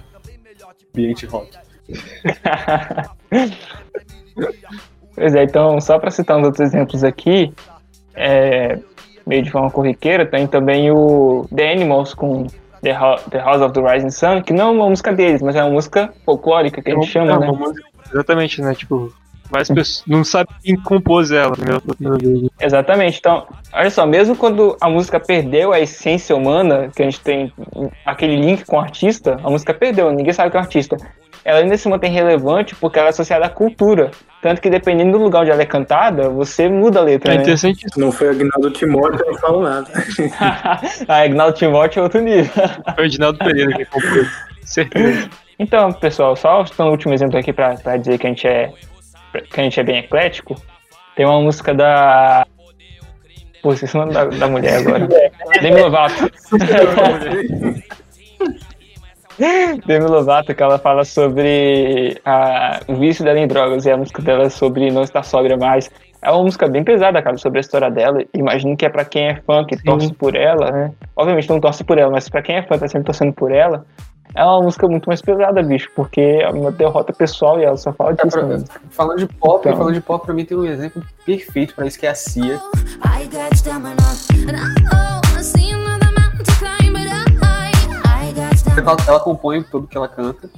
ambiente 0.95 1.25
rock. 1.27 1.49
Pois 5.13 5.35
é, 5.35 5.43
então, 5.43 5.79
só 5.81 5.99
para 5.99 6.09
citar 6.09 6.37
uns 6.37 6.45
outros 6.45 6.61
exemplos 6.67 7.03
aqui, 7.03 7.53
é, 8.15 8.79
meio 9.27 9.43
de 9.43 9.51
forma 9.51 9.69
corriqueira, 9.69 10.25
tem 10.25 10.47
também 10.47 10.89
o 10.89 11.45
The 11.53 11.71
Animals 11.73 12.13
com 12.13 12.47
The, 12.81 12.91
Ho- 12.97 13.19
The 13.29 13.39
House 13.39 13.61
of 13.61 13.73
the 13.73 13.81
Rising 13.81 14.09
Sun, 14.11 14.41
que 14.41 14.53
não 14.53 14.69
é 14.69 14.71
uma 14.71 14.89
música 14.89 15.13
deles, 15.13 15.41
mas 15.41 15.55
é 15.55 15.63
uma 15.63 15.71
música 15.71 16.11
folclórica 16.25 16.81
que 16.81 16.91
a 16.91 16.95
gente 16.95 17.07
chama, 17.07 17.31
É 17.33 17.39
né? 17.39 17.47
uma 17.49 17.53
música- 17.57 17.81
Exatamente, 18.13 18.61
né? 18.61 18.73
Tipo, 18.75 19.13
várias 19.49 19.69
pessoas 19.69 20.03
não 20.07 20.23
sabem 20.23 20.53
quem 20.63 20.75
compôs 20.75 21.31
ela, 21.31 21.53
né? 21.57 21.79
Exatamente. 22.59 23.19
Então, 23.19 23.45
olha 23.73 23.89
só, 23.89 24.05
mesmo 24.05 24.35
quando 24.35 24.75
a 24.81 24.89
música 24.89 25.19
perdeu 25.19 25.71
a 25.71 25.79
essência 25.79 26.35
humana, 26.35 26.89
que 26.95 27.01
a 27.01 27.05
gente 27.05 27.19
tem 27.21 27.53
aquele 28.05 28.35
link 28.35 28.65
com 28.65 28.77
o 28.77 28.79
artista, 28.79 29.37
a 29.43 29.49
música 29.49 29.73
perdeu, 29.73 30.11
ninguém 30.11 30.33
sabe 30.33 30.51
que 30.51 30.57
é 30.57 30.59
o 30.59 30.63
artista. 30.63 30.97
Ela 31.43 31.59
ainda 31.59 31.77
se 31.77 31.89
mantém 31.89 32.11
relevante 32.11 32.75
porque 32.75 32.99
ela 32.99 33.07
é 33.07 33.11
associada 33.11 33.45
à 33.45 33.49
cultura. 33.49 34.11
Tanto 34.41 34.61
que 34.61 34.69
dependendo 34.69 35.17
do 35.17 35.23
lugar 35.23 35.41
onde 35.41 35.51
ela 35.51 35.61
é 35.61 35.65
cantada, 35.65 36.29
você 36.29 36.67
muda 36.69 36.99
a 36.99 37.03
letra. 37.03 37.33
É 37.33 37.35
né? 37.35 37.41
interessante 37.41 37.85
isso. 37.85 37.99
Não 37.99 38.11
foi 38.11 38.27
o 38.27 38.31
Agnaldo 38.31 38.71
Timóteo, 38.71 39.23
eu 39.25 39.31
não 39.31 39.39
falo 39.39 39.61
nada. 39.61 39.87
a 41.07 41.15
Agnaldo 41.21 41.57
Timóteo 41.57 41.99
é 41.99 42.03
outro 42.03 42.21
nível. 42.21 42.51
Foi 42.95 43.03
o 43.03 43.05
Edinaldo 43.05 43.39
Pereira 43.39 43.73
que 43.75 43.85
compôs. 43.85 44.27
Certeza. 44.63 45.29
Então, 45.59 45.91
pessoal, 45.91 46.35
só 46.35 46.63
o 46.63 46.83
último 46.89 47.13
exemplo 47.13 47.37
aqui 47.37 47.53
pra, 47.53 47.75
pra 47.75 47.97
dizer 47.97 48.17
que 48.17 48.25
a 48.25 48.29
gente 48.29 48.47
é 48.47 48.71
que 49.39 49.59
a 49.59 49.63
gente 49.63 49.79
é 49.79 49.83
bem 49.83 49.99
eclético. 49.99 50.55
Tem 51.15 51.25
uma 51.25 51.41
música 51.41 51.73
da. 51.73 52.45
Pô, 53.61 53.73
esqueci 53.73 53.95
o 53.95 53.99
nome 53.99 54.13
da, 54.13 54.25
da 54.25 54.47
mulher 54.47 54.79
agora. 54.79 55.07
Demi 55.61 55.81
Lovato. 55.81 56.31
Demi 59.85 60.05
Lovato, 60.05 60.53
que 60.53 60.61
ela 60.63 60.77
fala 60.77 61.03
sobre 61.03 62.19
a, 62.25 62.79
o 62.87 62.95
vício 62.95 63.23
dela 63.23 63.39
em 63.39 63.47
drogas 63.47 63.85
e 63.85 63.91
a 63.91 63.97
música 63.97 64.21
dela 64.21 64.43
é 64.43 64.49
sobre 64.49 64.91
não 64.91 65.01
estar 65.03 65.23
sóbria 65.23 65.57
mais. 65.57 65.89
É 66.21 66.29
uma 66.31 66.43
música 66.43 66.67
bem 66.67 66.83
pesada, 66.83 67.21
cara, 67.21 67.35
sobre 67.37 67.57
a 67.59 67.61
história 67.61 67.89
dela. 67.89 68.23
Imagino 68.35 68.77
que 68.77 68.85
é 68.85 68.89
pra 68.89 69.03
quem 69.03 69.29
é 69.29 69.35
fã, 69.41 69.65
que 69.65 69.75
torce 69.83 70.13
por 70.13 70.35
ela, 70.35 70.71
né? 70.71 70.91
Obviamente 71.15 71.49
não 71.49 71.59
torce 71.59 71.83
por 71.83 71.97
ela, 71.97 72.11
mas 72.11 72.29
pra 72.29 72.41
quem 72.43 72.57
é 72.57 72.61
fã, 72.63 72.77
tá 72.77 72.87
sempre 72.87 73.05
torcendo 73.07 73.33
por 73.33 73.51
ela. 73.51 73.85
É 74.35 74.45
uma 74.45 74.61
música 74.61 74.87
muito 74.87 75.07
mais 75.07 75.21
pesada, 75.21 75.61
bicho, 75.63 75.89
porque 75.95 76.21
é 76.21 76.49
uma 76.49 76.71
derrota 76.71 77.11
pessoal 77.11 77.59
e 77.59 77.63
ela 77.65 77.75
só 77.75 77.91
fala 77.91 78.11
É, 78.11 78.23
disso. 78.23 78.37
pra- 78.37 78.47
né? 78.47 78.63
falando 78.91 79.17
de 79.17 79.27
pop, 79.27 79.67
Então. 79.67 79.77
falando 79.77 79.93
de 79.95 80.01
pop, 80.01 80.23
pra 80.25 80.33
mim 80.33 80.45
tem 80.45 80.55
um 80.57 80.65
exemplo 80.65 81.03
perfeito 81.25 81.73
pra 81.75 81.85
isso, 81.87 81.99
que 81.99 82.05
é 82.05 82.11
a 82.11 82.15
Cia. 82.15 82.55
I 83.03 83.25
got 83.25 83.53
stamina, 83.55 83.95
and 84.47 84.55
I 84.55 84.95
I 84.95 85.00
Ela, 88.77 88.95
ela 89.07 89.19
compõe 89.19 89.61
tudo 89.63 89.87
que 89.87 89.97
ela 89.97 90.07
canta. 90.07 90.49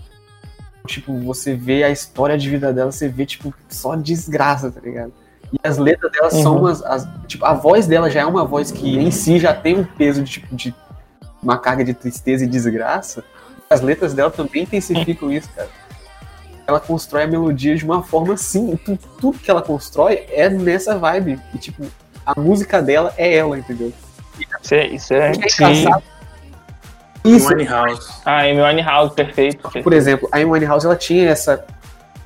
Tipo, 0.87 1.17
você 1.21 1.55
vê 1.55 1.83
a 1.83 1.89
história 1.89 2.37
de 2.37 2.49
vida 2.49 2.71
dela, 2.73 2.91
você 2.91 3.07
vê, 3.07 3.25
tipo, 3.25 3.53
só 3.69 3.95
desgraça, 3.95 4.69
tá 4.71 4.81
ligado? 4.81 5.13
E 5.51 5.57
as 5.67 5.77
letras 5.77 6.11
dela 6.11 6.29
são 6.29 6.53
Uhum. 6.55 6.59
umas. 6.61 6.83
as- 6.83 7.07
tipo, 7.27 7.45
a 7.45 7.53
voz 7.53 7.87
dela 7.87 8.09
já 8.09 8.21
é 8.21 8.25
uma 8.25 8.43
voz 8.43 8.71
que 8.71 8.97
em 8.99 9.11
si 9.11 9.39
já 9.39 9.53
tem 9.53 9.77
um 9.79 9.83
peso 9.83 10.21
de, 10.23 10.31
tipo, 10.31 10.55
de 10.55 10.73
uma 11.41 11.57
carga 11.57 11.83
de 11.83 11.93
tristeza 11.93 12.43
e 12.43 12.47
desgraça. 12.47 13.23
As 13.69 13.81
letras 13.81 14.13
dela 14.13 14.29
também 14.31 14.63
intensificam 14.63 15.31
isso, 15.31 15.49
cara. 15.55 15.69
Ela 16.67 16.79
constrói 16.79 17.23
a 17.23 17.27
melodia 17.27 17.75
de 17.75 17.83
uma 17.85 18.03
forma 18.03 18.33
assim. 18.33 18.75
tu- 18.77 18.97
Tudo 19.19 19.37
que 19.39 19.49
ela 19.51 19.61
constrói 19.61 20.25
é 20.29 20.49
nessa 20.49 20.97
vibe. 20.97 21.39
E, 21.53 21.57
tipo, 21.57 21.85
a 22.25 22.39
música 22.39 22.81
dela 22.81 23.13
é 23.17 23.35
ela, 23.35 23.57
entendeu? 23.57 23.91
Isso 24.61 24.73
é, 24.73 24.87
isso 24.87 25.13
é. 25.13 25.31
É 25.31 25.35
engraçado. 25.35 26.03
Isso, 27.23 27.47
Winehouse. 27.47 28.09
Ah, 28.25 28.41
Amy 28.41 28.61
Winehouse, 28.61 29.13
perfeito. 29.15 29.69
por 29.83 29.93
exemplo, 29.93 30.27
a 30.31 30.37
Amy 30.37 30.45
Winehouse 30.51 30.85
ela 30.85 30.95
tinha 30.95 31.29
essa 31.29 31.65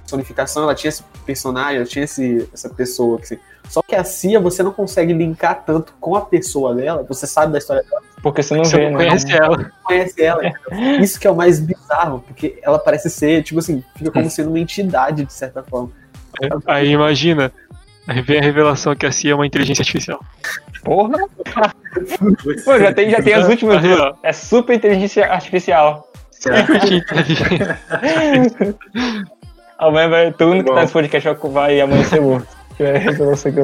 personificação, 0.02 0.64
ela 0.64 0.74
tinha 0.76 0.90
esse 0.90 1.04
personagem, 1.26 1.78
ela 1.78 1.86
tinha 1.86 2.06
esse, 2.06 2.50
essa 2.54 2.70
pessoa. 2.70 3.18
Que, 3.18 3.24
assim, 3.26 3.40
só 3.70 3.82
que 3.82 3.94
a 3.96 4.04
Cia 4.04 4.40
você 4.40 4.64
não 4.64 4.72
consegue 4.72 5.14
linkar 5.14 5.64
tanto 5.66 5.94
com 6.00 6.16
a 6.16 6.22
pessoa 6.22 6.74
dela, 6.74 7.06
você 7.08 7.28
sabe 7.28 7.52
da 7.52 7.58
história 7.58 7.84
dela, 7.84 8.02
Porque 8.24 8.42
você 8.42 8.56
não 8.56 8.64
Você 8.64 8.78
vê, 8.78 8.90
não 8.90 8.98
né? 8.98 9.06
conhece 9.06 9.32
ela. 9.32 9.58
você 9.58 9.72
conhece 9.84 10.24
ela. 10.24 10.42
Isso 11.02 11.20
que 11.20 11.28
é 11.28 11.32
o 11.32 11.36
mais 11.36 11.60
bizarro, 11.60 12.24
porque 12.26 12.58
ela 12.64 12.80
parece 12.80 13.10
ser, 13.10 13.44
tipo 13.44 13.60
assim, 13.60 13.84
fica 13.96 14.10
como 14.12 14.30
sendo 14.30 14.50
uma 14.50 14.60
entidade 14.60 15.26
de 15.26 15.34
certa 15.34 15.62
forma. 15.64 15.92
Aí 16.66 16.90
imagina. 16.90 17.52
Aí 18.08 18.22
vem 18.22 18.40
a 18.40 18.42
revelação 18.42 18.96
que 18.96 19.06
a 19.06 19.12
CIA 19.12 19.32
é 19.34 19.36
uma 19.36 19.46
inteligência 19.46 19.82
artificial. 19.82 20.20
Porra! 20.84 21.18
Pô, 22.64 22.80
já 22.80 22.94
tem, 22.94 23.10
já 23.10 23.22
tem 23.22 23.34
as 23.34 23.48
últimas 23.50 23.82
duas. 23.82 24.00
ó. 24.00 24.14
É 24.24 24.32
super 24.32 24.76
inteligência 24.76 25.26
artificial. 25.32 26.08
Amanhã 29.78 30.10
vai, 30.10 30.32
todo 30.32 30.54
mundo 30.54 30.64
que 30.64 30.72
tá 30.74 30.82
nesse 30.82 30.94
podcast 30.94 31.30
vai- 31.30 31.52
vai 31.52 31.82
amanhecer 31.82 32.22
morto. 32.22 32.48
Que 32.78 32.84
é 32.84 32.96
a 32.96 33.00
revelação 33.00 33.52
que 33.52 33.60
eu. 33.60 33.64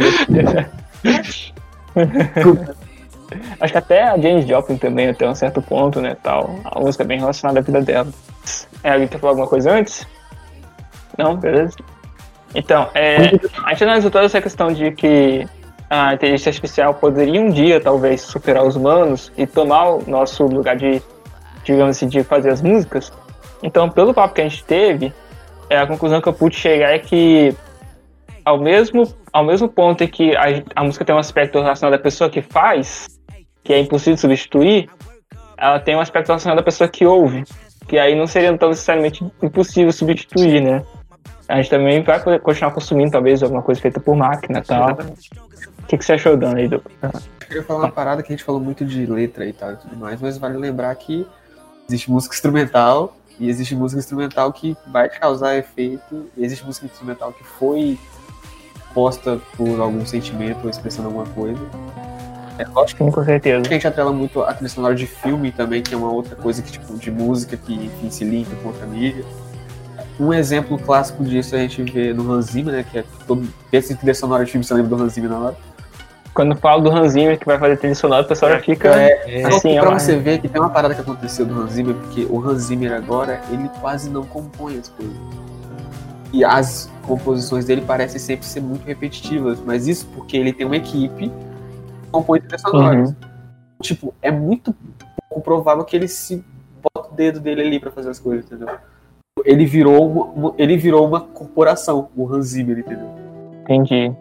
Acho 3.59 3.71
que 3.73 3.77
até 3.77 4.03
a 4.03 4.17
James 4.17 4.45
Joplin 4.45 4.77
também, 4.77 5.07
até 5.09 5.27
um 5.27 5.33
certo 5.35 5.61
ponto, 5.61 5.99
né, 6.01 6.15
tal. 6.21 6.59
A 6.65 6.79
música 6.79 7.03
é 7.03 7.07
bem 7.07 7.19
relacionada 7.19 7.59
à 7.59 7.63
vida 7.63 7.81
dela. 7.81 8.07
É, 8.83 8.91
alguém 8.91 9.07
quer 9.07 9.19
falar 9.19 9.31
alguma 9.31 9.47
coisa 9.47 9.71
antes? 9.71 10.05
Não? 11.17 11.35
Beleza. 11.37 11.75
Então, 12.56 12.89
é, 12.93 13.32
a 13.64 13.70
gente 13.72 13.84
analisou 13.84 14.12
toda 14.12 14.26
essa 14.26 14.41
questão 14.41 14.72
de 14.72 14.91
que 14.91 15.47
a 15.89 16.14
inteligência 16.14 16.49
artificial 16.49 16.93
poderia 16.93 17.41
um 17.41 17.49
dia, 17.49 17.80
talvez, 17.80 18.22
superar 18.22 18.64
os 18.64 18.76
humanos 18.76 19.32
e 19.38 19.45
tomar 19.45 19.89
o 19.89 20.10
nosso 20.10 20.45
lugar 20.45 20.76
de, 20.76 21.01
digamos 21.64 21.97
assim, 21.97 22.08
de 22.08 22.24
fazer 22.24 22.49
as 22.49 22.62
músicas. 22.62 23.12
Então, 23.62 23.89
pelo 23.89 24.14
papo 24.14 24.34
que 24.34 24.41
a 24.41 24.47
gente 24.47 24.64
teve, 24.64 25.14
é, 25.70 25.78
a 25.78 25.88
conclusão 25.88 26.22
que 26.22 26.28
eu 26.28 26.34
pude 26.34 26.56
chegar 26.56 26.91
é 26.91 26.99
que 26.99 27.56
ao 28.45 28.60
mesmo, 28.60 29.04
ao 29.32 29.43
mesmo 29.43 29.70
ponto 29.70 30.04
em 30.04 30.08
que 30.08 30.36
a, 30.36 30.43
a 30.76 30.84
música 30.84 31.06
tem 31.06 31.16
um 31.16 31.20
aspecto 31.20 31.62
relacionado 31.62 31.93
à 31.93 31.99
pessoa 31.99 32.30
que 32.30 32.41
faz, 32.41 33.08
que 33.64 33.74
é 33.74 33.80
impossível 33.80 34.16
de 34.16 34.22
substituir, 34.22 34.89
ela 35.58 35.80
tem 35.80 35.95
um 35.95 36.01
aspecto 36.01 36.28
relacionado 36.28 36.60
à 36.60 36.64
pessoa 36.64 36.89
que 36.89 37.06
ouve, 37.06 37.43
que 37.88 37.97
aí 37.97 38.16
não 38.16 38.28
seria 38.28 38.56
tão 38.58 38.70
necessariamente 38.70 39.26
impossível 39.41 39.91
substituir, 39.91 40.62
né? 40.62 40.84
A 41.54 41.58
gente 41.58 41.70
também 41.70 42.01
vai 42.01 42.20
continuar 42.39 42.72
consumindo, 42.72 43.12
talvez, 43.12 43.43
alguma 43.43 43.62
coisa 43.62 43.80
feita 43.80 43.99
por 43.99 44.16
máquina 44.16 44.58
e 44.58 44.62
tal. 44.64 44.93
O 44.93 45.86
que, 45.86 45.99
que 45.99 46.04
você 46.04 46.14
achou, 46.14 46.36
Dan, 46.36 46.56
aí, 46.56 46.68
do... 46.68 46.82
Eu 47.04 47.12
queria 47.47 47.64
falar 47.64 47.80
uma 47.82 47.91
parada 47.91 48.24
que 48.24 48.34
a 48.34 48.36
gente 48.36 48.43
falou 48.43 48.60
muito 48.60 48.84
de 48.84 49.06
letra 49.06 49.45
e 49.45 49.54
tal 49.54 49.74
e 49.74 49.76
tudo 49.76 49.95
mais, 49.95 50.20
mas 50.20 50.39
vale 50.39 50.58
lembrar 50.58 50.95
que 50.95 51.28
existe 51.88 52.10
música 52.10 52.34
instrumental 52.34 53.16
e 53.39 53.47
existe 53.47 53.76
música 53.76 53.99
instrumental 53.99 54.51
que 54.51 54.76
vai 54.88 55.08
causar 55.10 55.56
efeito, 55.56 56.28
e 56.36 56.43
existe 56.43 56.66
música 56.66 56.88
instrumental 56.88 57.32
que 57.32 57.43
foi 57.43 57.99
posta 58.91 59.39
por 59.56 59.80
algum 59.80 60.04
sentimento 60.08 60.64
ou 60.64 60.72
expressando 60.72 61.10
alguma 61.10 61.28
coisa. 61.28 61.62
É 62.58 62.66
lógico 62.66 63.12
com 63.12 63.24
certeza. 63.24 63.62
que 63.62 63.70
a 63.70 63.74
gente 63.74 63.88
atrela 63.88 64.12
muito 64.12 64.41
a 64.41 64.56
trilha 64.56 64.70
sonora 64.70 64.95
de 64.95 65.06
filme 65.06 65.51
também, 65.51 65.84
que 65.84 65.93
é 65.93 65.97
uma 65.97 66.12
outra 66.12 66.36
coisa 66.36 66.64
que, 66.64 66.72
tipo, 66.72 66.97
de 66.97 67.12
música 67.12 67.56
que, 67.56 67.76
enfim, 67.76 68.10
se 68.10 68.24
linka 68.24 68.56
com 68.56 68.70
outra 68.70 68.88
mídia. 68.88 69.24
Um 70.20 70.34
exemplo 70.34 70.78
clássico 70.78 71.24
disso 71.24 71.55
a 71.55 71.59
gente 71.59 71.82
vê 71.84 72.14
no 72.14 72.32
Hans 72.32 72.45
Zimmer, 72.45 72.76
né, 72.76 72.86
que 72.89 72.99
é 72.99 73.03
todo... 73.28 73.47
Pensa 73.72 73.93
em 73.93 73.95
trilha 73.95 74.14
sonora 74.14 74.45
de 74.45 74.51
filme, 74.51 74.64
você 74.64 74.74
lembra 74.74 74.95
do 74.95 75.03
Hans 75.03 75.14
Zimmer 75.14 75.30
na 75.30 75.39
hora? 75.39 75.55
Quando 76.34 76.55
falo 76.55 76.82
do 76.82 76.91
Hans 76.91 77.14
Zimmer 77.14 77.39
que 77.39 77.45
vai 77.45 77.59
fazer 77.59 77.78
trilha 77.78 77.95
sonora, 77.95 78.24
o 78.24 78.28
pessoal 78.28 78.51
já 78.51 78.59
fica 78.59 78.89
É, 78.89 79.41
só 79.41 79.57
assim, 79.57 79.74
que 79.74 79.80
pra 79.80 79.99
você 79.99 80.18
ver 80.18 80.39
que 80.39 80.47
tem 80.47 80.61
uma 80.61 80.70
parada 80.70 80.95
que 80.95 81.01
aconteceu 81.01 81.45
do 81.45 81.59
Hans 81.59 81.74
Zimmer, 81.74 81.95
porque 81.95 82.28
o 82.30 82.39
Hans 82.39 82.64
Zimmer 82.64 82.93
agora, 82.93 83.41
ele 83.51 83.70
quase 83.82 84.09
não 84.09 84.24
compõe 84.24 84.78
as 84.78 84.89
coisas. 84.89 85.16
E 86.32 86.43
as 86.43 86.89
composições 87.03 87.66
dele 87.66 87.82
parecem 87.82 88.20
sempre 88.20 88.45
ser 88.45 88.61
muito 88.61 88.84
repetitivas, 88.86 89.59
mas 89.64 89.88
isso 89.88 90.07
porque 90.16 90.36
ele 90.36 90.51
tem 90.51 90.66
uma 90.66 90.78
equipe 90.78 91.30
que 91.30 92.09
compõe 92.11 92.39
trilhas 92.39 92.61
sonoras. 92.61 93.09
Uhum. 93.09 93.16
Tipo, 93.82 94.14
é 94.22 94.32
muito 94.32 94.76
pouco 95.30 95.43
provável 95.43 95.84
que 95.84 95.95
ele 95.95 96.07
se 96.07 96.43
bota 96.82 97.09
o 97.11 97.16
dedo 97.16 97.39
dele 97.39 97.61
ali 97.61 97.80
pra 97.80 97.91
fazer 97.91 98.09
as 98.09 98.20
coisas, 98.20 98.45
entendeu? 98.45 98.70
Ele 99.43 99.65
virou 99.65 100.53
ele 100.57 100.77
virou 100.77 101.07
uma 101.07 101.21
corporação, 101.21 102.09
o 102.15 102.27
Hans 102.31 102.47
Zimmer, 102.47 102.79
entendeu? 102.79 103.07
entendi. 103.63 104.13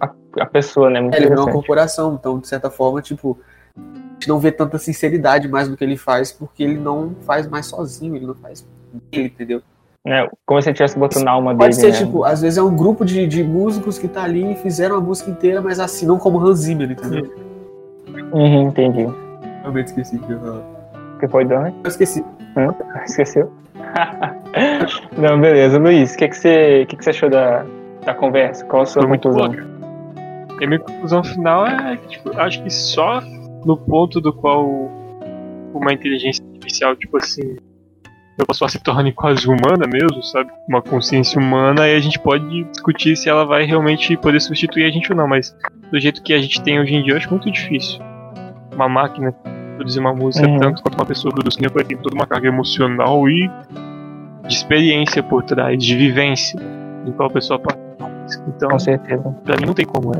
A, 0.00 0.10
a 0.40 0.46
pessoa, 0.46 0.90
né? 0.90 1.00
Muito 1.00 1.14
É, 1.14 1.18
ele 1.18 1.28
virou 1.28 1.44
uma 1.44 1.52
corporação, 1.52 2.14
então, 2.14 2.38
de 2.38 2.46
certa 2.46 2.70
forma, 2.70 3.00
tipo, 3.00 3.38
a 3.76 4.14
gente 4.14 4.28
não 4.28 4.38
vê 4.38 4.52
tanta 4.52 4.78
sinceridade 4.78 5.48
mais 5.48 5.68
no 5.68 5.76
que 5.76 5.84
ele 5.84 5.96
faz, 5.96 6.32
porque 6.32 6.62
ele 6.62 6.78
não 6.78 7.14
faz 7.22 7.46
mais 7.46 7.66
sozinho, 7.66 8.16
ele 8.16 8.26
não 8.26 8.34
faz 8.34 8.66
dele, 9.10 9.26
entendeu? 9.26 9.62
É, 10.06 10.28
como 10.44 10.60
se 10.60 10.68
ele 10.68 10.74
estivesse 10.74 10.98
botando 10.98 11.26
a 11.28 11.30
alma 11.30 11.54
Pode 11.56 11.76
dele, 11.76 11.92
ser, 11.92 11.98
né? 11.98 12.06
tipo, 12.06 12.24
às 12.24 12.42
vezes 12.42 12.58
é 12.58 12.62
um 12.62 12.76
grupo 12.76 13.06
de, 13.06 13.26
de 13.26 13.42
músicos 13.42 13.98
que 13.98 14.06
tá 14.06 14.22
ali 14.22 14.52
e 14.52 14.56
fizeram 14.56 14.96
a 14.96 15.00
música 15.00 15.30
inteira, 15.30 15.62
mas 15.62 15.80
assim, 15.80 16.04
não 16.04 16.18
como 16.18 16.38
Hans 16.38 16.58
Zimmer, 16.58 16.90
entendeu? 16.90 17.32
Uhum, 18.32 18.62
entendi. 18.68 19.08
Realmente 19.62 19.86
esqueci 19.86 20.18
que 20.18 20.30
eu. 20.30 20.38
O 20.38 21.18
que 21.18 21.26
foi, 21.26 21.46
Dan? 21.46 21.72
Eu 21.82 21.88
esqueci. 21.88 22.22
Esqueceu? 23.06 23.50
Não, 25.16 25.40
beleza. 25.40 25.78
Luiz, 25.78 26.14
o 26.14 26.18
que, 26.18 26.28
que, 26.28 26.36
você, 26.36 26.82
o 26.82 26.86
que, 26.86 26.96
que 26.96 27.04
você 27.04 27.10
achou 27.10 27.30
da, 27.30 27.64
da 28.04 28.14
conversa? 28.14 28.64
Qual 28.66 28.82
a 28.82 28.86
sua 28.86 29.02
Foi 29.02 29.18
conclusão? 29.18 29.54
E 30.60 30.64
a 30.64 30.68
minha 30.68 30.80
conclusão 30.80 31.24
final 31.24 31.66
é 31.66 31.96
que, 31.96 32.08
tipo, 32.08 32.38
acho 32.38 32.62
que 32.62 32.70
só 32.70 33.20
no 33.64 33.76
ponto 33.76 34.20
do 34.20 34.32
qual 34.32 34.66
uma 35.72 35.92
inteligência 35.92 36.44
artificial, 36.44 36.94
tipo 36.94 37.16
assim, 37.16 37.56
a 38.38 38.44
pessoa 38.44 38.68
se 38.68 38.82
torne 38.82 39.12
quase 39.12 39.46
humana 39.48 39.86
mesmo, 39.86 40.22
sabe? 40.22 40.50
Uma 40.68 40.82
consciência 40.82 41.40
humana, 41.40 41.82
aí 41.82 41.96
a 41.96 42.00
gente 42.00 42.18
pode 42.18 42.64
discutir 42.64 43.16
se 43.16 43.28
ela 43.28 43.44
vai 43.44 43.64
realmente 43.64 44.16
poder 44.16 44.40
substituir 44.40 44.84
a 44.84 44.90
gente 44.90 45.10
ou 45.10 45.16
não, 45.16 45.26
mas 45.26 45.56
do 45.90 45.98
jeito 45.98 46.22
que 46.22 46.32
a 46.32 46.38
gente 46.38 46.62
tem 46.62 46.80
hoje 46.80 46.94
em 46.94 47.02
dia, 47.02 47.14
eu 47.14 47.16
acho 47.16 47.30
muito 47.30 47.50
difícil. 47.50 48.00
Uma 48.74 48.88
máquina 48.88 49.32
produzir 49.76 50.00
uma 50.00 50.14
música 50.14 50.46
Uhum. 50.48 50.58
tanto 50.58 50.82
quanto 50.82 50.94
uma 50.96 51.06
pessoa 51.06 51.32
produzindo, 51.32 51.70
porque 51.70 51.94
tem 51.94 51.96
toda 51.96 52.14
uma 52.14 52.26
carga 52.26 52.48
emocional 52.48 53.28
e 53.28 53.50
de 54.46 54.54
experiência 54.54 55.22
por 55.22 55.42
trás, 55.42 55.82
de 55.82 55.96
vivência 55.96 56.58
do 57.04 57.12
qual 57.12 57.28
a 57.28 57.32
pessoa 57.32 57.58
passa. 57.58 57.84
Então, 58.48 58.70
Com 58.70 58.78
certeza. 58.78 59.22
Pra 59.44 59.56
mim 59.56 59.66
não 59.66 59.74
tem 59.74 59.86
como, 59.86 60.12
né? 60.12 60.18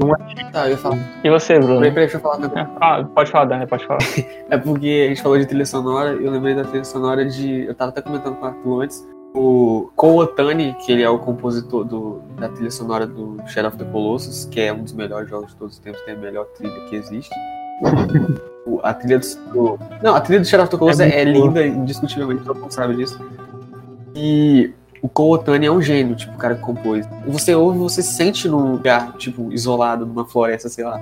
Não 0.00 0.12
é 0.12 0.34
Tá, 0.50 0.66
eu 0.66 0.72
ia 0.72 0.78
falar. 0.78 0.98
E 1.22 1.30
você, 1.30 1.58
Bruno? 1.58 1.80
Peraí, 1.80 1.90
peraí, 1.90 2.06
deixa 2.06 2.16
eu 2.16 2.20
falar 2.20 2.38
negócio. 2.38 2.70
Ah, 2.80 3.04
pode 3.14 3.30
falar, 3.30 3.44
Dan, 3.46 3.66
pode 3.66 3.86
falar. 3.86 3.98
É 4.50 4.58
porque 4.58 5.04
a 5.06 5.08
gente 5.08 5.22
falou 5.22 5.38
de 5.38 5.46
trilha 5.46 5.66
sonora, 5.66 6.12
eu 6.12 6.30
lembrei 6.30 6.54
da 6.54 6.64
trilha 6.64 6.84
sonora 6.84 7.24
de. 7.24 7.64
Eu 7.64 7.74
tava 7.74 7.90
até 7.90 8.00
comentando 8.02 8.36
com 8.36 8.44
o 8.44 8.48
Arthur 8.48 8.82
antes. 8.82 9.08
O 9.34 9.90
Ko 9.96 10.16
Otani, 10.20 10.76
que 10.84 10.92
ele 10.92 11.02
é 11.02 11.08
o 11.08 11.18
compositor 11.18 11.84
do, 11.84 12.20
da 12.38 12.48
trilha 12.48 12.70
sonora 12.70 13.04
do 13.04 13.36
Shadow 13.48 13.68
of 13.68 13.78
the 13.78 13.84
Colossus, 13.84 14.44
que 14.44 14.60
é 14.60 14.72
um 14.72 14.84
dos 14.84 14.92
melhores 14.92 15.28
jogos 15.28 15.50
de 15.50 15.56
todos 15.56 15.74
os 15.74 15.80
tempos, 15.80 16.00
tem 16.02 16.14
a 16.14 16.18
melhor 16.18 16.44
trilha 16.56 16.78
que 16.88 16.94
existe. 16.94 17.34
A 18.82 18.94
trilha 18.94 19.18
do, 19.18 19.78
Não, 20.02 20.14
a 20.14 20.20
trilha 20.20 20.40
do 20.40 20.46
Shadow 20.46 20.64
of 20.64 20.70
the 20.70 20.78
Colossus 20.78 21.00
é, 21.00 21.20
É 21.20 21.24
linda, 21.24 21.66
indiscutivelmente, 21.66 22.44
todo 22.44 22.60
mundo 22.60 22.70
sabe 22.72 22.96
disso. 22.96 23.18
E 24.14 24.72
o 25.02 25.08
Ko 25.08 25.34
Otani 25.34 25.66
é 25.66 25.70
um 25.70 25.82
gênio, 25.82 26.14
tipo, 26.14 26.34
o 26.34 26.38
cara 26.38 26.54
que 26.54 26.62
compôs. 26.62 27.06
Você 27.26 27.54
ouve, 27.54 27.78
você 27.78 28.02
se 28.02 28.12
sente 28.14 28.48
num 28.48 28.72
lugar, 28.72 29.12
tipo, 29.18 29.52
isolado, 29.52 30.06
numa 30.06 30.24
floresta, 30.24 30.68
sei 30.68 30.84
lá. 30.84 31.00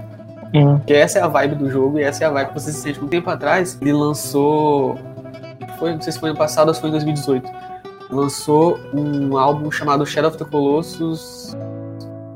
Porque 0.78 0.92
essa 0.92 1.18
é 1.18 1.22
a 1.22 1.28
vibe 1.28 1.54
do 1.54 1.70
jogo 1.70 1.98
e 1.98 2.02
essa 2.02 2.24
é 2.24 2.26
a 2.26 2.30
vibe 2.30 2.48
que 2.48 2.54
você 2.54 2.72
se 2.72 2.80
sente. 2.80 3.02
Um 3.02 3.08
tempo 3.08 3.30
atrás, 3.30 3.78
ele 3.80 3.92
lançou. 3.92 4.98
Foi, 5.78 5.94
não 5.94 6.00
sei 6.00 6.12
se 6.12 6.18
foi 6.18 6.30
ano 6.30 6.38
passado 6.38 6.68
ou 6.68 6.74
se 6.74 6.80
foi 6.80 6.88
em 6.88 6.92
2018. 6.92 7.48
Lançou 8.10 8.78
um 8.92 9.36
álbum 9.38 9.70
chamado 9.70 10.04
Shadow 10.04 10.30
of 10.30 10.38
the 10.38 10.44
Colossus. 10.44 11.56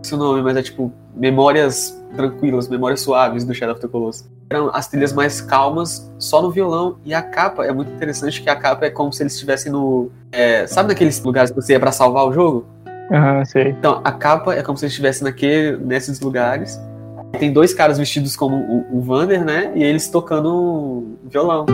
Sei 0.06 0.16
o 0.16 0.20
nome, 0.20 0.40
mas 0.40 0.56
é 0.56 0.62
tipo 0.62 0.92
Memórias 1.16 2.00
Tranquilas, 2.14 2.68
Memórias 2.68 3.00
Suaves 3.00 3.42
do 3.42 3.52
Shadow 3.52 3.74
of 3.74 3.80
the 3.80 3.88
Colossus. 3.88 4.24
Eram 4.48 4.70
as 4.72 4.86
trilhas 4.86 5.12
mais 5.12 5.40
calmas, 5.40 6.08
só 6.16 6.40
no 6.40 6.48
violão. 6.48 6.98
E 7.04 7.12
a 7.12 7.20
capa 7.20 7.64
é 7.64 7.72
muito 7.72 7.90
interessante, 7.90 8.40
que 8.40 8.48
a 8.48 8.54
capa 8.54 8.86
é 8.86 8.90
como 8.90 9.12
se 9.12 9.24
eles 9.24 9.32
estivessem 9.32 9.72
no. 9.72 10.08
é, 10.30 10.64
sabe 10.68 10.90
naqueles 10.90 11.20
lugares 11.24 11.50
que 11.50 11.56
você 11.56 11.72
ia 11.72 11.80
pra 11.80 11.90
salvar 11.90 12.24
o 12.24 12.32
jogo? 12.32 12.64
Aham, 13.10 13.44
sei. 13.44 13.70
Então, 13.70 14.00
a 14.04 14.12
capa 14.12 14.54
é 14.54 14.62
como 14.62 14.78
se 14.78 14.84
eles 14.84 14.92
estivessem 14.92 15.24
naquele, 15.24 15.76
nesses 15.78 16.20
lugares. 16.20 16.80
Tem 17.40 17.52
dois 17.52 17.74
caras 17.74 17.98
vestidos 17.98 18.36
como 18.36 18.56
o, 18.56 18.98
o 18.98 19.00
Vander, 19.00 19.44
né? 19.44 19.72
E 19.74 19.82
eles 19.82 20.08
tocando 20.08 21.18
violão. 21.24 21.66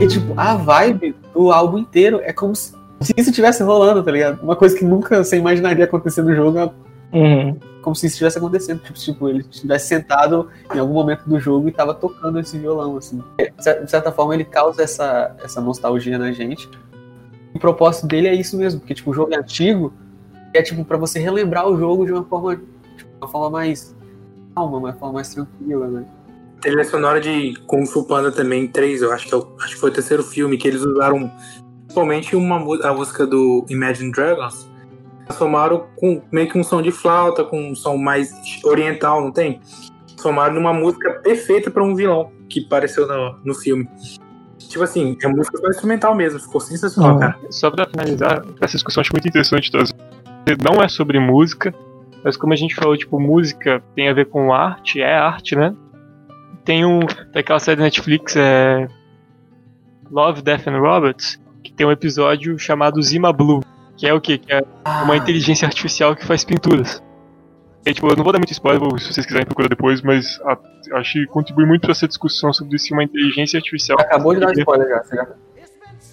E, 0.00 0.06
tipo, 0.06 0.34
a 0.38 0.54
vibe 0.56 1.14
do 1.32 1.50
álbum 1.50 1.78
inteiro 1.78 2.20
é 2.22 2.32
como 2.32 2.54
se, 2.54 2.74
isso 3.16 3.30
estivesse 3.30 3.62
rolando, 3.62 4.02
tá 4.02 4.10
ligado? 4.10 4.42
Uma 4.42 4.54
coisa 4.56 4.76
que 4.76 4.84
nunca 4.84 5.24
você 5.24 5.38
imaginaria 5.38 5.84
acontecer 5.84 6.22
no 6.22 6.34
jogo, 6.34 6.58
é 6.58 6.70
Uhum. 7.12 7.56
como 7.82 7.94
se 7.96 8.06
isso 8.06 8.14
estivesse 8.14 8.36
acontecendo. 8.36 8.80
Tipo, 8.82 8.98
tipo, 8.98 9.28
ele 9.28 9.38
estivesse 9.50 9.86
sentado 9.88 10.48
em 10.74 10.78
algum 10.78 10.92
momento 10.92 11.22
do 11.26 11.38
jogo 11.40 11.68
e 11.68 11.72
tava 11.72 11.94
tocando 11.94 12.38
esse 12.38 12.58
violão, 12.58 12.96
assim. 12.96 13.22
De 13.38 13.52
cer- 13.58 13.84
de 13.84 13.90
certa 13.90 14.12
forma, 14.12 14.34
ele 14.34 14.44
causa 14.44 14.82
essa, 14.82 15.34
essa 15.42 15.60
nostalgia 15.60 16.18
na 16.18 16.30
gente. 16.32 16.68
O 17.54 17.58
propósito 17.58 18.06
dele 18.06 18.28
é 18.28 18.34
isso 18.34 18.56
mesmo, 18.58 18.80
porque, 18.80 18.94
tipo, 18.94 19.10
o 19.10 19.14
jogo 19.14 19.32
é 19.32 19.38
antigo, 19.38 19.94
e 20.54 20.58
é, 20.58 20.62
tipo, 20.62 20.84
pra 20.84 20.98
você 20.98 21.18
relembrar 21.18 21.66
o 21.68 21.78
jogo 21.78 22.04
de 22.04 22.12
uma 22.12 22.24
forma, 22.24 22.56
tipo, 22.96 23.10
uma 23.18 23.28
forma 23.28 23.50
mais 23.50 23.96
calma, 24.54 24.76
uma 24.76 24.92
forma 24.92 25.14
mais 25.14 25.32
tranquila, 25.32 25.86
né? 25.86 26.04
Trilha 26.60 26.84
sonora 26.84 27.20
de 27.20 27.54
Kung 27.66 27.86
Fu 27.86 28.04
Panda 28.04 28.32
também, 28.32 28.66
3, 28.66 29.02
eu 29.02 29.12
acho 29.12 29.26
que, 29.26 29.34
é 29.34 29.36
o, 29.36 29.46
acho 29.60 29.74
que 29.74 29.80
foi 29.80 29.90
o 29.90 29.92
terceiro 29.92 30.22
filme, 30.22 30.56
que 30.56 30.66
eles 30.66 30.82
usaram 30.82 31.30
principalmente 31.84 32.34
uma, 32.34 32.56
a 32.86 32.92
música 32.92 33.26
do 33.26 33.64
Imagine 33.68 34.10
Dragons, 34.10 34.68
transformaram 35.26 35.86
com 35.96 36.22
meio 36.32 36.48
que 36.48 36.58
um 36.58 36.64
som 36.64 36.80
de 36.82 36.90
flauta, 36.90 37.44
com 37.44 37.70
um 37.70 37.74
som 37.74 37.96
mais 37.96 38.30
oriental, 38.64 39.20
não 39.20 39.30
tem? 39.32 39.60
Transformaram 40.08 40.54
numa 40.54 40.72
música 40.72 41.10
perfeita 41.22 41.70
pra 41.70 41.84
um 41.84 41.94
vilão 41.94 42.32
que 42.48 42.64
apareceu 42.64 43.06
no, 43.06 43.36
no 43.44 43.54
filme. 43.54 43.88
Tipo 44.58 44.82
assim, 44.82 45.16
é 45.22 45.28
música 45.28 45.58
só 45.58 45.68
instrumental 45.68 46.14
mesmo, 46.14 46.40
ficou 46.40 46.60
sensacional, 46.60 47.12
Uhum. 47.14 47.20
cara. 47.20 47.38
Só 47.50 47.70
pra 47.70 47.86
finalizar, 47.86 48.42
essa 48.60 48.72
discussão 48.72 49.00
acho 49.02 49.12
muito 49.12 49.28
interessante. 49.28 49.70
Tá? 49.70 49.78
Não 50.64 50.82
é 50.82 50.88
sobre 50.88 51.18
música, 51.20 51.72
mas 52.24 52.36
como 52.36 52.52
a 52.52 52.56
gente 52.56 52.74
falou, 52.74 52.96
tipo, 52.96 53.20
música 53.20 53.82
tem 53.94 54.08
a 54.08 54.12
ver 54.12 54.26
com 54.26 54.52
arte, 54.52 55.00
é 55.00 55.16
arte, 55.16 55.54
né? 55.54 55.74
Tem 56.66 56.84
um. 56.84 57.00
Tem 57.00 57.40
aquela 57.40 57.58
série 57.58 57.76
da 57.78 57.84
Netflix, 57.84 58.36
é. 58.36 58.86
Love, 60.10 60.42
Death 60.42 60.66
and 60.68 60.78
Robots, 60.78 61.40
que 61.64 61.72
tem 61.72 61.86
um 61.86 61.90
episódio 61.90 62.58
chamado 62.58 63.00
Zima 63.02 63.32
Blue. 63.32 63.62
Que 63.96 64.06
é 64.06 64.12
o 64.12 64.20
quê? 64.20 64.36
Que 64.36 64.52
é 64.52 64.62
uma 65.04 65.16
inteligência 65.16 65.66
artificial 65.66 66.14
que 66.14 66.24
faz 66.26 66.44
pinturas. 66.44 67.02
E, 67.86 67.94
tipo, 67.94 68.08
eu 68.08 68.16
não 68.16 68.24
vou 68.24 68.32
dar 68.32 68.38
muito 68.38 68.52
spoiler, 68.52 68.80
se 69.00 69.12
vocês 69.12 69.24
quiserem 69.24 69.46
procurar 69.46 69.68
depois, 69.68 70.02
mas 70.02 70.38
a- 70.44 70.58
acho 70.98 71.12
que 71.14 71.26
contribui 71.26 71.64
muito 71.64 71.82
pra 71.82 71.92
essa 71.92 72.06
discussão 72.06 72.52
sobre 72.52 72.78
se 72.78 72.92
uma 72.92 73.02
inteligência 73.04 73.56
artificial. 73.58 73.96
Acabou 73.98 74.34
de 74.34 74.40
dar 74.40 74.52
spoiler 74.52 74.88
já. 74.88 75.02
Você 75.04 75.16
já... 75.16 75.26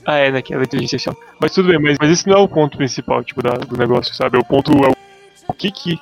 Ah, 0.05 0.15
é, 0.17 0.31
daquela 0.31 0.63
inteligência 0.63 0.95
artificial. 1.09 1.35
Mas 1.41 1.51
tudo 1.53 1.69
bem, 1.69 1.79
mas, 1.79 1.97
mas 1.99 2.11
esse 2.11 2.27
não 2.27 2.35
é 2.37 2.39
o 2.39 2.47
ponto 2.47 2.77
principal, 2.77 3.23
tipo, 3.23 3.41
da- 3.41 3.53
do 3.57 3.75
negócio, 3.75 4.13
sabe? 4.13 4.37
O 4.37 4.45
ponto 4.45 4.71
é 4.71 4.89
o, 4.89 4.95
o 5.47 5.53
que 5.53 5.71
que 5.71 5.99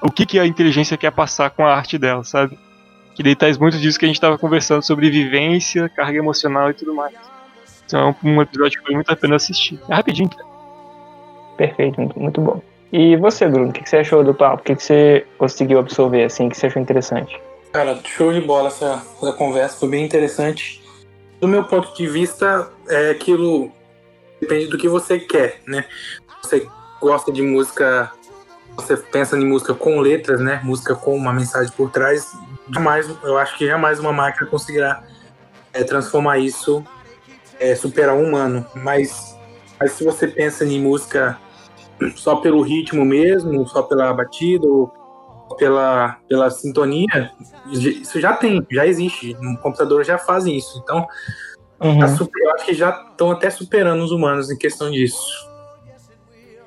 o 0.00 0.10
que 0.10 0.24
que 0.24 0.38
a 0.38 0.46
inteligência 0.46 0.96
quer 0.96 1.10
passar 1.12 1.50
com 1.50 1.64
a 1.66 1.74
arte 1.76 1.98
dela, 1.98 2.22
sabe? 2.24 2.56
Que 3.14 3.22
daí 3.22 3.36
traz 3.36 3.58
muito 3.58 3.78
disso 3.78 3.98
que 3.98 4.04
a 4.04 4.08
gente 4.08 4.20
tava 4.20 4.38
conversando 4.38 4.82
sobre 4.82 5.10
vivência, 5.10 5.88
carga 5.88 6.18
emocional 6.18 6.70
e 6.70 6.74
tudo 6.74 6.94
mais. 6.94 7.14
Então 7.86 8.16
é 8.22 8.26
um, 8.26 8.36
um 8.36 8.42
episódio 8.42 8.78
que 8.78 8.84
vale 8.84 8.94
muito 8.96 9.12
a 9.12 9.16
pena 9.16 9.36
assistir. 9.36 9.78
É 9.88 9.94
rapidinho. 9.94 10.30
Perfeito, 11.56 12.00
muito, 12.00 12.18
muito 12.18 12.40
bom. 12.40 12.62
E 12.92 13.16
você, 13.16 13.46
Bruno, 13.46 13.70
o 13.70 13.72
que, 13.72 13.82
que 13.82 13.88
você 13.88 13.98
achou 13.98 14.22
do 14.22 14.34
papo? 14.34 14.60
O 14.60 14.64
que, 14.64 14.76
que 14.76 14.82
você 14.82 15.26
conseguiu 15.38 15.78
absorver, 15.78 16.24
assim, 16.24 16.48
que 16.48 16.56
você 16.56 16.66
achou 16.66 16.80
interessante? 16.80 17.40
Cara, 17.72 17.98
show 18.04 18.32
de 18.32 18.40
bola 18.40 18.68
essa, 18.68 19.02
essa 19.16 19.32
conversa, 19.32 19.78
foi 19.78 19.88
bem 19.88 20.04
interessante. 20.04 20.82
Do 21.40 21.48
meu 21.48 21.64
ponto 21.64 21.94
de 21.96 22.06
vista, 22.06 22.70
é 22.88 23.10
aquilo. 23.10 23.72
Depende 24.40 24.66
do 24.66 24.76
que 24.76 24.88
você 24.88 25.18
quer, 25.18 25.60
né? 25.66 25.84
Você 26.42 26.66
gosta 27.00 27.32
de 27.32 27.42
música, 27.42 28.12
você 28.76 28.96
pensa 28.96 29.36
em 29.36 29.44
música 29.44 29.74
com 29.74 30.00
letras, 30.00 30.40
né? 30.40 30.60
Música 30.64 30.94
com 30.94 31.14
uma 31.16 31.32
mensagem 31.32 31.72
por 31.76 31.90
trás. 31.90 32.26
Jamais, 32.72 33.08
eu 33.22 33.36
acho 33.38 33.56
que 33.58 33.66
jamais 33.66 33.98
uma 33.98 34.12
máquina 34.12 34.48
conseguirá 34.48 35.02
é, 35.72 35.84
transformar 35.84 36.38
isso, 36.38 36.84
é, 37.60 37.74
superar 37.74 38.14
um 38.14 38.28
humano. 38.28 38.64
Mas, 38.74 39.38
mas 39.78 39.92
se 39.92 40.04
você 40.04 40.26
pensa 40.26 40.64
em 40.64 40.80
música 40.80 41.38
só 42.16 42.36
pelo 42.36 42.62
ritmo 42.62 43.04
mesmo, 43.04 43.66
só 43.68 43.82
pela 43.82 44.12
batida, 44.12 44.66
ou 44.66 44.90
pela, 45.58 46.18
pela 46.28 46.50
sintonia, 46.50 47.30
isso 47.70 48.20
já 48.20 48.32
tem, 48.32 48.66
já 48.70 48.86
existe. 48.86 49.36
No 49.40 49.58
computador 49.58 50.02
já 50.04 50.18
fazem 50.18 50.56
isso. 50.56 50.80
Então, 50.82 51.06
Uhum. 51.80 51.98
tá 51.98 52.08
super- 52.08 52.42
eu 52.42 52.54
acho 52.54 52.64
que 52.64 52.74
já 52.74 52.90
estão 53.10 53.32
até 53.32 53.50
superando 53.50 54.02
os 54.02 54.12
humanos 54.12 54.50
em 54.50 54.56
questão 54.56 54.90
disso. 54.90 55.51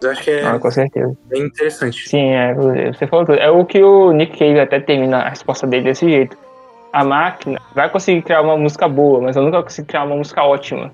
Eu 0.05 0.11
acho 0.11 0.23
que 0.23 0.31
é 0.31 0.43
Ah, 0.45 0.59
com 0.59 0.71
certeza. 0.71 1.13
bem 1.25 1.43
interessante. 1.43 2.07
Sim, 2.09 2.29
é, 2.31 2.53
você 2.93 3.07
falou 3.07 3.25
tudo. 3.25 3.37
É 3.39 3.49
o 3.49 3.65
que 3.65 3.81
o 3.83 4.11
Nick 4.11 4.37
Cave 4.37 4.59
até 4.59 4.79
termina 4.79 5.17
a 5.17 5.29
resposta 5.29 5.65
dele 5.67 5.85
desse 5.85 6.07
jeito. 6.07 6.37
A 6.93 7.03
máquina 7.03 7.59
vai 7.73 7.89
conseguir 7.89 8.21
criar 8.21 8.41
uma 8.41 8.57
música 8.57 8.87
boa, 8.87 9.19
mas 9.21 9.35
ela 9.35 9.45
nunca 9.45 9.57
vai 9.57 9.63
conseguir 9.63 9.87
criar 9.87 10.03
uma 10.05 10.15
música 10.15 10.43
ótima. 10.43 10.93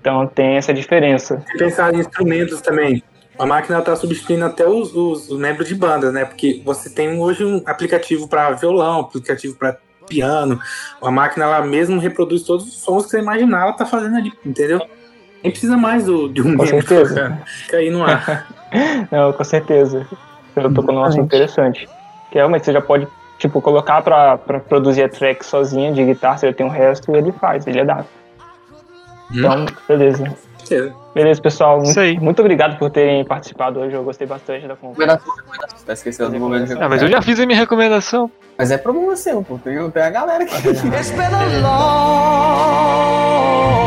Então 0.00 0.26
tem 0.26 0.56
essa 0.56 0.72
diferença. 0.72 1.42
Se 1.50 1.58
pensar 1.58 1.92
em 1.92 1.98
instrumentos 1.98 2.60
também, 2.62 3.02
a 3.38 3.44
máquina 3.44 3.80
está 3.80 3.94
substituindo 3.96 4.44
até 4.46 4.66
os, 4.66 4.94
os- 4.94 5.28
os 5.30 5.38
membros 5.38 5.68
de 5.68 5.74
banda, 5.74 6.10
né? 6.10 6.24
Porque 6.24 6.62
você 6.64 6.88
tem 6.88 7.18
hoje 7.18 7.44
um 7.44 7.62
aplicativo 7.66 8.28
para 8.28 8.50
violão, 8.52 9.00
aplicativo 9.00 9.56
para 9.58 9.76
piano. 10.08 10.58
A 11.02 11.10
máquina 11.10 11.44
ela 11.44 11.62
mesmo 11.66 12.00
reproduz 12.00 12.42
todos 12.42 12.66
os 12.66 12.74
sons 12.82 13.04
que 13.04 13.10
você 13.10 13.18
imaginar, 13.20 13.62
ela 13.62 13.72
tá 13.74 13.84
fazendo 13.84 14.16
ali, 14.16 14.32
entendeu? 14.44 14.80
Nem 15.42 15.50
precisa 15.50 15.76
mais 15.76 16.04
do, 16.04 16.28
de 16.28 16.40
um 16.40 16.56
Com 16.56 16.64
membro 16.64 16.66
certeza. 16.66 17.38
Fica 17.46 17.78
aí 17.78 17.90
no 17.90 18.04
ar. 18.04 18.46
Não, 19.10 19.32
com 19.32 19.44
certeza. 19.44 20.06
Eu 20.54 20.72
tô 20.72 20.82
com 20.82 20.92
um 20.92 21.04
assunto 21.04 21.24
interessante. 21.24 21.88
Que 22.30 22.38
realmente 22.38 22.64
você 22.64 22.72
já 22.72 22.80
pode, 22.80 23.08
tipo, 23.38 23.60
colocar 23.60 24.02
pra, 24.02 24.38
pra 24.38 24.60
produzir 24.60 25.02
a 25.02 25.08
track 25.08 25.44
sozinha 25.44 25.92
de 25.92 26.04
guitarra, 26.04 26.38
você 26.38 26.46
já 26.48 26.52
tem 26.52 26.66
o 26.66 26.68
resto 26.68 27.10
e 27.10 27.16
ele 27.16 27.32
faz, 27.32 27.66
ele 27.66 27.80
adapta. 27.80 28.08
Então, 29.32 29.66
beleza. 29.88 30.36
Certeza. 30.58 30.94
Beleza, 31.14 31.40
pessoal. 31.42 31.76
Muito, 31.76 31.90
Isso 31.90 32.00
aí. 32.00 32.18
muito 32.20 32.38
obrigado 32.40 32.78
por 32.78 32.90
terem 32.90 33.24
participado 33.24 33.80
hoje. 33.80 33.94
Eu 33.94 34.04
gostei 34.04 34.26
bastante 34.26 34.66
da 34.68 34.76
conversa. 34.76 35.20
Você 35.74 35.86
tá 35.86 35.92
esquecendo 35.92 36.30
do 36.30 36.38
momento 36.38 36.66
de 36.66 36.74
Ah, 36.80 36.88
mas 36.88 37.02
eu 37.02 37.08
já 37.08 37.20
fiz 37.20 37.40
a 37.40 37.46
minha 37.46 37.58
recomendação. 37.58 38.30
Mas 38.56 38.70
é 38.70 38.78
problema 38.78 39.16
seu, 39.16 39.42
pô. 39.42 39.58
Tem, 39.58 39.90
tem 39.90 40.02
a 40.02 40.10
galera 40.10 40.44
aqui. 40.44 40.68
It's 40.68 41.10
been 41.10 41.24
a 41.24 41.60
long, 41.62 43.79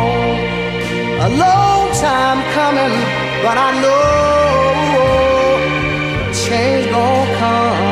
a 1.24 1.30
long 1.30 1.89
time 1.93 2.39
coming, 2.53 2.95
but 3.43 3.57
I 3.57 3.69
know 3.82 4.03
change 6.34 6.86
gon' 6.91 7.28
come. 7.39 7.82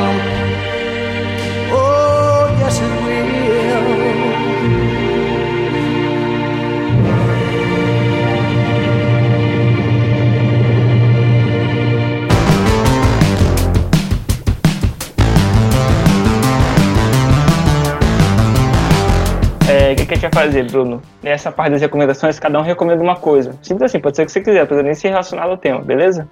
Que, 20.02 20.06
que 20.06 20.14
a 20.14 20.16
gente 20.16 20.34
vai 20.34 20.44
fazer, 20.44 20.70
Bruno? 20.70 21.02
Nessa 21.22 21.50
parte 21.50 21.72
das 21.72 21.80
recomendações, 21.80 22.38
cada 22.38 22.58
um 22.58 22.62
recomenda 22.62 23.02
uma 23.02 23.16
coisa. 23.16 23.56
Simples 23.62 23.90
assim, 23.90 24.00
pode 24.00 24.16
ser 24.16 24.22
o 24.22 24.26
que 24.26 24.32
você 24.32 24.40
quiser, 24.40 24.66
precisa 24.66 24.82
nem 24.82 24.94
ser 24.94 25.08
relacionado 25.08 25.50
ao 25.50 25.56
tema, 25.56 25.80
beleza? 25.80 26.28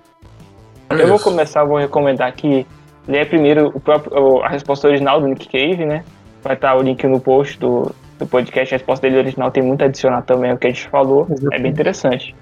Eu 0.90 1.06
vou 1.06 1.20
começar, 1.20 1.64
vou 1.64 1.78
recomendar 1.78 2.28
aqui, 2.28 2.66
ler 3.06 3.28
primeiro 3.28 3.68
o 3.68 3.80
próprio, 3.80 4.42
a 4.42 4.48
resposta 4.48 4.88
original 4.88 5.20
do 5.20 5.28
Nick 5.28 5.48
Cave, 5.48 5.84
né? 5.86 6.04
Vai 6.42 6.54
estar 6.54 6.74
o 6.74 6.82
link 6.82 7.06
no 7.06 7.20
post 7.20 7.58
do, 7.58 7.94
do 8.18 8.26
podcast. 8.26 8.74
A 8.74 8.78
resposta 8.78 9.06
dele 9.06 9.18
original 9.18 9.50
tem 9.50 9.62
muito 9.62 9.82
a 9.82 9.84
adicionar 9.84 10.22
também 10.22 10.50
ao 10.50 10.56
que 10.56 10.66
a 10.66 10.70
gente 10.70 10.88
falou. 10.88 11.28
É 11.52 11.58
bem 11.58 11.70
interessante. 11.70 12.34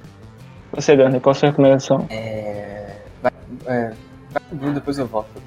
Você, 0.73 0.97
Dani, 0.97 1.21
qual 1.21 1.33
a 1.33 1.35
sua 1.35 1.51
recomendação? 1.51 2.07
É. 2.09 2.97
Vai, 3.23 3.33
é, 3.67 3.93
vai 4.31 4.73
depois 4.73 4.99
eu 4.99 5.07
volto. 5.07 5.43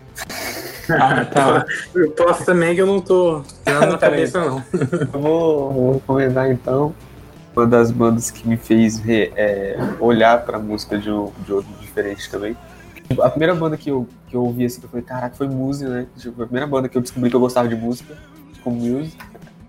Ah, 0.89 1.25
tá. 1.25 1.65
Eu 1.93 2.11
posso 2.11 2.45
também 2.45 2.75
que 2.75 2.81
eu 2.81 2.87
não 2.87 3.01
tô 3.01 3.43
tirando 3.65 3.91
na 3.91 3.97
cabeça, 3.97 4.39
não. 4.43 4.63
Eu 5.13 5.19
vou, 5.19 5.71
vou 5.71 5.93
recomendar 5.93 6.49
então 6.51 6.93
uma 7.55 7.67
das 7.67 7.91
bandas 7.91 8.31
que 8.31 8.47
me 8.47 8.57
fez 8.57 8.99
ver, 8.99 9.33
é, 9.35 9.77
olhar 9.99 10.43
pra 10.45 10.57
música 10.57 10.97
de, 10.97 11.11
um, 11.11 11.31
de 11.45 11.53
outro 11.53 11.71
diferente 11.79 12.29
também. 12.29 12.55
Tipo, 13.07 13.21
A 13.21 13.29
primeira 13.29 13.53
banda 13.53 13.75
que 13.75 13.91
eu, 13.91 14.07
que 14.27 14.35
eu 14.35 14.43
ouvi 14.43 14.65
assim, 14.65 14.79
que 14.79 14.85
eu 14.85 14.89
falei, 14.89 15.05
caraca, 15.05 15.35
foi 15.35 15.47
Muse, 15.47 15.85
né? 15.85 16.07
Tipo, 16.17 16.41
a 16.41 16.45
primeira 16.45 16.67
banda 16.67 16.87
que 16.87 16.97
eu 16.97 17.01
descobri 17.01 17.29
que 17.29 17.35
eu 17.35 17.39
gostava 17.39 17.67
de 17.67 17.75
música, 17.75 18.15
com 18.63 18.71
Muse. 18.71 19.17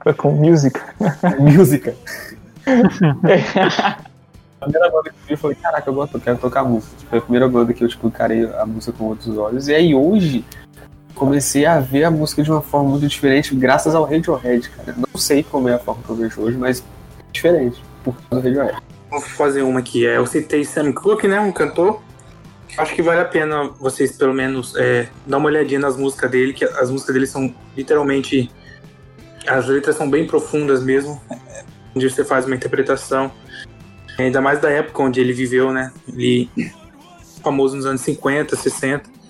Foi 0.03 0.15
com 0.15 0.31
música. 0.31 0.95
música. 1.39 1.95
A 4.61 4.65
primeira 4.65 4.91
banda 4.91 5.11
que 5.11 5.17
eu 5.17 5.27
vi, 5.27 5.33
eu 5.33 5.39
falei, 5.39 5.57
caraca, 5.57 5.91
eu 5.91 5.95
gosto, 5.95 6.15
eu 6.15 6.21
quero 6.21 6.39
tocar 6.39 6.63
música. 6.63 6.95
Foi 7.11 7.19
a 7.19 7.23
primeira 7.23 7.49
banda 7.49 7.73
que 7.73 7.83
eu, 7.83 7.89
tipo, 7.89 8.07
encarei 8.07 8.49
a 8.55 8.65
música 8.65 8.97
com 8.97 9.05
outros 9.07 9.37
olhos. 9.37 9.67
E 9.67 9.75
aí 9.75 9.93
hoje, 9.95 10.45
comecei 11.23 11.65
a 11.65 11.79
ver 11.79 12.03
a 12.03 12.11
música 12.11 12.43
de 12.43 12.51
uma 12.51 12.61
forma 12.61 12.91
muito 12.91 13.07
diferente, 13.07 13.55
graças 13.55 13.95
ao 13.95 14.03
Radiohead, 14.03 14.69
cara. 14.71 14.97
Não 14.97 15.21
sei 15.21 15.45
como 15.45 15.69
é 15.69 15.75
a 15.75 15.79
forma 15.79 16.03
que 16.03 16.11
eu 16.11 16.17
vejo 16.17 16.41
hoje, 16.41 16.59
mas 16.59 16.85
diferente, 17.31 17.81
por 18.03 18.17
causa 18.29 18.43
do 18.43 18.49
Radiohead. 18.49 18.83
Vou 19.09 19.21
fazer 19.21 19.63
uma 19.63 19.79
aqui. 19.79 20.05
É, 20.05 20.17
eu 20.17 20.27
citei 20.27 20.65
Sam 20.65 20.93
Cooke, 20.93 21.29
né? 21.29 21.39
Um 21.39 21.53
cantor. 21.53 22.03
Acho 22.77 22.93
que 22.95 23.03
vale 23.03 23.21
a 23.21 23.25
pena 23.25 23.71
vocês, 23.79 24.17
pelo 24.17 24.35
menos, 24.35 24.75
é, 24.75 25.07
dar 25.25 25.37
uma 25.37 25.47
olhadinha 25.47 25.79
nas 25.79 25.97
músicas 25.97 26.29
dele, 26.29 26.53
que 26.53 26.65
as 26.65 26.91
músicas 26.91 27.15
dele 27.15 27.27
são 27.27 27.55
literalmente. 27.77 28.51
As 29.47 29.69
letras 29.69 29.95
são 29.95 30.11
bem 30.11 30.27
profundas 30.27 30.83
mesmo, 30.83 31.21
é, 31.31 31.63
onde 31.95 32.11
você 32.11 32.25
faz 32.25 32.47
uma 32.47 32.57
interpretação. 32.57 33.31
Ainda 34.19 34.41
mais 34.41 34.61
da 34.61 34.71
época 34.71 35.03
onde 35.03 35.21
ele 35.21 35.33
viveu, 35.33 35.73
né? 35.73 35.93
Ele 36.09 36.51
famoso 37.45 37.77
nos 37.77 37.87
anos 37.87 38.01
50, 38.01 38.57
60. 38.57 39.22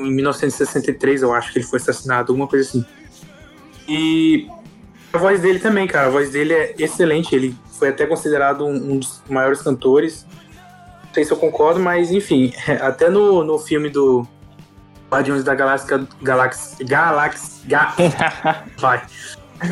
Em 0.00 0.10
1963, 0.12 1.22
eu 1.22 1.32
acho 1.32 1.52
que 1.52 1.58
ele 1.58 1.66
foi 1.66 1.78
assassinado, 1.78 2.32
alguma 2.32 2.46
coisa 2.46 2.68
assim. 2.68 2.84
E 3.88 4.48
a 5.12 5.18
voz 5.18 5.40
dele 5.40 5.58
também, 5.58 5.86
cara. 5.86 6.06
A 6.06 6.10
voz 6.10 6.30
dele 6.30 6.52
é 6.54 6.74
excelente. 6.78 7.34
Ele 7.34 7.54
foi 7.78 7.88
até 7.88 8.06
considerado 8.06 8.64
um, 8.64 8.92
um 8.92 8.98
dos 8.98 9.22
maiores 9.28 9.60
cantores. 9.62 10.26
Não 11.06 11.14
sei 11.14 11.24
se 11.24 11.32
eu 11.32 11.36
concordo, 11.36 11.80
mas 11.80 12.12
enfim. 12.12 12.52
Até 12.80 13.10
no, 13.10 13.42
no 13.42 13.58
filme 13.58 13.90
do 13.90 14.24
Guardiões 15.10 15.42
da 15.42 15.54
Galáxia. 15.54 16.06
Galáxia. 16.22 16.86
Galáxia. 16.86 17.62
Ga... 17.66 17.94
Vai. 18.78 19.02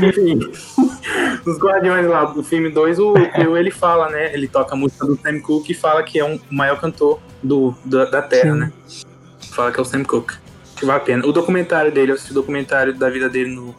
Enfim. 0.03 0.41
Os 1.47 1.59
Guardiões 1.59 2.07
lá 2.07 2.25
do 2.25 2.43
filme 2.43 2.69
2, 2.71 2.99
o, 2.99 3.13
o- 3.15 3.57
ele 3.57 3.71
fala, 3.71 4.11
né? 4.11 4.35
Ele 4.35 4.49
toca 4.49 4.75
a 4.75 4.77
música 4.77 5.07
do 5.07 5.17
Sam 5.17 5.41
Cooke 5.41 5.73
e 5.73 5.75
fala 5.75 6.03
que 6.03 6.19
é 6.19 6.25
um, 6.25 6.39
o 6.51 6.55
maior 6.55 6.81
cantor 6.81 7.21
do, 7.43 7.75
da, 7.85 8.05
da 8.05 8.21
Terra, 8.23 8.53
Sim. 8.53 8.59
né? 8.59 8.73
Fala 9.59 9.73
que 9.73 9.81
é 9.81 9.83
o 9.83 9.85
Sam 9.85 10.05
Cooke. 10.05 10.37
Que 10.77 10.87
vale 10.87 11.01
a 11.01 11.05
pena. 11.05 11.27
O 11.27 11.33
documentário 11.33 11.91
dele, 11.91 12.13
eu 12.13 12.15
assisti 12.15 12.31
o 12.31 12.35
documentário 12.35 12.95
da 12.95 13.11
vida 13.11 13.29
dele 13.29 13.51
no. 13.51 13.75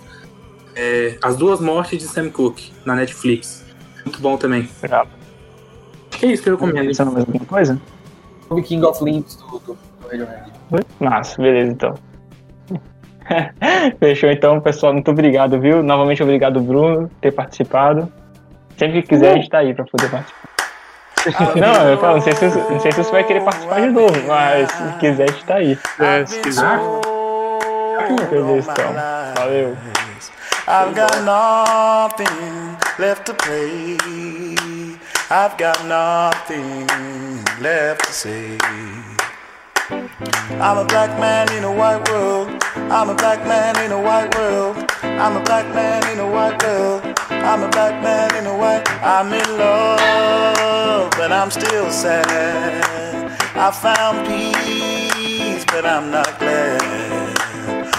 é, 0.75 1.17
As 1.23 1.37
Duas 1.37 1.61
Mortes 1.61 1.97
de 1.99 2.03
Sam 2.03 2.29
Cooke, 2.29 2.73
na 2.83 2.95
Netflix. 2.95 3.65
Muito 4.03 4.19
bom 4.19 4.35
também. 4.35 4.67
Acho 4.83 6.19
que 6.19 6.25
é 6.25 6.31
isso 6.33 6.43
que 6.43 6.49
eu 6.49 6.55
recomendo. 6.55 6.87
Pensando 6.87 7.13
mais 7.13 7.25
alguma 7.25 7.45
coisa? 7.45 7.81
O 8.49 8.61
King 8.61 8.85
of 8.85 9.01
Limbs 9.01 9.37
do, 9.37 9.59
do, 9.59 9.77
do 10.01 10.07
Radiohead. 10.11 10.51
Massa, 10.99 11.41
beleza 11.41 11.71
então. 11.71 11.95
Fechou 13.99 14.29
então, 14.29 14.59
pessoal. 14.59 14.91
Muito 14.91 15.09
obrigado, 15.09 15.61
viu? 15.61 15.81
Novamente 15.81 16.21
obrigado, 16.21 16.59
Bruno, 16.59 17.07
por 17.07 17.15
ter 17.21 17.31
participado. 17.31 18.11
Sempre 18.77 19.01
que 19.01 19.07
quiser, 19.07 19.31
a 19.31 19.35
gente 19.35 19.49
tá 19.49 19.59
aí 19.59 19.73
pra 19.73 19.85
poder 19.85 20.11
participar. 20.11 20.38
Não, 21.59 21.89
eu 21.89 21.97
falo, 21.99 22.15
não 22.15 22.21
sei, 22.21 22.33
se, 22.33 22.45
não 22.45 22.79
sei 22.79 22.91
se 22.91 22.97
você 22.97 23.11
vai 23.11 23.23
querer 23.23 23.41
participar 23.41 23.81
de 23.81 23.89
novo, 23.89 24.15
mas 24.27 24.71
se 24.71 24.99
quiser, 24.99 25.23
a 25.23 25.31
gente 25.31 25.45
tá 25.45 25.55
aí. 25.55 25.79
É, 25.99 26.25
se 26.25 26.39
quiser. 26.39 26.79
Beleza, 28.29 28.71
então. 28.71 28.93
Valeu. 29.35 29.77
I've 30.67 30.93
got 30.93 31.23
nothing 31.23 32.77
left 32.99 33.25
to 33.25 33.33
play. 33.33 33.97
I've 35.31 35.57
got 35.57 35.83
nothing 35.85 36.87
left 37.59 38.05
to 38.05 38.13
say. 38.13 38.57
I'm 40.61 40.77
a 40.77 40.85
black 40.85 41.19
man 41.19 41.51
in 41.53 41.63
a 41.63 41.71
white 41.71 42.07
world. 42.09 42.49
I'm 42.91 43.09
a 43.09 43.15
black 43.15 43.43
man 43.47 43.83
in 43.83 43.91
a 43.91 43.99
white 43.99 44.35
world. 44.35 44.77
I'm 45.03 45.37
a 45.37 45.43
black 45.43 45.65
man 45.73 46.07
in 46.11 46.19
a 46.19 46.27
white 46.29 46.61
world. 46.63 47.03
I'm 47.49 47.63
a 47.63 47.69
black 47.69 48.03
man 48.03 48.35
in 48.35 48.45
a 48.45 48.55
white. 48.55 48.87
I'm 49.01 49.33
in 49.33 49.57
love, 49.57 51.09
but 51.17 51.31
I'm 51.31 51.49
still 51.49 51.89
sad. 51.89 53.25
I 53.55 53.71
found 53.71 54.27
peace, 54.27 55.65
but 55.65 55.83
I'm 55.83 56.11
not 56.11 56.37
glad. 56.37 57.33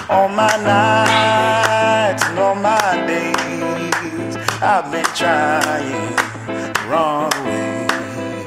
All 0.08 0.28
my 0.28 0.54
nights 0.62 2.22
and 2.26 2.38
all 2.38 2.54
my 2.54 3.04
days, 3.10 4.36
I've 4.62 4.86
been 4.92 5.10
trying 5.18 6.14
the 6.46 6.86
wrong 6.88 7.30
way. 7.42 8.46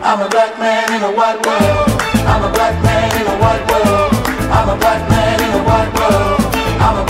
I'm 0.00 0.22
a 0.22 0.30
black 0.30 0.58
man 0.58 0.94
in 0.96 1.02
a 1.02 1.12
white 1.12 1.44
world. 1.44 1.88
I'm 2.24 2.42
a 2.42 2.52
black 2.54 2.82
man 2.82 3.20
in 3.20 3.26
a 3.26 3.36
white 3.36 3.64
world. 3.68 4.12
I'm 4.48 4.68
a 4.70 4.76
black 4.80 5.06
man 5.10 5.36
in 5.44 5.60
a 5.60 5.62
white 5.62 5.92
world. 5.92 6.40
I'm 6.80 7.04
a 7.04 7.07